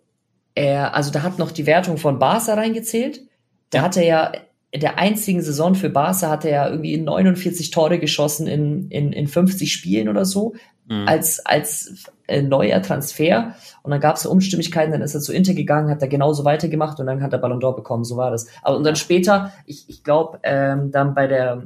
er, 0.54 0.94
also 0.94 1.10
da 1.10 1.22
hat 1.22 1.38
noch 1.38 1.50
die 1.50 1.66
Wertung 1.66 1.96
von 1.96 2.18
Barca 2.18 2.54
reingezählt. 2.54 3.22
Da 3.70 3.78
Ja. 3.78 3.84
hat 3.84 3.96
er 3.96 4.04
ja 4.04 4.32
in 4.70 4.80
der 4.80 4.98
einzigen 4.98 5.40
Saison 5.40 5.74
für 5.74 5.88
Barca 5.88 6.28
hat 6.28 6.44
er 6.44 6.50
ja 6.50 6.68
irgendwie 6.68 6.96
49 6.98 7.70
Tore 7.70 7.98
geschossen 7.98 8.46
in, 8.46 8.90
in, 8.90 9.12
in 9.14 9.26
50 9.26 9.72
Spielen 9.72 10.08
oder 10.10 10.26
so. 10.26 10.54
Mhm. 10.88 11.06
als, 11.06 11.44
als 11.44 12.04
äh, 12.26 12.42
neuer 12.42 12.80
Transfer. 12.82 13.54
Und 13.82 13.90
dann 13.90 14.00
gab 14.00 14.16
es 14.16 14.26
Unstimmigkeiten, 14.26 14.92
dann 14.92 15.02
ist 15.02 15.14
er 15.14 15.20
zu 15.20 15.32
Inter 15.32 15.54
gegangen, 15.54 15.90
hat 15.90 16.02
er 16.02 16.08
genauso 16.08 16.44
weitergemacht 16.44 16.98
und 17.00 17.06
dann 17.06 17.22
hat 17.22 17.32
er 17.32 17.38
Ballon 17.38 17.60
d'Or 17.60 17.76
bekommen, 17.76 18.04
so 18.04 18.16
war 18.16 18.30
das. 18.30 18.46
Aber 18.62 18.76
und 18.76 18.84
dann 18.84 18.96
später, 18.96 19.52
ich, 19.66 19.88
ich 19.88 20.02
glaube, 20.04 20.38
ähm, 20.42 20.90
dann 20.90 21.14
bei 21.14 21.26
der, 21.26 21.62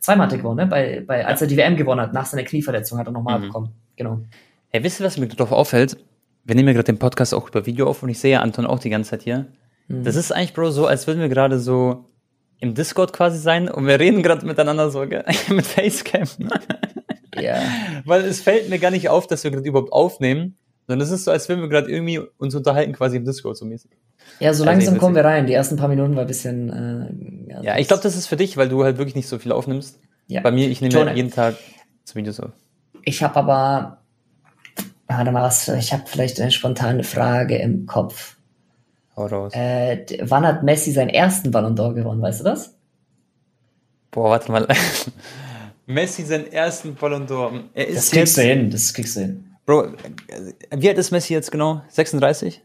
zweimal 0.00 0.26
hat 0.26 0.32
er 0.32 0.38
gewonnen, 0.38 0.56
ne? 0.58 0.66
bei, 0.66 1.02
bei, 1.06 1.24
als 1.26 1.40
er 1.40 1.46
die 1.46 1.56
WM 1.56 1.76
gewonnen 1.76 2.00
hat, 2.00 2.12
nach 2.12 2.26
seiner 2.26 2.42
Knieverletzung 2.44 2.98
hat 2.98 3.06
er 3.06 3.12
nochmal 3.12 3.38
Mhm. 3.38 3.42
bekommen. 3.44 3.68
Genau. 3.96 4.20
Hey, 4.68 4.82
wisst 4.82 5.00
ihr, 5.00 5.06
was 5.06 5.16
mir 5.18 5.28
drauf 5.28 5.52
auffällt? 5.52 5.96
Wir 6.44 6.54
nehmen 6.56 6.68
ja 6.68 6.74
gerade 6.74 6.86
den 6.92 6.98
Podcast 6.98 7.32
auch 7.32 7.48
über 7.48 7.64
Video 7.64 7.88
auf 7.88 8.02
und 8.02 8.08
ich 8.08 8.18
sehe 8.18 8.32
ja 8.32 8.40
Anton 8.40 8.66
auch 8.66 8.78
die 8.80 8.90
ganze 8.90 9.10
Zeit 9.10 9.22
hier. 9.22 9.46
Mhm. 9.88 10.04
Das 10.04 10.16
ist 10.16 10.32
eigentlich, 10.32 10.52
Bro, 10.52 10.70
so, 10.72 10.86
als 10.86 11.06
würden 11.06 11.20
wir 11.20 11.28
gerade 11.28 11.58
so 11.58 12.04
im 12.60 12.74
Discord 12.74 13.12
quasi 13.12 13.38
sein 13.38 13.68
und 13.68 13.86
wir 13.86 13.98
reden 14.00 14.22
gerade 14.22 14.44
miteinander 14.46 14.90
so, 14.90 15.06
gell? 15.06 15.24
mit 15.48 15.66
Facecam. 15.66 16.28
Ja. 17.40 17.60
Weil 18.04 18.22
es 18.24 18.40
fällt 18.40 18.68
mir 18.68 18.78
gar 18.78 18.90
nicht 18.90 19.08
auf, 19.08 19.26
dass 19.26 19.44
wir 19.44 19.50
gerade 19.50 19.66
überhaupt 19.68 19.92
aufnehmen, 19.92 20.56
sondern 20.86 21.06
es 21.06 21.12
ist 21.12 21.24
so, 21.24 21.30
als 21.30 21.48
wenn 21.48 21.60
wir 21.60 21.68
gerade 21.68 21.90
irgendwie 21.90 22.20
uns 22.38 22.54
unterhalten, 22.54 22.92
quasi 22.92 23.16
im 23.16 23.24
Discord 23.24 23.56
so 23.56 23.64
mäßig. 23.64 23.90
Ja, 24.40 24.52
so 24.54 24.62
Also 24.62 24.64
langsam 24.64 24.94
ich- 24.94 25.00
kommen 25.00 25.14
wir 25.16 25.24
rein. 25.24 25.46
Die 25.46 25.52
ersten 25.52 25.76
paar 25.76 25.88
Minuten 25.88 26.14
war 26.16 26.22
ein 26.22 26.26
bisschen. 26.26 27.48
Äh, 27.48 27.62
Ja, 27.64 27.78
ich 27.78 27.88
glaube, 27.88 28.02
das 28.02 28.16
ist 28.16 28.26
für 28.26 28.36
dich, 28.36 28.56
weil 28.56 28.68
du 28.68 28.84
halt 28.84 28.98
wirklich 28.98 29.14
nicht 29.14 29.28
so 29.28 29.38
viel 29.38 29.52
aufnimmst. 29.52 29.98
Ja. 30.26 30.40
Bei 30.40 30.50
mir, 30.50 30.68
ich 30.68 30.80
nehme 30.80 30.92
Tone. 30.94 31.10
ja 31.10 31.16
jeden 31.16 31.30
Tag 31.30 31.56
zwei 32.04 32.20
Videos 32.20 32.40
auf. 32.40 32.50
Ich 33.04 33.22
habe 33.22 33.36
aber. 33.36 33.98
Warte 35.06 35.32
mal, 35.32 35.42
was, 35.42 35.68
ich 35.68 35.92
habe 35.92 36.04
vielleicht 36.06 36.40
eine 36.40 36.50
spontane 36.50 37.04
Frage 37.04 37.56
im 37.58 37.84
Kopf. 37.86 38.36
Hau 39.16 39.26
raus. 39.26 39.52
Äh, 39.54 40.06
wann 40.22 40.46
hat 40.46 40.62
Messi 40.62 40.92
seinen 40.92 41.10
ersten 41.10 41.50
Ballon 41.50 41.76
d'Or 41.76 41.92
gewonnen, 41.94 42.22
weißt 42.22 42.40
du 42.40 42.44
das? 42.44 42.74
Boah, 44.10 44.30
warte 44.30 44.50
mal. 44.50 44.66
Messi 45.86 46.22
seinen 46.22 46.50
ersten 46.52 46.94
Ballon 46.94 47.26
d'Or. 47.26 47.64
Er 47.74 47.86
ist 47.88 47.96
Das 47.96 48.10
kriegst 48.10 48.36
jetzt, 48.36 48.38
du 48.38 48.42
hin, 48.42 48.70
das 48.70 48.94
kriegst 48.94 49.16
du 49.16 49.20
hin. 49.20 49.56
Bro, 49.66 49.84
äh, 49.84 50.52
wie 50.76 50.88
alt 50.88 50.98
ist 50.98 51.10
Messi 51.10 51.32
jetzt 51.34 51.50
genau? 51.50 51.82
36? 51.88 52.62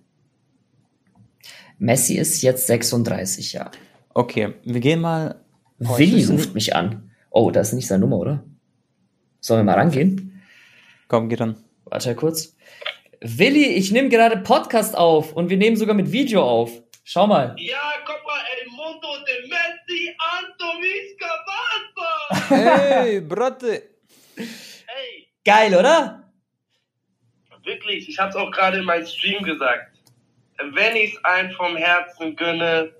Messi 1.77 2.17
ist 2.17 2.41
jetzt 2.41 2.67
36 2.67 3.53
Jahre. 3.53 3.71
Okay, 4.13 4.53
wir 4.63 4.79
gehen 4.81 5.01
mal. 5.01 5.43
Ich 5.79 5.97
Willi 5.97 6.25
ruft 6.25 6.53
mich 6.53 6.75
an. 6.75 7.11
Oh, 7.29 7.51
das 7.51 7.69
ist 7.69 7.73
nicht 7.73 7.87
seine 7.87 8.01
Nummer, 8.01 8.17
oder? 8.17 8.43
Sollen 9.39 9.61
wir 9.61 9.71
mal 9.71 9.79
rangehen? 9.79 10.41
Komm, 11.07 11.29
geh 11.29 11.37
dann. 11.37 11.55
Warte 11.85 12.15
kurz. 12.15 12.55
Willi, 13.21 13.65
ich 13.65 13.91
nehme 13.91 14.09
gerade 14.09 14.37
Podcast 14.37 14.97
auf 14.97 15.33
und 15.33 15.49
wir 15.49 15.57
nehmen 15.57 15.77
sogar 15.77 15.95
mit 15.95 16.11
Video 16.11 16.43
auf. 16.43 16.71
Schau 17.03 17.27
mal. 17.27 17.55
Ja, 17.57 17.77
guck 18.05 18.21
mal, 18.25 18.41
el 18.61 18.69
mundo 18.71 19.07
de 19.25 19.49
Messi 19.49 20.15
Antomis 20.37 21.17
Cavazza. 21.17 21.88
Hey, 22.29 23.21
Bratte. 23.21 23.83
Hey, 24.35 25.27
Geil, 25.43 25.75
oder? 25.75 26.19
wirklich, 27.69 28.09
ich 28.09 28.17
hab's 28.17 28.35
auch 28.35 28.51
gerade 28.51 28.79
in 28.79 28.85
meinem 28.85 29.05
Stream 29.05 29.43
gesagt. 29.43 29.95
Wenn 30.71 30.95
ich's 30.95 31.17
einem 31.23 31.51
vom 31.51 31.77
Herzen 31.77 32.35
gönne, 32.35 32.93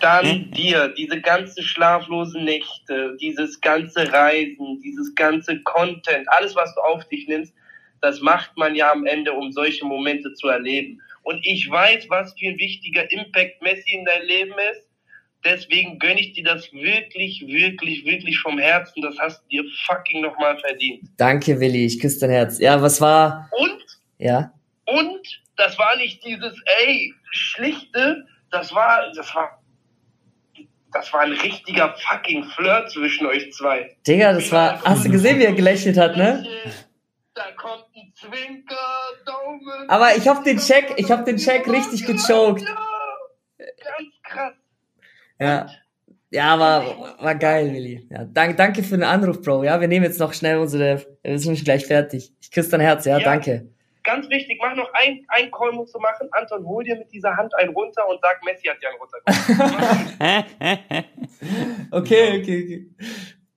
dann 0.00 0.50
dir. 0.50 0.88
Diese 0.88 1.20
ganzen 1.20 1.62
schlaflosen 1.62 2.44
Nächte, 2.44 3.16
dieses 3.20 3.60
ganze 3.60 4.12
Reisen, 4.12 4.80
dieses 4.82 5.14
ganze 5.14 5.62
Content, 5.62 6.26
alles, 6.30 6.56
was 6.56 6.74
du 6.74 6.80
auf 6.80 7.04
dich 7.08 7.28
nimmst, 7.28 7.54
das 8.00 8.20
macht 8.20 8.56
man 8.56 8.74
ja 8.74 8.90
am 8.92 9.06
Ende, 9.06 9.32
um 9.32 9.52
solche 9.52 9.84
Momente 9.84 10.32
zu 10.34 10.48
erleben. 10.48 11.00
Und 11.22 11.44
ich 11.44 11.68
weiß, 11.70 12.08
was 12.08 12.34
für 12.38 12.46
ein 12.46 12.58
wichtiger 12.58 13.10
Impact 13.10 13.60
Messi 13.62 13.90
in 13.92 14.04
dein 14.04 14.22
Leben 14.22 14.54
ist. 14.72 14.87
Deswegen 15.44 15.98
gönne 15.98 16.20
ich 16.20 16.32
dir 16.32 16.44
das 16.44 16.72
wirklich, 16.72 17.44
wirklich, 17.46 18.04
wirklich 18.04 18.38
vom 18.40 18.58
Herzen. 18.58 19.02
Das 19.02 19.16
hast 19.18 19.42
du 19.44 19.48
dir 19.48 19.64
fucking 19.86 20.20
nochmal 20.22 20.58
verdient. 20.58 21.08
Danke, 21.16 21.60
Willi, 21.60 21.86
ich 21.86 22.00
küsse 22.00 22.20
dein 22.20 22.30
Herz. 22.30 22.58
Ja, 22.58 22.82
was 22.82 23.00
war? 23.00 23.48
Und, 23.58 23.84
Ja. 24.18 24.52
und, 24.86 25.20
das 25.56 25.78
war 25.78 25.96
nicht 25.96 26.24
dieses, 26.24 26.54
ey, 26.84 27.12
schlichte, 27.30 28.26
das 28.50 28.74
war, 28.74 29.12
das 29.14 29.34
war, 29.34 29.62
das 30.92 31.12
war 31.12 31.20
ein 31.20 31.32
richtiger 31.32 31.94
fucking 32.08 32.44
Flirt 32.44 32.90
zwischen 32.90 33.26
euch 33.26 33.52
zwei. 33.52 33.96
Digga, 34.06 34.32
das 34.32 34.50
war. 34.52 34.82
Hast 34.84 35.04
du 35.04 35.10
gesehen, 35.10 35.38
wie 35.38 35.44
er 35.44 35.52
gelächelt 35.52 35.96
hat, 35.98 36.16
ne? 36.16 36.46
Da 37.34 37.52
kommt 37.52 37.84
ein 37.94 38.12
Zwinker, 38.14 38.76
Daumen. 39.26 39.88
Aber 39.88 40.16
ich 40.16 40.26
hab 40.26 40.42
den 40.44 40.58
Check, 40.58 40.94
ich 40.96 41.10
hab 41.10 41.24
den 41.24 41.36
Check 41.36 41.68
richtig 41.68 42.06
gechoked. 42.06 42.62
Ja. 42.62 42.76
Ja. 45.40 45.66
Ja, 46.30 46.58
war, 46.58 46.84
war 47.22 47.34
geil, 47.36 47.72
Willi. 47.72 48.06
Ja, 48.10 48.24
danke, 48.24 48.54
danke 48.54 48.82
für 48.82 48.96
den 48.98 49.04
Anruf, 49.04 49.40
Bro. 49.40 49.64
Ja, 49.64 49.80
wir 49.80 49.88
nehmen 49.88 50.04
jetzt 50.04 50.20
noch 50.20 50.34
schnell 50.34 50.58
unsere, 50.58 51.06
wir 51.22 51.38
sind 51.38 51.64
gleich 51.64 51.86
fertig. 51.86 52.34
Ich 52.40 52.50
küsse 52.50 52.68
dein 52.70 52.80
Herz, 52.80 53.06
ja, 53.06 53.16
Ja. 53.18 53.24
danke. 53.24 53.66
Ganz 54.04 54.28
wichtig, 54.30 54.58
mach 54.62 54.74
noch 54.74 54.90
ein, 54.94 55.24
ein 55.28 55.50
Call 55.50 55.72
musst 55.72 55.94
du 55.94 55.98
machen. 55.98 56.28
Anton, 56.32 56.64
hol 56.66 56.82
dir 56.84 56.96
mit 56.96 57.12
dieser 57.12 57.36
Hand 57.36 57.54
einen 57.58 57.70
runter 57.74 58.08
und 58.08 58.18
sag, 58.22 58.42
Messi 58.44 58.66
hat 58.68 58.76
dir 58.82 58.88
einen 58.88 58.98
runtergeholt. 59.00 61.04
Okay, 61.90 62.40
okay, 62.40 62.64
okay. 62.64 62.90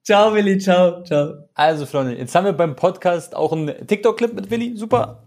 Ciao, 0.03 0.33
Willi, 0.33 0.57
ciao, 0.57 1.03
ciao. 1.03 1.47
Also, 1.53 1.85
Freunde, 1.85 2.15
jetzt 2.17 2.33
haben 2.35 2.45
wir 2.45 2.53
beim 2.53 2.75
Podcast 2.75 3.35
auch 3.35 3.51
einen 3.53 3.85
TikTok-Clip 3.87 4.33
mit 4.33 4.49
Willi. 4.49 4.75
Super. 4.75 5.23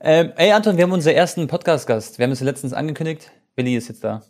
Ähm, 0.00 0.32
ey, 0.36 0.52
Anton, 0.52 0.76
wir 0.76 0.84
haben 0.84 0.92
unseren 0.92 1.14
ersten 1.14 1.46
Podcast-Gast. 1.46 2.18
Wir 2.18 2.24
haben 2.24 2.32
es 2.32 2.40
ja 2.40 2.46
letztens 2.46 2.72
angekündigt. 2.72 3.30
Willi 3.56 3.76
ist 3.76 3.88
jetzt 3.88 4.04
da. 4.04 4.22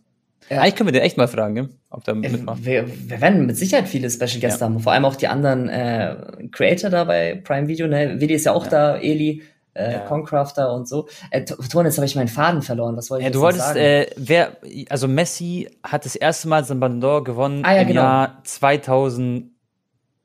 Ja. 0.53 0.61
Eigentlich 0.61 0.77
können 0.77 0.89
wir 0.89 0.93
dir 0.93 1.03
echt 1.03 1.16
mal 1.16 1.29
fragen, 1.29 1.55
gell? 1.55 1.69
ob 1.91 2.05
der 2.05 2.15
Äh, 2.15 2.19
mitmacht. 2.29 2.65
Wir, 2.65 2.87
wir 3.09 3.20
werden 3.20 3.47
mit 3.47 3.57
Sicherheit 3.57 3.89
viele 3.89 4.11
Special 4.11 4.39
Gäste 4.41 4.61
Ja. 4.61 4.66
haben. 4.66 4.81
Vor 4.81 4.93
allem 4.93 5.05
auch 5.05 5.16
die 5.16 5.29
anderen 5.29 5.69
äh, 5.69 6.16
Creator 6.53 6.91
da 6.91 7.05
bei 7.05 7.37
Prime 7.37 7.69
Video. 7.69 7.87
Ne? 7.87 8.20
Willi 8.20 8.35
ist 8.35 8.45
ja 8.47 8.53
auch 8.53 8.66
da, 8.66 8.97
Eli, 8.99 9.43
äh, 9.74 9.93
Ja. 9.93 9.99
Concrafter 10.01 10.73
und 10.74 10.87
so. 10.89 11.09
Äh, 11.31 11.45
Ton, 11.45 11.87
jetzt 11.87 11.97
habe 11.97 12.07
ich 12.07 12.15
meinen 12.16 12.29
Faden 12.29 12.62
verloren. 12.62 12.97
Was 12.97 13.09
wollte 13.11 13.23
ich 13.23 13.27
Ja, 13.27 13.33
du 13.33 13.41
wolltest, 13.41 13.65
sagen? 13.69 13.79
äh, 13.79 14.07
wer, 14.16 14.57
also 14.91 15.09
Messi 15.09 15.69
hat 15.83 16.05
das 16.05 16.16
erste 16.16 16.49
Mal 16.49 16.65
sein 16.65 16.79
Ballon 16.81 17.03
d'Or 17.03 17.24
gewonnen 17.24 17.65
Ah, 17.65 17.74
ja, 17.74 17.81
im 17.83 17.89
genau. 17.89 18.03
Jahr 18.03 18.41
2000. 18.45 19.51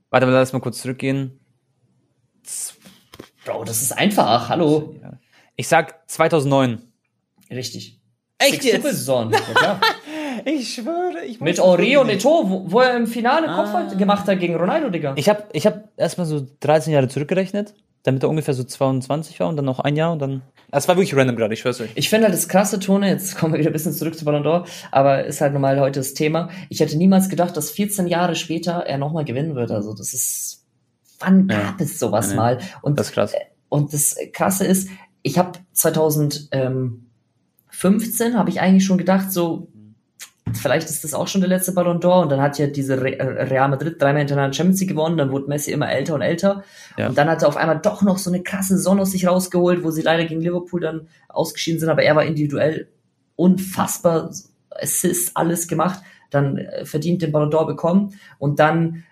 Warte 0.10 0.26
mal, 0.26 0.32
lass 0.34 0.52
mal 0.54 0.60
kurz 0.60 0.82
zurückgehen. 0.82 1.40
Bro, 3.46 3.64
das 3.64 3.82
ist 3.82 3.92
einfach. 3.98 4.50
Hallo. 4.50 4.96
Ich 5.56 5.68
sag 5.68 6.10
2009. 6.10 6.82
Richtig. 7.50 8.00
Echt 8.40 8.52
Six 8.62 8.66
jetzt? 8.66 8.76
Super-Saison. 8.84 9.32
Ja. 9.62 9.80
Ich 10.50 10.76
schwöre, 10.76 11.26
ich 11.26 11.42
Mit 11.42 11.58
nicht. 11.58 11.62
Eto'o, 11.62 12.50
wo, 12.50 12.72
wo 12.72 12.80
er 12.80 12.96
im 12.96 13.06
Finale 13.06 13.50
Ah. 13.50 13.56
Kopfball 13.58 13.98
gemacht 13.98 14.26
hat 14.28 14.40
gegen 14.40 14.56
Ronaldo, 14.56 14.90
Digga. 14.90 15.12
Ich 15.18 15.28
habe 15.28 15.44
ich 15.52 15.66
hab 15.66 15.90
erstmal 15.98 16.26
so 16.26 16.48
13 16.62 16.94
Jahre 16.94 17.10
zurückgerechnet, 17.10 17.74
damit 18.04 18.24
er 18.24 18.30
ungefähr 18.30 18.54
so 18.54 18.64
22 18.64 19.38
war 19.42 19.50
und 19.50 19.58
dann 19.58 19.66
noch 19.66 19.82
ein 19.82 19.98
Jahr 19.98 20.14
und 20.14 20.20
dann. 20.20 20.42
Das 20.72 20.88
war 20.88 20.96
wirklich 20.96 21.14
random 21.18 21.36
gerade, 21.36 21.54
ich 21.54 21.60
schwör's 21.60 21.82
euch. 21.82 21.90
Ich 21.96 22.08
finde 22.10 22.28
halt 22.28 22.34
das 22.34 22.48
krasse 22.48 22.80
Tone, 22.80 23.10
jetzt 23.10 23.36
kommen 23.38 23.52
wir 23.54 23.60
wieder 23.60 23.72
ein 23.72 23.74
bisschen 23.74 23.92
zurück 23.92 24.18
zu 24.18 24.24
Ballon 24.24 24.44
d'Or, 24.44 24.66
aber 24.92 25.26
ist 25.26 25.42
halt 25.42 25.52
normal 25.52 25.82
heute 25.82 26.00
das 26.00 26.14
Thema. 26.14 26.48
Ich 26.70 26.80
hätte 26.80 26.98
niemals 26.98 27.28
gedacht, 27.28 27.58
dass 27.58 27.70
14 27.72 28.08
Jahre 28.08 28.36
später 28.36 28.86
er 28.88 28.98
nochmal 28.98 29.26
gewinnen 29.26 29.54
wird. 29.56 29.72
Also 29.72 29.94
das 29.94 30.14
ist, 30.14 30.64
wann 31.20 31.50
Ja. 31.50 31.60
gab 31.62 31.82
es 31.82 32.00
sowas 32.00 32.28
Ja, 32.28 32.32
ja. 32.36 32.38
mal? 32.38 32.58
Und 32.82 32.98
Das 33.00 33.08
ist 33.08 33.14
krass. 33.14 33.34
Und 33.68 33.92
das 33.92 34.16
Krasse 34.32 34.66
ist, 34.66 34.88
ich 35.24 35.38
habe 35.38 35.60
2015 35.74 38.38
habe 38.38 38.50
ich 38.50 38.62
eigentlich 38.62 38.86
schon 38.86 38.98
gedacht, 38.98 39.34
so 39.34 39.68
vielleicht 40.58 40.90
ist 40.90 41.04
das 41.04 41.14
auch 41.14 41.28
schon 41.28 41.42
der 41.42 41.50
letzte 41.50 41.72
Ballon 41.72 42.00
d'Or. 42.00 42.24
Und 42.24 42.30
dann 42.30 42.42
hat 42.42 42.58
ja 42.58 42.68
diese 42.68 43.02
Re 43.02 43.18
äh, 43.20 43.24
Real 43.24 43.70
Madrid 43.70 44.02
dreimal 44.02 44.20
hintereinander 44.20 44.54
Champions 44.54 44.80
League 44.80 44.90
gewonnen. 44.90 45.18
Dann 45.18 45.32
wurde 45.32 45.48
Messi 45.48 45.72
immer 45.72 45.90
älter 45.90 46.16
und 46.16 46.22
älter. 46.22 46.64
Ja. 46.98 47.08
Und 47.08 47.18
dann 47.18 47.30
hat 47.30 47.42
er 47.42 47.48
auf 47.48 47.58
einmal 47.58 47.80
doch 47.80 48.02
noch 48.02 48.18
so 48.18 48.30
eine 48.30 48.44
krasse 48.44 48.78
Sonne 48.78 49.02
aus 49.02 49.12
sich 49.12 49.28
rausgeholt, 49.28 49.84
wo 49.84 49.92
sie 49.92 50.02
leider 50.02 50.26
gegen 50.26 50.42
Liverpool 50.42 50.82
dann 50.82 51.08
ausgeschieden 51.30 51.80
sind. 51.80 51.90
Aber 51.90 52.04
er 52.04 52.16
war 52.16 52.26
individuell 52.26 52.88
unfassbar 53.36 54.32
Assists, 54.70 55.36
alles 55.36 55.68
gemacht. 55.68 56.02
Dann 56.30 56.58
äh, 56.58 56.86
verdient 56.86 57.22
den 57.22 57.32
Ballon 57.32 57.52
d'Or 57.52 57.66
bekommen. 57.66 58.14
Und 58.38 58.60
dann 58.60 59.04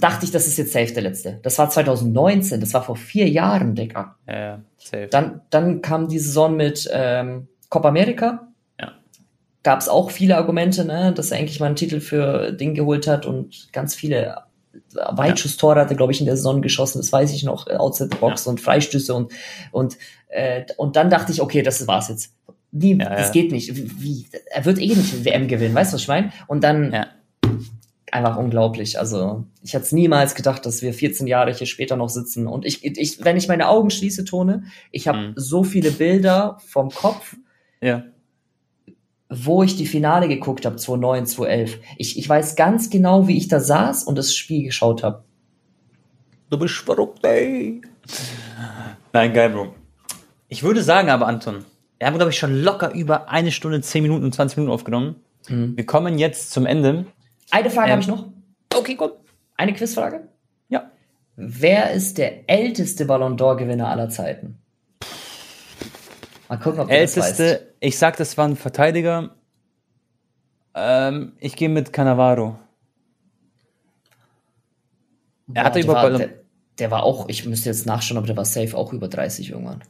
dachte 0.00 0.24
ich, 0.24 0.30
das 0.30 0.46
ist 0.46 0.56
jetzt 0.56 0.72
safe 0.72 0.92
der 0.92 1.02
letzte. 1.02 1.40
Das 1.42 1.58
war 1.58 1.68
2019, 1.68 2.60
das 2.60 2.74
war 2.74 2.82
vor 2.82 2.96
vier 2.96 3.28
Jahren, 3.28 3.74
Digga. 3.74 4.16
Ja, 4.26 4.62
safe. 4.78 5.08
Dann, 5.10 5.42
dann 5.50 5.82
kam 5.82 6.08
die 6.08 6.18
Saison 6.18 6.56
mit 6.56 6.88
ähm, 6.92 7.48
Copa 7.68 7.88
America. 7.88 8.48
Ja. 9.64 9.72
Gab 9.72 9.80
es 9.80 9.88
auch 9.88 10.10
viele 10.10 10.36
Argumente, 10.36 10.84
ne, 10.84 11.12
dass 11.14 11.30
er 11.30 11.38
eigentlich 11.38 11.58
mal 11.60 11.66
einen 11.66 11.76
Titel 11.76 12.00
für 12.00 12.52
Ding 12.52 12.74
geholt 12.74 13.06
hat 13.06 13.24
und 13.26 13.72
ganz 13.72 13.94
viele 13.94 14.36
Weitschusstore 14.92 15.80
hat 15.80 15.90
er, 15.90 15.96
glaube 15.96 16.12
ich, 16.12 16.20
in 16.20 16.26
der 16.26 16.36
Saison 16.36 16.60
geschossen, 16.62 16.98
das 16.98 17.12
weiß 17.12 17.32
ich 17.32 17.44
noch, 17.44 17.66
äh, 17.68 17.74
outside 17.76 18.10
the 18.12 18.18
box 18.18 18.46
und 18.46 18.60
Freistöße 18.60 19.14
und, 19.14 19.32
und, 19.72 19.96
äh, 20.28 20.64
und 20.76 20.96
dann 20.96 21.10
dachte 21.10 21.32
ich, 21.32 21.40
okay, 21.40 21.62
das 21.62 21.86
war's 21.86 22.08
jetzt. 22.08 22.32
Nie, 22.72 22.98
Ja, 22.98 23.08
das 23.10 23.28
ja. 23.28 23.32
geht 23.32 23.52
nicht. 23.52 23.74
Wie, 23.76 23.90
wie, 24.02 24.26
er 24.50 24.64
wird 24.64 24.78
eh 24.80 24.88
nicht 24.88 25.24
WM 25.24 25.46
gewinnen, 25.48 25.74
weißt 25.74 25.92
du, 25.92 25.94
was 25.94 26.02
ich 26.02 26.08
meine? 26.08 26.32
Und 26.48 26.64
dann 26.64 26.92
Ja. 26.92 27.06
einfach 28.10 28.36
unglaublich. 28.36 28.98
Also, 28.98 29.44
ich 29.62 29.74
hätte 29.74 29.84
es 29.84 29.92
niemals 29.92 30.34
gedacht, 30.34 30.66
dass 30.66 30.82
wir 30.82 30.92
14 30.92 31.26
Jahre 31.28 31.52
hier 31.52 31.66
später 31.68 31.96
noch 31.96 32.08
sitzen. 32.08 32.46
Und 32.48 32.64
ich, 32.64 32.84
ich 32.84 33.24
wenn 33.24 33.36
ich 33.36 33.46
meine 33.48 33.68
Augen 33.68 33.90
schließe, 33.90 34.24
Tone, 34.24 34.64
ich 34.90 35.06
habe 35.08 35.18
Mhm. 35.18 35.32
so 35.36 35.62
viele 35.64 35.90
Bilder 35.92 36.58
vom 36.66 36.90
Kopf, 36.90 37.36
Ja. 37.80 38.04
Wo 39.34 39.62
ich 39.62 39.76
die 39.76 39.86
Finale 39.86 40.28
geguckt 40.28 40.64
habe, 40.66 40.76
2009, 40.76 41.26
2011. 41.26 41.78
Ich, 41.98 42.18
ich 42.18 42.28
weiß 42.28 42.56
ganz 42.56 42.90
genau, 42.90 43.26
wie 43.28 43.36
ich 43.36 43.48
da 43.48 43.60
saß 43.60 44.04
und 44.04 44.16
das 44.16 44.34
Spiel 44.34 44.64
geschaut 44.64 45.02
habe. 45.02 45.24
Du 46.50 46.58
bist 46.58 46.74
verrückt, 46.74 47.24
ey. 47.24 47.80
Nein, 49.12 49.32
geil, 49.32 49.50
Bro. 49.50 49.74
Ich 50.48 50.62
würde 50.62 50.82
sagen 50.82 51.08
aber, 51.10 51.26
Anton, 51.26 51.64
wir 51.98 52.06
haben, 52.06 52.16
glaube 52.16 52.30
ich, 52.30 52.38
schon 52.38 52.62
locker 52.62 52.92
über 52.94 53.28
eine 53.28 53.50
Stunde, 53.50 53.80
10 53.80 54.02
Minuten 54.02 54.24
und 54.24 54.34
20 54.34 54.58
Minuten 54.58 54.72
aufgenommen. 54.72 55.16
Mhm. 55.48 55.76
Wir 55.76 55.86
kommen 55.86 56.18
jetzt 56.18 56.50
zum 56.50 56.66
Ende. 56.66 57.06
Eine 57.50 57.70
Frage 57.70 57.86
Ähm. 57.88 57.92
habe 57.92 58.02
ich 58.02 58.08
noch. 58.08 58.26
Okay, 58.74 58.94
komm. 58.96 59.10
Eine 59.56 59.72
Quizfrage. 59.72 60.28
Ja. 60.68 60.90
Wer 61.36 61.92
ist 61.92 62.18
der 62.18 62.48
älteste 62.50 63.04
Ballon 63.06 63.36
d'Or-Gewinner 63.36 63.88
aller 63.88 64.08
Zeiten? 64.10 64.58
Mal 66.48 66.56
gucken, 66.58 66.80
ob 66.80 66.88
du 66.88 66.94
das 66.94 67.16
weißt. 67.16 67.40
Älteste, 67.40 67.74
ich 67.80 67.98
sag, 67.98 68.16
das 68.16 68.36
war 68.36 68.46
ein 68.46 68.56
Verteidiger. 68.56 69.34
Ähm, 70.74 71.32
ich 71.38 71.56
gehe 71.56 71.68
mit 71.68 71.92
Cannavaro. 71.92 72.58
Er 75.52 75.64
hatte 75.64 75.80
der 75.80 75.84
überhaupt. 75.84 76.12
War, 76.12 76.18
der, 76.18 76.30
der, 76.78 76.90
war 76.90 77.02
auch, 77.02 77.28
ich 77.28 77.46
müsste 77.46 77.68
jetzt 77.68 77.86
nachschauen, 77.86 78.18
aber 78.18 78.26
der 78.26 78.36
war 78.36 78.44
safe 78.44 78.76
auch 78.76 78.92
über 78.92 79.08
30 79.08 79.50
irgendwann. 79.50 79.82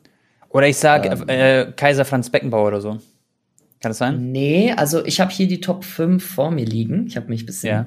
Oder 0.50 0.68
ich 0.68 0.76
sage 0.76 1.08
ähm, 1.08 1.28
äh, 1.28 1.72
Kaiser 1.72 2.04
Franz 2.04 2.30
Beckenbauer 2.30 2.68
oder 2.68 2.80
so. 2.80 2.90
Kann 3.80 3.90
das 3.90 3.98
sein? 3.98 4.32
Nee, 4.32 4.72
also 4.72 5.04
ich 5.04 5.20
habe 5.20 5.30
hier 5.30 5.48
die 5.48 5.60
Top 5.60 5.84
5 5.84 6.24
vor 6.24 6.50
mir 6.50 6.64
liegen. 6.64 7.06
Ich 7.06 7.16
habe 7.16 7.28
mich 7.28 7.42
ein 7.42 7.46
bisschen. 7.46 7.86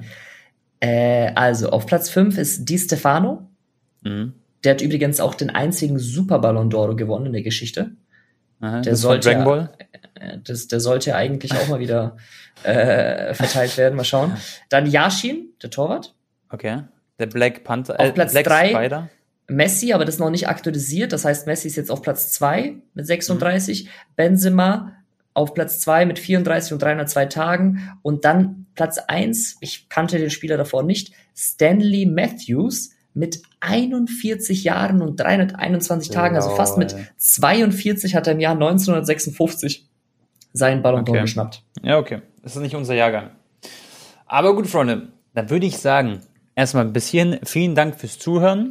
Äh, 0.80 1.32
also 1.34 1.70
auf 1.70 1.86
Platz 1.86 2.10
5 2.10 2.36
ist 2.38 2.68
Di 2.68 2.78
Stefano. 2.78 3.48
Mhm. 4.02 4.34
Der 4.64 4.74
hat 4.74 4.80
übrigens 4.80 5.20
auch 5.20 5.34
den 5.34 5.50
einzigen 5.50 5.98
Super 5.98 6.40
Ballon 6.40 6.70
d'Oro 6.70 6.94
gewonnen 6.94 7.26
in 7.26 7.32
der 7.32 7.42
Geschichte. 7.42 7.92
Aha, 8.60 8.80
der 8.80 8.96
sollte, 8.96 9.28
Dragon 9.28 9.44
Ball? 9.44 9.70
Äh, 10.14 10.38
das, 10.44 10.68
der 10.68 10.80
sollte 10.80 11.14
eigentlich 11.14 11.52
auch 11.52 11.68
mal 11.68 11.80
wieder 11.80 12.16
äh, 12.64 13.34
verteilt 13.34 13.76
werden. 13.76 13.96
Mal 13.96 14.04
schauen. 14.04 14.36
Dann 14.68 14.86
Yashin, 14.86 15.52
der 15.62 15.70
Torwart. 15.70 16.14
Okay. 16.50 16.82
Der 17.18 17.26
Black 17.26 17.64
Panther. 17.64 17.98
Auf 17.98 18.06
äh, 18.06 18.12
Platz 18.12 18.32
3 18.32 19.08
Messi, 19.48 19.94
aber 19.94 20.04
das 20.04 20.16
ist 20.16 20.20
noch 20.20 20.30
nicht 20.30 20.48
aktualisiert. 20.48 21.12
Das 21.12 21.24
heißt, 21.24 21.46
Messi 21.46 21.68
ist 21.68 21.76
jetzt 21.76 21.90
auf 21.90 22.02
Platz 22.02 22.32
2 22.32 22.76
mit 22.94 23.06
36. 23.06 23.84
Mhm. 23.84 23.88
Benzema 24.14 24.92
auf 25.32 25.54
Platz 25.54 25.80
2 25.80 26.04
mit 26.04 26.18
34 26.18 26.72
und 26.72 26.82
302 26.82 27.26
Tagen. 27.26 27.98
Und 28.02 28.24
dann 28.24 28.66
Platz 28.74 28.98
1, 28.98 29.56
ich 29.60 29.88
kannte 29.88 30.18
den 30.18 30.30
Spieler 30.30 30.56
davor 30.56 30.82
nicht, 30.82 31.12
Stanley 31.34 32.06
Matthews 32.06 32.90
mit 33.18 33.42
41 33.60 34.64
Jahren 34.64 35.02
und 35.02 35.18
321 35.18 36.10
Tagen, 36.10 36.36
also 36.36 36.50
fast 36.50 36.78
mit 36.78 36.94
42 37.16 38.14
hat 38.14 38.26
er 38.26 38.34
im 38.34 38.40
Jahr 38.40 38.52
1956 38.52 39.88
seinen 40.52 40.82
Ballon 40.82 41.04
d'Or 41.04 41.10
okay. 41.10 41.20
geschnappt. 41.22 41.62
Ja, 41.82 41.98
okay. 41.98 42.22
Das 42.42 42.54
ist 42.54 42.62
nicht 42.62 42.76
unser 42.76 42.94
Jahrgang. 42.94 43.30
Aber 44.26 44.54
gut, 44.54 44.68
Freunde, 44.68 45.08
dann 45.34 45.50
würde 45.50 45.66
ich 45.66 45.78
sagen, 45.78 46.20
erstmal 46.54 46.84
bis 46.86 47.08
hierhin 47.08 47.40
vielen 47.44 47.74
Dank 47.74 47.98
fürs 47.98 48.18
Zuhören. 48.18 48.70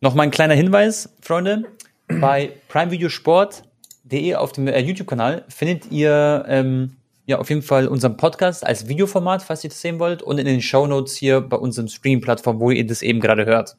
Nochmal 0.00 0.26
ein 0.26 0.30
kleiner 0.30 0.54
Hinweis, 0.54 1.14
Freunde. 1.20 1.64
Bei 2.08 2.52
primevideosport.de 2.68 4.34
auf 4.34 4.52
dem 4.52 4.66
äh, 4.66 4.80
YouTube-Kanal 4.80 5.44
findet 5.48 5.92
ihr 5.92 6.44
ähm, 6.48 6.96
ja 7.30 7.38
auf 7.38 7.48
jeden 7.48 7.62
Fall 7.62 7.88
unseren 7.88 8.16
Podcast 8.16 8.66
als 8.66 8.88
Videoformat, 8.88 9.42
falls 9.42 9.64
ihr 9.64 9.70
das 9.70 9.80
sehen 9.80 9.98
wollt, 9.98 10.22
und 10.22 10.38
in 10.38 10.46
den 10.46 10.60
Show 10.60 10.86
Notes 10.86 11.16
hier 11.16 11.40
bei 11.40 11.56
unserem 11.56 11.88
Stream-Plattform, 11.88 12.60
wo 12.60 12.70
ihr 12.70 12.86
das 12.86 13.02
eben 13.02 13.20
gerade 13.20 13.46
hört. 13.46 13.76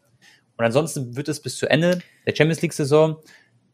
Und 0.58 0.66
ansonsten 0.66 1.16
wird 1.16 1.30
es 1.30 1.42
bis 1.42 1.58
zu 1.58 1.70
Ende 1.70 2.00
der 2.26 2.36
Champions 2.36 2.62
League-Saison 2.62 3.18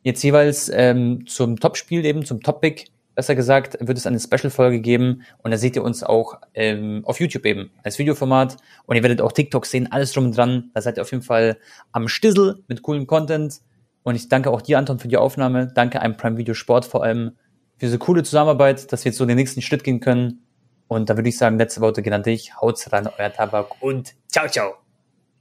jetzt 0.04 0.24
jeweils 0.24 0.70
ähm, 0.74 1.26
zum 1.28 1.60
Topspiel 1.60 2.06
eben, 2.06 2.26
zum 2.26 2.42
Topic, 2.42 2.86
besser 3.16 3.36
gesagt, 3.36 3.78
wird 3.80 3.98
es 3.98 4.06
eine 4.06 4.20
Special-Folge 4.20 4.80
geben 4.80 5.24
und 5.40 5.52
da 5.52 5.58
seht 5.58 5.76
ihr 5.76 5.84
uns 5.84 6.04
auch 6.04 6.36
ähm, 6.54 7.02
auf 7.04 7.20
YouTube 7.20 7.46
eben 7.46 7.72
als 7.84 7.98
Videoformat 7.98 8.58
und 8.86 8.96
ihr 8.96 9.02
werdet 9.02 9.22
auch 9.22 9.32
TikTok 9.32 9.66
sehen, 9.66 9.92
alles 9.92 10.12
drum 10.14 10.26
und 10.28 10.38
dran. 10.38 10.70
Da 10.74 10.82
seid 10.82 10.98
ihr 10.98 11.02
auf 11.02 11.12
jeden 11.12 11.24
Fall 11.24 11.58
am 11.92 12.08
Stissel 12.08 12.64
mit 12.68 12.84
coolem 12.84 13.08
Content 13.08 13.60
und 14.04 14.16
ich 14.16 14.30
danke 14.30 14.52
auch 14.52 14.62
dir, 14.62 14.78
Anton, 14.78 15.00
für 15.00 15.08
die 15.08 15.18
Aufnahme. 15.18 15.72
Danke 15.74 16.02
einem 16.02 16.16
Prime 16.16 16.38
Video 16.38 16.54
Sport 16.54 16.86
vor 16.86 17.04
allem 17.04 17.32
für 17.78 17.86
diese 17.86 18.00
coole 18.00 18.24
Zusammenarbeit, 18.24 18.92
dass 18.92 19.06
wir 19.06 19.12
jetzt 19.12 19.18
so 19.18 19.26
den 19.26 19.38
nächsten 19.38 19.62
Schritt 19.62 19.84
gehen 19.84 20.00
können. 20.00 20.44
Und 20.88 21.10
da 21.10 21.16
würde 21.16 21.30
ich 21.30 21.38
sagen, 21.38 21.58
letzte 21.58 21.82
Worte 21.82 22.02
genannt 22.02 22.26
dich. 22.26 22.56
Haut's 22.60 22.92
ran, 22.92 23.10
euer 23.18 23.32
Tabak 23.32 23.82
und 23.82 24.16
ciao, 24.28 24.48
ciao. 24.48 24.76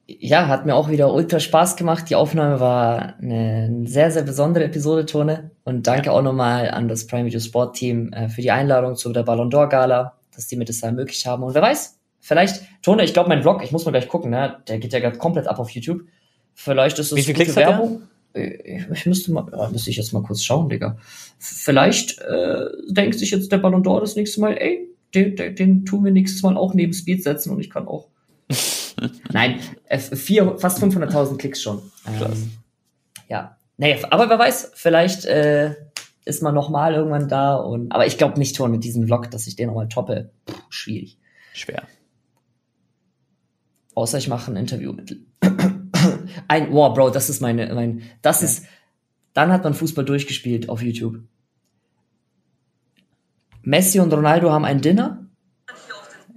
Ja, 0.08 0.46
hat 0.46 0.66
mir 0.66 0.76
auch 0.76 0.88
wieder 0.88 1.12
ultra 1.12 1.40
Spaß 1.40 1.76
gemacht. 1.76 2.08
Die 2.10 2.14
Aufnahme 2.14 2.60
war 2.60 3.16
eine 3.20 3.82
sehr, 3.86 4.10
sehr 4.12 4.22
besondere 4.22 4.64
Episode, 4.64 5.04
Tone. 5.04 5.50
Und 5.64 5.86
danke 5.86 6.12
auch 6.12 6.22
nochmal 6.22 6.70
an 6.70 6.86
das 6.86 7.06
Prime 7.06 7.26
Video 7.26 7.40
Sport 7.40 7.76
Team 7.76 8.12
äh, 8.12 8.28
für 8.28 8.40
die 8.40 8.52
Einladung 8.52 8.94
zu 8.94 9.12
der 9.12 9.24
Ballon 9.24 9.50
d'Or 9.50 9.68
Gala, 9.68 10.16
dass 10.34 10.46
die 10.46 10.56
mir 10.56 10.64
das 10.64 10.78
da 10.78 10.88
ermöglicht 10.88 11.26
haben. 11.26 11.42
Und 11.42 11.54
wer 11.54 11.62
weiß, 11.62 11.98
vielleicht, 12.20 12.62
Tone, 12.82 13.02
ich 13.02 13.14
glaube, 13.14 13.28
mein 13.30 13.42
Vlog, 13.42 13.64
ich 13.64 13.72
muss 13.72 13.84
mal 13.84 13.90
gleich 13.90 14.08
gucken, 14.08 14.30
ne? 14.30 14.62
der 14.68 14.78
geht 14.78 14.92
ja 14.92 15.00
gerade 15.00 15.18
komplett 15.18 15.48
ab 15.48 15.58
auf 15.58 15.70
YouTube. 15.70 16.02
Vielleicht 16.54 16.98
ist 17.00 17.10
es 17.10 17.16
Wie 17.16 17.22
viel 17.22 17.34
gute 17.34 17.56
Werbung. 17.56 18.02
Ich 18.36 19.06
müsste 19.06 19.32
mal, 19.32 19.46
ja, 19.50 19.68
müsste 19.70 19.90
ich 19.90 19.96
jetzt 19.96 20.12
mal 20.12 20.22
kurz 20.22 20.42
schauen, 20.42 20.68
Digga. 20.68 20.98
Vielleicht 21.38 22.18
äh, 22.20 22.66
denkt 22.88 23.18
sich 23.18 23.30
jetzt 23.30 23.50
der 23.50 23.58
Ballon 23.58 23.82
d'Or 23.82 24.00
das 24.00 24.16
nächste 24.16 24.40
Mal, 24.40 24.56
ey, 24.58 24.88
den, 25.14 25.36
den, 25.36 25.54
den 25.54 25.84
tun 25.84 26.04
wir 26.04 26.12
nächstes 26.12 26.42
Mal 26.42 26.56
auch 26.56 26.74
neben 26.74 26.92
Speed 26.92 27.22
setzen 27.22 27.50
und 27.50 27.60
ich 27.60 27.70
kann 27.70 27.88
auch. 27.88 28.08
Nein, 29.32 29.60
vier, 29.98 30.56
fast 30.58 30.82
500.000 30.82 31.36
Klicks 31.38 31.62
schon. 31.62 31.82
Krass. 32.04 32.38
Ähm, 32.38 32.50
ja, 33.28 33.56
naja, 33.76 33.96
aber 34.10 34.28
wer 34.28 34.38
weiß, 34.38 34.72
vielleicht 34.74 35.24
äh, 35.24 35.74
ist 36.24 36.42
man 36.42 36.54
nochmal 36.54 36.94
irgendwann 36.94 37.28
da 37.28 37.56
und, 37.56 37.92
aber 37.92 38.06
ich 38.06 38.18
glaube 38.18 38.38
nicht 38.38 38.56
schon 38.56 38.70
mit 38.70 38.84
diesem 38.84 39.06
Vlog, 39.06 39.30
dass 39.30 39.46
ich 39.46 39.56
den 39.56 39.68
nochmal 39.68 39.88
toppe. 39.88 40.30
Puh, 40.44 40.54
schwierig. 40.68 41.18
Schwer. 41.52 41.84
Außer 43.94 44.18
ich 44.18 44.28
mache 44.28 44.50
ein 44.50 44.56
Interview 44.56 44.92
mit 44.92 45.16
ein, 46.48 46.72
wow, 46.72 46.94
Bro, 46.94 47.10
das 47.10 47.28
ist 47.28 47.40
meine, 47.40 47.72
mein, 47.74 48.02
das 48.22 48.40
ja. 48.40 48.46
ist, 48.46 48.66
dann 49.32 49.52
hat 49.52 49.64
man 49.64 49.74
Fußball 49.74 50.04
durchgespielt 50.04 50.68
auf 50.68 50.82
YouTube. 50.82 51.20
Messi 53.62 54.00
und 54.00 54.12
Ronaldo 54.12 54.50
haben 54.50 54.64
ein 54.64 54.80
Dinner. 54.80 55.26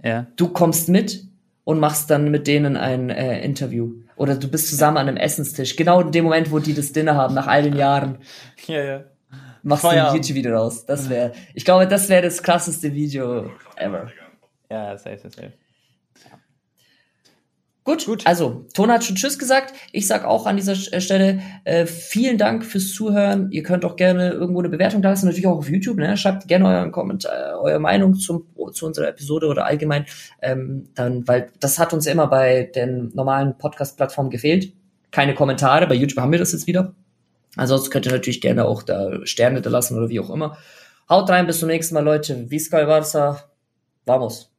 Ja. 0.04 0.28
Du 0.36 0.50
kommst 0.50 0.90
mit 0.90 1.26
und 1.64 1.80
machst 1.80 2.10
dann 2.10 2.32
mit 2.32 2.48
denen 2.48 2.76
ein 2.76 3.10
äh, 3.10 3.44
Interview. 3.44 3.94
Oder 4.16 4.36
du 4.36 4.48
bist 4.48 4.68
zusammen 4.68 4.98
an 4.98 5.08
einem 5.08 5.18
Essenstisch. 5.18 5.76
Genau 5.76 6.02
in 6.02 6.12
dem 6.12 6.24
Moment, 6.26 6.52
wo 6.52 6.60
die 6.60 6.74
das 6.74 6.92
Dinner 6.92 7.16
haben, 7.16 7.36
nach 7.36 7.48
all 7.48 7.64
den 7.64 7.76
Jahren. 7.76 8.18
Ja, 8.66 8.84
ja. 8.84 9.04
Machst 9.62 9.84
du 9.84 9.90
ein 9.90 10.16
YouTube-Video 10.16 10.56
raus. 10.56 10.86
Das 10.86 11.10
wäre, 11.10 11.34
ich 11.54 11.66
glaube, 11.66 11.88
das 11.88 12.10
wäre 12.10 12.24
das 12.24 12.42
krasseste 12.42 12.94
Video 12.94 13.52
ever. 13.76 14.12
Ja, 14.72 14.98
safe, 14.98 15.20
safe. 15.30 15.54
Gut, 17.90 18.06
Gut. 18.06 18.28
also 18.28 18.68
Ton 18.76 18.92
hat 18.92 19.04
schon 19.04 19.16
Tschüss 19.16 19.40
gesagt. 19.40 19.74
Ich 19.92 20.06
sag 20.06 20.24
auch 20.24 20.46
an 20.46 20.58
dieser 20.58 20.74
äh, 20.74 21.02
Stelle 21.02 21.42
äh, 21.64 21.88
vielen 21.88 22.38
Dank 22.38 22.64
fürs 22.64 22.94
Zuhören. 22.94 23.52
Ihr 23.52 23.64
könnt 23.64 23.84
auch 23.84 23.96
gerne 23.96 24.30
irgendwo 24.30 24.60
eine 24.60 24.70
Bewertung 24.70 25.02
da 25.02 25.10
lassen, 25.10 25.26
natürlich 25.26 25.48
auch 25.48 25.58
auf 25.58 25.70
YouTube. 25.70 25.98
Ne? 25.98 26.16
Schreibt 26.16 26.48
gerne 26.48 26.68
euren 26.68 26.92
Kommentar, 26.92 27.34
äh, 27.34 27.54
eure 27.56 27.80
Meinung 27.80 28.14
zum, 28.14 28.46
zu 28.74 28.86
unserer 28.86 29.08
Episode 29.08 29.48
oder 29.48 29.66
allgemein. 29.66 30.06
Ähm, 30.40 30.90
dann, 30.94 31.28
weil 31.28 31.48
das 31.60 31.80
hat 31.80 31.92
uns 31.92 32.06
immer 32.06 32.28
bei 32.28 32.70
den 32.76 33.10
normalen 33.16 33.58
Podcast-Plattformen 33.58 34.30
gefehlt. 34.30 34.72
Keine 35.10 35.34
Kommentare. 35.34 35.88
Bei 35.88 35.96
YouTube 35.96 36.22
haben 36.22 36.32
wir 36.32 36.38
das 36.38 36.52
jetzt 36.52 36.68
wieder. 36.68 36.94
Ansonsten 37.56 37.90
könnt 37.90 38.06
ihr 38.06 38.12
natürlich 38.12 38.42
gerne 38.42 38.66
auch 38.66 38.84
da 38.84 39.26
Sterne 39.26 39.62
da 39.62 39.72
lassen 39.72 39.98
oder 39.98 40.10
wie 40.10 40.20
auch 40.20 40.30
immer. 40.30 40.58
Haut 41.10 41.28
rein, 41.32 41.48
bis 41.48 41.58
zum 41.58 41.70
nächsten 41.70 41.96
Mal, 41.96 42.04
Leute. 42.04 42.52
Visca 42.52 42.78
Barça. 42.86 43.46
Vamos. 44.06 44.59